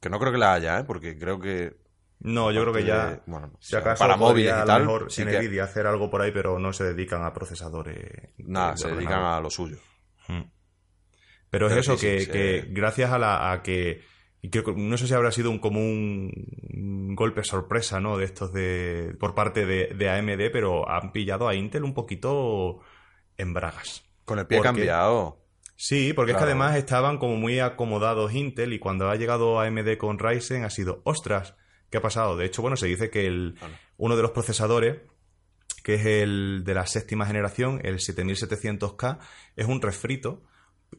Que 0.00 0.08
no 0.08 0.18
creo 0.18 0.32
que 0.32 0.38
la 0.38 0.54
haya, 0.54 0.78
¿eh? 0.80 0.84
porque 0.84 1.18
creo 1.18 1.38
que... 1.38 1.76
No, 2.20 2.50
yo 2.50 2.62
creo 2.62 2.72
que 2.72 2.84
ya, 2.84 3.10
de- 3.10 3.20
bueno, 3.26 3.52
si 3.60 3.76
acaso 3.76 3.98
para 3.98 4.16
móviles 4.16 4.50
y 4.52 4.54
a 4.54 4.60
lo 4.60 4.64
tal, 4.66 4.82
mejor 4.82 5.12
sí 5.12 5.22
que- 5.24 5.60
hacer 5.60 5.86
algo 5.86 6.08
por 6.10 6.22
ahí, 6.22 6.30
pero 6.32 6.58
no 6.58 6.72
se 6.72 6.84
dedican 6.84 7.24
a 7.24 7.32
procesadores. 7.32 8.30
Nada, 8.38 8.76
se 8.76 8.86
ordenador. 8.86 8.96
dedican 8.98 9.24
a 9.24 9.40
lo 9.40 9.50
suyo. 9.50 9.76
Mm. 10.28 10.42
Pero 11.50 11.66
es 11.68 11.76
eso, 11.76 11.96
sí, 11.98 12.06
que, 12.06 12.20
sí, 12.20 12.30
que 12.30 12.64
gracias 12.70 13.10
a, 13.12 13.18
la, 13.18 13.52
a 13.52 13.62
que... 13.62 14.02
creo 14.50 14.64
no 14.76 14.96
sé 14.96 15.06
si 15.06 15.14
habrá 15.14 15.30
sido 15.30 15.50
un 15.50 15.58
un 16.72 17.14
golpe 17.14 17.44
sorpresa, 17.44 18.00
¿no? 18.00 18.16
De 18.16 18.24
estos 18.24 18.52
de... 18.52 19.14
por 19.20 19.34
parte 19.34 19.66
de, 19.66 19.88
de 19.94 20.10
AMD, 20.10 20.50
pero 20.52 20.88
han 20.88 21.12
pillado 21.12 21.46
a 21.48 21.54
Intel 21.54 21.84
un 21.84 21.92
poquito 21.94 22.80
en 23.36 23.52
bragas. 23.52 24.04
Con 24.24 24.38
el 24.38 24.46
pie 24.46 24.58
Porque- 24.58 24.68
cambiado. 24.68 25.38
Sí, 25.76 26.12
porque 26.12 26.32
es 26.32 26.38
que 26.38 26.44
además 26.44 26.76
estaban 26.76 27.18
como 27.18 27.36
muy 27.36 27.58
acomodados 27.58 28.32
Intel 28.34 28.72
y 28.72 28.78
cuando 28.78 29.10
ha 29.10 29.16
llegado 29.16 29.58
AMD 29.60 29.96
con 29.98 30.18
Ryzen 30.18 30.64
ha 30.64 30.70
sido, 30.70 31.00
ostras, 31.04 31.56
¿qué 31.90 31.98
ha 31.98 32.02
pasado? 32.02 32.36
De 32.36 32.44
hecho, 32.46 32.62
bueno, 32.62 32.76
se 32.76 32.86
dice 32.86 33.10
que 33.10 33.26
el, 33.26 33.56
Claro. 33.58 33.74
uno 33.96 34.14
de 34.16 34.22
los 34.22 34.30
procesadores, 34.30 34.98
que 35.82 35.94
es 35.94 36.06
el 36.06 36.62
de 36.64 36.74
la 36.74 36.86
séptima 36.86 37.26
generación, 37.26 37.80
el 37.82 37.98
7700K, 37.98 39.18
es 39.56 39.66
un 39.66 39.82
refrito 39.82 40.42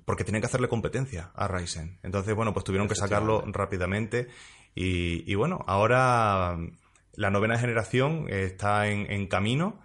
porque 0.05 0.24
tienen 0.26 0.41
que 0.41 0.47
hacerle 0.47 0.67
competencia 0.67 1.32
a 1.36 1.47
Ryzen. 1.47 1.99
Entonces, 2.03 2.36
bueno, 2.36 2.51
pues 2.51 2.65
tuvieron 2.65 2.89
que 2.89 2.95
sacarlo 2.95 3.41
rápidamente 3.47 4.28
y, 4.76 5.24
y 5.32 5.36
bueno, 5.36 5.63
ahora 5.67 6.57
la 7.13 7.30
novena 7.30 7.57
generación 7.57 8.26
está 8.28 8.88
en, 8.88 9.09
en 9.09 9.28
camino. 9.28 9.80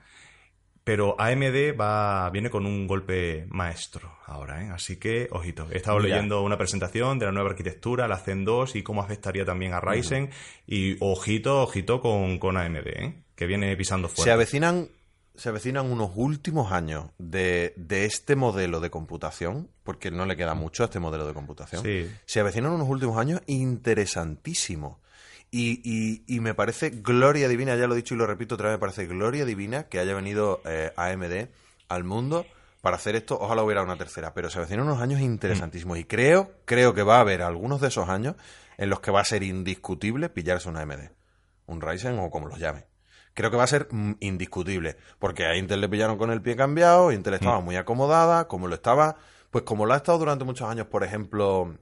Pero 0.89 1.17
AMD 1.21 1.79
va, 1.79 2.31
viene 2.31 2.49
con 2.49 2.65
un 2.65 2.87
golpe 2.87 3.45
maestro 3.51 4.11
ahora, 4.25 4.65
¿eh? 4.65 4.71
Así 4.71 4.97
que, 4.97 5.29
ojito. 5.33 5.69
He 5.71 5.77
estado 5.77 5.99
Mira. 5.99 6.09
leyendo 6.15 6.41
una 6.43 6.57
presentación 6.57 7.19
de 7.19 7.27
la 7.27 7.33
nueva 7.33 7.51
arquitectura, 7.51 8.09
la 8.09 8.17
Zen 8.17 8.47
2 8.47 8.75
y 8.75 8.83
cómo 8.83 9.03
afectaría 9.03 9.45
también 9.45 9.75
a 9.75 9.81
Ryzen. 9.81 10.31
Y 10.67 10.97
ojito, 11.01 11.61
ojito 11.63 12.01
con, 12.01 12.39
con 12.39 12.57
AMD, 12.57 12.87
¿eh? 12.87 13.23
Que 13.35 13.47
viene 13.47 13.77
pisando 13.77 14.09
Se 14.09 14.15
fuerte. 14.15 14.31
avecinan, 14.33 14.89
se 15.35 15.51
avecinan 15.51 15.93
unos 15.93 16.13
últimos 16.15 16.73
años 16.73 17.11
de, 17.19 17.75
de 17.77 18.07
este 18.07 18.35
modelo 18.35 18.81
de 18.81 18.89
computación, 18.89 19.69
porque 19.85 20.11
no 20.11 20.25
le 20.25 20.37
queda 20.37 20.55
mucho 20.55 20.85
a 20.85 20.87
este 20.87 21.01
modelo 21.01 21.27
de 21.27 21.35
computación. 21.35 21.83
Sí. 21.83 22.11
Se 22.25 22.41
avecinan 22.41 22.73
unos 22.73 22.89
últimos 22.89 23.19
años 23.19 23.43
interesantísimos. 23.47 24.97
Y, 25.51 25.81
y- 25.83 26.25
y 26.27 26.41
me 26.41 26.55
parece 26.55 26.91
gloria 26.91 27.49
divina, 27.49 27.75
ya 27.77 27.87
lo 27.87 27.95
he 27.95 27.97
dicho 27.97 28.15
y 28.15 28.19
lo 28.19 28.27
repito 28.27 28.55
otra 28.57 28.69
vez, 28.69 28.75
me 28.77 28.81
parece 28.81 29.07
gloria 29.07 29.45
divina 29.45 29.85
que 29.85 29.99
haya 29.99 30.15
venido 30.15 30.61
eh, 30.67 30.93
AMD 30.97 31.49
al 31.89 32.05
mundo 32.05 32.45
para 32.83 32.97
hacer 32.97 33.17
esto. 33.17 33.39
Ojalá 33.41 33.63
hubiera 33.63 33.83
una 33.83 33.97
tercera, 33.97 34.35
pero 34.35 34.51
se 34.51 34.59
avecinan 34.59 34.85
unos 34.87 35.01
años 35.01 35.21
interesantísimos. 35.21 35.99
Y 35.99 36.05
creo, 36.05 36.53
creo 36.67 36.93
que 36.93 37.03
va 37.03 37.17
a 37.17 37.21
haber 37.21 37.41
algunos 37.43 37.81
de 37.81 37.89
esos 37.89 38.09
años 38.09 38.37
en 38.77 38.91
los 38.91 39.01
que 39.01 39.11
va 39.11 39.21
a 39.21 39.25
ser 39.25 39.43
indiscutible 39.43 40.29
pillarse 40.29 40.69
un 40.69 40.77
AMD. 40.77 41.11
Un 41.67 41.81
Ryzen 41.81 42.19
o 42.19 42.31
como 42.31 42.47
los 42.49 42.59
llame. 42.59 42.85
Creo 43.35 43.51
que 43.51 43.57
va 43.57 43.65
a 43.65 43.69
ser 43.69 43.89
mm, 43.91 44.17
indiscutible. 44.21 44.97
Porque 45.19 45.47
a 45.47 45.57
Intel 45.57 45.81
le 45.81 45.89
pillaron 45.89 46.19
con 46.19 46.31
el 46.31 46.43
pie 46.43 46.57
cambiado, 46.57 47.11
Intel 47.13 47.35
estaba 47.35 47.61
muy 47.61 47.77
acomodada, 47.77 48.49
como 48.49 48.69
lo 48.69 48.75
estaba, 48.75 49.17
pues 49.51 49.65
como 49.65 49.87
lo 49.87 49.95
ha 49.95 49.97
estado 49.99 50.19
durante 50.19 50.45
muchos 50.45 50.69
años, 50.69 50.87
por 50.89 51.05
ejemplo, 51.05 51.75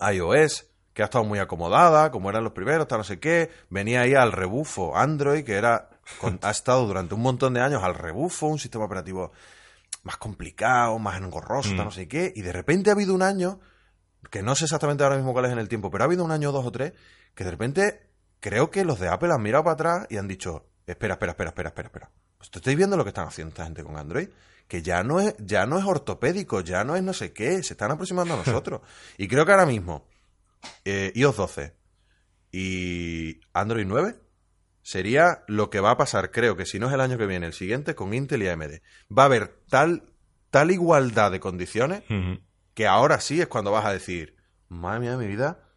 iOS, 0.00 0.66
que 0.98 1.02
ha 1.02 1.04
estado 1.04 1.22
muy 1.22 1.38
acomodada, 1.38 2.10
como 2.10 2.28
eran 2.28 2.42
los 2.42 2.52
primeros, 2.54 2.88
tal 2.88 2.98
no 2.98 3.04
sé 3.04 3.20
qué, 3.20 3.52
venía 3.70 4.00
ahí 4.00 4.14
al 4.14 4.32
rebufo 4.32 4.96
Android, 4.96 5.44
que 5.44 5.54
era 5.54 5.90
con- 6.20 6.40
ha 6.42 6.50
estado 6.50 6.84
durante 6.88 7.14
un 7.14 7.20
montón 7.22 7.54
de 7.54 7.60
años 7.60 7.84
al 7.84 7.94
rebufo, 7.94 8.48
un 8.48 8.58
sistema 8.58 8.84
operativo 8.86 9.30
más 10.02 10.16
complicado, 10.16 10.98
más 10.98 11.16
engorroso, 11.20 11.68
tal 11.76 11.84
no 11.84 11.90
sé 11.92 12.08
qué, 12.08 12.32
y 12.34 12.42
de 12.42 12.52
repente 12.52 12.90
ha 12.90 12.94
habido 12.94 13.14
un 13.14 13.22
año, 13.22 13.60
que 14.28 14.42
no 14.42 14.56
sé 14.56 14.64
exactamente 14.64 15.04
ahora 15.04 15.14
mismo 15.14 15.32
cuál 15.32 15.44
es 15.44 15.52
en 15.52 15.60
el 15.60 15.68
tiempo, 15.68 15.88
pero 15.88 16.02
ha 16.02 16.06
habido 16.06 16.24
un 16.24 16.32
año, 16.32 16.50
dos 16.50 16.66
o 16.66 16.72
tres, 16.72 16.94
que 17.36 17.44
de 17.44 17.50
repente 17.52 18.08
creo 18.40 18.68
que 18.72 18.84
los 18.84 18.98
de 18.98 19.06
Apple 19.06 19.32
han 19.32 19.40
mirado 19.40 19.62
para 19.62 19.74
atrás 19.74 20.06
y 20.10 20.16
han 20.16 20.26
dicho, 20.26 20.66
espera, 20.84 21.14
espera, 21.14 21.30
espera, 21.30 21.50
espera, 21.50 21.68
espera, 21.68 21.86
espera. 21.86 22.10
¿Ustedes 22.40 22.56
estáis 22.62 22.76
viendo 22.76 22.96
lo 22.96 23.04
que 23.04 23.10
están 23.10 23.28
haciendo 23.28 23.50
esta 23.50 23.62
gente 23.66 23.84
con 23.84 23.96
Android? 23.96 24.30
Que 24.66 24.82
ya 24.82 25.04
no 25.04 25.20
es, 25.20 25.36
ya 25.38 25.64
no 25.64 25.78
es 25.78 25.84
ortopédico, 25.84 26.60
ya 26.60 26.82
no 26.82 26.96
es 26.96 27.04
no 27.04 27.12
sé 27.12 27.32
qué, 27.32 27.62
se 27.62 27.74
están 27.74 27.92
aproximando 27.92 28.34
a 28.34 28.36
nosotros. 28.44 28.80
y 29.16 29.28
creo 29.28 29.46
que 29.46 29.52
ahora 29.52 29.64
mismo, 29.66 30.04
eh, 30.84 31.12
iOS 31.14 31.36
12 31.36 31.74
y 32.52 33.40
Android 33.52 33.86
9 33.86 34.16
sería 34.82 35.44
lo 35.48 35.68
que 35.70 35.80
va 35.80 35.90
a 35.92 35.96
pasar, 35.96 36.30
creo 36.30 36.56
que 36.56 36.64
si 36.64 36.78
no 36.78 36.88
es 36.88 36.94
el 36.94 37.00
año 37.00 37.18
que 37.18 37.26
viene, 37.26 37.46
el 37.46 37.52
siguiente, 37.52 37.94
con 37.94 38.14
Intel 38.14 38.42
y 38.42 38.48
AMD. 38.48 38.80
Va 39.16 39.24
a 39.24 39.26
haber 39.26 39.60
tal, 39.68 40.14
tal 40.50 40.70
igualdad 40.70 41.30
de 41.30 41.40
condiciones 41.40 42.04
que 42.74 42.86
ahora 42.86 43.20
sí 43.20 43.40
es 43.40 43.48
cuando 43.48 43.70
vas 43.70 43.84
a 43.84 43.92
decir, 43.92 44.36
madre 44.68 45.00
mía 45.00 45.10
de 45.10 45.16
mi 45.18 45.26
vida, 45.26 45.68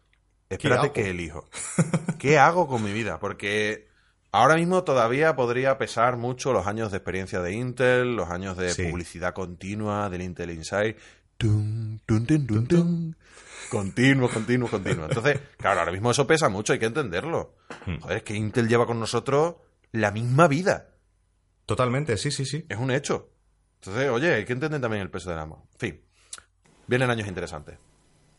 espérate 0.48 0.92
que 0.92 1.10
elijo. 1.10 1.48
¿Qué 2.18 2.38
hago 2.38 2.66
con 2.68 2.82
mi 2.82 2.92
vida? 2.92 3.18
Porque 3.18 3.88
ahora 4.30 4.54
mismo 4.54 4.82
todavía 4.82 5.36
podría 5.36 5.76
pesar 5.76 6.16
mucho 6.16 6.54
los 6.54 6.66
años 6.66 6.90
de 6.90 6.96
experiencia 6.98 7.40
de 7.42 7.52
Intel, 7.52 8.16
los 8.16 8.30
años 8.30 8.56
de 8.56 8.72
Sí. 8.72 8.84
publicidad 8.84 9.34
continua 9.34 10.08
del 10.08 10.22
Intel 10.22 10.64
tum, 11.36 11.98
tum, 12.06 12.24
tum, 12.26 12.66
tum. 12.66 13.14
Continuo, 13.72 14.28
continuo, 14.28 14.68
continuo. 14.68 15.06
Entonces, 15.06 15.40
claro, 15.56 15.80
ahora 15.80 15.92
mismo 15.92 16.10
eso 16.10 16.26
pesa 16.26 16.50
mucho, 16.50 16.74
hay 16.74 16.78
que 16.78 16.84
entenderlo. 16.84 17.54
Hmm. 17.86 18.00
Joder, 18.00 18.18
es 18.18 18.22
que 18.22 18.34
Intel 18.34 18.68
lleva 18.68 18.84
con 18.84 19.00
nosotros 19.00 19.54
la 19.92 20.10
misma 20.10 20.46
vida. 20.46 20.90
Totalmente, 21.64 22.18
sí, 22.18 22.30
sí, 22.30 22.44
sí. 22.44 22.66
Es 22.68 22.76
un 22.76 22.90
hecho. 22.90 23.30
Entonces, 23.80 24.10
oye, 24.10 24.34
hay 24.34 24.44
que 24.44 24.52
entender 24.52 24.78
también 24.78 25.00
el 25.00 25.10
peso 25.10 25.30
del 25.30 25.38
amo. 25.38 25.70
En 25.72 25.78
fin, 25.78 26.00
vienen 26.86 27.08
años 27.08 27.26
interesantes. 27.26 27.78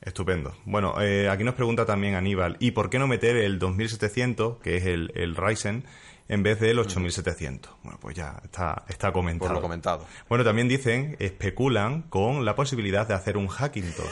Estupendo. 0.06 0.54
Bueno, 0.66 0.96
eh, 1.02 1.30
aquí 1.30 1.44
nos 1.46 1.56
pregunta 1.56 1.86
también 1.86 2.16
Aníbal, 2.16 2.58
¿y 2.60 2.72
por 2.72 2.90
qué 2.90 3.00
no 3.00 3.08
meter 3.08 3.38
el 3.38 3.58
2700, 3.58 4.58
que 4.62 4.76
es 4.78 4.86
el, 4.86 5.12
el 5.16 5.36
Ryzen, 5.36 5.86
en 6.28 6.44
vez 6.44 6.60
del 6.60 6.78
8700? 6.80 7.72
Bueno, 7.84 8.00
pues 8.02 8.16
ya 8.16 8.40
está, 8.44 8.84
está 8.90 9.08
Por 9.08 9.22
comentado. 9.22 9.54
lo 9.54 9.62
comentado. 9.62 10.06
Bueno, 10.28 10.44
también 10.44 10.68
dicen, 10.68 11.16
especulan 11.20 12.02
con 12.04 12.44
la 12.44 12.54
posibilidad 12.56 13.08
de 13.08 13.14
hacer 13.14 13.38
un 13.38 13.48
Hackintosh. 13.48 14.06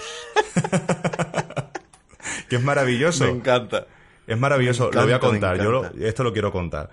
que 2.50 2.56
es 2.56 2.64
maravilloso. 2.64 3.26
Me 3.26 3.32
encanta. 3.32 3.88
Es 4.28 4.38
maravilloso, 4.38 4.92
lo 4.92 5.04
voy 5.04 5.12
a 5.14 5.20
contar, 5.20 5.58
yo 5.62 5.72
lo- 5.72 5.86
esto 6.06 6.24
lo 6.24 6.32
quiero 6.32 6.52
contar. 6.52 6.90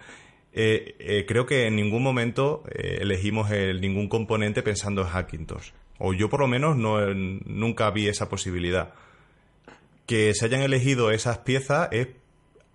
Eh, 0.53 0.97
eh, 0.99 1.25
creo 1.29 1.47
que 1.47 1.67
en 1.67 1.77
ningún 1.77 2.03
momento 2.03 2.65
elegimos 2.75 3.51
el- 3.53 3.81
ningún 3.81 4.09
componente 4.09 4.63
pensando 4.63 5.03
en 5.03 5.09
Hackintosh. 5.09 5.71
O 5.99 6.13
yo 6.13 6.29
por 6.29 6.41
lo 6.41 6.47
menos 6.49 6.77
no, 6.77 7.03
eh, 7.03 7.15
nunca 7.15 7.91
vi 7.91 8.09
esa 8.09 8.29
posibilidad. 8.29 8.95
Que 10.07 10.33
se 10.35 10.47
hayan 10.47 10.63
elegido 10.63 11.11
esas 11.11 11.39
piezas 11.39 11.89
es 11.93 12.09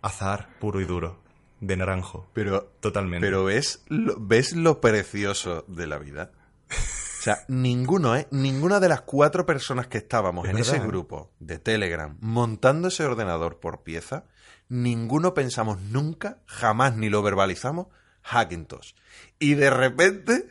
azar 0.01 0.49
puro 0.59 0.81
y 0.81 0.85
duro, 0.85 1.19
de 1.61 1.77
naranjo. 1.77 2.27
Pero, 2.33 2.63
Totalmente. 2.79 3.25
pero 3.25 3.45
¿ves 3.45 3.83
lo, 3.87 4.15
¿ves 4.19 4.53
lo 4.53 4.81
precioso 4.81 5.63
de 5.67 5.87
la 5.87 5.97
vida? 5.97 6.31
O 6.69 7.23
sea, 7.23 7.39
ninguno, 7.47 8.15
¿eh? 8.15 8.27
Ninguna 8.31 8.79
de 8.79 8.89
las 8.89 9.01
cuatro 9.01 9.45
personas 9.45 9.87
que 9.87 9.97
estábamos 9.97 10.45
Es 10.45 10.51
en 10.51 10.57
ese 10.59 10.71
verdad, 10.73 10.87
grupo 10.87 11.31
de 11.39 11.57
Telegram 11.57 12.17
montando 12.19 12.89
ese 12.89 13.05
ordenador 13.05 13.59
por 13.59 13.81
pieza, 13.81 14.25
ninguno 14.69 15.33
pensamos 15.33 15.79
nunca, 15.81 16.39
jamás 16.45 16.95
ni 16.97 17.09
lo 17.09 17.23
verbalizamos, 17.23 17.87
Hackintosh. 18.23 18.93
Y 19.39 19.55
de 19.55 19.69
repente, 19.69 20.49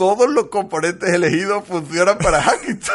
todos 0.00 0.30
los 0.30 0.46
componentes 0.46 1.10
elegidos 1.10 1.62
funcionan 1.66 2.16
para 2.16 2.40
Hackintosh. 2.42 2.88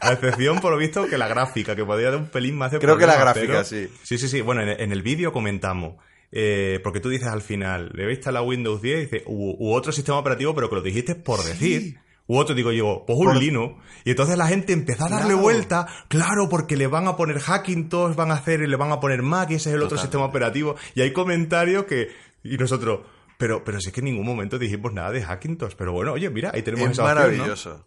A 0.00 0.12
excepción, 0.12 0.60
por 0.60 0.72
lo 0.72 0.78
visto, 0.78 1.06
que 1.06 1.18
la 1.18 1.28
gráfica, 1.28 1.76
que 1.76 1.84
podría 1.84 2.10
dar 2.10 2.18
un 2.20 2.28
pelín 2.28 2.56
más 2.56 2.70
de 2.72 2.78
Creo 2.78 2.96
que 2.96 3.06
la 3.06 3.16
gráfica, 3.16 3.46
pero- 3.46 3.64
sí. 3.64 3.88
Sí, 4.02 4.16
sí, 4.18 4.28
sí. 4.28 4.40
Bueno, 4.40 4.62
en, 4.62 4.68
en 4.80 4.92
el 4.92 5.02
vídeo 5.02 5.32
comentamos. 5.32 5.96
eh, 6.32 6.80
porque 6.82 7.00
tú 7.00 7.08
dices 7.10 7.28
al 7.28 7.42
final, 7.42 7.90
le 7.94 8.06
veis 8.06 8.24
la 8.26 8.40
Windows 8.42 8.80
10 8.82 8.96
y 8.96 9.00
dices, 9.02 9.22
u, 9.26 9.54
u 9.58 9.72
otro 9.74 9.92
sistema 9.92 10.18
operativo, 10.18 10.54
pero 10.54 10.68
que 10.70 10.76
lo 10.76 10.82
dijiste 10.82 11.14
por 11.14 11.42
decir. 11.44 11.98
U 12.26 12.38
otro, 12.38 12.54
digo 12.54 12.72
yo, 12.72 13.04
pues 13.06 13.18
un 13.18 13.26
Por- 13.26 13.36
Linux. 13.36 13.74
Y 14.04 14.10
entonces 14.10 14.36
la 14.38 14.46
gente 14.48 14.72
empezó 14.72 15.04
a 15.04 15.08
darle 15.08 15.26
Claro. 15.28 15.42
vuelta, 15.42 15.86
claro, 16.08 16.48
porque 16.48 16.76
le 16.76 16.86
van 16.88 17.06
a 17.06 17.16
poner 17.16 17.38
Hackintosh, 17.38 18.16
van 18.16 18.30
a 18.30 18.34
hacer, 18.34 18.60
le 18.60 18.76
van 18.76 18.92
a 18.92 18.98
poner 19.00 19.22
Mac, 19.22 19.50
y 19.50 19.54
ese 19.56 19.68
es 19.70 19.76
el 19.76 19.82
otro 19.82 19.98
sistema 19.98 20.24
operativo. 20.24 20.74
Y 20.94 21.02
hay 21.02 21.12
comentarios 21.12 21.84
que, 21.84 22.08
y 22.42 22.56
nosotros, 22.58 23.00
pero, 23.38 23.64
pero 23.64 23.80
si 23.80 23.88
es 23.88 23.94
que 23.94 24.00
en 24.00 24.06
ningún 24.06 24.26
momento 24.26 24.58
dijimos 24.58 24.92
nada 24.92 25.10
de 25.10 25.22
Hackintosh. 25.22 25.74
Pero 25.76 25.92
bueno, 25.92 26.12
oye, 26.12 26.30
mira, 26.30 26.50
ahí 26.54 26.62
tenemos 26.62 26.86
Es 26.86 26.92
esa 26.92 27.02
opción, 27.02 27.18
¿no? 27.18 27.24
maravilloso. 27.24 27.86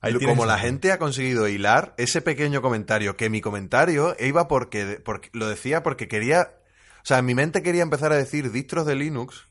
Ahí 0.00 0.14
como 0.14 0.46
la 0.46 0.58
gente 0.58 0.92
ha 0.92 0.98
conseguido 0.98 1.48
hilar 1.48 1.94
ese 1.96 2.22
pequeño 2.22 2.62
comentario, 2.62 3.16
que 3.16 3.30
mi 3.30 3.40
comentario 3.40 4.14
iba 4.20 4.46
porque, 4.46 5.00
porque 5.04 5.28
lo 5.32 5.48
decía 5.48 5.82
porque 5.82 6.06
quería, 6.06 6.52
o 7.02 7.04
sea, 7.04 7.18
en 7.18 7.24
mi 7.24 7.34
mente 7.34 7.62
quería 7.62 7.82
empezar 7.82 8.12
a 8.12 8.16
decir 8.16 8.52
distros 8.52 8.86
de 8.86 8.94
Linux, 8.94 9.48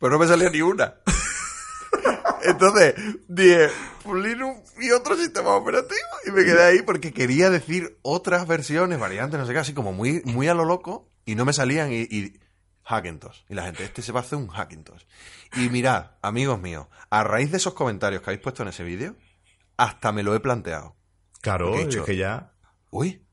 pero 0.00 0.12
no 0.12 0.18
me 0.18 0.26
salía 0.26 0.50
ni 0.50 0.62
una. 0.62 0.96
Entonces 2.44 2.94
dije, 3.28 3.68
pues 4.02 4.24
Linux 4.24 4.72
y 4.80 4.90
otro 4.90 5.16
sistema 5.16 5.50
operativo 5.50 6.08
y 6.26 6.32
me 6.32 6.44
quedé 6.44 6.64
ahí 6.64 6.82
porque 6.82 7.12
quería 7.12 7.48
decir 7.48 7.98
otras 8.02 8.48
versiones, 8.48 8.98
variantes, 8.98 9.38
no 9.38 9.46
sé 9.46 9.52
qué, 9.52 9.60
así 9.60 9.74
como 9.74 9.92
muy, 9.92 10.22
muy 10.24 10.48
a 10.48 10.54
lo 10.54 10.64
loco 10.64 11.08
y 11.24 11.36
no 11.36 11.44
me 11.44 11.52
salían 11.52 11.92
y, 11.92 12.02
y 12.02 12.40
Hackintosh. 12.88 13.42
Y 13.50 13.54
la 13.54 13.64
gente, 13.64 13.84
este 13.84 14.00
se 14.00 14.12
va 14.12 14.20
a 14.20 14.22
hacer 14.22 14.38
un 14.38 14.48
Hackintosh. 14.48 15.02
Y 15.56 15.68
mirad, 15.68 16.12
amigos 16.22 16.58
míos, 16.58 16.86
a 17.10 17.22
raíz 17.22 17.50
de 17.50 17.58
esos 17.58 17.74
comentarios 17.74 18.22
que 18.22 18.30
habéis 18.30 18.42
puesto 18.42 18.62
en 18.62 18.70
ese 18.70 18.82
vídeo, 18.82 19.14
hasta 19.76 20.10
me 20.10 20.22
lo 20.22 20.34
he 20.34 20.40
planteado. 20.40 20.96
Claro, 21.42 21.74
es 21.76 21.96
que 21.96 22.16
ya... 22.16 22.54
Uy, 22.90 23.26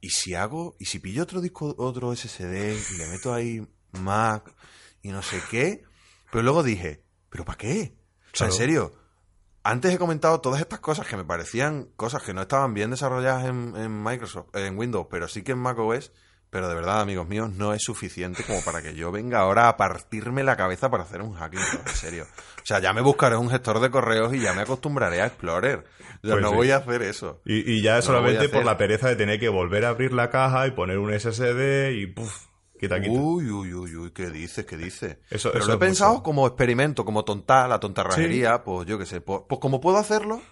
¿y 0.00 0.10
si 0.10 0.34
hago, 0.34 0.76
y 0.78 0.84
si 0.84 0.98
pillo 0.98 1.22
otro 1.22 1.40
disco, 1.40 1.74
otro 1.78 2.14
SSD 2.14 2.76
y 2.92 2.98
le 2.98 3.06
meto 3.08 3.32
ahí 3.32 3.66
Mac 3.92 4.54
y 5.00 5.08
no 5.08 5.22
sé 5.22 5.42
qué? 5.50 5.84
Pero 6.30 6.42
luego 6.42 6.62
dije, 6.62 7.02
¿pero 7.30 7.46
para 7.46 7.56
qué? 7.56 7.96
O 8.34 8.36
sea, 8.36 8.48
en 8.48 8.52
serio, 8.52 8.92
antes 9.62 9.94
he 9.94 9.98
comentado 9.98 10.42
todas 10.42 10.60
estas 10.60 10.80
cosas 10.80 11.06
que 11.06 11.16
me 11.16 11.24
parecían 11.24 11.86
cosas 11.96 12.22
que 12.22 12.34
no 12.34 12.42
estaban 12.42 12.74
bien 12.74 12.90
desarrolladas 12.90 13.46
en, 13.46 13.74
en 13.74 14.02
Microsoft, 14.02 14.54
en 14.54 14.76
Windows, 14.76 15.06
pero 15.10 15.28
sí 15.28 15.42
que 15.42 15.52
en 15.52 15.58
macOS, 15.58 16.12
pero 16.52 16.68
de 16.68 16.74
verdad, 16.74 17.00
amigos 17.00 17.26
míos, 17.26 17.48
no 17.50 17.72
es 17.72 17.82
suficiente 17.82 18.44
como 18.44 18.60
para 18.62 18.82
que 18.82 18.94
yo 18.94 19.10
venga 19.10 19.38
ahora 19.40 19.68
a 19.70 19.76
partirme 19.78 20.44
la 20.44 20.54
cabeza 20.54 20.90
para 20.90 21.04
hacer 21.04 21.22
un 21.22 21.32
hacking, 21.32 21.58
en 21.58 21.94
serio. 21.94 22.26
O 22.58 22.66
sea, 22.66 22.78
ya 22.78 22.92
me 22.92 23.00
buscaré 23.00 23.36
un 23.36 23.48
gestor 23.48 23.80
de 23.80 23.90
correos 23.90 24.34
y 24.34 24.40
ya 24.40 24.52
me 24.52 24.60
acostumbraré 24.60 25.22
a 25.22 25.26
Explorer. 25.28 25.78
O 25.78 26.26
sea, 26.26 26.32
Pues 26.34 26.42
no 26.42 26.50
sí. 26.50 26.54
voy 26.56 26.70
a 26.70 26.76
hacer 26.76 27.00
eso. 27.00 27.40
Y, 27.46 27.72
y 27.72 27.80
ya 27.80 27.96
No 27.96 28.02
solamente 28.02 28.50
por 28.50 28.66
la 28.66 28.76
pereza 28.76 29.08
de 29.08 29.16
tener 29.16 29.40
que 29.40 29.48
volver 29.48 29.86
a 29.86 29.88
abrir 29.88 30.12
la 30.12 30.28
caja 30.28 30.66
y 30.66 30.72
poner 30.72 30.98
un 30.98 31.10
SSD 31.18 31.92
y 31.92 32.06
puf, 32.08 32.46
quita, 32.78 33.00
quita. 33.00 33.10
Uy, 33.12 33.50
uy, 33.50 33.72
uy, 33.72 33.96
uy, 33.96 34.10
¿qué 34.10 34.28
dices? 34.28 34.66
¿Qué 34.66 34.76
dices? 34.76 35.16
Eso- 35.30 35.52
Pero 35.52 35.64
eso 35.64 35.68
lo 35.72 35.76
he 35.78 35.80
pensado 35.80 36.10
mucho. 36.12 36.22
como 36.22 36.46
experimento, 36.46 37.06
como 37.06 37.24
tonta, 37.24 37.66
la 37.66 37.80
tontarrajería, 37.80 38.62
pues 38.62 38.86
yo 38.86 38.98
qué 38.98 39.06
sé. 39.06 39.22
Pues, 39.22 39.40
pues 39.48 39.58
como 39.58 39.80
puedo 39.80 39.96
hacerlo, 39.96 40.42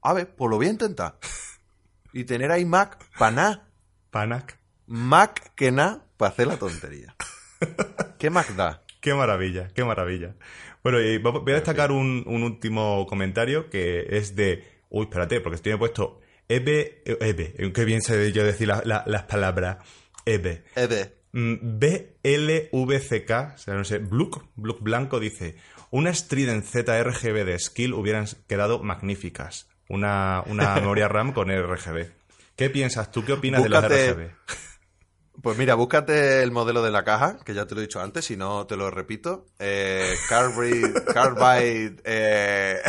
a 0.00 0.12
ver, 0.12 0.32
pues 0.36 0.48
lo 0.48 0.58
voy 0.58 0.68
a 0.68 0.70
intentar. 0.70 1.18
Y 2.12 2.22
tener 2.22 2.52
ahí 2.52 2.64
Mac 2.64 2.98
para 3.18 3.32
nada. 3.32 3.68
Panac. 4.12 4.59
Mac 4.92 5.52
que 5.54 5.70
nada 5.70 6.04
para 6.16 6.32
hacer 6.32 6.48
la 6.48 6.56
tontería. 6.58 7.14
¿Qué 8.18 8.28
Mac 8.28 8.48
da? 8.56 8.82
Qué 9.00 9.14
maravilla, 9.14 9.68
qué 9.72 9.84
maravilla. 9.84 10.34
Bueno, 10.82 11.00
y 11.00 11.18
voy 11.18 11.52
a 11.52 11.54
destacar 11.54 11.92
un, 11.92 12.24
un 12.26 12.42
último 12.42 13.06
comentario 13.06 13.70
que 13.70 14.04
es 14.18 14.34
de. 14.34 14.64
Uy, 14.88 15.04
espérate, 15.04 15.40
porque 15.40 15.54
estoy 15.56 15.76
puesto. 15.76 16.20
Ebe. 16.48 17.02
Ebe. 17.06 17.54
Qué 17.72 17.84
bien 17.84 18.02
sé 18.02 18.32
yo 18.32 18.42
decir 18.44 18.66
la- 18.66 18.82
la- 18.84 19.04
las 19.06 19.22
palabras. 19.22 19.78
Ebe. 20.26 20.64
Ede. 20.74 21.14
Mm, 21.32 21.78
BLVCK, 21.78 23.30
o 23.54 23.58
sea, 23.58 23.74
no 23.74 23.84
sé, 23.84 23.98
Bluk, 23.98 24.44
Bluk 24.56 24.80
Blanco 24.82 25.20
dice: 25.20 25.54
Una 25.90 26.12
Strident 26.12 26.64
ZRGB 26.64 27.44
de 27.44 27.58
Skill 27.58 27.94
hubieran 27.94 28.26
quedado 28.48 28.82
magníficas. 28.82 29.68
Una, 29.88 30.42
una 30.46 30.74
memoria 30.74 31.06
RAM 31.08 31.32
con 31.32 31.48
RGB. 31.50 32.10
¿Qué 32.56 32.68
piensas 32.70 33.10
tú? 33.12 33.24
¿Qué 33.24 33.32
opinas 33.32 33.62
de 33.62 33.68
las 33.68 33.84
RGB? 33.84 34.30
Pues 35.42 35.56
mira, 35.56 35.74
búscate 35.74 36.42
el 36.42 36.50
modelo 36.50 36.82
de 36.82 36.90
la 36.90 37.04
caja, 37.04 37.38
que 37.44 37.54
ya 37.54 37.66
te 37.66 37.74
lo 37.74 37.80
he 37.80 37.84
dicho 37.84 38.00
antes, 38.00 38.24
si 38.26 38.36
no 38.36 38.66
te 38.66 38.76
lo 38.76 38.90
repito. 38.90 39.46
Eh, 39.58 40.14
Carbide, 40.28 41.04
Carbide 41.04 41.96
eh, 42.04 42.80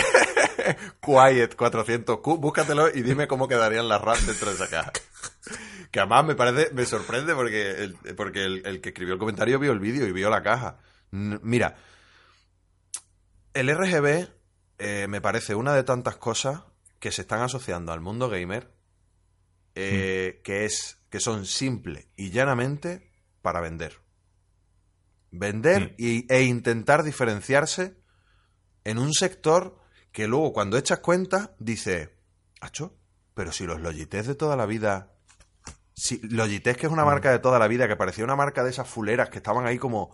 Quiet 1.01 1.55
400Q, 1.55 2.39
búscatelo 2.39 2.89
y 2.89 3.01
dime 3.01 3.27
cómo 3.27 3.47
quedarían 3.47 3.87
las 3.87 4.01
RAM 4.01 4.17
dentro 4.25 4.49
de 4.49 4.55
esa 4.55 4.69
caja. 4.69 4.91
Que 5.91 5.99
además 5.99 6.25
me 6.25 6.35
parece, 6.35 6.73
me 6.73 6.85
sorprende 6.85 7.35
porque 7.35 7.71
el, 7.71 7.95
porque 8.15 8.45
el, 8.45 8.65
el 8.65 8.81
que 8.81 8.89
escribió 8.89 9.13
el 9.13 9.19
comentario 9.19 9.59
vio 9.59 9.71
el 9.71 9.79
vídeo 9.79 10.07
y 10.07 10.11
vio 10.11 10.29
la 10.29 10.41
caja. 10.41 10.77
Mira, 11.11 11.75
el 13.53 13.75
RGB 13.75 14.29
eh, 14.79 15.07
me 15.07 15.21
parece 15.21 15.55
una 15.55 15.73
de 15.73 15.83
tantas 15.83 16.15
cosas 16.15 16.61
que 16.99 17.11
se 17.11 17.21
están 17.21 17.41
asociando 17.41 17.91
al 17.91 17.99
mundo 17.99 18.29
gamer 18.29 18.71
eh, 19.75 20.41
que 20.43 20.65
es 20.65 21.00
que 21.11 21.19
son 21.19 21.45
simple 21.45 22.09
y 22.15 22.31
llanamente 22.31 23.11
para 23.43 23.59
vender. 23.61 23.99
Vender 25.29 25.91
Mm. 25.91 25.95
y- 25.97 26.33
e 26.33 26.43
intentar 26.43 27.03
diferenciarse 27.03 27.97
en 28.83 28.97
un 28.97 29.13
sector 29.13 29.77
que 30.11 30.27
luego 30.27 30.51
cuando 30.53 30.77
echas 30.77 30.99
cuenta 30.99 31.55
dice, 31.59 32.17
Acho, 32.59 32.95
pero 33.33 33.51
si 33.51 33.65
los 33.65 33.81
Logitech 33.81 34.25
de 34.25 34.35
toda 34.35 34.55
la 34.55 34.65
vida, 34.67 35.13
si 35.95 36.19
Logitech 36.21 36.77
que 36.77 36.85
es 36.85 36.91
una 36.91 37.05
marca 37.05 37.31
de 37.31 37.39
toda 37.39 37.57
la 37.59 37.67
vida, 37.67 37.87
que 37.87 37.95
parecía 37.95 38.23
una 38.23 38.35
marca 38.35 38.63
de 38.63 38.69
esas 38.69 38.87
fuleras 38.87 39.29
que 39.29 39.37
estaban 39.37 39.65
ahí 39.65 39.79
como, 39.79 40.13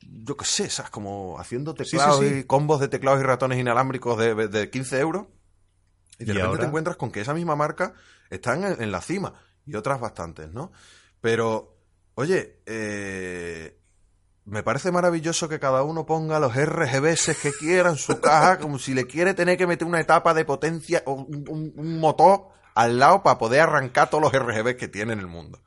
yo 0.00 0.36
qué 0.36 0.44
sé, 0.44 0.64
esas 0.64 0.90
como 0.90 1.38
haciendo 1.38 1.72
sí, 1.72 1.84
teclados 1.84 2.18
sí. 2.20 2.38
y 2.40 2.44
combos 2.44 2.80
de 2.80 2.88
teclados 2.88 3.20
y 3.20 3.22
ratones 3.24 3.58
inalámbricos 3.58 4.18
de, 4.18 4.48
de 4.48 4.68
15 4.70 4.98
euros. 4.98 5.26
Y 6.18 6.24
de 6.24 6.32
¿Y 6.32 6.34
repente 6.34 6.46
ahora? 6.48 6.60
te 6.60 6.66
encuentras 6.66 6.96
con 6.96 7.12
que 7.12 7.20
esa 7.20 7.34
misma 7.34 7.54
marca 7.56 7.94
está 8.30 8.54
en, 8.54 8.82
en 8.82 8.90
la 8.90 9.00
cima 9.00 9.34
y 9.66 9.74
otras 9.76 10.00
bastantes, 10.00 10.50
¿no? 10.52 10.72
Pero, 11.20 11.76
oye, 12.14 12.60
eh, 12.66 13.76
me 14.46 14.62
parece 14.62 14.90
maravilloso 14.90 15.48
que 15.48 15.60
cada 15.60 15.82
uno 15.82 16.06
ponga 16.06 16.40
los 16.40 16.54
RGBs 16.56 17.36
que 17.42 17.52
quiera 17.52 17.90
en 17.90 17.96
su 17.96 18.20
caja, 18.20 18.58
como 18.58 18.78
si 18.78 18.94
le 18.94 19.06
quiere 19.06 19.34
tener 19.34 19.56
que 19.58 19.66
meter 19.66 19.86
una 19.86 20.00
etapa 20.00 20.34
de 20.34 20.44
potencia 20.44 21.02
o 21.06 21.12
un, 21.12 21.72
un- 21.76 21.98
motor 22.00 22.48
al 22.74 22.98
lado 22.98 23.22
para 23.22 23.38
poder 23.38 23.60
arrancar 23.60 24.08
todos 24.10 24.22
los 24.22 24.32
RGBs 24.32 24.76
que 24.76 24.88
tiene 24.88 25.12
en 25.12 25.20
el 25.20 25.26
mundo. 25.26 25.60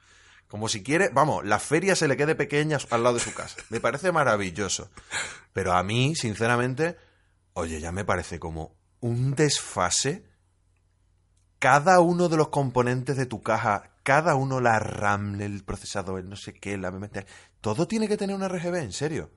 Como 0.47 0.67
si 0.69 0.83
quiere, 0.83 1.09
vamos, 1.09 1.45
la 1.45 1.59
feria 1.59 1.95
se 1.95 2.07
le 2.07 2.17
quede 2.17 2.35
pequeña 2.35 2.77
al 2.89 3.03
lado 3.03 3.15
de 3.15 3.21
su 3.21 3.33
casa. 3.33 3.57
Me 3.69 3.79
parece 3.79 4.11
maravilloso. 4.11 4.89
Pero 5.51 5.73
a 5.73 5.83
mí, 5.83 6.15
sinceramente, 6.15 6.95
oye, 7.53 7.79
ya 7.79 7.91
me 7.91 8.05
parece 8.05 8.39
como 8.39 8.75
un 8.99 9.33
desfase. 9.35 10.25
Cada 11.63 12.01
uno 12.01 12.27
de 12.27 12.35
los 12.35 12.49
componentes 12.49 13.15
de 13.15 13.25
tu 13.25 13.41
caja, 13.41 13.91
cada 14.03 14.35
uno, 14.35 14.59
la 14.59 14.79
RAM, 14.79 15.39
el 15.39 15.63
procesador, 15.63 16.19
el 16.19 16.27
no 16.29 16.35
sé 16.35 16.51
qué, 16.53 16.77
la 16.77 16.91
memoria, 16.91 17.25
todo 17.61 17.87
tiene 17.87 18.09
que 18.09 18.17
tener 18.17 18.35
un 18.35 18.43
RGB, 18.43 18.75
en 18.81 18.91
serio. 18.91 19.29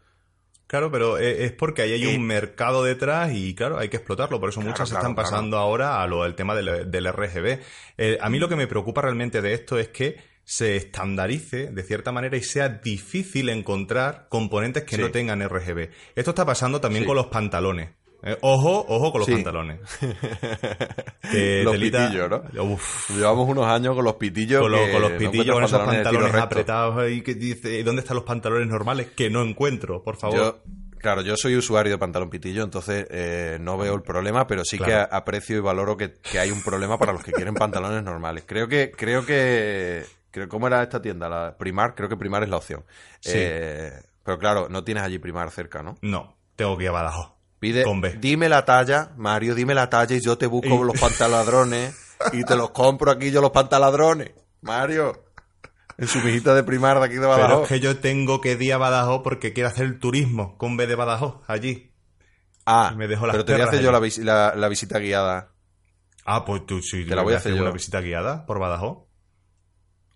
Claro, 0.67 0.91
pero 0.91 1.19
e- 1.19 1.45
es 1.45 1.53
porque 1.53 1.83
ahí 1.83 1.93
hay 1.93 2.03
Eh, 2.03 2.17
un 2.17 2.27
mercado 2.27 2.83
detrás 2.83 3.31
y 3.33 3.55
claro, 3.55 3.79
hay 3.79 3.89
que 3.91 3.99
explotarlo. 3.99 4.41
Por 4.41 4.49
eso 4.49 4.59
Claro, 4.59 4.73
muchas 4.73 4.89
se 4.89 4.95
claro, 4.95 5.03
están 5.05 5.15
claro. 5.15 5.31
pasando 5.31 5.57
ahora 5.59 6.03
a 6.03 6.09
lo 6.09 6.25
del 6.25 6.35
tema 6.35 6.57
del, 6.57 6.91
del 6.91 7.07
RGB. 7.07 7.61
Eh, 7.97 8.19
a 8.21 8.29
mí 8.29 8.41
lo 8.41 8.49
que 8.49 8.57
me 8.57 8.67
preocupa 8.67 9.03
realmente 9.03 9.41
de 9.41 9.53
esto 9.55 9.79
es 9.79 9.91
que 9.91 10.17
se 10.43 10.75
estandarice 10.75 11.71
de 11.71 11.83
cierta 11.85 12.11
manera 12.11 12.37
y 12.37 12.43
sea 12.43 12.69
difícil 12.69 13.49
encontrar 13.51 14.27
componentes 14.29 14.83
que 14.83 14.97
Sí. 14.97 15.03
no 15.03 15.13
tengan 15.13 15.41
RGB. 15.49 15.91
Esto 16.17 16.31
está 16.33 16.45
pasando 16.45 16.81
también 16.81 17.05
Sí. 17.05 17.07
con 17.07 17.15
los 17.15 17.27
pantalones. 17.29 17.91
Eh, 18.23 18.37
ojo, 18.41 18.85
ojo 18.89 19.13
con 19.13 19.21
los 19.21 19.27
Sí. 19.27 19.33
pantalones. 19.35 19.81
Que 21.31 21.63
Los 21.65 21.75
telita- 21.75 22.05
pitillos, 22.07 22.31
¿no? 22.31 22.63
Uf, 22.65 23.11
Llevamos 23.11 23.49
unos 23.49 23.67
años 23.67 23.95
con 23.95 24.05
los 24.05 24.15
pitillos. 24.15 24.61
con, 24.63 24.71
lo- 24.73 24.79
que 24.79 24.93
con 24.93 25.03
los 25.03 25.11
no 25.13 25.19
pitillos, 25.19 25.55
con 25.55 25.65
esos 25.65 25.81
pantalones 25.83 26.35
apretados 26.35 26.97
ahí 26.99 27.23
que 27.23 27.35
dice, 27.35 27.79
¿y 27.79 27.83
dónde 27.83 28.03
están 28.03 28.17
los 28.17 28.25
pantalones 28.25 28.69
normales? 28.69 29.09
Que 29.17 29.29
no 29.31 29.43
encuentro, 29.43 30.03
por 30.03 30.17
favor. 30.17 30.37
Yo, 30.37 30.63
claro, 30.99 31.23
yo 31.23 31.37
soy 31.37 31.57
usuario 31.57 31.93
de 31.93 31.99
pantalón 31.99 32.31
pitillo, 32.31 32.63
entonces 32.63 33.07
eh, 33.11 33.59
no 33.61 33.77
veo 33.77 33.95
el 33.95 34.03
problema, 34.03 34.47
pero 34.47 34.65
sí 34.65 34.79
que 34.79 34.85
Claro. 34.85 35.09
aprecio 35.13 35.57
y 35.57 35.61
valoro 35.61 35.97
que, 35.97 36.15
que 36.15 36.39
hay 36.39 36.51
un 36.51 36.63
problema 36.63 36.99
para 36.99 37.13
los 37.13 37.23
que 37.23 37.33
quieren 37.33 37.55
pantalones 37.91 38.03
normales. 38.03 38.45
Creo 38.47 38.69
que, 38.69 38.91
creo 38.93 39.25
que, 39.27 40.05
creo, 40.31 40.49
¿cómo 40.49 40.67
era 40.69 40.83
esta 40.83 41.03
tienda? 41.03 41.29
La 41.29 41.57
Primar, 41.57 41.95
creo 41.95 42.09
que 42.09 42.17
Primar 42.17 42.43
es 42.45 42.49
la 42.49 42.57
opción. 42.57 42.85
Sí. 43.21 43.33
Eh, 43.35 43.93
pero 44.25 44.39
claro, 44.39 44.69
no 44.69 44.85
tienes 44.85 45.03
allí 45.05 45.19
Primar 45.19 45.51
cerca, 45.51 45.83
¿no? 45.83 45.97
No, 46.03 46.37
tengo 46.57 46.77
que 46.77 46.85
ir 46.85 46.91
a 46.91 46.93
Badajoz. 46.93 47.36
Pide, 47.59 47.85
Con 47.85 48.01
B. 48.01 48.17
dime 48.21 48.49
la 48.49 48.65
talla, 48.65 49.13
Mario, 49.17 49.55
dime 49.55 49.75
la 49.75 49.89
talla 49.89 50.15
y 50.15 50.21
yo 50.21 50.37
te 50.37 50.47
busco 50.47 50.69
Y- 50.83 50.87
los 50.87 51.01
pantaladrones 51.01 51.95
y 52.33 52.45
te 52.45 52.55
los 52.57 52.71
compro 52.71 53.11
aquí 53.11 53.31
yo 53.31 53.41
los 53.41 53.51
pantaladrones. 53.51 54.33
Mario, 54.61 55.25
en 55.99 56.07
su 56.09 56.19
mijita 56.21 56.55
de 56.55 56.63
Primar 56.65 56.99
de 56.99 57.07
aquí 57.07 57.15
de 57.15 57.21
Pero 57.21 57.31
Badajoz. 57.31 57.63
es 57.63 57.69
que 57.69 57.81
yo 57.81 57.99
tengo 57.99 58.41
que 58.41 58.53
ir 58.53 58.73
a 58.75 58.79
Badajoz 58.79 59.23
porque 59.23 59.53
quiero 59.53 59.69
hacer 59.71 59.87
el 59.87 59.99
turismo 59.99 60.57
con 60.59 60.77
B 60.77 60.87
de 60.87 60.95
Badajoz 60.97 61.37
allí. 61.49 61.93
Ah, 62.67 62.93
me 62.97 63.07
las 63.09 63.21
pero 63.21 63.45
te 63.45 63.53
voy 63.53 63.63
a 63.63 63.65
hacer 63.67 63.81
yo 63.81 63.91
la, 63.93 63.99
allí. 63.99 64.07
vis- 64.07 64.19
la- 64.19 64.55
la 64.57 64.69
visita 64.69 64.99
guiada. 64.99 65.53
Ah, 66.25 66.45
pues 66.45 66.67
tú 66.67 66.83
sí. 66.83 67.05
Te 67.07 67.15
la 67.15 67.23
voy 67.23 67.35
a 67.35 67.37
hacer 67.37 67.55
yo. 67.55 67.63
una 67.63 67.71
visita 67.71 68.01
guiada 68.01 68.45
por 68.45 68.59
Badajoz. 68.59 69.05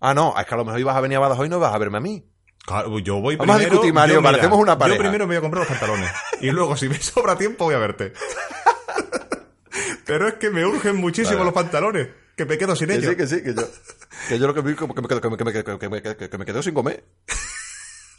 Ah, 0.01 0.13
no, 0.13 0.33
es 0.37 0.45
que 0.45 0.53
a 0.53 0.57
lo 0.57 0.65
mejor 0.65 0.79
ibas 0.79 0.95
a 0.95 1.01
venir 1.01 1.17
a 1.17 1.21
Badajoz 1.21 1.45
y 1.45 1.49
no 1.49 1.59
vas 1.59 1.73
a 1.73 1.77
verme 1.77 1.97
a 1.97 2.01
mí. 2.01 2.27
Claro, 2.65 2.99
yo 2.99 3.19
voy 3.19 3.35
Vamos 3.35 3.55
a 3.55 3.57
primero. 3.57 3.71
discutir, 3.73 3.93
Mario, 3.93 4.15
yo, 4.15 4.21
mira, 4.21 4.31
parecemos 4.31 4.59
una 4.59 4.77
pareja. 4.77 4.97
Yo 4.97 5.01
primero 5.03 5.25
me 5.25 5.33
voy 5.35 5.37
a 5.37 5.41
comprar 5.41 5.61
los 5.61 5.67
pantalones. 5.69 6.11
y 6.41 6.51
luego, 6.51 6.77
si 6.77 6.87
me 6.89 6.95
sobra 7.01 7.37
tiempo, 7.37 7.65
voy 7.65 7.75
a 7.75 7.79
verte. 7.79 8.13
Pero 10.05 10.27
es 10.27 10.33
que 10.35 10.49
me 10.49 10.65
urgen 10.65 10.95
muchísimo 10.97 11.37
Vale. 11.39 11.45
los 11.45 11.53
pantalones. 11.53 12.07
Que 12.35 12.45
me 12.45 12.57
quedo 12.57 12.75
sin 12.75 12.87
Que 12.87 12.95
ellos. 12.95 13.09
sí, 13.11 13.15
que 13.17 13.27
sí, 13.27 13.43
que 13.43 13.53
yo, 13.53 13.63
que 14.29 14.39
yo 14.39 14.47
lo 14.47 14.53
que 14.53 14.61
vi 14.61 14.73
como 14.75 14.93
que 14.95 15.01
me, 15.01 15.07
quedo- 15.07 15.21
que 15.21 15.29
me, 15.29 15.37
que 15.37 15.43
me, 15.45 15.53
que 15.53 15.63
me, 15.63 15.79
que 15.79 15.89
me, 16.19 16.29
que 16.29 16.37
me 16.37 16.45
quedo 16.45 16.63
sin 16.63 16.73
comer. 16.73 17.03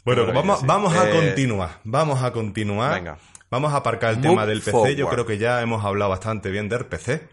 Bueno, 0.05 0.23
pues 0.23 0.35
vamos, 0.35 0.59
sí. 0.59 0.65
vamos 0.67 0.93
a 0.95 1.09
Eh, 1.09 1.13
continuar. 1.13 1.79
Vamos 1.83 2.23
a 2.23 2.31
continuar. 2.31 2.95
Venga. 2.95 3.17
Vamos 3.49 3.73
a 3.73 3.77
aparcar 3.77 4.11
el 4.11 4.17
Move 4.17 4.29
tema 4.29 4.45
del 4.45 4.61
PC. 4.61 4.95
Yo 4.95 5.07
creo 5.09 5.25
que 5.25 5.37
ya 5.37 5.61
hemos 5.61 5.83
hablado 5.85 6.09
bastante 6.11 6.49
bien 6.49 6.69
del 6.69 6.85
PC. 6.85 7.27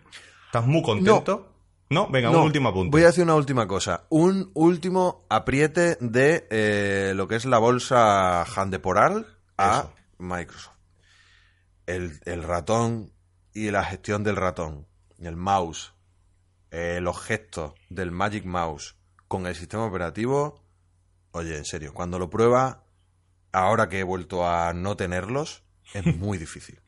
¿Estás 0.47 0.67
muy 0.67 0.83
contento? 0.83 1.47
No, 1.49 1.50
venga, 2.11 2.31
No, 2.31 2.39
un 2.39 2.47
último 2.47 2.69
apunte. 2.69 2.91
Voy 2.91 3.03
a 3.03 3.07
decir 3.07 3.25
una 3.25 3.35
última 3.35 3.67
cosa. 3.67 4.05
Un 4.11 4.51
último 4.55 5.27
apriete 5.29 5.97
de 6.01 6.47
eh, 6.51 7.13
lo 7.15 7.27
que 7.27 7.37
es 7.37 7.45
la 7.45 7.59
bolsa 7.59 8.45
Handeporal 8.45 9.39
a 9.57 9.81
Eso. 9.81 9.95
Microsoft. 10.19 10.77
El, 11.87 12.21
el 12.25 12.43
ratón 12.45 13.13
y 13.53 13.71
la 13.71 13.85
gestión 13.85 14.23
del 14.23 14.37
ratón, 14.37 14.87
el 15.19 15.37
mouse, 15.37 15.93
eh, 16.71 17.01
los 17.01 17.21
gestos 17.21 17.75
del 17.89 18.13
Magic 18.13 18.45
Mouse 18.45 18.97
con 19.27 19.47
el 19.47 19.57
sistema 19.57 19.85
operativo. 19.85 20.63
Oye, 21.33 21.57
en 21.57 21.65
serio, 21.65 21.93
cuando 21.93 22.19
lo 22.19 22.31
prueba, 22.31 22.85
ahora 23.53 23.89
que 23.89 23.99
he 23.99 24.05
vuelto 24.05 24.47
a 24.47 24.73
no 24.73 24.97
tenerlos, 24.97 25.65
es 25.93 26.07
muy 26.19 26.39
difícil. 26.39 26.81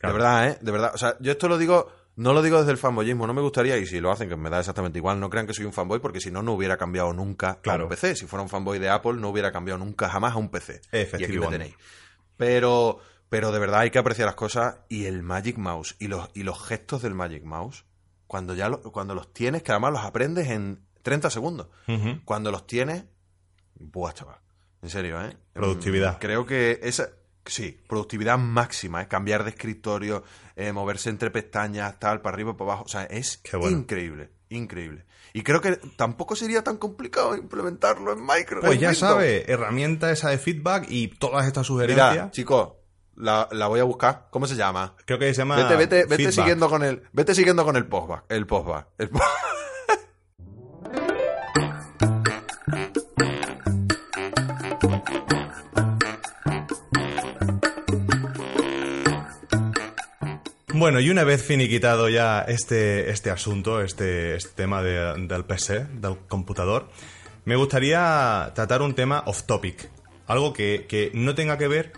Claro. 0.00 0.14
De 0.16 0.22
verdad, 0.22 0.48
¿eh? 0.48 0.58
De 0.60 0.72
verdad. 0.72 0.92
O 0.94 0.98
sea, 0.98 1.16
yo 1.20 1.32
esto 1.32 1.48
lo 1.48 1.56
digo, 1.56 1.90
no 2.16 2.32
lo 2.32 2.42
digo 2.42 2.58
desde 2.58 2.70
el 2.72 2.78
fanboyismo, 2.78 3.26
no 3.26 3.34
me 3.34 3.40
gustaría, 3.42 3.76
y 3.78 3.86
si 3.86 4.00
lo 4.00 4.10
hacen, 4.12 4.28
que 4.28 4.36
me 4.36 4.50
da 4.50 4.60
exactamente 4.60 4.98
igual, 4.98 5.18
no 5.20 5.30
crean 5.30 5.46
que 5.46 5.54
soy 5.54 5.64
un 5.64 5.72
fanboy, 5.72 5.98
porque 6.00 6.20
si 6.20 6.30
no, 6.30 6.42
no 6.42 6.52
hubiera 6.52 6.76
cambiado 6.76 7.12
nunca 7.12 7.58
Claro. 7.60 7.82
a 7.82 7.86
un 7.86 7.90
PC. 7.90 8.14
Si 8.16 8.26
fuera 8.26 8.42
un 8.42 8.48
fanboy 8.48 8.78
de 8.78 8.88
Apple, 8.88 9.14
no 9.14 9.28
hubiera 9.30 9.50
cambiado 9.52 9.78
nunca 9.78 10.08
jamás 10.08 10.34
a 10.34 10.36
un 10.36 10.48
PC. 10.50 10.80
Y 10.92 10.96
aquí 11.24 11.38
me 11.38 11.46
tenéis. 11.48 11.74
Pero, 12.36 12.98
pero 13.28 13.52
de 13.52 13.58
verdad 13.58 13.80
hay 13.80 13.90
que 13.90 13.98
apreciar 13.98 14.26
las 14.26 14.34
cosas 14.34 14.76
y 14.88 15.06
el 15.06 15.22
Magic 15.22 15.56
Mouse 15.58 15.96
y 15.98 16.08
los, 16.08 16.28
y 16.34 16.42
los 16.42 16.62
gestos 16.64 17.02
del 17.02 17.14
Magic 17.14 17.44
Mouse, 17.44 17.84
cuando 18.26 18.54
ya 18.54 18.68
lo- 18.68 18.80
cuando 18.82 19.14
los 19.14 19.32
tienes, 19.32 19.62
que 19.62 19.72
además 19.72 19.92
los 19.92 20.02
aprendes 20.04 20.48
en 20.50 20.80
30 21.02 21.30
segundos. 21.30 21.68
Cuando 22.24 22.50
los 22.50 22.66
tienes, 22.66 23.04
Buah, 23.76 24.12
chaval. 24.12 24.38
En 24.82 24.88
serio, 24.90 25.20
¿eh? 25.24 25.36
Productividad. 25.52 26.16
Mm, 26.16 26.20
Creo 26.20 26.46
que 26.46 26.78
esa... 26.82 27.08
Sí, 27.46 27.78
productividad 27.88 28.38
máxima, 28.38 29.02
¿eh? 29.02 29.08
Cambiar 29.08 29.44
de 29.44 29.50
escritorio, 29.50 30.24
eh, 30.56 30.72
moverse 30.72 31.10
entre 31.10 31.30
pestañas, 31.30 31.98
tal, 31.98 32.20
para 32.22 32.34
arriba, 32.34 32.56
para 32.56 32.70
abajo. 32.72 32.84
O 32.84 32.88
sea, 32.88 33.04
es 33.04 33.42
bueno. 33.52 33.76
increíble, 33.78 34.30
increíble. 34.48 35.04
Y 35.34 35.42
creo 35.42 35.60
que 35.60 35.76
tampoco 35.96 36.36
sería 36.36 36.62
tan 36.62 36.76
complicado 36.76 37.36
implementarlo 37.36 38.12
en 38.12 38.20
Microsoft. 38.24 38.66
Pues 38.66 38.74
en 38.76 38.80
ya 38.80 38.88
Windows. 38.90 38.98
sabe, 38.98 39.52
herramienta 39.52 40.10
esa 40.12 40.30
de 40.30 40.38
feedback 40.38 40.86
y 40.88 41.08
todas 41.08 41.46
estas 41.46 41.66
sugerencias. 41.66 42.10
Mira, 42.12 42.30
chicos, 42.30 42.74
la, 43.16 43.48
la 43.52 43.66
voy 43.66 43.80
a 43.80 43.84
buscar. 43.84 44.28
¿Cómo 44.30 44.46
se 44.46 44.54
llama? 44.54 44.94
Creo 45.04 45.18
que 45.18 45.34
se 45.34 45.38
llama. 45.40 45.56
Vete, 45.56 45.76
vete, 45.76 46.04
vete 46.06 46.32
siguiendo 46.32 46.68
con 46.70 46.82
el, 46.84 47.02
vete 47.12 47.34
siguiendo 47.34 47.64
con 47.64 47.76
el 47.76 47.86
postback, 47.86 48.24
el 48.28 48.46
postback, 48.46 48.86
el 48.98 49.08
po- 49.10 49.20
Bueno, 60.76 60.98
y 61.00 61.08
una 61.10 61.22
vez 61.24 61.42
finiquitado 61.42 62.08
ya 62.08 62.40
este, 62.40 63.10
este 63.10 63.30
asunto, 63.30 63.80
este, 63.80 64.34
este 64.34 64.50
tema 64.56 64.82
de- 64.82 65.26
del 65.28 65.44
PC, 65.44 65.86
del 66.00 66.16
computador, 66.28 66.88
me 67.44 67.54
gustaría 67.56 68.50
tratar 68.54 68.82
un 68.82 68.94
tema 68.94 69.22
off 69.26 69.44
topic. 69.44 69.88
Algo 70.26 70.52
que, 70.52 70.86
que 70.88 71.10
no 71.14 71.34
tenga 71.34 71.58
que 71.58 71.68
ver 71.68 71.92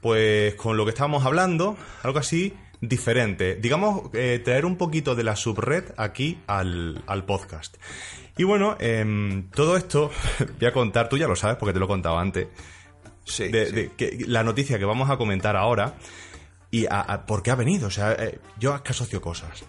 pues 0.00 0.56
con 0.56 0.76
lo 0.76 0.84
que 0.84 0.90
estábamos 0.90 1.24
hablando, 1.24 1.76
algo 2.02 2.18
así 2.18 2.54
diferente. 2.80 3.54
Digamos, 3.54 4.10
eh, 4.14 4.40
traer 4.44 4.64
un 4.66 4.76
poquito 4.76 5.14
de 5.14 5.22
la 5.22 5.36
subred 5.36 5.84
aquí 5.96 6.40
al, 6.48 7.04
al 7.06 7.24
podcast. 7.24 7.76
Y 8.36 8.42
bueno, 8.42 8.76
em, 8.80 9.48
todo 9.50 9.76
esto 9.76 10.10
voy 10.58 10.66
a 10.68 10.72
contar, 10.72 11.08
tú 11.08 11.18
ya 11.18 11.28
lo 11.28 11.36
sabes 11.36 11.56
porque 11.56 11.72
te 11.72 11.78
lo 11.78 11.84
he 11.84 11.88
contado 11.88 12.18
antes, 12.18 12.48
Sí, 13.24 13.46
de, 13.46 13.66
sí. 13.66 13.72
de 13.72 13.90
que, 13.96 14.24
la 14.26 14.42
noticia 14.42 14.76
que 14.80 14.84
vamos 14.84 15.08
a 15.08 15.16
comentar 15.16 15.54
ahora 15.54 15.94
y 16.72 16.86
a, 16.86 17.00
a- 17.00 17.26
por 17.26 17.44
qué 17.44 17.52
ha 17.52 17.54
venido. 17.54 17.86
O 17.86 17.90
sea, 17.90 18.12
eh, 18.14 18.40
yo 18.58 18.74
es 18.74 18.80
que 18.80 18.90
asocio 18.90 19.20
cosas. 19.20 19.62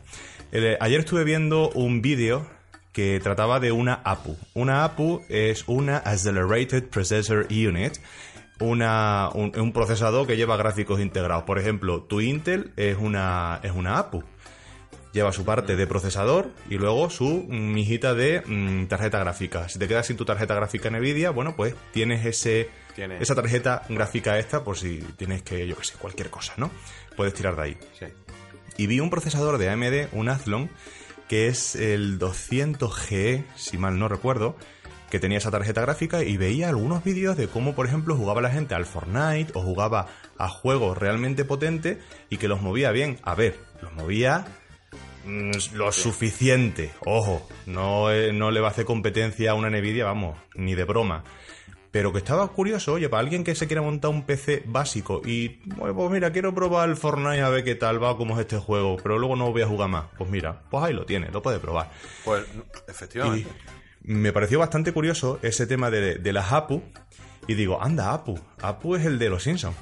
Eh, 0.52 0.78
ayer 0.80 1.02
estuve 1.02 1.24
viendo 1.24 1.70
un 1.72 2.02
vídeo 2.02 2.48
que 2.92 3.20
trataba 3.22 3.60
de 3.60 3.72
una 3.72 4.02
APU. 4.04 4.38
Una 4.56 4.84
APU 4.86 5.22
es 5.30 5.64
una 5.68 5.98
Accelerated 5.98 6.86
Processor 6.90 7.46
Unit. 7.52 7.98
Una, 8.60 9.30
un, 9.34 9.52
un 9.60 9.74
procesador 9.74 10.28
que 10.28 10.38
lleva 10.38 10.56
gráficos 10.58 11.00
integrados. 11.02 11.44
Por 11.44 11.60
ejemplo, 11.60 12.04
tu 12.04 12.22
Intel 12.22 12.72
es 12.78 12.98
una, 12.98 13.60
es 13.64 13.72
una 13.72 13.98
APU. 13.98 14.24
Lleva 15.12 15.32
su 15.32 15.44
parte 15.44 15.76
de 15.76 15.86
procesador 15.88 16.52
y 16.70 16.76
luego 16.78 17.10
su 17.10 17.46
mm, 17.50 17.74
mijita 17.74 18.14
de 18.14 18.42
mm, 18.46 18.86
tarjeta 18.86 19.20
gráfica. 19.20 19.68
Si 19.70 19.80
te 19.80 19.88
quedas 19.88 20.06
sin 20.08 20.18
tu 20.18 20.24
tarjeta 20.26 20.56
gráfica 20.56 20.90
Nvidia, 20.92 21.32
bueno, 21.32 21.56
pues 21.56 21.76
tienes 21.92 22.26
ese, 22.26 22.70
Esa 22.96 23.36
tarjeta 23.36 23.84
gráfica 23.90 24.38
esta 24.38 24.64
por 24.64 24.78
si 24.78 25.00
tienes 25.18 25.42
que, 25.42 25.68
yo 25.68 25.76
qué 25.76 25.84
sé, 25.84 25.96
cualquier 25.96 26.30
cosa, 26.30 26.54
¿no? 26.58 26.70
Puedes 27.16 27.34
tirar 27.34 27.56
de 27.56 27.62
ahí. 27.62 27.78
Sí. 27.98 28.06
Y 28.78 28.88
vi 28.88 29.00
un 29.00 29.10
procesador 29.10 29.58
de 29.58 29.70
AMD, 29.70 30.14
un 30.14 30.30
Athlon, 30.30 30.70
que 31.28 31.48
es 31.48 31.76
el 31.76 32.20
200GE, 32.20 33.46
si 33.56 33.78
mal 33.78 33.98
no 33.98 34.08
recuerdo, 34.08 34.56
que 35.14 35.20
tenía 35.20 35.38
esa 35.38 35.52
tarjeta 35.52 35.82
gráfica 35.82 36.24
y 36.24 36.38
veía 36.38 36.70
algunos 36.70 37.04
vídeos 37.04 37.38
de 37.38 37.48
cómo, 37.48 37.76
por 37.76 37.86
ejemplo, 37.86 38.16
jugaba 38.16 38.42
la 38.42 38.50
gente 38.50 38.74
al 38.74 38.88
Fortnite 38.88 39.52
o 39.54 39.62
jugaba 39.62 40.08
a 40.40 40.50
juegos 40.50 40.98
realmente 40.98 41.46
potentes 41.46 42.00
y 42.32 42.38
que 42.38 42.48
los 42.48 42.62
movía 42.62 42.92
bien. 42.92 43.20
A 43.22 43.36
ver, 43.36 43.60
los 43.82 43.94
movía 43.94 44.46
mm, 45.26 45.52
lo 45.74 45.92
suficiente. 45.92 46.92
Ojo, 47.06 47.48
no, 47.68 48.12
eh, 48.12 48.34
no 48.34 48.50
le 48.50 48.60
va 48.60 48.70
a 48.70 48.72
hacer 48.72 48.86
competencia 48.86 49.52
a 49.52 49.54
una 49.54 49.70
Nvidia, 49.70 50.06
vamos, 50.06 50.36
ni 50.56 50.74
de 50.74 50.84
broma. 50.84 51.24
Pero 51.94 52.12
que 52.12 52.18
estaba 52.18 52.48
curioso, 52.48 52.94
oye, 52.94 53.08
para 53.08 53.22
alguien 53.22 53.44
que 53.44 53.54
se 53.54 53.68
quiera 53.68 53.84
montar 53.84 54.10
un 54.10 54.24
PC 54.24 54.64
básico 54.66 55.22
y, 55.24 55.60
bueno, 55.76 55.94
pues 55.96 56.10
mira, 56.10 56.32
quiero 56.32 56.52
probar 56.56 56.90
el 56.90 56.96
Fortnite 56.96 57.42
a 57.44 57.50
ver 57.50 57.64
qué 57.64 57.76
tal 57.76 58.04
va, 58.04 58.18
cómo 58.18 58.34
es 58.34 58.40
este 58.42 58.58
juego, 58.58 58.98
pero 58.98 59.20
luego 59.20 59.36
no 59.36 59.52
voy 59.52 59.62
a 59.62 59.68
jugar 59.68 59.90
más. 59.90 60.06
Pues 60.18 60.28
mira, 60.28 60.60
pues 60.72 60.84
ahí 60.84 60.94
lo 60.94 61.06
tiene, 61.06 61.30
lo 61.30 61.44
puede 61.44 61.60
probar. 61.60 61.92
Pues, 62.26 62.46
Y 62.88 62.90
efectivamente. 62.92 63.48
me 64.02 64.34
pareció 64.34 64.58
bastante 64.58 64.92
curioso 64.92 65.38
ese 65.44 65.68
tema 65.68 65.92
de, 65.92 66.16
de 66.16 66.34
las 66.34 66.52
APU. 66.52 66.82
Y 67.48 67.54
digo, 67.54 67.80
anda, 67.80 68.12
APU. 68.12 68.40
APU 68.62 68.96
es 68.96 69.06
el 69.06 69.20
de 69.20 69.30
los 69.30 69.44
Simpsons. 69.44 69.76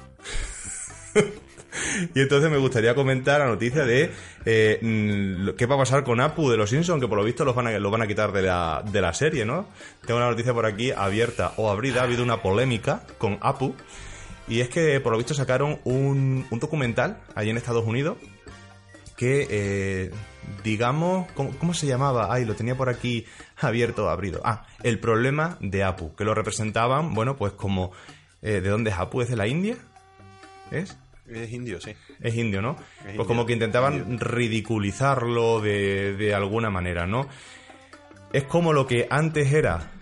y 2.14 2.20
entonces 2.20 2.50
me 2.50 2.58
gustaría 2.58 2.94
comentar 2.94 3.40
la 3.40 3.46
noticia 3.46 3.84
de 3.84 4.12
eh, 4.44 4.78
mm, 4.82 5.56
qué 5.56 5.66
va 5.66 5.76
a 5.76 5.78
pasar 5.78 6.04
con 6.04 6.20
Apu 6.20 6.50
de 6.50 6.56
los 6.56 6.70
Simpsons, 6.70 7.00
que 7.00 7.08
por 7.08 7.18
lo 7.18 7.24
visto 7.24 7.44
los 7.44 7.54
van 7.54 7.68
a, 7.68 7.78
lo 7.78 7.90
van 7.90 8.02
a 8.02 8.06
quitar 8.06 8.32
de 8.32 8.42
la, 8.42 8.84
de 8.90 9.00
la 9.00 9.14
serie, 9.14 9.44
¿no? 9.44 9.66
Tengo 10.06 10.18
una 10.18 10.28
noticia 10.30 10.52
por 10.52 10.66
aquí 10.66 10.90
abierta 10.90 11.52
o 11.56 11.70
abrida. 11.70 12.00
Ha 12.00 12.04
habido 12.04 12.22
una 12.22 12.42
polémica 12.42 13.02
con 13.18 13.38
Apu. 13.40 13.74
Y 14.48 14.60
es 14.60 14.68
que 14.68 15.00
por 15.00 15.12
lo 15.12 15.18
visto 15.18 15.34
sacaron 15.34 15.78
un, 15.84 16.46
un 16.50 16.58
documental 16.58 17.20
allí 17.34 17.50
en 17.50 17.56
Estados 17.56 17.86
Unidos 17.86 18.18
que, 19.16 19.46
eh, 19.50 20.10
digamos, 20.64 21.30
¿cómo, 21.32 21.50
cómo 21.58 21.74
se 21.74 21.86
llamaba? 21.86 22.34
Ay, 22.34 22.44
lo 22.44 22.56
tenía 22.56 22.76
por 22.76 22.88
aquí 22.88 23.24
abierto, 23.56 24.10
abrido. 24.10 24.40
Ah, 24.44 24.66
el 24.82 24.98
problema 24.98 25.58
de 25.60 25.84
Apu, 25.84 26.14
que 26.16 26.24
lo 26.24 26.34
representaban, 26.34 27.14
bueno, 27.14 27.36
pues 27.36 27.52
como... 27.52 27.92
eh, 28.42 28.60
¿De 28.60 28.68
dónde 28.68 28.90
es 28.90 28.96
Apu? 28.98 29.22
¿Es 29.22 29.28
de 29.28 29.36
la 29.36 29.46
India? 29.46 29.76
¿Es? 30.72 30.98
Es 31.26 31.52
indio, 31.52 31.80
sí. 31.80 31.94
Es 32.20 32.34
indio, 32.34 32.60
¿no? 32.60 32.76
Pues 33.16 33.26
como 33.26 33.46
que 33.46 33.52
intentaban 33.52 33.94
indio. 33.94 34.18
ridiculizarlo 34.18 35.60
de, 35.60 36.14
de 36.16 36.34
alguna 36.34 36.70
manera, 36.70 37.06
¿no? 37.06 37.28
Es 38.32 38.44
como 38.44 38.72
lo 38.72 38.86
que 38.86 39.06
antes 39.10 39.52
era 39.52 39.92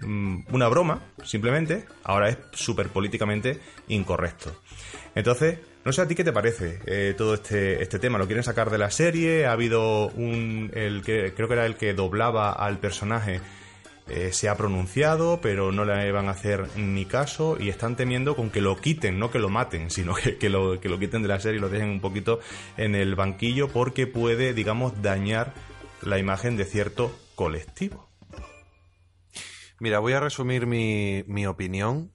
mm, 0.00 0.52
una 0.52 0.68
broma, 0.68 1.00
simplemente, 1.22 1.84
ahora 2.02 2.28
es 2.30 2.38
súper 2.52 2.88
políticamente 2.88 3.60
incorrecto. 3.88 4.62
Entonces, 5.14 5.58
no 5.86 5.92
sé 5.92 6.02
a 6.02 6.08
ti 6.08 6.16
qué 6.16 6.24
te 6.24 6.32
parece 6.32 6.80
eh, 6.86 7.14
todo 7.16 7.34
este, 7.34 7.80
este 7.80 8.00
tema. 8.00 8.18
¿Lo 8.18 8.26
quieren 8.26 8.42
sacar 8.42 8.70
de 8.70 8.78
la 8.78 8.90
serie? 8.90 9.46
Ha 9.46 9.52
habido 9.52 10.08
un. 10.08 10.72
El 10.74 11.02
que, 11.02 11.32
creo 11.32 11.46
que 11.46 11.54
era 11.54 11.64
el 11.64 11.76
que 11.76 11.94
doblaba 11.94 12.52
al 12.52 12.78
personaje. 12.78 13.40
Eh, 14.08 14.32
se 14.32 14.48
ha 14.48 14.56
pronunciado, 14.56 15.40
pero 15.40 15.72
no 15.72 15.84
le 15.84 16.12
van 16.12 16.28
a 16.28 16.32
hacer 16.32 16.68
ni 16.76 17.06
caso 17.06 17.56
y 17.58 17.68
están 17.68 17.96
temiendo 17.96 18.36
con 18.36 18.50
que 18.50 18.60
lo 18.60 18.76
quiten, 18.76 19.18
no 19.18 19.30
que 19.30 19.38
lo 19.38 19.48
maten, 19.48 19.90
sino 19.90 20.14
que, 20.14 20.38
que 20.38 20.48
lo, 20.48 20.80
que 20.80 20.88
lo 20.88 20.98
quiten 20.98 21.22
de 21.22 21.28
la 21.28 21.40
serie 21.40 21.58
y 21.58 21.60
lo 21.60 21.68
dejen 21.68 21.90
un 21.90 22.00
poquito 22.00 22.40
en 22.76 22.94
el 22.94 23.14
banquillo 23.14 23.68
porque 23.68 24.06
puede, 24.06 24.54
digamos, 24.54 25.02
dañar 25.02 25.52
la 26.02 26.18
imagen 26.18 26.56
de 26.56 26.64
cierto 26.64 27.16
colectivo. 27.34 28.08
Mira, 29.78 29.98
voy 29.98 30.14
a 30.14 30.20
resumir 30.20 30.66
mi, 30.66 31.22
mi 31.26 31.46
opinión 31.46 32.12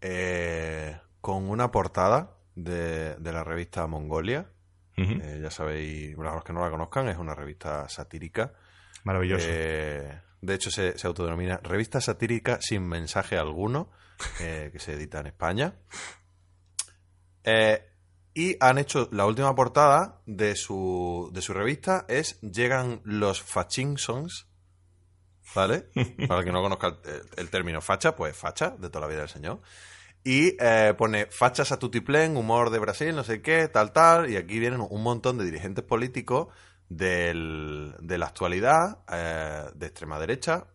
eh, 0.00 0.96
con 1.20 1.48
una 1.48 1.70
portada 1.70 2.38
de, 2.54 3.14
de 3.16 3.32
la 3.32 3.44
revista 3.44 3.86
Mongolia. 3.86 4.50
Eh, 4.96 5.38
ya 5.40 5.50
sabéis, 5.52 6.16
para 6.16 6.34
los 6.34 6.42
que 6.42 6.52
no 6.52 6.60
la 6.60 6.70
conozcan, 6.70 7.08
es 7.08 7.18
una 7.18 7.34
revista 7.34 7.88
satírica. 7.88 8.54
Maravilloso. 9.04 9.46
Eh, 9.48 10.20
de 10.40 10.54
hecho, 10.54 10.70
se, 10.70 10.98
se 10.98 11.06
autodenomina 11.06 11.58
Revista 11.62 12.00
Satírica 12.00 12.58
sin 12.60 12.86
mensaje 12.86 13.36
alguno, 13.36 13.90
eh, 14.40 14.70
que 14.72 14.78
se 14.78 14.94
edita 14.94 15.20
en 15.20 15.26
España. 15.26 15.74
Eh, 17.44 17.84
y 18.34 18.56
han 18.60 18.78
hecho 18.78 19.08
la 19.10 19.26
última 19.26 19.54
portada 19.54 20.20
de 20.26 20.54
su, 20.54 21.30
de 21.32 21.42
su 21.42 21.52
revista, 21.54 22.04
es 22.08 22.40
Llegan 22.40 23.00
los 23.04 23.42
Fachinsons, 23.42 24.46
¿vale? 25.54 25.88
Para 26.28 26.40
el 26.40 26.46
que 26.46 26.52
no 26.52 26.62
conozca 26.62 26.98
el, 27.04 27.22
el 27.36 27.50
término 27.50 27.80
facha, 27.80 28.14
pues 28.14 28.36
facha, 28.36 28.70
de 28.70 28.90
toda 28.90 29.00
la 29.02 29.08
vida 29.08 29.20
del 29.20 29.28
señor. 29.28 29.60
Y 30.24 30.56
eh, 30.60 30.94
pone 30.96 31.26
fachas 31.26 31.72
a 31.72 31.78
tutiplén, 31.78 32.36
humor 32.36 32.70
de 32.70 32.78
Brasil, 32.78 33.14
no 33.14 33.24
sé 33.24 33.40
qué, 33.40 33.68
tal, 33.68 33.92
tal. 33.92 34.30
Y 34.30 34.36
aquí 34.36 34.58
vienen 34.58 34.86
un 34.88 35.02
montón 35.02 35.38
de 35.38 35.44
dirigentes 35.44 35.84
políticos 35.84 36.48
del- 36.88 37.94
de 38.00 38.18
la 38.18 38.26
actualidad, 38.26 38.98
eh, 39.12 39.64
de 39.74 39.86
extrema 39.86 40.18
derecha. 40.18 40.66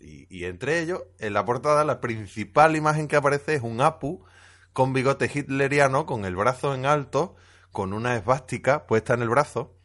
Y, 0.00 0.26
y 0.28 0.44
entre 0.46 0.80
ellos, 0.80 1.02
en 1.18 1.32
la 1.32 1.44
portada, 1.44 1.84
la 1.84 2.00
principal 2.00 2.74
imagen 2.76 3.06
que 3.08 3.16
aparece 3.16 3.54
es 3.54 3.62
un 3.62 3.80
Apu 3.80 4.24
con 4.72 4.92
bigote 4.92 5.30
hitleriano, 5.32 6.06
con 6.06 6.24
el 6.24 6.34
brazo 6.34 6.74
en 6.74 6.86
alto, 6.86 7.36
con 7.70 7.92
una 7.92 8.16
esvástica 8.16 8.86
puesta 8.86 9.14
en 9.14 9.22
el 9.22 9.28
brazo 9.28 9.76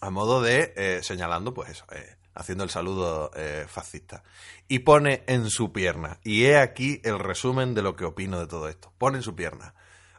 a 0.00 0.10
modo 0.10 0.42
de 0.42 0.74
eh, 0.76 1.00
señalando, 1.02 1.54
pues 1.54 1.70
eso, 1.70 1.86
eh, 1.92 2.16
haciendo 2.34 2.64
el 2.64 2.70
saludo 2.70 3.30
fascista. 3.66 4.22
Y 4.68 4.80
pone 4.80 5.24
en 5.26 5.48
su 5.50 5.72
pierna, 5.72 6.20
y 6.22 6.44
he 6.44 6.58
aquí 6.58 7.00
el 7.04 7.18
resumen 7.18 7.74
de 7.74 7.82
lo 7.82 7.96
que 7.96 8.04
opino 8.04 8.38
de 8.38 8.46
todo 8.46 8.68
esto. 8.68 8.92
Pone 8.98 9.18
en 9.18 9.22
su 9.22 9.34
pierna, 9.34 9.74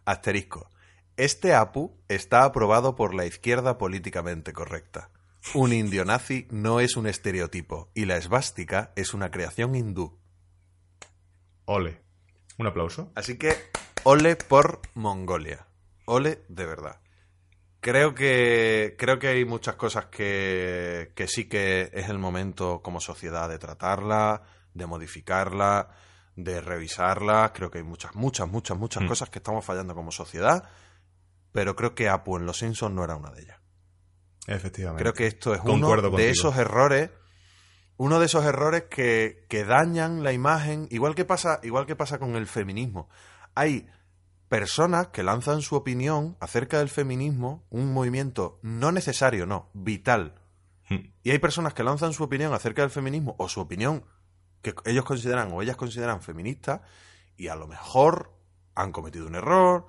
asterisco, 0.06 0.70
este 1.20 1.54
APU 1.54 2.02
está 2.08 2.44
aprobado 2.44 2.96
por 2.96 3.14
la 3.14 3.26
izquierda 3.26 3.78
políticamente 3.78 4.54
correcta. 4.54 5.12
Un 5.54 5.74
indio 5.74 6.04
nazi 6.06 6.48
no 6.50 6.80
es 6.80 6.98
un 6.98 7.08
estereotipo, 7.08 7.90
y 7.94 8.06
la 8.06 8.18
esvástica 8.18 8.92
es 8.96 9.14
una 9.14 9.32
creación 9.32 9.76
hindú. 9.76 10.18
Ole. 11.66 12.02
Un 12.58 12.68
aplauso. 12.68 13.12
Así 13.16 13.38
que, 13.38 13.56
ole 14.04 14.36
por 14.36 14.82
Mongolia. 14.96 15.68
Ole 16.06 16.42
de 16.50 16.66
verdad. 16.66 17.00
Creo 17.80 18.14
que, 18.14 18.96
creo 18.98 19.20
que 19.20 19.28
hay 19.30 19.46
muchas 19.46 19.76
cosas 19.76 20.08
que, 20.08 21.14
que 21.16 21.28
sí 21.28 21.48
que 21.48 21.90
es 21.94 22.10
el 22.10 22.18
momento 22.20 22.82
como 22.82 23.00
sociedad 23.00 23.48
de 23.50 23.60
tratarla. 23.60 24.44
de 24.74 24.86
modificarla, 24.86 25.90
de 26.36 26.62
revisarla. 26.62 27.52
Creo 27.54 27.72
que 27.72 27.80
hay 27.80 27.84
muchas, 27.84 28.14
muchas, 28.16 28.48
muchas, 28.48 28.78
muchas 28.78 29.04
Mm. 29.04 29.08
cosas 29.08 29.30
que 29.30 29.40
estamos 29.40 29.66
fallando 29.66 29.96
como 29.96 30.12
sociedad, 30.12 30.64
pero 31.52 31.76
creo 31.76 31.96
que 31.96 32.10
Apu 32.10 32.38
en 32.38 32.46
Los 32.46 32.60
Simpsons 32.60 32.94
no 32.94 33.04
era 33.04 33.16
una 33.16 33.32
de 33.32 33.42
ellas. 33.42 33.60
Efectivamente. 34.48 35.02
Creo 35.04 35.14
que 35.14 35.28
esto 35.28 35.54
es 35.54 35.62
Concuerdo 35.62 36.08
uno 36.08 36.12
contigo. 36.12 36.18
de 36.18 36.30
esos 36.30 36.58
errores, 36.58 37.12
uno 37.98 38.20
de 38.20 38.26
esos 38.26 38.46
errores 38.46 38.84
que, 38.90 39.46
que 39.50 39.64
dañan 39.64 40.24
la 40.24 40.34
imagen, 40.34 40.88
igual 40.90 41.16
que 41.16 41.26
pasa, 41.26 41.60
igual 41.64 41.86
que 41.86 41.96
pasa 41.96 42.18
con 42.18 42.36
el 42.36 42.48
feminismo. 42.48 43.10
Hay 43.56 43.88
personas 44.48 45.10
que 45.10 45.24
lanzan 45.24 45.62
su 45.62 45.76
opinión 45.76 46.36
acerca 46.40 46.80
del 46.80 46.90
feminismo, 46.90 47.66
un 47.70 47.94
movimiento 47.94 48.60
no 48.64 48.92
necesario, 48.92 49.46
no, 49.46 49.70
vital. 49.74 50.36
Mm. 50.90 51.12
Y 51.24 51.32
hay 51.32 51.40
personas 51.40 51.74
que 51.74 51.84
lanzan 51.84 52.14
su 52.14 52.24
opinión 52.24 52.54
acerca 52.54 52.82
del 52.82 52.92
feminismo 52.92 53.36
o 53.38 53.48
su 53.48 53.62
opinión 53.62 54.04
que 54.62 54.74
ellos 54.86 55.06
consideran 55.06 55.52
o 55.54 55.62
ellas 55.62 55.78
consideran 55.78 56.22
feminista 56.22 56.82
y 57.38 57.48
a 57.48 57.56
lo 57.56 57.68
mejor 57.68 58.34
han 58.76 58.92
cometido 58.92 59.28
un 59.28 59.36
error 59.36 59.88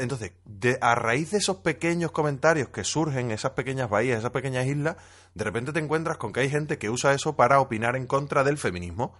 Entonces, 0.00 0.32
de, 0.44 0.78
a 0.80 0.94
raíz 0.94 1.32
de 1.32 1.38
esos 1.38 1.58
pequeños 1.58 2.12
comentarios 2.12 2.68
que 2.68 2.84
surgen, 2.84 3.30
esas 3.30 3.52
pequeñas 3.52 3.90
bahías, 3.90 4.18
esas 4.18 4.30
pequeñas 4.30 4.66
islas, 4.66 4.96
de 5.34 5.44
repente 5.44 5.72
te 5.72 5.80
encuentras 5.80 6.18
con 6.18 6.32
que 6.32 6.40
hay 6.40 6.50
gente 6.50 6.78
que 6.78 6.90
usa 6.90 7.12
eso 7.12 7.36
para 7.36 7.60
opinar 7.60 7.96
en 7.96 8.06
contra 8.06 8.44
del 8.44 8.58
feminismo 8.58 9.14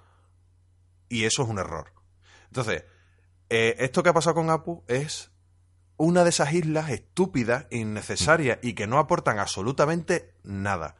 y 1.09 1.25
eso 1.25 1.43
es 1.43 1.49
un 1.49 1.59
error. 1.59 1.93
Entonces, 2.47 2.85
eh, 3.49 3.77
esto 3.79 4.03
que 4.03 4.11
ha 4.11 4.15
pasado 4.15 4.35
con 4.35 4.51
Apu 4.51 4.85
es 4.89 5.31
una 5.97 6.25
de 6.25 6.31
esas 6.31 6.53
islas 6.53 6.91
estúpidas, 6.91 7.67
innecesarias 7.71 8.59
y 8.63 8.75
que 8.75 8.87
no 8.87 8.99
aportan 8.99 9.39
absolutamente 9.39 10.35
nada. 10.43 10.97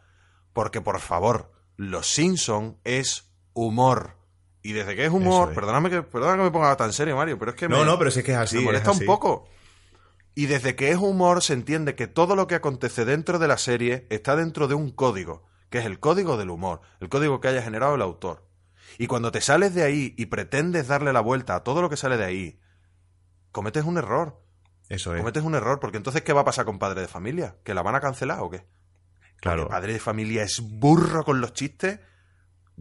Porque, 0.53 0.81
por 0.81 1.01
favor, 1.01 1.53
Los 1.77 2.09
Simpson 2.09 2.79
es 2.85 3.31
humor. 3.53 4.17
Y 4.69 4.73
desde 4.73 4.97
que 4.97 5.05
es 5.05 5.11
humor, 5.13 5.51
es. 5.51 5.55
perdóname 5.55 5.91
que, 5.91 6.03
perdóname 6.03 6.39
que 6.39 6.45
me 6.45 6.51
ponga 6.51 6.77
tan 6.77 6.93
serio, 6.93 7.17
Mario, 7.17 7.39
pero 7.39 7.53
es 7.53 7.57
que 7.57 7.69
No, 7.69 7.79
me, 7.79 7.85
no, 7.85 7.99
pero 7.99 8.11
si 8.11 8.19
es 8.21 8.25
que 8.25 8.33
es 8.33 8.39
así. 8.39 8.57
me 8.57 8.61
es 8.63 8.67
molesta 8.67 8.91
así. 8.91 9.01
un 9.01 9.07
poco. 9.07 9.49
Y 10.35 10.47
desde 10.47 10.75
que 10.77 10.91
es 10.91 10.97
humor 10.99 11.43
se 11.43 11.53
entiende 11.53 11.95
que 11.95 12.07
todo 12.09 12.37
lo 12.37 12.47
que 12.47 12.57
acontece 12.57 13.05
dentro 13.05 13.39
de 13.39 13.49
la 13.49 13.59
serie 13.59 14.07
está 14.11 14.37
dentro 14.37 14.69
de 14.69 14.75
un 14.75 14.91
código, 14.91 15.45
que 15.71 15.79
es 15.79 15.87
el 15.87 15.99
código 16.01 16.37
del 16.37 16.51
humor, 16.51 16.81
el 17.01 17.09
código 17.09 17.41
que 17.41 17.49
haya 17.49 17.63
generado 17.63 17.95
el 17.95 18.03
autor. 18.03 18.45
Y 18.99 19.07
cuando 19.07 19.31
te 19.33 19.41
sales 19.41 19.75
de 19.75 19.83
ahí 19.83 20.15
y 20.19 20.27
pretendes 20.27 20.89
darle 20.89 21.13
la 21.13 21.21
vuelta 21.21 21.55
a 21.55 21.65
todo 21.65 21.81
lo 21.81 21.89
que 21.89 21.97
sale 21.97 22.17
de 22.17 22.25
ahí, 22.25 22.61
cometes 23.53 23.85
un 23.85 23.99
error. 23.99 24.43
Eso 24.89 25.15
es. 25.15 25.21
Cometes 25.21 25.43
un 25.43 25.55
error, 25.55 25.81
porque 25.81 25.97
entonces 25.97 26.23
¿qué 26.23 26.33
va 26.33 26.43
a 26.43 26.45
pasar 26.45 26.65
con 26.65 26.79
Padre 26.79 27.01
de 27.03 27.09
Familia? 27.09 27.57
¿Que 27.65 27.75
la 27.75 27.83
van 27.83 27.95
a 27.95 28.01
cancelar 28.01 28.41
o 28.41 28.51
qué? 28.51 28.67
Claro. 29.41 29.63
Porque 29.63 29.73
Padre 29.75 29.93
de 29.95 30.01
Familia 30.01 30.43
es 30.43 30.61
burro 30.61 31.25
con 31.25 31.41
los 31.41 31.53
chistes, 31.53 32.01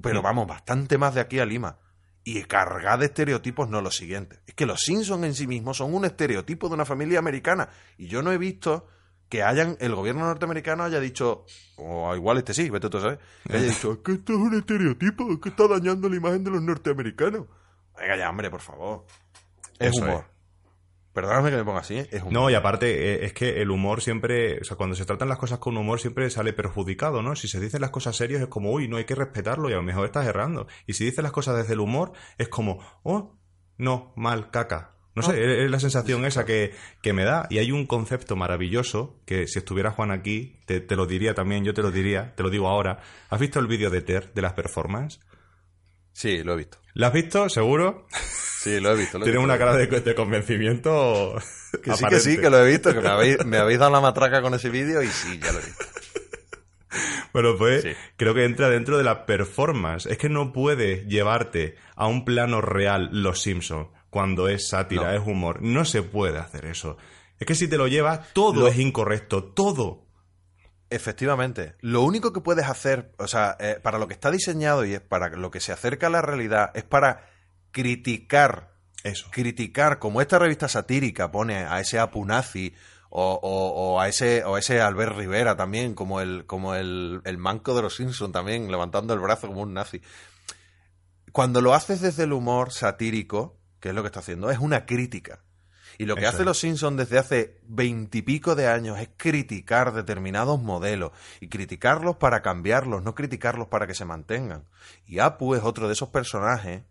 pero 0.02 0.22
Mm. 0.22 0.24
vamos, 0.24 0.48
bastante 0.48 0.98
más 0.98 1.14
de 1.16 1.22
aquí 1.22 1.40
a 1.40 1.46
Lima. 1.46 1.78
Y 2.24 2.44
cargada 2.46 2.98
de 2.98 3.06
estereotipos, 3.06 3.70
no 3.70 3.82
lo 3.82 3.92
siguiente. 3.92 4.40
Es 4.48 4.56
que 4.56 4.66
los 4.66 4.82
Simpsons 4.82 5.24
en 5.26 5.36
sí 5.36 5.46
mismos 5.46 5.78
son 5.78 5.94
un 5.94 6.06
estereotipo 6.06 6.68
de 6.70 6.74
una 6.74 6.86
familia 6.86 7.20
americana. 7.20 7.70
Y 7.98 8.08
yo 8.08 8.24
no 8.24 8.32
he 8.32 8.38
visto 8.40 8.88
que 9.30 9.44
hayan, 9.44 9.78
el 9.80 9.94
gobierno 9.94 10.26
norteamericano 10.26 10.84
haya 10.84 11.00
dicho, 11.00 11.46
o 11.78 12.16
igual 12.16 12.38
este 12.40 12.54
sí, 12.56 12.70
vete 12.70 12.90
tú 12.90 12.98
a 12.98 13.02
saber, 13.02 13.20
que 13.48 13.58
haya 13.58 13.68
dicho, 13.68 13.92
"Es 13.94 13.98
que 14.00 14.14
esto 14.14 14.34
es 14.34 14.40
un 14.40 14.56
estereotipo, 14.56 15.32
es 15.32 15.40
que 15.40 15.50
está 15.50 15.68
dañando 15.68 16.10
la 16.10 16.16
imagen 16.16 16.44
de 16.44 16.52
los 16.52 16.62
norteamericanos. 16.64 17.46
Venga 18.00 18.18
ya, 18.18 18.30
hombre, 18.30 18.50
por 18.50 18.62
favor. 18.62 19.06
Es 19.80 19.90
Eso 19.96 20.04
humor. 20.06 20.26
Perdóname 21.16 21.50
que 21.50 21.56
me 21.56 21.64
ponga 21.64 21.80
así, 21.80 21.98
¿eh? 21.98 22.10
es 22.12 22.24
humor. 22.24 22.34
No, 22.34 22.50
y 22.50 22.56
aparte, 22.56 23.14
eh, 23.14 23.26
es 23.26 23.32
que 23.32 23.62
el 23.62 23.72
humor 23.72 24.02
siempre, 24.02 24.60
o 24.60 24.66
sea, 24.66 24.76
cuando 24.76 24.98
se 24.98 25.06
tratan 25.06 25.30
las 25.30 25.38
cosas 25.38 25.60
con 25.60 25.78
humor 25.78 26.02
siempre 26.02 26.30
sale 26.30 26.52
perjudicado, 26.52 27.22
¿no? 27.22 27.38
Si 27.38 27.48
se 27.48 27.62
dicen 27.62 27.80
las 27.80 27.92
cosas 27.92 28.18
serias 28.18 28.42
es 28.42 28.50
como, 28.50 28.74
uy, 28.74 28.90
no 28.90 28.98
hay 28.98 29.06
que 29.06 29.16
respetarlo 29.16 29.70
y 29.70 29.74
a 29.74 29.78
lo 29.78 29.82
mejor 29.82 30.04
estás 30.04 30.28
errando. 30.28 30.68
Y 30.86 30.92
si 30.92 31.06
dices 31.06 31.24
las 31.24 31.32
cosas 31.32 31.56
desde 31.56 31.72
el 31.72 31.80
humor 31.80 32.12
es 32.38 32.50
como, 32.50 32.80
oh, 33.04 33.40
no, 33.78 34.12
mal, 34.18 34.52
caca. 34.52 34.98
No 35.16 35.22
sé, 35.22 35.42
es 35.42 35.64
es 35.64 35.72
la 35.72 35.80
sensación 35.80 36.26
esa 36.26 36.44
que, 36.44 36.74
que 37.02 37.14
me 37.14 37.24
da. 37.24 37.48
Y 37.50 37.60
hay 37.60 37.72
un 37.72 37.86
concepto 37.88 38.36
maravilloso 38.36 39.22
que 39.26 39.48
si 39.48 39.60
estuviera 39.60 39.92
Juan 39.92 40.12
aquí, 40.12 40.60
te, 40.66 40.82
te 40.82 40.98
lo 40.98 41.06
diría 41.06 41.34
también, 41.34 41.64
yo 41.64 41.74
te 41.74 41.82
lo 41.82 41.92
diría, 41.92 42.36
te 42.36 42.44
lo 42.44 42.50
digo 42.50 42.68
ahora. 42.68 43.00
¿Has 43.30 43.40
visto 43.40 43.62
el 43.62 43.68
vídeo 43.68 43.90
de 43.90 44.02
Ter 44.02 44.34
de 44.34 44.42
las 44.42 44.52
performances? 44.52 45.22
Sí, 46.16 46.44
lo 46.44 46.54
he 46.54 46.58
visto. 46.58 46.78
¿Lo 46.94 47.08
has 47.08 47.12
visto? 47.14 47.50
¿Seguro? 47.50 48.08
Sí, 48.62 48.80
lo 48.80 48.92
he 48.92 48.96
visto. 48.96 49.18
lo 49.20 49.26
he 49.26 49.28
Tiene 49.28 49.40
visto. 49.40 49.44
una 49.44 49.58
cara 49.58 49.76
de, 49.76 49.88
de 49.88 50.16
convencimiento. 50.16 51.36
Que 51.84 51.92
sí, 51.94 52.06
que 52.10 52.20
sí, 52.22 52.38
que 52.38 52.50
lo 52.50 52.66
he 52.66 52.70
visto, 52.72 52.94
que 52.94 53.02
me 53.02 53.10
habéis, 53.10 53.46
me 53.46 53.58
habéis 53.58 53.80
dado 53.80 53.92
la 53.92 54.00
matraca 54.00 54.42
con 54.42 54.54
ese 54.54 54.70
vídeo 54.70 55.02
y 55.04 55.08
sí, 55.08 55.38
ya 55.44 55.52
lo 55.52 55.60
he 55.60 55.64
visto. 55.66 55.86
Bueno, 57.34 57.58
pues 57.58 57.82
Sí. 57.84 57.90
creo 58.16 58.34
que 58.34 58.46
entra 58.46 58.70
dentro 58.70 58.98
de 58.98 59.04
la 59.04 59.26
performance. 59.26 60.06
Es 60.06 60.18
que 60.18 60.30
no 60.30 60.54
puede 60.54 61.06
llevarte 61.08 61.76
a 61.98 62.08
un 62.08 62.24
plano 62.24 62.62
real 62.62 63.10
Los 63.12 63.42
Simpsons 63.42 63.90
cuando 64.10 64.48
es 64.48 64.70
sátira, 64.70 65.12
No. 65.12 65.22
es 65.22 65.28
humor. 65.28 65.62
No 65.62 65.84
se 65.84 66.02
puede 66.02 66.38
hacer 66.40 66.66
eso. 66.66 66.96
Es 67.38 67.46
que 67.46 67.56
si 67.56 67.68
te 67.68 67.76
lo 67.78 67.88
llevas, 67.88 68.32
todo 68.32 68.62
Lo- 68.62 68.68
es 68.70 68.80
incorrecto, 68.80 69.44
todo. 69.44 70.05
Efectivamente. 70.90 71.76
Lo 71.82 72.02
único 72.04 72.32
que 72.32 72.42
puedes 72.42 72.66
hacer, 72.68 73.12
o 73.18 73.28
sea, 73.28 73.58
eh, 73.60 73.80
para 73.82 73.98
lo 73.98 74.08
que 74.08 74.14
está 74.14 74.30
diseñado 74.32 74.86
y 74.86 74.94
es 74.94 75.02
para 75.02 75.30
lo 75.30 75.50
que 75.52 75.60
se 75.60 75.72
acerca 75.72 76.08
a 76.08 76.10
la 76.12 76.22
realidad, 76.22 76.72
es 76.76 76.84
para 76.84 77.26
criticar, 77.72 78.72
Eso. 79.04 79.28
criticar, 79.32 80.00
como 80.00 80.22
esta 80.22 80.40
revista 80.40 80.68
satírica 80.68 81.32
pone 81.32 81.58
a 81.66 81.80
ese 81.80 82.00
Apu 82.00 82.24
nazi 82.26 82.74
o, 83.10 83.40
o- 83.42 83.94
o 83.96 84.00
a 84.00 84.08
ese 84.08 84.44
o 84.44 84.56
a 84.56 84.60
ese 84.60 84.82
Albert 84.82 85.16
Rivera 85.18 85.56
también, 85.56 85.96
como 85.96 86.22
el 86.22 86.46
como 86.46 86.76
el, 86.76 87.22
el 87.26 87.38
manco 87.38 87.76
de 87.76 87.82
los 87.82 87.96
Simpson 87.96 88.32
también 88.32 88.70
levantando 88.72 89.14
el 89.14 89.20
brazo 89.20 89.48
como 89.48 89.62
un 89.62 89.74
nazi. 89.74 90.02
Cuando 91.32 91.62
lo 91.62 91.74
haces 91.74 92.00
desde 92.02 92.24
el 92.24 92.34
humor 92.34 92.72
satírico, 92.72 93.58
que 93.80 93.90
es 93.90 93.96
lo 93.96 94.02
que 94.04 94.08
está 94.08 94.20
haciendo, 94.22 94.50
es 94.52 94.60
una 94.60 94.86
crítica. 94.86 95.44
Y 95.98 96.06
lo 96.06 96.16
que 96.16 96.22
Eso 96.22 96.30
hace 96.30 96.40
es. 96.40 96.46
los 96.46 96.60
Simpsons 96.60 96.98
desde 96.98 97.18
hace 97.18 97.60
veintipico 97.68 98.56
de 98.56 98.68
años 98.68 99.00
es 99.00 99.10
criticar 99.18 99.94
determinados 99.94 100.62
modelos 100.62 101.12
y 101.40 101.48
criticarlos 101.48 102.18
para 102.18 102.42
cambiarlos, 102.42 103.04
no 103.04 103.16
criticarlos 103.16 103.68
para 103.68 103.88
que 103.88 103.96
se 103.96 104.06
mantengan. 104.06 104.66
Y 105.06 105.20
Apu 105.20 105.56
es 105.56 105.64
otro 105.64 105.88
de 105.88 105.94
esos 105.94 106.10
personajes 106.10 106.84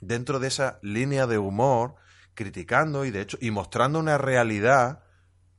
dentro 0.00 0.38
de 0.38 0.48
esa 0.48 0.78
línea 0.82 1.26
de 1.26 1.38
humor, 1.38 1.96
criticando 2.34 3.04
y 3.04 3.10
de 3.10 3.22
hecho 3.22 3.38
y 3.40 3.50
mostrando 3.50 3.98
una 3.98 4.18
realidad 4.18 5.02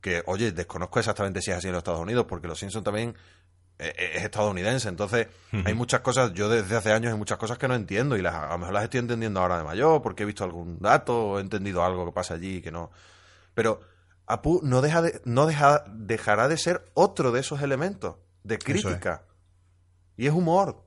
que, 0.00 0.22
oye, 0.26 0.52
desconozco 0.52 0.98
exactamente 0.98 1.42
si 1.42 1.50
es 1.50 1.58
así 1.58 1.66
en 1.66 1.72
los 1.72 1.80
Estados 1.80 2.00
Unidos, 2.00 2.26
porque 2.28 2.46
los 2.46 2.58
Simpsons 2.58 2.84
también 2.84 3.16
es 3.78 4.24
estadounidense, 4.24 4.88
entonces 4.88 5.28
hay 5.52 5.74
muchas 5.74 6.00
cosas, 6.00 6.32
yo 6.34 6.48
desde 6.48 6.76
hace 6.76 6.92
años 6.92 7.12
hay 7.12 7.18
muchas 7.18 7.38
cosas 7.38 7.58
que 7.58 7.68
no 7.68 7.74
entiendo 7.74 8.16
y 8.16 8.22
las, 8.22 8.34
a 8.34 8.48
lo 8.48 8.58
mejor 8.58 8.74
las 8.74 8.84
estoy 8.84 9.00
entendiendo 9.00 9.40
ahora 9.40 9.58
de 9.58 9.64
mayor 9.64 10.02
porque 10.02 10.24
he 10.24 10.26
visto 10.26 10.42
algún 10.42 10.78
dato 10.80 11.30
o 11.30 11.38
he 11.38 11.40
entendido 11.40 11.84
algo 11.84 12.04
que 12.06 12.12
pasa 12.12 12.34
allí 12.34 12.60
que 12.60 12.72
no. 12.72 12.90
Pero 13.54 13.80
Apu 14.26 14.60
no 14.62 14.82
deja 14.82 15.00
de, 15.00 15.20
no 15.24 15.46
deja, 15.46 15.84
dejará 15.88 16.48
de 16.48 16.58
ser 16.58 16.84
otro 16.94 17.32
de 17.32 17.40
esos 17.40 17.62
elementos 17.62 18.16
de 18.42 18.56
es. 18.56 18.64
crítica. 18.64 19.24
Y 20.16 20.26
es 20.26 20.32
humor. 20.32 20.84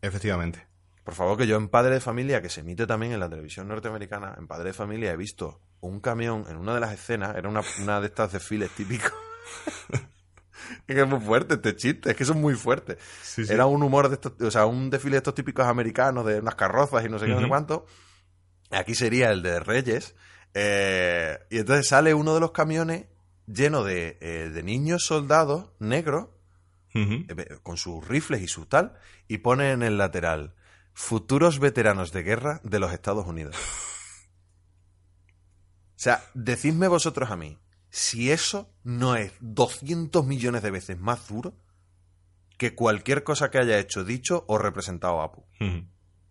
Efectivamente. 0.00 0.66
Por 1.04 1.14
favor, 1.14 1.36
que 1.36 1.46
yo 1.46 1.56
en 1.56 1.68
Padre 1.68 1.94
de 1.94 2.00
Familia, 2.00 2.40
que 2.40 2.48
se 2.48 2.60
emite 2.60 2.86
también 2.86 3.12
en 3.12 3.20
la 3.20 3.28
televisión 3.28 3.68
norteamericana, 3.68 4.34
en 4.38 4.46
Padre 4.46 4.68
de 4.68 4.72
Familia 4.72 5.12
he 5.12 5.16
visto 5.16 5.60
un 5.80 6.00
camión 6.00 6.46
en 6.48 6.56
una 6.56 6.74
de 6.74 6.80
las 6.80 6.92
escenas, 6.92 7.36
era 7.36 7.48
una, 7.48 7.60
una 7.82 8.00
de 8.00 8.06
estas 8.06 8.32
desfiles 8.32 8.70
típicos. 8.70 9.12
es 10.86 10.94
que 10.94 11.00
es 11.00 11.08
muy 11.08 11.20
fuerte 11.20 11.54
este 11.54 11.76
chiste, 11.76 12.10
es 12.10 12.16
que 12.16 12.24
son 12.24 12.40
muy 12.40 12.54
fuertes. 12.54 12.98
Sí, 13.22 13.44
sí. 13.46 13.52
Era 13.52 13.66
un 13.66 13.82
humor 13.82 14.08
de 14.08 14.14
estos, 14.14 14.32
o 14.40 14.50
sea, 14.50 14.66
un 14.66 14.90
desfile 14.90 15.12
de 15.12 15.18
estos 15.18 15.34
típicos 15.34 15.66
americanos, 15.66 16.26
de 16.26 16.40
unas 16.40 16.54
carrozas 16.54 17.04
y 17.04 17.08
no 17.08 17.18
sé 17.18 17.26
qué, 17.26 17.32
no 17.32 17.40
sé 17.40 17.48
cuánto. 17.48 17.86
Aquí 18.70 18.94
sería 18.94 19.30
el 19.30 19.42
de 19.42 19.60
Reyes. 19.60 20.14
eh, 20.54 21.38
y 21.50 21.58
entonces 21.58 21.88
sale 21.88 22.14
uno 22.14 22.34
de 22.34 22.40
los 22.40 22.52
camiones 22.52 23.06
lleno 23.46 23.84
de, 23.84 24.18
eh, 24.20 24.50
de 24.52 24.62
niños 24.62 25.04
soldados 25.04 25.70
negros 25.78 26.28
eh, 26.94 27.34
con 27.62 27.76
sus 27.76 28.06
rifles 28.06 28.40
y 28.40 28.48
su 28.48 28.66
tal, 28.66 28.94
y 29.28 29.38
pone 29.38 29.72
en 29.72 29.82
el 29.82 29.98
lateral 29.98 30.54
futuros 30.92 31.58
veteranos 31.58 32.12
de 32.12 32.22
guerra 32.22 32.60
de 32.62 32.78
los 32.78 32.92
Estados 32.92 33.26
Unidos. 33.26 33.56
O 35.96 36.02
sea, 36.04 36.22
decidme 36.34 36.88
vosotros 36.88 37.30
a 37.30 37.36
mí, 37.36 37.56
si 37.96 38.32
eso 38.32 38.74
no 38.82 39.14
es 39.14 39.32
200 39.40 40.26
millones 40.26 40.62
de 40.62 40.72
veces 40.72 40.98
más 40.98 41.28
duro 41.28 41.54
que 42.58 42.74
cualquier 42.74 43.22
cosa 43.22 43.52
que 43.52 43.58
haya 43.58 43.78
hecho, 43.78 44.02
dicho 44.04 44.44
o 44.48 44.58
representado 44.58 45.20
Apu. 45.22 45.44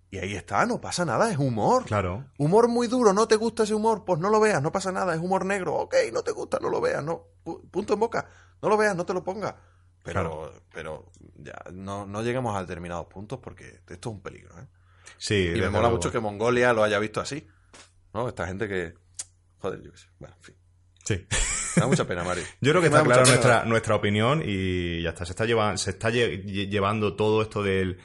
Y 0.09 0.17
ahí 0.17 0.35
está, 0.35 0.65
no 0.65 0.81
pasa 0.81 1.05
nada, 1.05 1.31
es 1.31 1.37
humor. 1.37 1.85
Claro. 1.85 2.25
Humor 2.37 2.67
muy 2.67 2.87
duro, 2.87 3.13
¿no 3.13 3.27
te 3.29 3.37
gusta 3.37 3.63
ese 3.63 3.73
humor? 3.73 4.03
Pues 4.05 4.19
no 4.19 4.29
lo 4.29 4.41
veas, 4.41 4.61
no 4.61 4.73
pasa 4.73 4.91
nada, 4.91 5.15
es 5.15 5.21
humor 5.21 5.45
negro. 5.45 5.73
Ok, 5.75 5.95
no 6.11 6.21
te 6.21 6.31
gusta, 6.31 6.59
no 6.61 6.69
lo 6.69 6.81
veas, 6.81 7.01
no. 7.03 7.27
Pu- 7.45 7.67
Punto 7.71 7.93
en 7.93 7.99
boca. 8.01 8.27
No 8.61 8.67
lo 8.69 8.75
veas, 8.77 8.95
no 8.95 9.05
te 9.05 9.13
lo 9.13 9.23
pongas. 9.23 9.55
Pero, 10.03 10.13
Claro. 10.21 10.53
pero 10.73 11.11
ya, 11.35 11.55
no, 11.71 12.05
no 12.05 12.21
lleguemos 12.23 12.55
a 12.57 12.59
determinados 12.61 13.05
puntos 13.07 13.39
porque 13.41 13.81
esto 13.87 13.93
es 13.93 14.05
un 14.07 14.21
peligro, 14.21 14.59
¿eh? 14.59 14.67
Sí, 15.17 15.47
Y 15.55 15.59
me 15.61 15.67
mola 15.69 15.83
luego. 15.83 15.95
mucho 15.95 16.11
que 16.11 16.19
Mongolia 16.19 16.73
lo 16.73 16.83
haya 16.83 16.99
visto 16.99 17.21
así. 17.21 17.47
¿No? 18.13 18.27
Esta 18.27 18.45
gente 18.47 18.67
que. 18.67 18.93
Joder, 19.59 19.81
yo 19.81 19.91
qué 19.93 19.97
sé. 19.97 20.07
Bueno, 20.19 20.35
en 20.35 20.43
fin. 20.43 20.55
Sí. 21.05 21.25
Me 21.75 21.81
da 21.81 21.87
mucha 21.87 22.07
pena, 22.07 22.23
Mario. 22.23 22.43
Yo 22.61 22.71
creo 22.71 22.81
que 22.81 22.89
Me 22.89 22.95
está 22.97 23.03
clara 23.03 23.23
pena. 23.23 23.35
nuestra, 23.35 23.65
nuestra 23.65 23.95
opinión 23.95 24.43
y 24.45 25.01
ya 25.01 25.09
está. 25.09 25.25
Se 25.25 25.31
está, 25.33 25.45
lleva- 25.45 25.77
se 25.77 25.91
está 25.91 26.09
lle- 26.09 26.43
lle- 26.45 26.69
llevando 26.69 27.15
todo 27.15 27.41
esto 27.41 27.63
del, 27.63 27.97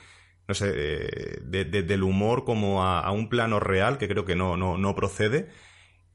no 0.46 0.54
sé, 0.54 0.72
de- 0.72 1.64
de- 1.64 1.82
del 1.82 2.02
humor 2.02 2.44
como 2.44 2.82
a, 2.84 3.00
a 3.00 3.10
un 3.12 3.28
plano 3.28 3.60
real 3.60 3.98
que 3.98 4.08
creo 4.08 4.24
que 4.24 4.36
no, 4.36 4.56
no, 4.56 4.78
no 4.78 4.94
procede. 4.94 5.48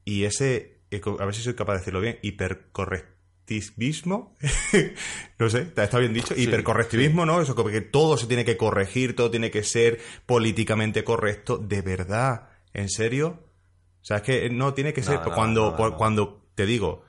Y 0.04 0.24
ese, 0.24 0.80
a 1.18 1.24
ver 1.24 1.34
si 1.34 1.42
soy 1.42 1.54
capaz 1.54 1.74
de 1.74 1.78
decirlo 1.78 2.00
bien, 2.00 2.18
hipercorrectivismo, 2.22 4.36
no 5.38 5.50
sé, 5.50 5.68
está 5.76 5.98
bien 5.98 6.12
dicho, 6.14 6.34
hipercorrectivismo, 6.36 7.26
¿no? 7.26 7.40
Eso 7.40 7.54
como 7.54 7.70
que 7.70 7.80
todo 7.80 8.16
se 8.16 8.26
tiene 8.26 8.44
que 8.44 8.56
corregir, 8.56 9.16
todo 9.16 9.30
tiene 9.30 9.50
que 9.50 9.62
ser 9.62 10.00
políticamente 10.26 11.04
correcto, 11.04 11.58
de 11.58 11.82
verdad, 11.82 12.48
¿en 12.72 12.88
serio? 12.88 13.40
O 14.02 14.04
sea, 14.04 14.18
es 14.18 14.22
que 14.22 14.50
no 14.50 14.74
tiene 14.74 14.92
que 14.92 15.02
ser, 15.02 15.20
No, 15.20 15.26
no, 15.26 15.34
cuando, 15.34 15.76
no. 15.78 15.96
cuando 15.96 16.46
te 16.54 16.66
digo, 16.66 17.04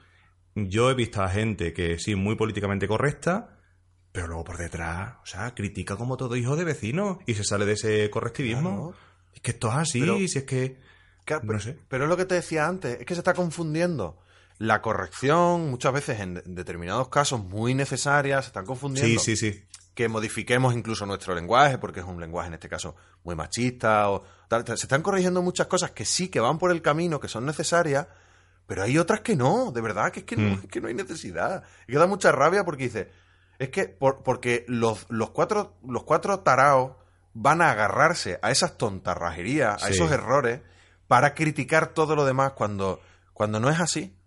yo 0.55 0.89
he 0.89 0.93
visto 0.95 1.21
a 1.21 1.29
gente 1.29 1.73
que 1.73 1.99
sí, 1.99 2.15
muy 2.15 2.35
políticamente 2.35 2.87
correcta, 2.87 3.59
pero 4.11 4.27
luego 4.27 4.45
por 4.45 4.57
detrás, 4.57 5.15
o 5.21 5.25
sea, 5.25 5.53
critica 5.53 5.97
como 5.97 6.15
todo 6.17 6.35
hijo 6.37 6.55
de 6.55 6.63
vecino 6.63 7.19
y 7.25 7.33
se 7.33 7.43
sale 7.43 7.65
de 7.65 7.73
ese 7.73 8.09
correctivismo. 8.09 8.91
Claro. 8.91 8.95
Es 9.33 9.41
que 9.41 9.51
esto 9.51 9.67
es 9.69 9.75
así, 9.75 9.99
Pero- 9.99 10.17
si 10.17 10.37
es 10.37 10.43
que... 10.45 10.79
Claro, 11.25 11.41
No 11.43 11.47
pero, 11.47 11.59
sé. 11.59 11.77
pero 11.89 12.03
es 12.05 12.09
lo 12.09 12.17
que 12.17 12.25
te 12.25 12.35
decía 12.35 12.67
antes, 12.67 12.99
es 12.99 13.05
que 13.05 13.15
se 13.15 13.19
está 13.21 13.33
confundiendo. 13.33 14.19
La 14.59 14.81
corrección, 14.81 15.69
muchas 15.71 15.91
veces 15.91 16.19
en 16.21 16.35
de- 16.35 16.43
determinados 16.45 17.09
casos 17.09 17.43
muy 17.43 17.73
necesarias, 17.73 18.45
se 18.45 18.49
están 18.49 18.65
confundiendo. 18.65 19.19
Sí, 19.19 19.35
sí, 19.35 19.51
sí. 19.51 19.65
Que 19.95 20.07
modifiquemos 20.07 20.73
incluso 20.75 21.05
nuestro 21.05 21.33
lenguaje, 21.35 21.77
porque 21.79 21.99
es 22.01 22.05
un 22.05 22.19
lenguaje 22.21 22.47
en 22.49 22.53
este 22.53 22.69
caso 22.69 22.95
muy 23.23 23.33
machista. 23.35 24.09
O 24.11 24.23
tal. 24.47 24.65
Se 24.67 24.73
están 24.73 25.01
corrigiendo 25.01 25.41
muchas 25.41 25.67
cosas 25.67 25.91
que 25.91 26.05
sí 26.05 26.27
que 26.29 26.39
van 26.39 26.57
por 26.59 26.69
el 26.71 26.81
camino, 26.81 27.19
que 27.19 27.27
son 27.27 27.45
necesarias, 27.45 28.07
pero 28.67 28.83
hay 28.83 28.97
otras 28.97 29.21
que 29.21 29.35
no, 29.35 29.71
de 29.71 29.81
verdad, 29.81 30.11
que 30.11 30.21
es 30.21 30.25
que, 30.25 30.35
no, 30.35 30.49
Mm. 30.55 30.59
es 30.63 30.67
que 30.69 30.81
no 30.81 30.87
hay 30.87 30.93
necesidad. 30.93 31.63
Y 31.87 31.93
que 31.93 31.97
da 31.99 32.07
mucha 32.07 32.31
rabia 32.31 32.63
porque 32.65 32.83
dice, 32.85 33.11
es 33.59 33.69
que 33.69 33.87
por- 33.87 34.23
porque 34.23 34.65
los, 34.67 35.05
los, 35.09 35.29
cuatro, 35.31 35.77
los 35.87 36.03
cuatro 36.03 36.39
taraos 36.39 36.93
van 37.33 37.61
a 37.61 37.71
agarrarse 37.71 38.39
a 38.41 38.51
esas 38.51 38.77
tontarrajerías, 38.77 39.83
a 39.83 39.87
Sí. 39.87 39.93
esos 39.93 40.11
errores, 40.11 40.61
para 41.07 41.33
criticar 41.35 41.89
todo 41.93 42.15
lo 42.15 42.25
demás 42.25 42.53
cuando, 42.53 42.99
cuando 43.33 43.59
no 43.59 43.69
es 43.69 43.79
así. 43.79 44.17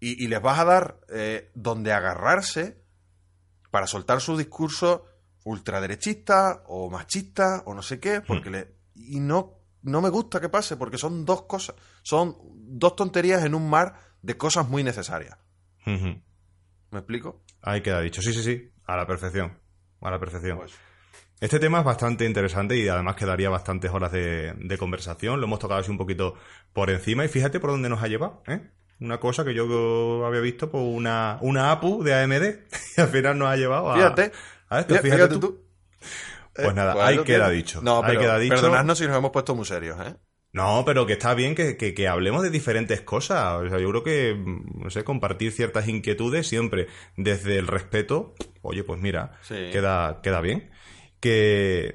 Y, 0.00 0.22
y 0.22 0.28
les 0.28 0.42
vas 0.42 0.58
a 0.58 0.64
dar 0.64 1.00
eh, 1.08 1.50
donde 1.54 1.92
agarrarse 1.92 2.82
para 3.70 3.86
soltar 3.86 4.20
su 4.20 4.36
discurso 4.36 5.06
ultraderechista 5.44 6.62
o 6.66 6.90
machista 6.90 7.62
o 7.66 7.74
no 7.74 7.82
sé 7.82 7.98
qué, 8.00 8.20
porque 8.20 8.50
le... 8.50 8.74
Y 8.94 9.20
no, 9.20 9.54
no 9.84 10.00
me 10.02 10.08
gusta 10.10 10.40
que 10.40 10.48
pase, 10.48 10.76
porque 10.76 10.98
son 10.98 11.24
dos 11.24 11.42
cosas, 11.42 11.76
son 12.02 12.36
dos 12.78 12.96
tonterías 12.96 13.44
en 13.44 13.54
un 13.54 13.70
mar 13.70 13.94
de 14.22 14.36
cosas 14.36 14.68
muy 14.68 14.82
necesarias. 14.82 15.38
¿Me 15.86 16.98
explico? 16.98 17.42
Ahí 17.62 17.80
queda 17.82 18.00
dicho. 18.00 18.20
Sí, 18.22 18.32
sí, 18.32 18.42
sí. 18.42 18.70
A 18.86 18.96
la 18.96 19.06
perfección. 19.06 19.58
A 20.00 20.10
la 20.10 20.18
perfección. 20.18 20.58
Pues, 20.58 20.72
Este 21.40 21.58
tema 21.58 21.78
es 21.80 21.84
bastante 21.84 22.24
interesante 22.24 22.76
y 22.76 22.88
además 22.88 23.16
quedaría 23.16 23.50
bastantes 23.50 23.90
horas 23.90 24.12
de, 24.12 24.54
de 24.58 24.78
conversación. 24.78 25.40
Lo 25.40 25.46
hemos 25.46 25.58
tocado 25.58 25.80
así 25.80 25.90
un 25.90 25.98
poquito 25.98 26.34
por 26.72 26.90
encima 26.90 27.24
y 27.24 27.28
fíjate 27.28 27.60
por 27.60 27.70
dónde 27.70 27.88
nos 27.88 28.02
ha 28.02 28.08
llevado. 28.08 28.42
¿eh? 28.46 28.70
Una 29.00 29.18
cosa 29.18 29.44
que 29.44 29.54
yo 29.54 30.24
había 30.24 30.40
visto 30.40 30.70
por 30.70 30.80
una, 30.82 31.38
una 31.42 31.70
APU 31.72 32.02
de 32.02 32.14
AMD 32.14 32.42
y 32.96 33.00
al 33.00 33.08
final 33.08 33.38
nos 33.38 33.48
ha 33.48 33.56
llevado 33.56 33.90
a, 33.90 33.96
fíjate, 33.96 34.32
a 34.68 34.80
esto. 34.80 34.94
fíjate, 34.94 35.02
Fíjate, 35.02 35.10
fíjate 35.10 35.34
tú. 35.34 35.40
tú. 35.40 35.64
Pues 36.54 36.74
nada, 36.74 36.92
pues 36.94 37.04
ahí 37.06 37.18
queda 37.24 37.48
dicho. 37.50 37.80
No, 37.82 37.98
ahí 37.98 38.04
pero 38.08 38.20
queda 38.20 38.38
dicho. 38.38 38.54
perdonadnos 38.54 38.98
si 38.98 39.06
nos 39.06 39.16
hemos 39.16 39.30
puesto 39.30 39.54
muy 39.54 39.64
serios, 39.64 39.98
¿eh? 40.00 40.14
No, 40.52 40.84
pero 40.86 41.04
que 41.04 41.14
está 41.14 41.34
bien 41.34 41.56
que, 41.56 41.76
que- 41.76 41.94
que 41.94 42.06
hablemos 42.06 42.42
de 42.44 42.50
diferentes 42.50 43.00
cosas. 43.00 43.54
O 43.62 43.68
sea, 43.68 43.78
yo 43.80 43.90
creo 43.90 44.04
que, 44.04 44.36
no 44.74 44.88
sé, 44.88 45.02
compartir 45.02 45.50
ciertas 45.50 45.88
inquietudes 45.88 46.46
siempre 46.46 46.86
desde 47.16 47.58
el 47.58 47.66
respeto. 47.66 48.34
Oye, 48.62 48.84
pues 48.84 49.00
mira, 49.00 49.32
Sí. 49.42 49.56
queda, 49.72 50.20
queda 50.22 50.40
bien. 50.40 50.70
Que 51.18 51.94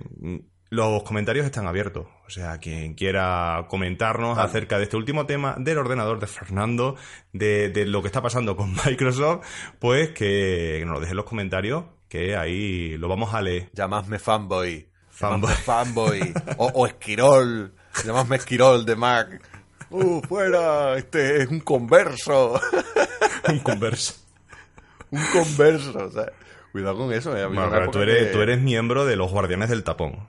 los 0.69 1.03
comentarios 1.03 1.45
están 1.45 1.67
abiertos. 1.67 2.07
O 2.27 2.29
sea, 2.29 2.57
quien 2.59 2.93
quiera 2.95 3.65
comentarnos 3.69 4.35
Vale. 4.35 4.49
acerca 4.49 4.77
de 4.77 4.83
este 4.83 4.97
último 4.97 5.25
tema, 5.25 5.55
del 5.57 5.77
ordenador 5.77 6.19
de 6.19 6.27
Fernando, 6.27 6.95
de, 7.33 7.69
de 7.69 7.85
lo 7.85 8.01
que 8.01 8.07
está 8.07 8.21
pasando 8.21 8.55
con 8.55 8.73
Microsoft, 8.85 9.45
pues 9.79 10.09
que 10.09 10.83
nos 10.85 10.95
lo 10.95 10.99
dejen 10.99 11.13
en 11.13 11.17
los 11.17 11.25
comentarios, 11.25 11.85
que 12.09 12.35
ahí 12.35 12.97
lo 12.97 13.07
vamos 13.07 13.33
a 13.33 13.41
leer. 13.41 13.69
Llamadme 13.73 14.19
fanboy. 14.19 14.89
Fanboy. 15.09 15.53
Fanboy. 15.53 16.33
o, 16.57 16.65
o 16.73 16.87
esquirol. 16.87 17.73
Llamadme 18.05 18.35
esquirol 18.37 18.85
de 18.85 18.95
Mac. 18.95 19.41
¡Uh, 19.91 20.21
fuera! 20.21 20.97
Este 20.97 21.41
es 21.43 21.49
un 21.49 21.59
converso. 21.61 22.59
Un 23.49 23.59
converso. 23.59 24.13
un 25.09 25.23
converso. 25.33 25.97
O 26.05 26.11
sea, 26.11 26.31
cuidado 26.71 26.97
con 26.97 27.11
eso. 27.13 27.35
¿eh? 27.35 27.45
Bueno, 27.47 27.89
tú 27.89 27.99
eres, 27.99 28.27
que- 28.27 28.33
tú 28.33 28.41
eres 28.41 28.59
miembro 28.59 29.05
de 29.05 29.15
los 29.15 29.31
Guardianes 29.31 29.69
del 29.69 29.83
Tapón. 29.83 30.27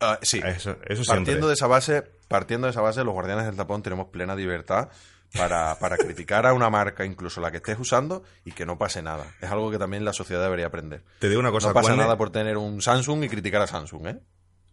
Ah, 0.00 0.18
sí. 0.22 0.40
Eso, 0.44 0.76
eso 0.86 1.04
siempre. 1.04 1.04
Partiendo 1.04 1.48
de 1.48 1.54
esa 1.54 1.66
base, 1.66 2.02
partiendo 2.28 2.66
de 2.66 2.70
esa 2.70 2.80
base, 2.80 3.02
los 3.04 3.12
guardianes 3.14 3.46
del 3.46 3.56
tapón 3.56 3.82
tenemos 3.82 4.08
plena 4.08 4.34
libertad 4.34 4.88
para, 5.34 5.78
para 5.78 5.96
criticar 5.96 6.46
a 6.46 6.52
una 6.52 6.70
marca, 6.70 7.04
incluso 7.04 7.40
la 7.40 7.50
que 7.50 7.58
estés 7.58 7.78
usando, 7.78 8.22
y 8.44 8.52
que 8.52 8.66
no 8.66 8.78
pase 8.78 9.02
nada. 9.02 9.24
Es 9.40 9.50
algo 9.50 9.70
que 9.70 9.78
también 9.78 10.04
la 10.04 10.12
sociedad 10.12 10.42
debería 10.42 10.66
aprender. 10.66 11.04
Te 11.18 11.28
digo 11.28 11.40
una 11.40 11.50
cosa, 11.50 11.68
no 11.68 11.74
pasa 11.74 11.88
¿cuál- 11.88 11.98
nada 11.98 12.16
por 12.18 12.30
tener 12.30 12.56
un 12.56 12.80
Samsung 12.82 13.24
y 13.24 13.28
criticar 13.28 13.62
a 13.62 13.66
Samsung, 13.66 14.06
¿eh? 14.06 14.18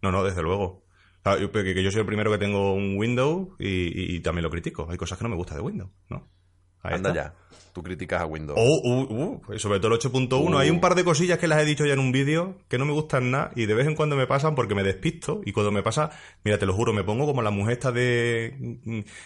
No, 0.02 0.12
no, 0.12 0.24
desde 0.24 0.42
luego. 0.42 0.84
Ah, 1.24 1.38
yo- 1.38 1.52
que, 1.52 1.64
que 1.64 1.82
yo 1.84 1.92
soy 1.92 2.02
el 2.02 2.06
primero 2.06 2.32
que 2.32 2.38
tengo 2.38 2.74
un 2.74 2.98
Windows 2.98 3.50
y, 3.60 3.68
y- 3.68 4.16
y 4.16 4.20
también 4.20 4.44
lo 4.44 4.50
critico. 4.50 4.88
Hay 4.90 4.98
cosas 4.98 5.18
que 5.18 5.24
no 5.24 5.30
me 5.30 5.36
gustan 5.38 5.58
de 5.58 5.64
Windows, 5.64 5.92
¿no? 6.10 6.28
Ahí 6.84 6.96
Anda 6.96 7.10
está. 7.10 7.24
ya. 7.24 7.34
Tú 7.74 7.82
criticas 7.82 8.22
a 8.22 8.26
Windows. 8.28 8.60
Oh, 8.62 8.82
uh, 8.84 9.42
uh, 9.52 9.60
sobre 9.60 9.80
todo 9.80 9.96
el 9.96 10.00
8.1. 10.00 10.32
Uh. 10.32 10.58
Hay 10.60 10.70
un 10.70 10.80
par 10.80 10.94
de 10.94 11.04
cosillas 11.04 11.40
que 11.40 11.48
las 11.48 11.60
he 11.60 11.66
dicho 11.66 11.86
ya 11.86 11.94
en 11.94 12.00
un 12.00 12.12
vídeo 12.12 12.56
que 12.68 12.78
no 12.78 12.86
me 12.86 12.94
gustan 12.94 13.32
nada 13.32 13.52
y 13.56 13.66
de 13.66 13.74
vez 13.74 13.88
en 13.88 13.96
cuando 13.96 14.16
me 14.16 14.28
pasan 14.28 14.54
porque 14.54 14.76
me 14.76 14.84
despisto 14.84 15.42
y 15.44 15.54
cuando 15.54 15.72
me 15.72 15.82
pasa, 15.82 16.12
mira, 16.44 16.60
te 16.60 16.68
lo 16.68 16.74
juro, 16.74 16.94
me 16.94 17.04
pongo 17.04 17.26
como 17.26 17.42
la 17.42 17.50
mujer 17.50 17.74
esta 17.74 17.92
de, 17.92 18.78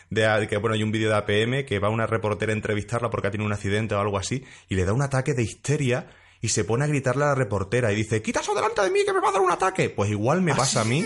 de, 0.09 0.47
que 0.47 0.57
bueno, 0.57 0.75
hay 0.75 0.83
un 0.83 0.91
vídeo 0.91 1.09
de 1.09 1.15
APM 1.15 1.65
que 1.65 1.79
va 1.79 1.89
una 1.89 2.07
reportera 2.07 2.53
a 2.53 2.55
entrevistarla 2.55 3.09
porque 3.09 3.27
ha 3.27 3.31
tenido 3.31 3.47
un 3.47 3.53
accidente 3.53 3.95
o 3.95 3.99
algo 3.99 4.17
así 4.17 4.45
y 4.69 4.75
le 4.75 4.85
da 4.85 4.93
un 4.93 5.01
ataque 5.01 5.33
de 5.33 5.43
histeria 5.43 6.07
y 6.39 6.49
se 6.49 6.63
pone 6.63 6.85
a 6.85 6.87
gritarle 6.87 7.25
a 7.25 7.27
la 7.27 7.35
reportera 7.35 7.91
y 7.91 7.95
dice, 7.95 8.21
quita 8.21 8.39
eso 8.39 8.55
delante 8.55 8.81
de 8.81 8.91
mí 8.91 8.99
que 9.05 9.11
me 9.11 9.19
va 9.19 9.29
a 9.29 9.31
dar 9.33 9.41
un 9.41 9.51
ataque. 9.51 9.89
Pues 9.89 10.09
igual 10.09 10.41
me 10.41 10.55
pasa 10.55 10.81
a 10.81 10.85
mí. 10.85 11.03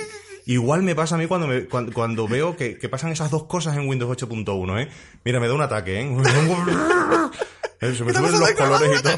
Igual 0.52 0.84
me 0.84 0.96
pasa 0.96 1.16
a 1.16 1.18
mí 1.18 1.28
cuando, 1.28 1.48
me, 1.48 1.66
cuando, 1.66 1.94
cuando 1.94 2.28
veo 2.28 2.58
que, 2.58 2.78
que 2.78 2.90
pasan 2.90 3.12
esas 3.12 3.32
dos 3.32 3.46
cosas 3.46 3.78
en 3.78 3.88
Windows 3.88 4.18
8.1, 4.18 4.82
¿eh? 4.82 4.90
Mira, 5.24 5.40
me 5.40 5.48
da 5.48 5.54
un 5.54 5.62
ataque, 5.62 6.02
¿eh? 6.02 6.18
Eh, 7.82 7.96
Se 7.96 8.04
me 8.04 8.14
suben 8.14 8.40
los 8.40 8.52
colores 8.52 9.00
y 9.00 9.02
todo. 9.02 9.18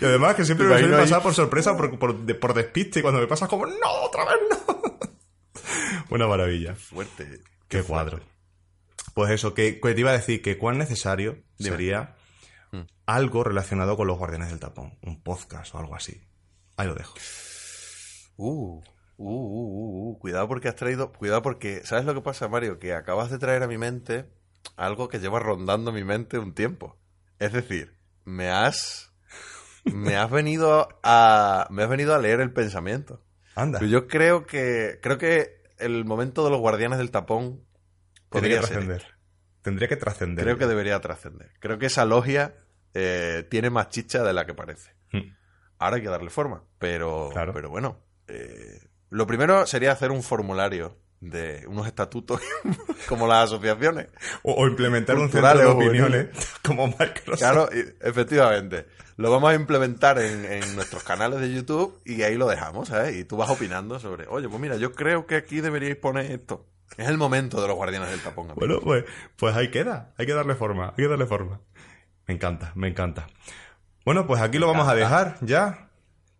y 0.00 0.04
además 0.04 0.34
que 0.34 0.44
siempre 0.44 0.66
me 0.66 0.78
suele 0.78 0.96
pasar 0.96 1.22
por 1.22 1.32
sorpresa, 1.34 1.76
por, 1.76 1.98
por, 1.98 2.38
por 2.38 2.54
despiste, 2.54 2.98
y 2.98 3.02
cuando 3.02 3.20
me 3.20 3.26
pasa 3.26 3.48
como, 3.48 3.64
no, 3.66 3.90
otra 4.02 4.24
vez 4.26 4.34
no. 4.50 4.98
Una 6.10 6.26
maravilla. 6.26 6.74
Fuerte. 6.74 7.40
Qué 7.68 7.82
cuadro. 7.82 8.20
Pues 9.14 9.30
eso, 9.30 9.54
que, 9.54 9.80
que 9.80 9.94
te 9.94 10.00
iba 10.00 10.10
a 10.10 10.14
decir 10.18 10.42
que 10.42 10.58
cuán 10.58 10.76
necesario 10.78 11.38
Dime. 11.58 11.70
sería 11.70 12.14
Mm. 12.70 12.82
algo 13.06 13.44
relacionado 13.44 13.96
con 13.96 14.06
los 14.06 14.18
guardianes 14.18 14.50
del 14.50 14.58
tapón. 14.60 14.98
Un 15.02 15.22
podcast 15.22 15.74
o 15.74 15.78
algo 15.78 15.94
así. 15.94 16.20
Ahí 16.76 16.86
lo 16.86 16.94
dejo. 16.94 17.14
Uh, 18.38 18.78
uh, 18.78 18.82
uh, 19.18 19.28
uh, 19.28 20.10
uh, 20.12 20.18
Cuidado 20.20 20.46
porque 20.48 20.68
has 20.68 20.76
traído. 20.76 21.12
Cuidado 21.12 21.42
porque. 21.42 21.82
¿Sabes 21.84 22.04
lo 22.04 22.14
que 22.14 22.20
pasa, 22.22 22.48
Mario? 22.48 22.78
Que 22.78 22.94
acabas 22.94 23.30
de 23.30 23.38
traer 23.38 23.62
a 23.62 23.66
mi 23.66 23.76
mente 23.78 24.26
algo 24.76 25.08
que 25.08 25.18
lleva 25.18 25.40
rondando 25.40 25.92
mi 25.92 26.04
mente 26.04 26.38
un 26.38 26.54
tiempo. 26.54 26.96
Es 27.38 27.52
decir, 27.52 27.94
me 28.24 28.48
has. 28.48 29.12
Me 29.84 30.16
has 30.16 30.30
venido 30.30 30.88
a. 31.02 31.66
Me 31.70 31.82
has 31.82 31.88
venido 31.88 32.14
a 32.14 32.18
leer 32.18 32.40
el 32.40 32.52
pensamiento. 32.52 33.22
Anda. 33.54 33.80
Yo 33.80 34.06
creo 34.06 34.46
que. 34.46 35.00
Creo 35.02 35.18
que 35.18 35.62
el 35.78 36.04
momento 36.04 36.44
de 36.44 36.50
los 36.50 36.60
guardianes 36.60 36.98
del 36.98 37.10
tapón. 37.10 37.64
Podría 38.28 38.60
trascender. 38.60 39.04
Tendría 39.62 39.88
que 39.88 39.96
trascender. 39.96 40.44
Creo 40.44 40.58
que 40.58 40.66
debería 40.66 41.00
trascender. 41.00 41.50
Creo 41.58 41.78
que 41.78 41.86
esa 41.86 42.04
logia 42.04 42.54
eh, 42.94 43.46
tiene 43.50 43.70
más 43.70 43.88
chicha 43.88 44.22
de 44.22 44.32
la 44.32 44.46
que 44.46 44.54
parece. 44.54 44.92
Mm. 45.12 45.32
Ahora 45.78 45.96
hay 45.96 46.02
que 46.02 46.08
darle 46.08 46.30
forma. 46.30 46.62
Pero, 46.78 47.30
Claro. 47.32 47.52
pero 47.52 47.68
bueno, 47.70 47.98
eh, 48.28 48.80
lo 49.10 49.26
primero 49.26 49.66
sería 49.66 49.92
hacer 49.92 50.10
un 50.10 50.22
formulario 50.22 50.96
de 51.20 51.64
unos 51.66 51.86
estatutos 51.86 52.40
como 53.08 53.26
las 53.26 53.44
asociaciones. 53.44 54.08
O, 54.42 54.52
o 54.54 54.66
implementar 54.66 55.16
un 55.16 55.30
centro 55.30 55.58
de 55.58 55.66
opiniones 55.66 56.28
como 56.62 56.86
Microsoft. 56.86 57.38
Claro, 57.38 57.68
efectivamente. 58.00 58.86
Lo 59.16 59.32
vamos 59.32 59.50
a 59.50 59.54
implementar 59.54 60.20
en, 60.20 60.44
en 60.44 60.76
nuestros 60.76 61.02
canales 61.02 61.40
de 61.40 61.52
YouTube 61.52 62.00
y 62.04 62.22
ahí 62.22 62.36
lo 62.36 62.46
dejamos, 62.46 62.88
¿sabes? 62.88 63.16
Y 63.16 63.24
tú 63.24 63.36
vas 63.36 63.50
opinando 63.50 63.98
sobre, 63.98 64.28
oye, 64.28 64.48
pues 64.48 64.60
mira, 64.60 64.76
yo 64.76 64.92
creo 64.92 65.26
que 65.26 65.34
aquí 65.34 65.60
deberíais 65.60 65.96
poner 65.96 66.30
esto. 66.30 66.66
Es 66.96 67.08
el 67.08 67.18
momento 67.18 67.60
de 67.60 67.68
los 67.68 67.76
guardianes 67.76 68.10
del 68.10 68.20
tapón. 68.20 68.46
amigo. 68.50 68.60
Bueno, 68.60 68.80
pues, 68.80 69.04
pues 69.36 69.56
ahí 69.56 69.70
queda. 69.70 70.14
Hay 70.18 70.26
que 70.26 70.34
darle 70.34 70.54
forma. 70.54 70.90
Hay 70.90 71.04
que 71.04 71.08
darle 71.08 71.26
forma. 71.26 71.60
Me 72.26 72.34
encanta, 72.34 72.72
me 72.76 72.88
encanta. 72.88 73.26
Bueno, 74.04 74.26
pues 74.26 74.40
aquí 74.40 74.58
lo 74.58 74.66
vamos 74.68 74.88
a 74.88 74.94
dejar 74.94 75.36
ya, 75.40 75.90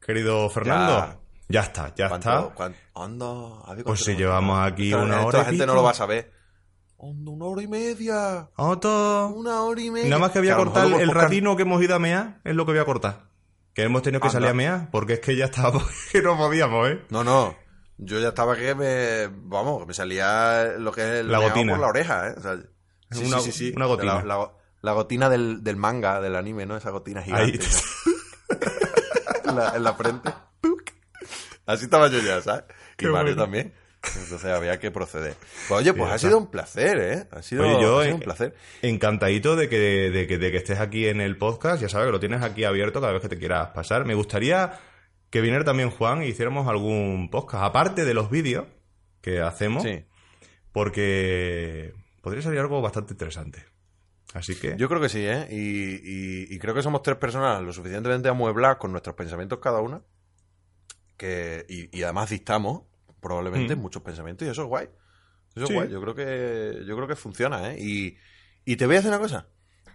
querido 0.01 0.49
Fernando. 0.49 0.99
Ya, 0.99 1.19
está, 1.63 1.95
ya 1.95 2.09
¿Cuánto- 2.09 2.31
está. 2.31 2.55
cuán- 2.55 2.75
anda, 2.95 3.27
a 3.27 3.75
ver 3.75 3.85
Pues 3.85 3.85
cuánto 3.85 4.05
si 4.05 4.17
llevamos 4.17 4.61
aquí 4.67 4.91
Esta- 4.91 5.03
una 5.03 5.25
hora 5.25 5.43
y 5.43 5.45
gente 5.47 5.67
no 5.67 5.75
lo 5.75 5.83
va 5.83 5.91
a 5.93 5.95
saber. 5.95 6.33
Anda, 7.01 7.31
una 7.31 7.45
hora 7.47 7.63
y 7.63 7.67
media. 7.69 8.51
Otto. 8.57 9.29
Una 9.29 9.63
hora 9.63 9.81
y 9.81 9.91
media. 9.91 10.09
Nada 10.11 10.21
más 10.21 10.31
que 10.33 10.41
voy 10.41 10.49
a 10.51 10.57
cortar 10.57 10.87
el 10.87 10.93
podcast- 10.93 11.13
ratino 11.15 11.57
que 11.57 11.63
hemos 11.63 11.83
ido 11.83 11.95
a 11.95 11.99
mear, 11.99 12.41
es 12.45 12.55
lo 12.55 12.67
que 12.67 12.73
voy 12.73 12.81
a 12.81 12.85
cortar. 12.85 13.29
Que 13.73 13.85
hemos 13.85 14.03
tenido 14.03 14.21
que 14.21 14.27
Anda. 14.27 14.33
salir 14.33 14.49
a 14.49 14.55
mear, 14.55 14.91
porque 14.91 15.15
es 15.15 15.21
que 15.21 15.37
ya 15.37 15.45
estábamos, 15.47 15.85
que 16.13 16.21
no 16.23 16.37
podíamos, 16.37 16.89
¿eh? 16.89 17.03
No, 17.11 17.23
no. 17.25 17.55
Yo 17.97 18.19
ya 18.21 18.29
estaba 18.29 18.57
que 18.57 18.75
me. 18.75 19.29
Vamos, 19.45 19.87
me 19.87 19.95
salía 19.95 20.65
lo 20.79 20.93
que 20.93 21.01
es 21.03 21.09
el 21.21 21.31
La 21.33 21.39
gotina. 21.39 21.73
por 21.73 21.81
la 21.81 21.89
oreja, 21.89 22.29
¿eh? 22.29 22.35
O 22.37 22.41
sea, 22.41 22.57
sí, 23.13 23.25
Una- 23.27 23.41
sí, 23.41 23.53
sí, 23.53 23.73
una 23.75 23.87
gotina. 23.87 24.17
La, 24.23 24.37
la- 24.37 24.53
la 24.83 24.93
gotina 24.93 25.29
del, 25.29 25.65
del 25.65 25.77
manga, 25.77 26.21
del 26.21 26.37
anime, 26.37 26.67
¿no? 26.67 26.77
Esa 26.77 26.91
gotina 26.91 27.23
gigante. 27.23 27.59
Ahí. 27.61 28.59
en, 29.49 29.57
la, 29.57 29.77
en 29.77 29.83
la 29.85 29.95
frente. 29.95 30.33
Así 31.69 31.85
estaba 31.85 32.09
yo 32.09 32.19
ya, 32.21 32.41
¿sabes? 32.43 32.65
Qué 32.97 33.07
y 33.07 33.09
Mario 33.11 33.35
bueno. 33.37 33.43
también. 33.43 33.73
Entonces 34.03 34.45
había 34.47 34.79
que 34.79 34.91
proceder. 34.91 35.35
Pues 35.69 35.81
oye, 35.81 35.93
pues 35.93 36.11
ha 36.11 36.19
sido 36.19 36.39
un 36.39 36.51
placer, 36.51 36.99
¿eh? 36.99 37.27
Ha 37.33 37.43
sido, 37.43 37.65
Oye, 37.65 37.83
yo, 37.83 37.99
ha 38.01 38.05
sido 38.05 38.15
un 38.17 38.23
placer. 38.23 38.55
Encantadito 38.83 39.55
de 39.57 39.69
que, 39.69 39.77
de, 39.79 40.27
que, 40.27 40.39
de 40.39 40.51
que 40.53 40.57
estés 40.57 40.79
aquí 40.81 41.07
en 41.09 41.21
el 41.21 41.37
podcast. 41.37 41.83
Ya 41.83 41.89
sabes 41.89 42.07
que 42.07 42.13
lo 42.13 42.21
tienes 42.21 42.43
aquí 42.43 42.65
abierto 42.65 43.01
cada 43.01 43.13
vez 43.13 43.23
que 43.23 43.29
te 43.29 43.39
quieras 43.39 43.69
pasar. 43.71 44.05
Me 44.05 44.15
gustaría 44.15 44.79
que 45.31 45.41
viniera 45.41 45.65
también 45.65 45.91
Juan 45.91 46.23
y 46.23 46.27
hiciéramos 46.29 46.69
algún 46.69 47.29
podcast, 47.29 47.65
aparte 47.65 48.05
de 48.05 48.15
los 48.15 48.31
vídeos 48.31 48.67
que 49.21 49.41
hacemos, 49.41 49.83
Sí. 49.83 50.05
porque 50.73 51.93
podría 52.23 52.41
salir 52.43 52.61
algo 52.61 52.81
bastante 52.81 53.13
interesante. 53.15 53.65
Así 54.33 54.55
que, 54.57 54.77
Yo 54.77 54.89
creo 54.89 55.01
que 55.01 55.09
sí, 55.09 55.25
¿eh? 55.27 55.49
Y, 55.51 55.57
y- 55.57 56.47
y 56.55 56.59
creo 56.59 56.73
que 56.75 56.83
somos 56.83 57.03
tres 57.03 57.17
personas 57.17 57.63
lo 57.63 57.73
suficientemente 57.73 58.29
amuebladas 58.29 58.77
con 58.77 58.93
nuestros 58.93 59.17
pensamientos 59.17 59.59
cada 59.59 59.81
una. 59.81 60.03
Que, 61.19 61.67
y, 61.69 61.95
y 61.99 62.03
además 62.05 62.31
dictamos, 62.31 62.85
probablemente, 63.21 63.77
Mm. 63.77 63.81
muchos 63.81 64.03
pensamientos. 64.03 64.49
Y 64.49 64.51
eso 64.51 64.63
es 64.63 64.69
guay. 64.69 64.89
Eso 65.55 65.67
Sí. 65.67 65.73
es 65.75 65.79
guay. 65.79 65.89
Yo 65.91 66.01
creo 66.01 66.15
que, 66.15 66.85
yo 66.87 66.97
creo 66.97 67.07
que 67.09 67.17
funciona, 67.17 67.73
¿eh? 67.73 67.79
Y, 67.81 68.17
y 68.65 68.77
te 68.77 68.87
voy 68.87 68.95
a 68.95 68.99
decir 69.01 69.11
una 69.11 69.19
cosa. 69.21 69.49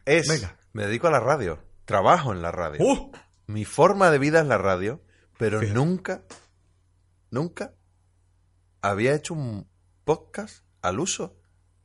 Es, 0.06 0.28
Venga. 0.28 0.60
me 0.74 0.86
dedico 0.86 1.08
a 1.08 1.12
la 1.12 1.20
radio. 1.22 1.60
Trabajo 1.86 2.32
en 2.34 2.42
la 2.44 2.52
radio. 2.52 2.86
¡Uh! 2.86 3.12
Mi 3.48 3.66
forma 3.66 4.12
de 4.12 4.20
vida 4.20 4.42
es 4.42 4.48
la 4.48 4.58
radio, 4.58 5.02
pero 5.40 5.60
Fíjate. 5.62 5.76
nunca, 5.80 6.24
nunca 7.32 7.74
había 8.82 9.16
hecho 9.16 9.34
un 9.34 9.68
podcast 10.04 10.66
al 10.82 11.00
uso. 11.00 11.40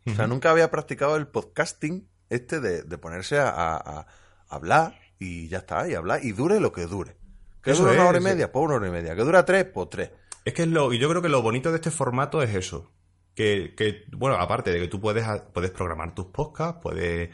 O 0.07 0.15
sea, 0.15 0.27
nunca 0.27 0.51
había 0.51 0.71
practicado 0.71 1.17
el 1.17 1.29
podcasting 1.29 2.09
este 2.31 2.61
de, 2.61 2.83
de 2.83 2.99
ponerse 2.99 3.39
a, 3.39 3.51
a- 3.51 3.77
a 3.77 4.07
hablar 4.49 4.99
y 5.19 5.49
ya 5.49 5.59
está, 5.59 5.87
y 5.89 5.95
hablar, 5.95 6.25
y 6.25 6.33
dure 6.33 6.61
lo 6.61 6.73
que 6.73 6.87
dure. 6.87 7.19
Que 7.63 7.73
Eso 7.73 7.83
dura 7.83 7.93
una 7.95 8.03
es, 8.05 8.09
hora 8.09 8.19
y 8.19 8.23
media, 8.23 8.53
pues 8.53 8.65
una 8.65 8.75
hora 8.77 8.89
y 8.89 8.91
media. 8.91 9.15
Que 9.17 9.23
dura 9.23 9.45
tres, 9.45 9.65
pues 9.73 9.89
tres. 9.91 10.11
Es 10.45 10.55
que 10.55 10.63
es 10.63 10.69
lo, 10.69 10.93
y 10.93 10.99
yo 10.99 11.09
creo 11.09 11.21
que 11.23 11.29
lo 11.29 11.43
bonito 11.43 11.71
de 11.71 11.77
este 11.77 11.91
formato 11.91 12.43
es 12.43 12.55
eso. 12.55 12.91
Que, 13.35 13.75
que, 13.77 14.05
bueno, 14.17 14.37
aparte 14.37 14.71
de 14.73 14.81
que 14.81 14.89
tú 14.89 15.01
puedes, 15.01 15.25
puedes 15.53 15.71
programar 15.71 16.15
tus 16.15 16.27
podcasts, 16.27 16.81
puedes 16.83 17.31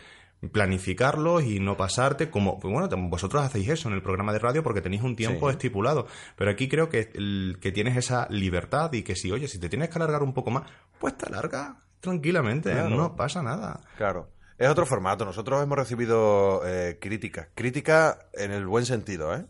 planificarlos 0.53 1.43
y 1.45 1.59
no 1.61 1.77
pasarte, 1.77 2.31
como, 2.31 2.59
pues 2.59 2.73
bueno, 2.73 2.89
vosotros 3.09 3.43
hacéis 3.43 3.69
eso 3.71 3.89
en 3.89 3.95
el 3.95 4.03
programa 4.03 4.33
de 4.33 4.39
radio 4.39 4.63
porque 4.63 4.81
tenéis 4.81 5.03
un 5.03 5.17
tiempo 5.17 5.49
Sí. 5.49 5.53
estipulado. 5.53 6.07
Pero 6.37 6.51
aquí 6.51 6.69
creo 6.69 6.89
que, 6.89 7.11
el- 7.15 7.59
que 7.61 7.73
tienes 7.73 7.97
esa 7.97 8.27
libertad 8.31 8.93
y 8.93 9.03
que 9.03 9.17
si, 9.17 9.31
oye, 9.33 9.49
si 9.49 9.59
te 9.59 9.69
tienes 9.69 9.89
que 9.89 9.97
alargar 9.99 10.23
un 10.23 10.35
poco 10.35 10.51
más, 10.51 10.71
pues 10.99 11.17
te 11.17 11.27
alarga 11.27 11.79
tranquilamente, 12.01 12.71
Claro. 12.71 12.91
no 12.91 13.17
pasa 13.17 13.43
nada. 13.43 13.81
Claro. 13.97 14.29
Es 14.59 14.69
otro 14.69 14.87
formato. 14.87 15.25
Nosotros 15.25 15.63
hemos 15.63 15.77
recibido 15.77 16.63
eh, 16.65 16.99
críticas. 17.01 17.49
Críticas 17.55 18.19
en 18.35 18.53
el 18.53 18.67
buen 18.67 18.87
sentido, 18.87 19.35
¿eh? 19.35 19.47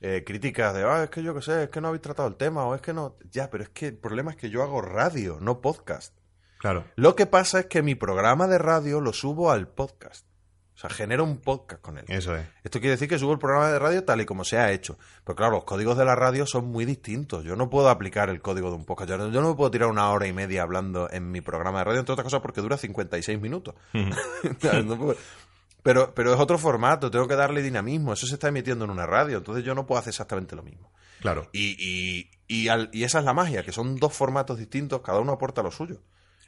Eh, 0.00 0.22
críticas 0.24 0.74
de, 0.74 0.84
ah, 0.84 1.04
es 1.04 1.10
que 1.10 1.22
yo 1.22 1.34
qué 1.34 1.42
sé, 1.42 1.64
es 1.64 1.70
que 1.70 1.80
no 1.80 1.88
habéis 1.88 2.02
tratado 2.02 2.28
el 2.28 2.36
tema, 2.36 2.64
o 2.64 2.74
es 2.74 2.80
que 2.80 2.92
no. 2.92 3.16
Ya, 3.30 3.50
pero 3.50 3.64
es 3.64 3.70
que 3.70 3.88
el 3.88 3.96
problema 3.98 4.30
es 4.30 4.36
que 4.36 4.48
yo 4.50 4.62
hago 4.62 4.80
radio, 4.80 5.38
no 5.40 5.60
podcast. 5.60 6.14
Claro. 6.58 6.84
Lo 6.96 7.16
que 7.16 7.26
pasa 7.26 7.60
es 7.60 7.66
que 7.66 7.82
mi 7.82 7.94
programa 7.94 8.46
de 8.46 8.58
radio 8.58 9.00
lo 9.00 9.12
subo 9.12 9.50
al 9.50 9.68
podcast. 9.68 10.26
O 10.74 10.80
sea, 10.80 10.90
genero 10.90 11.24
un 11.24 11.38
podcast 11.38 11.82
con 11.82 11.98
él. 11.98 12.04
Eso 12.06 12.36
es. 12.36 12.46
Esto 12.62 12.78
quiere 12.78 12.92
decir 12.92 13.08
que 13.08 13.18
subo 13.18 13.32
el 13.32 13.40
programa 13.40 13.68
de 13.68 13.80
radio 13.80 14.04
tal 14.04 14.20
y 14.20 14.24
como 14.26 14.44
se 14.44 14.58
ha 14.58 14.70
hecho. 14.70 14.96
Pero 15.24 15.34
claro, 15.34 15.54
los 15.56 15.64
códigos 15.64 15.98
de 15.98 16.04
la 16.04 16.14
radio 16.14 16.46
son 16.46 16.66
muy 16.66 16.84
distintos. 16.84 17.42
Yo 17.42 17.56
no 17.56 17.68
puedo 17.68 17.88
aplicar 17.88 18.28
el 18.30 18.40
código 18.40 18.70
de 18.70 18.76
un 18.76 18.84
podcast. 18.84 19.10
Yo 19.10 19.18
no, 19.18 19.28
yo 19.30 19.40
no 19.40 19.48
me 19.48 19.54
puedo 19.56 19.72
tirar 19.72 19.88
una 19.88 20.08
hora 20.12 20.28
y 20.28 20.32
media 20.32 20.62
hablando 20.62 21.10
en 21.10 21.32
mi 21.32 21.40
programa 21.40 21.78
de 21.78 21.84
radio, 21.84 21.98
entre 21.98 22.12
otras 22.12 22.22
cosas 22.24 22.40
porque 22.40 22.60
dura 22.60 22.76
56 22.76 23.40
minutos. 23.40 23.74
Ujú. 23.92 24.10
No 24.84 24.96
puedo- 24.96 25.16
pero, 25.82 26.14
pero 26.14 26.32
es 26.34 26.40
otro 26.40 26.58
formato, 26.58 27.10
tengo 27.10 27.26
que 27.28 27.36
darle 27.36 27.62
dinamismo. 27.62 28.12
Eso 28.12 28.26
se 28.26 28.34
está 28.34 28.48
emitiendo 28.48 28.84
en 28.84 28.90
una 28.90 29.06
radio, 29.06 29.38
entonces 29.38 29.64
yo 29.64 29.74
no 29.74 29.86
puedo 29.86 29.98
hacer 30.00 30.10
exactamente 30.10 30.54
lo 30.56 30.62
mismo. 30.62 30.92
Claro. 31.20 31.48
Y, 31.52 31.76
y, 31.78 32.30
y, 32.46 32.68
al- 32.68 32.90
y 32.92 33.04
esa 33.04 33.18
es 33.18 33.24
la 33.24 33.32
magia, 33.34 33.62
que 33.64 33.72
son 33.72 33.96
dos 33.96 34.12
formatos 34.12 34.58
distintos, 34.58 35.00
cada 35.02 35.18
uno 35.20 35.32
aporta 35.32 35.62
lo 35.62 35.70
suyo. 35.70 36.02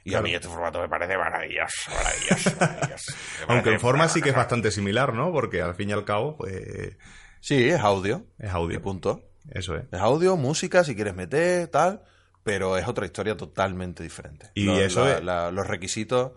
Y 0.04 0.10
Claro. 0.10 0.24
a 0.24 0.28
mí 0.28 0.34
este 0.34 0.48
formato 0.48 0.80
me 0.80 0.88
parece 0.88 1.18
maravilloso, 1.18 1.90
maravilloso, 1.90 2.50
maravilloso. 2.58 3.12
Aunque 3.48 3.70
en 3.70 3.80
forma 3.80 4.08
sí 4.08 4.22
que 4.22 4.30
es 4.30 4.34
bastante 4.36 4.70
similar, 4.70 5.12
¿no? 5.12 5.30
Porque 5.32 5.60
al 5.60 5.74
fin 5.74 5.90
y 5.90 5.92
al 5.92 6.04
cabo, 6.04 6.36
pues 6.38 6.96
Sí, 7.40 7.68
es 7.68 7.80
audio. 7.80 8.24
es 8.38 8.48
Y 8.48 8.54
audio. 8.54 8.80
punto. 8.80 9.22
Eso 9.50 9.74
es. 9.76 9.84
Es 9.92 10.00
audio, 10.00 10.36
música, 10.36 10.84
si 10.84 10.94
quieres 10.94 11.14
meter, 11.14 11.68
tal, 11.68 12.02
pero 12.42 12.76
es 12.78 12.86
otra 12.88 13.04
historia 13.06 13.36
totalmente 13.36 14.02
diferente. 14.02 14.50
Y 14.54 14.70
eso 14.70 15.04
la- 15.04 15.12
es- 15.18 15.24
la- 15.24 15.50
los 15.50 15.66
requisitos. 15.66 16.32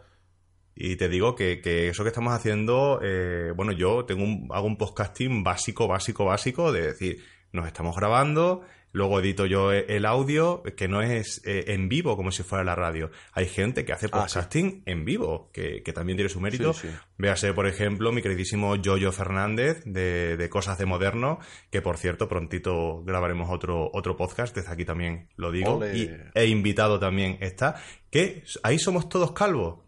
Y 0.75 0.95
te 0.95 1.07
digo 1.09 1.35
que, 1.35 1.61
que 1.61 1.89
eso 1.89 2.03
que 2.03 2.09
estamos 2.09 2.33
haciendo, 2.33 2.99
eh, 3.03 3.51
bueno, 3.55 3.71
yo 3.71 4.05
tengo 4.05 4.23
un, 4.23 4.47
hago 4.51 4.65
un 4.67 4.77
podcasting 4.77 5.43
básico, 5.43 5.87
básico, 5.87 6.25
básico, 6.25 6.71
de 6.71 6.81
decir, 6.87 7.23
nos 7.51 7.67
estamos 7.67 7.95
grabando, 7.95 8.61
luego 8.91 9.19
edito 9.19 9.45
yo 9.45 9.71
e- 9.71 9.85
el 9.89 10.05
audio, 10.07 10.63
que 10.75 10.87
no 10.87 11.03
es 11.03 11.41
eh, 11.45 11.65
en 11.67 11.89
vivo 11.89 12.15
como 12.17 12.31
si 12.31 12.41
fuera 12.41 12.63
la 12.63 12.73
radio. 12.73 13.11
Hay 13.33 13.45
gente 13.47 13.85
que 13.85 13.93
hace 13.93 14.07
Ah, 14.07 14.27
sí. 14.27 14.33
podcasting 14.35 14.81
en 14.87 15.05
vivo, 15.05 15.51
que, 15.53 15.83
que 15.83 15.93
también 15.93 16.17
tiene 16.17 16.29
su 16.29 16.39
mérito. 16.41 16.73
Sí, 16.73 16.87
sí. 16.87 16.93
Véase, 17.19 17.53
por 17.53 17.67
ejemplo, 17.67 18.11
mi 18.11 18.23
queridísimo 18.23 18.75
Yoyo 18.75 19.11
Fernández 19.11 19.83
de, 19.85 20.37
de 20.37 20.49
Cosas 20.49 20.79
de 20.79 20.87
Moderno, 20.87 21.37
que 21.69 21.83
por 21.83 21.97
cierto, 21.97 22.27
prontito 22.27 23.03
grabaremos 23.03 23.49
otro, 23.51 23.91
otro 23.93 24.17
podcast, 24.17 24.55
desde 24.55 24.71
aquí 24.71 24.85
también 24.85 25.29
lo 25.35 25.51
digo. 25.51 25.79
Y, 25.85 26.09
e 26.33 26.45
invitado 26.47 26.99
también 26.99 27.37
está, 27.41 27.75
que 28.09 28.43
ahí 28.63 28.79
somos 28.79 29.07
todos 29.07 29.33
calvos. 29.33 29.83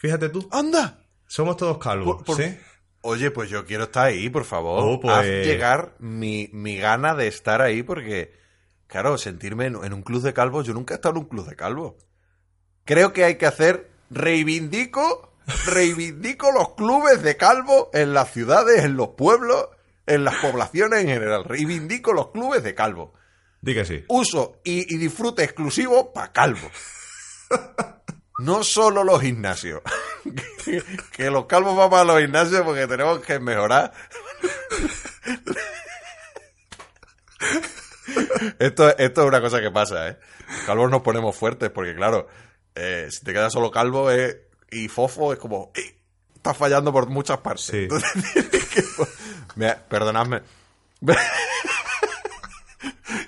Fíjate 0.00 0.30
tú. 0.30 0.48
¡Anda! 0.50 1.04
Somos 1.26 1.56
todos 1.58 1.76
calvos, 1.78 2.16
Por- 2.16 2.24
por- 2.24 2.36
¿sí? 2.36 2.56
Oye, 3.02 3.30
pues 3.30 3.48
yo 3.50 3.64
quiero 3.64 3.84
estar 3.84 4.06
ahí, 4.06 4.28
por 4.30 4.44
favor. 4.44 4.82
Oh, 4.82 4.98
pues- 5.00 5.14
Haz 5.14 5.24
llegar 5.26 5.94
mi, 5.98 6.48
mi 6.52 6.76
gana 6.78 7.14
de 7.14 7.28
estar 7.28 7.60
ahí, 7.62 7.82
porque, 7.82 8.32
claro, 8.86 9.16
sentirme 9.18 9.66
en, 9.66 9.76
en 9.84 9.92
un 9.92 10.02
club 10.02 10.22
de 10.22 10.32
calvos, 10.34 10.66
yo 10.66 10.72
nunca 10.74 10.94
he 10.94 10.96
estado 10.96 11.16
en 11.16 11.22
un 11.22 11.28
club 11.28 11.46
de 11.48 11.54
calvos. 11.56 11.94
Creo 12.84 13.12
que 13.12 13.24
hay 13.24 13.36
que 13.36 13.46
hacer, 13.46 13.90
reivindico, 14.10 15.34
reivindico 15.66 16.50
los 16.50 16.74
clubes 16.74 17.22
de 17.22 17.36
calvos 17.36 17.88
en 17.92 18.14
las 18.14 18.32
ciudades, 18.32 18.84
en 18.84 18.96
los 18.96 19.10
pueblos, 19.10 19.68
en 20.06 20.24
las 20.24 20.36
poblaciones 20.36 21.00
en 21.02 21.08
general. 21.08 21.44
Reivindico 21.44 22.12
los 22.14 22.30
clubes 22.30 22.62
de 22.62 22.74
calvos. 22.74 23.10
Di 23.60 23.74
que 23.74 23.84
sí. 23.84 24.04
Uso 24.08 24.60
y, 24.64 24.94
y 24.94 24.98
disfrute 24.98 25.44
exclusivo 25.44 26.12
para 26.12 26.32
calvos. 26.32 26.72
No 28.40 28.64
solo 28.64 29.04
los 29.04 29.20
gimnasios. 29.20 29.82
que, 30.64 30.82
que 31.12 31.30
los 31.30 31.46
calvos 31.46 31.76
vamos 31.76 32.00
a 32.00 32.04
los 32.04 32.20
gimnasios 32.20 32.62
porque 32.62 32.86
tenemos 32.86 33.20
que 33.20 33.38
mejorar. 33.38 33.92
esto, 38.58 38.96
esto 38.98 39.22
es 39.22 39.28
una 39.28 39.40
cosa 39.40 39.60
que 39.60 39.70
pasa, 39.70 40.08
¿eh? 40.08 40.18
Los 40.48 40.64
calvos 40.66 40.90
nos 40.90 41.02
ponemos 41.02 41.36
fuertes 41.36 41.70
porque, 41.70 41.94
claro, 41.94 42.28
eh, 42.74 43.08
si 43.10 43.24
te 43.24 43.32
quedas 43.32 43.52
solo 43.52 43.70
calvo 43.70 44.10
eh, 44.10 44.48
y 44.70 44.88
fofo 44.88 45.32
es 45.32 45.38
como... 45.38 45.72
¡eh! 45.74 45.96
Estás 46.34 46.56
fallando 46.56 46.90
por 46.90 47.06
muchas 47.08 47.38
partes. 47.38 47.66
Sí. 47.66 47.82
Entonces, 47.82 48.10
Mira, 49.56 49.84
perdonadme. 49.88 50.40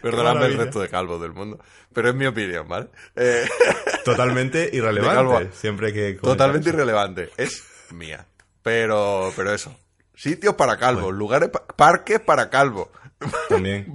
Perdonadme 0.03 0.47
el 0.47 0.59
resto 0.59 0.81
de 0.81 0.89
calvos 0.89 1.21
del 1.23 1.33
mundo. 1.33 1.59
Pero 1.93 2.09
es 2.11 2.15
mi 2.15 2.27
opinión, 2.27 2.69
¿vale? 2.69 2.89
Eh, 3.17 3.49
Totalmente 4.05 4.65
calvo. 4.71 4.77
irrelevante. 4.77 5.51
Siempre 5.57 5.93
que 5.93 6.15
totalmente 6.15 6.69
irrelevante. 6.71 7.31
Es 7.37 7.63
mía. 7.91 8.27
Pero, 8.63 9.33
pero 9.37 9.53
eso. 9.53 9.77
Sitios 10.15 10.55
para 10.55 10.77
calvos, 10.77 11.13
lugares, 11.15 11.49
pa- 11.51 11.67
parques 11.67 12.21
para 12.21 12.51
calvos. 12.51 12.89
También. 13.49 13.93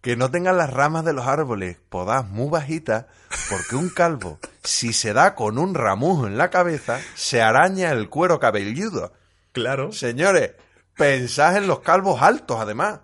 Que 0.00 0.16
no 0.16 0.30
tengan 0.30 0.58
las 0.58 0.70
ramas 0.70 1.04
de 1.04 1.14
los 1.14 1.26
árboles 1.26 1.78
podadas 1.88 2.26
muy 2.28 2.50
bajitas, 2.50 3.06
porque 3.48 3.74
un 3.76 3.88
calvo, 3.88 4.38
si 4.62 4.92
se 4.92 5.14
da 5.14 5.34
con 5.34 5.56
un 5.58 5.74
ramujo 5.74 6.26
en 6.26 6.36
la 6.36 6.50
cabeza, 6.50 7.00
se 7.14 7.40
araña 7.40 7.90
el 7.90 8.10
cuero 8.10 8.38
cabelludo. 8.38 9.14
Claro. 9.52 9.92
Señores, 9.92 10.52
pensad 10.94 11.56
en 11.56 11.66
los 11.66 11.80
calvos 11.80 12.20
altos, 12.20 12.58
además. 12.60 13.00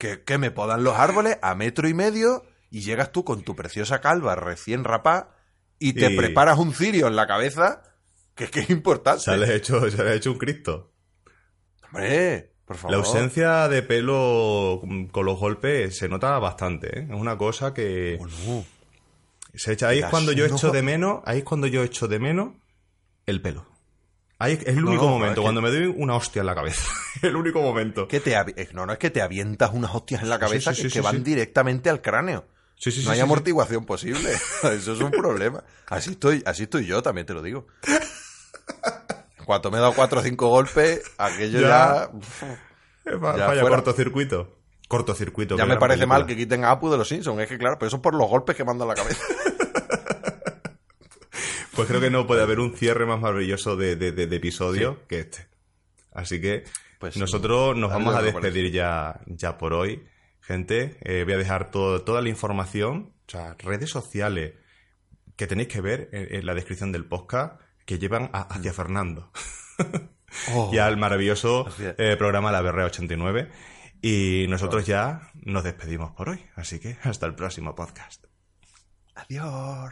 Que, 0.00 0.24
que 0.24 0.38
me 0.38 0.50
podan 0.50 0.82
los 0.82 0.96
árboles 0.98 1.36
a 1.42 1.54
metro 1.54 1.86
y 1.88 1.94
medio 1.94 2.42
y 2.70 2.80
llegas 2.80 3.12
tú 3.12 3.22
con 3.24 3.42
tu 3.42 3.54
preciosa 3.54 4.00
calva 4.00 4.34
recién 4.34 4.82
rapá 4.82 5.36
y 5.78 5.92
te 5.92 6.10
Y- 6.10 6.16
preparas 6.16 6.58
un 6.58 6.72
cirio 6.74 7.06
en 7.06 7.14
la 7.16 7.26
cabeza, 7.26 7.82
que 8.34 8.44
es 8.44 8.50
que 8.50 8.60
es 8.60 8.70
importante. 8.70 9.20
Sales 9.22 9.50
hecho, 9.50 9.90
sales 9.90 10.16
hecho 10.16 10.32
un 10.32 10.38
Cristo. 10.38 10.92
Hombre, 11.84 12.52
por 12.64 12.76
favor. 12.76 12.92
La 12.92 12.96
ausencia 12.98 13.68
de 13.68 13.82
pelo 13.82 14.80
con 15.12 15.26
los 15.26 15.38
golpes 15.38 15.96
se 15.98 16.08
nota 16.08 16.38
bastante, 16.38 17.00
¿eh? 17.00 17.06
Es 17.10 17.14
una 17.16 17.36
cosa 17.36 17.74
que 17.74 18.16
Bueno, 18.18 18.64
se 19.54 19.72
echa. 19.72 19.88
Ahí 19.88 19.98
es 19.98 20.06
cuando 20.06 20.32
yo 20.32 20.48
no- 20.48 20.56
echo 20.56 20.70
de 20.70 20.82
menos, 20.82 21.20
ahí 21.26 21.38
es 21.38 21.44
cuando 21.44 21.66
yo 21.66 21.82
echo 21.82 22.08
de 22.08 22.18
menos 22.20 22.54
el 23.26 23.42
pelo. 23.42 23.66
Ahí 24.40 24.54
es 24.54 24.66
el 24.66 24.82
único 24.84 25.04
no, 25.04 25.10
momento, 25.10 25.34
que- 25.36 25.42
cuando 25.42 25.60
me 25.60 25.70
doy 25.70 25.92
una 25.94 26.16
hostia 26.16 26.40
en 26.40 26.46
la 26.46 26.54
cabeza. 26.54 26.82
el 27.22 27.36
único 27.36 27.60
momento. 27.60 28.08
Que 28.08 28.20
te 28.20 28.32
eh, 28.32 28.68
no, 28.72 28.86
no 28.86 28.92
es 28.94 28.98
que 28.98 29.10
te 29.10 29.20
avientas 29.20 29.70
unas 29.72 29.94
hostias 29.94 30.22
en 30.22 30.30
la 30.30 30.38
cabeza 30.38 30.72
sí, 30.72 30.78
sí, 30.78 30.82
que, 30.84 30.88
sí, 30.88 30.94
que 30.94 31.00
van 31.02 31.22
directamente 31.22 31.90
al 31.90 32.00
cráneo. 32.00 32.46
No 33.04 33.10
hay 33.10 33.20
amortiguación 33.20 33.84
posible. 33.84 34.30
Eso 34.62 34.94
es 34.94 35.00
un 35.00 35.10
problema. 35.10 35.62
Así 35.88 36.12
estoy, 36.12 36.42
así 36.46 36.62
estoy 36.62 36.86
yo, 36.86 37.02
también 37.02 37.26
te 37.26 37.34
lo 37.34 37.42
digo. 37.42 37.66
Cuando 39.44 39.70
me 39.70 39.76
he 39.76 39.80
dado 39.80 39.92
cuatro 39.94 40.20
o 40.20 40.22
cinco 40.22 40.48
golpes, 40.48 41.02
aquello 41.18 41.60
Ya. 41.60 41.68
ya. 41.68 42.10
Fuera. 43.10 43.60
cortocircuito. 43.68 44.56
Cortocircuito. 44.88 45.56
Ya 45.58 45.66
me 45.66 45.76
parece 45.76 46.06
mal 46.06 46.24
que 46.24 46.34
quiten 46.34 46.64
a 46.64 46.70
Apu 46.70 46.90
de 46.90 46.96
los 46.96 47.06
Simpsons. 47.08 47.38
Es 47.40 47.48
que 47.48 47.58
claro, 47.58 47.76
pero 47.78 47.88
eso 47.88 47.96
es 47.96 48.02
por 48.02 48.14
los 48.14 48.28
golpes 48.28 48.56
que 48.56 48.64
manda 48.64 48.84
en 48.84 48.88
la 48.88 48.94
cabeza. 48.94 49.22
Pues 51.80 51.88
creo 51.88 52.00
que 52.00 52.10
no 52.10 52.26
puede 52.26 52.42
haber 52.42 52.60
un 52.60 52.74
cierre 52.76 53.06
más 53.06 53.20
maravilloso 53.20 53.76
de, 53.76 53.96
de- 53.96 54.12
de- 54.12 54.26
de 54.26 54.36
episodio 54.36 55.06
que 55.06 55.20
este. 55.20 55.46
Así 56.12 56.40
que 56.40 56.64
Pues 56.98 57.16
nosotros 57.16 57.76
nos 57.76 57.90
vamos 57.90 58.14
a 58.14 58.22
despedir 58.22 58.70
ya, 58.72 59.20
ya 59.26 59.56
por 59.58 59.72
hoy. 59.72 60.06
Gente, 60.40 60.98
eh, 61.02 61.24
voy 61.24 61.34
a 61.34 61.38
dejar 61.38 61.70
todo- 61.70 62.02
toda 62.02 62.20
la 62.22 62.28
información, 62.28 63.14
o 63.26 63.30
sea, 63.30 63.54
redes 63.58 63.90
sociales 63.90 64.54
que 65.36 65.46
tenéis 65.46 65.68
que 65.68 65.80
ver 65.80 66.08
en, 66.12 66.34
en 66.34 66.46
la 66.46 66.54
descripción 66.54 66.92
del 66.92 67.04
podcast 67.06 67.60
que 67.86 67.98
llevan 67.98 68.30
a- 68.32 68.42
hacia 68.42 68.72
Fernando. 68.72 69.30
Oh, 70.52 70.70
y 70.72 70.78
al 70.78 70.96
maravilloso 70.96 71.66
eh, 71.98 72.14
programa 72.16 72.52
La 72.52 72.60
Berrea 72.62 72.86
89. 72.86 73.50
Y 74.00 74.46
nosotros 74.48 74.86
ya 74.86 75.28
nos 75.34 75.64
despedimos 75.64 76.12
por 76.12 76.28
hoy. 76.28 76.40
Así 76.54 76.78
que 76.78 76.98
hasta 77.02 77.26
el 77.26 77.34
próximo 77.34 77.74
podcast. 77.74 78.24
Adiós. 79.16 79.90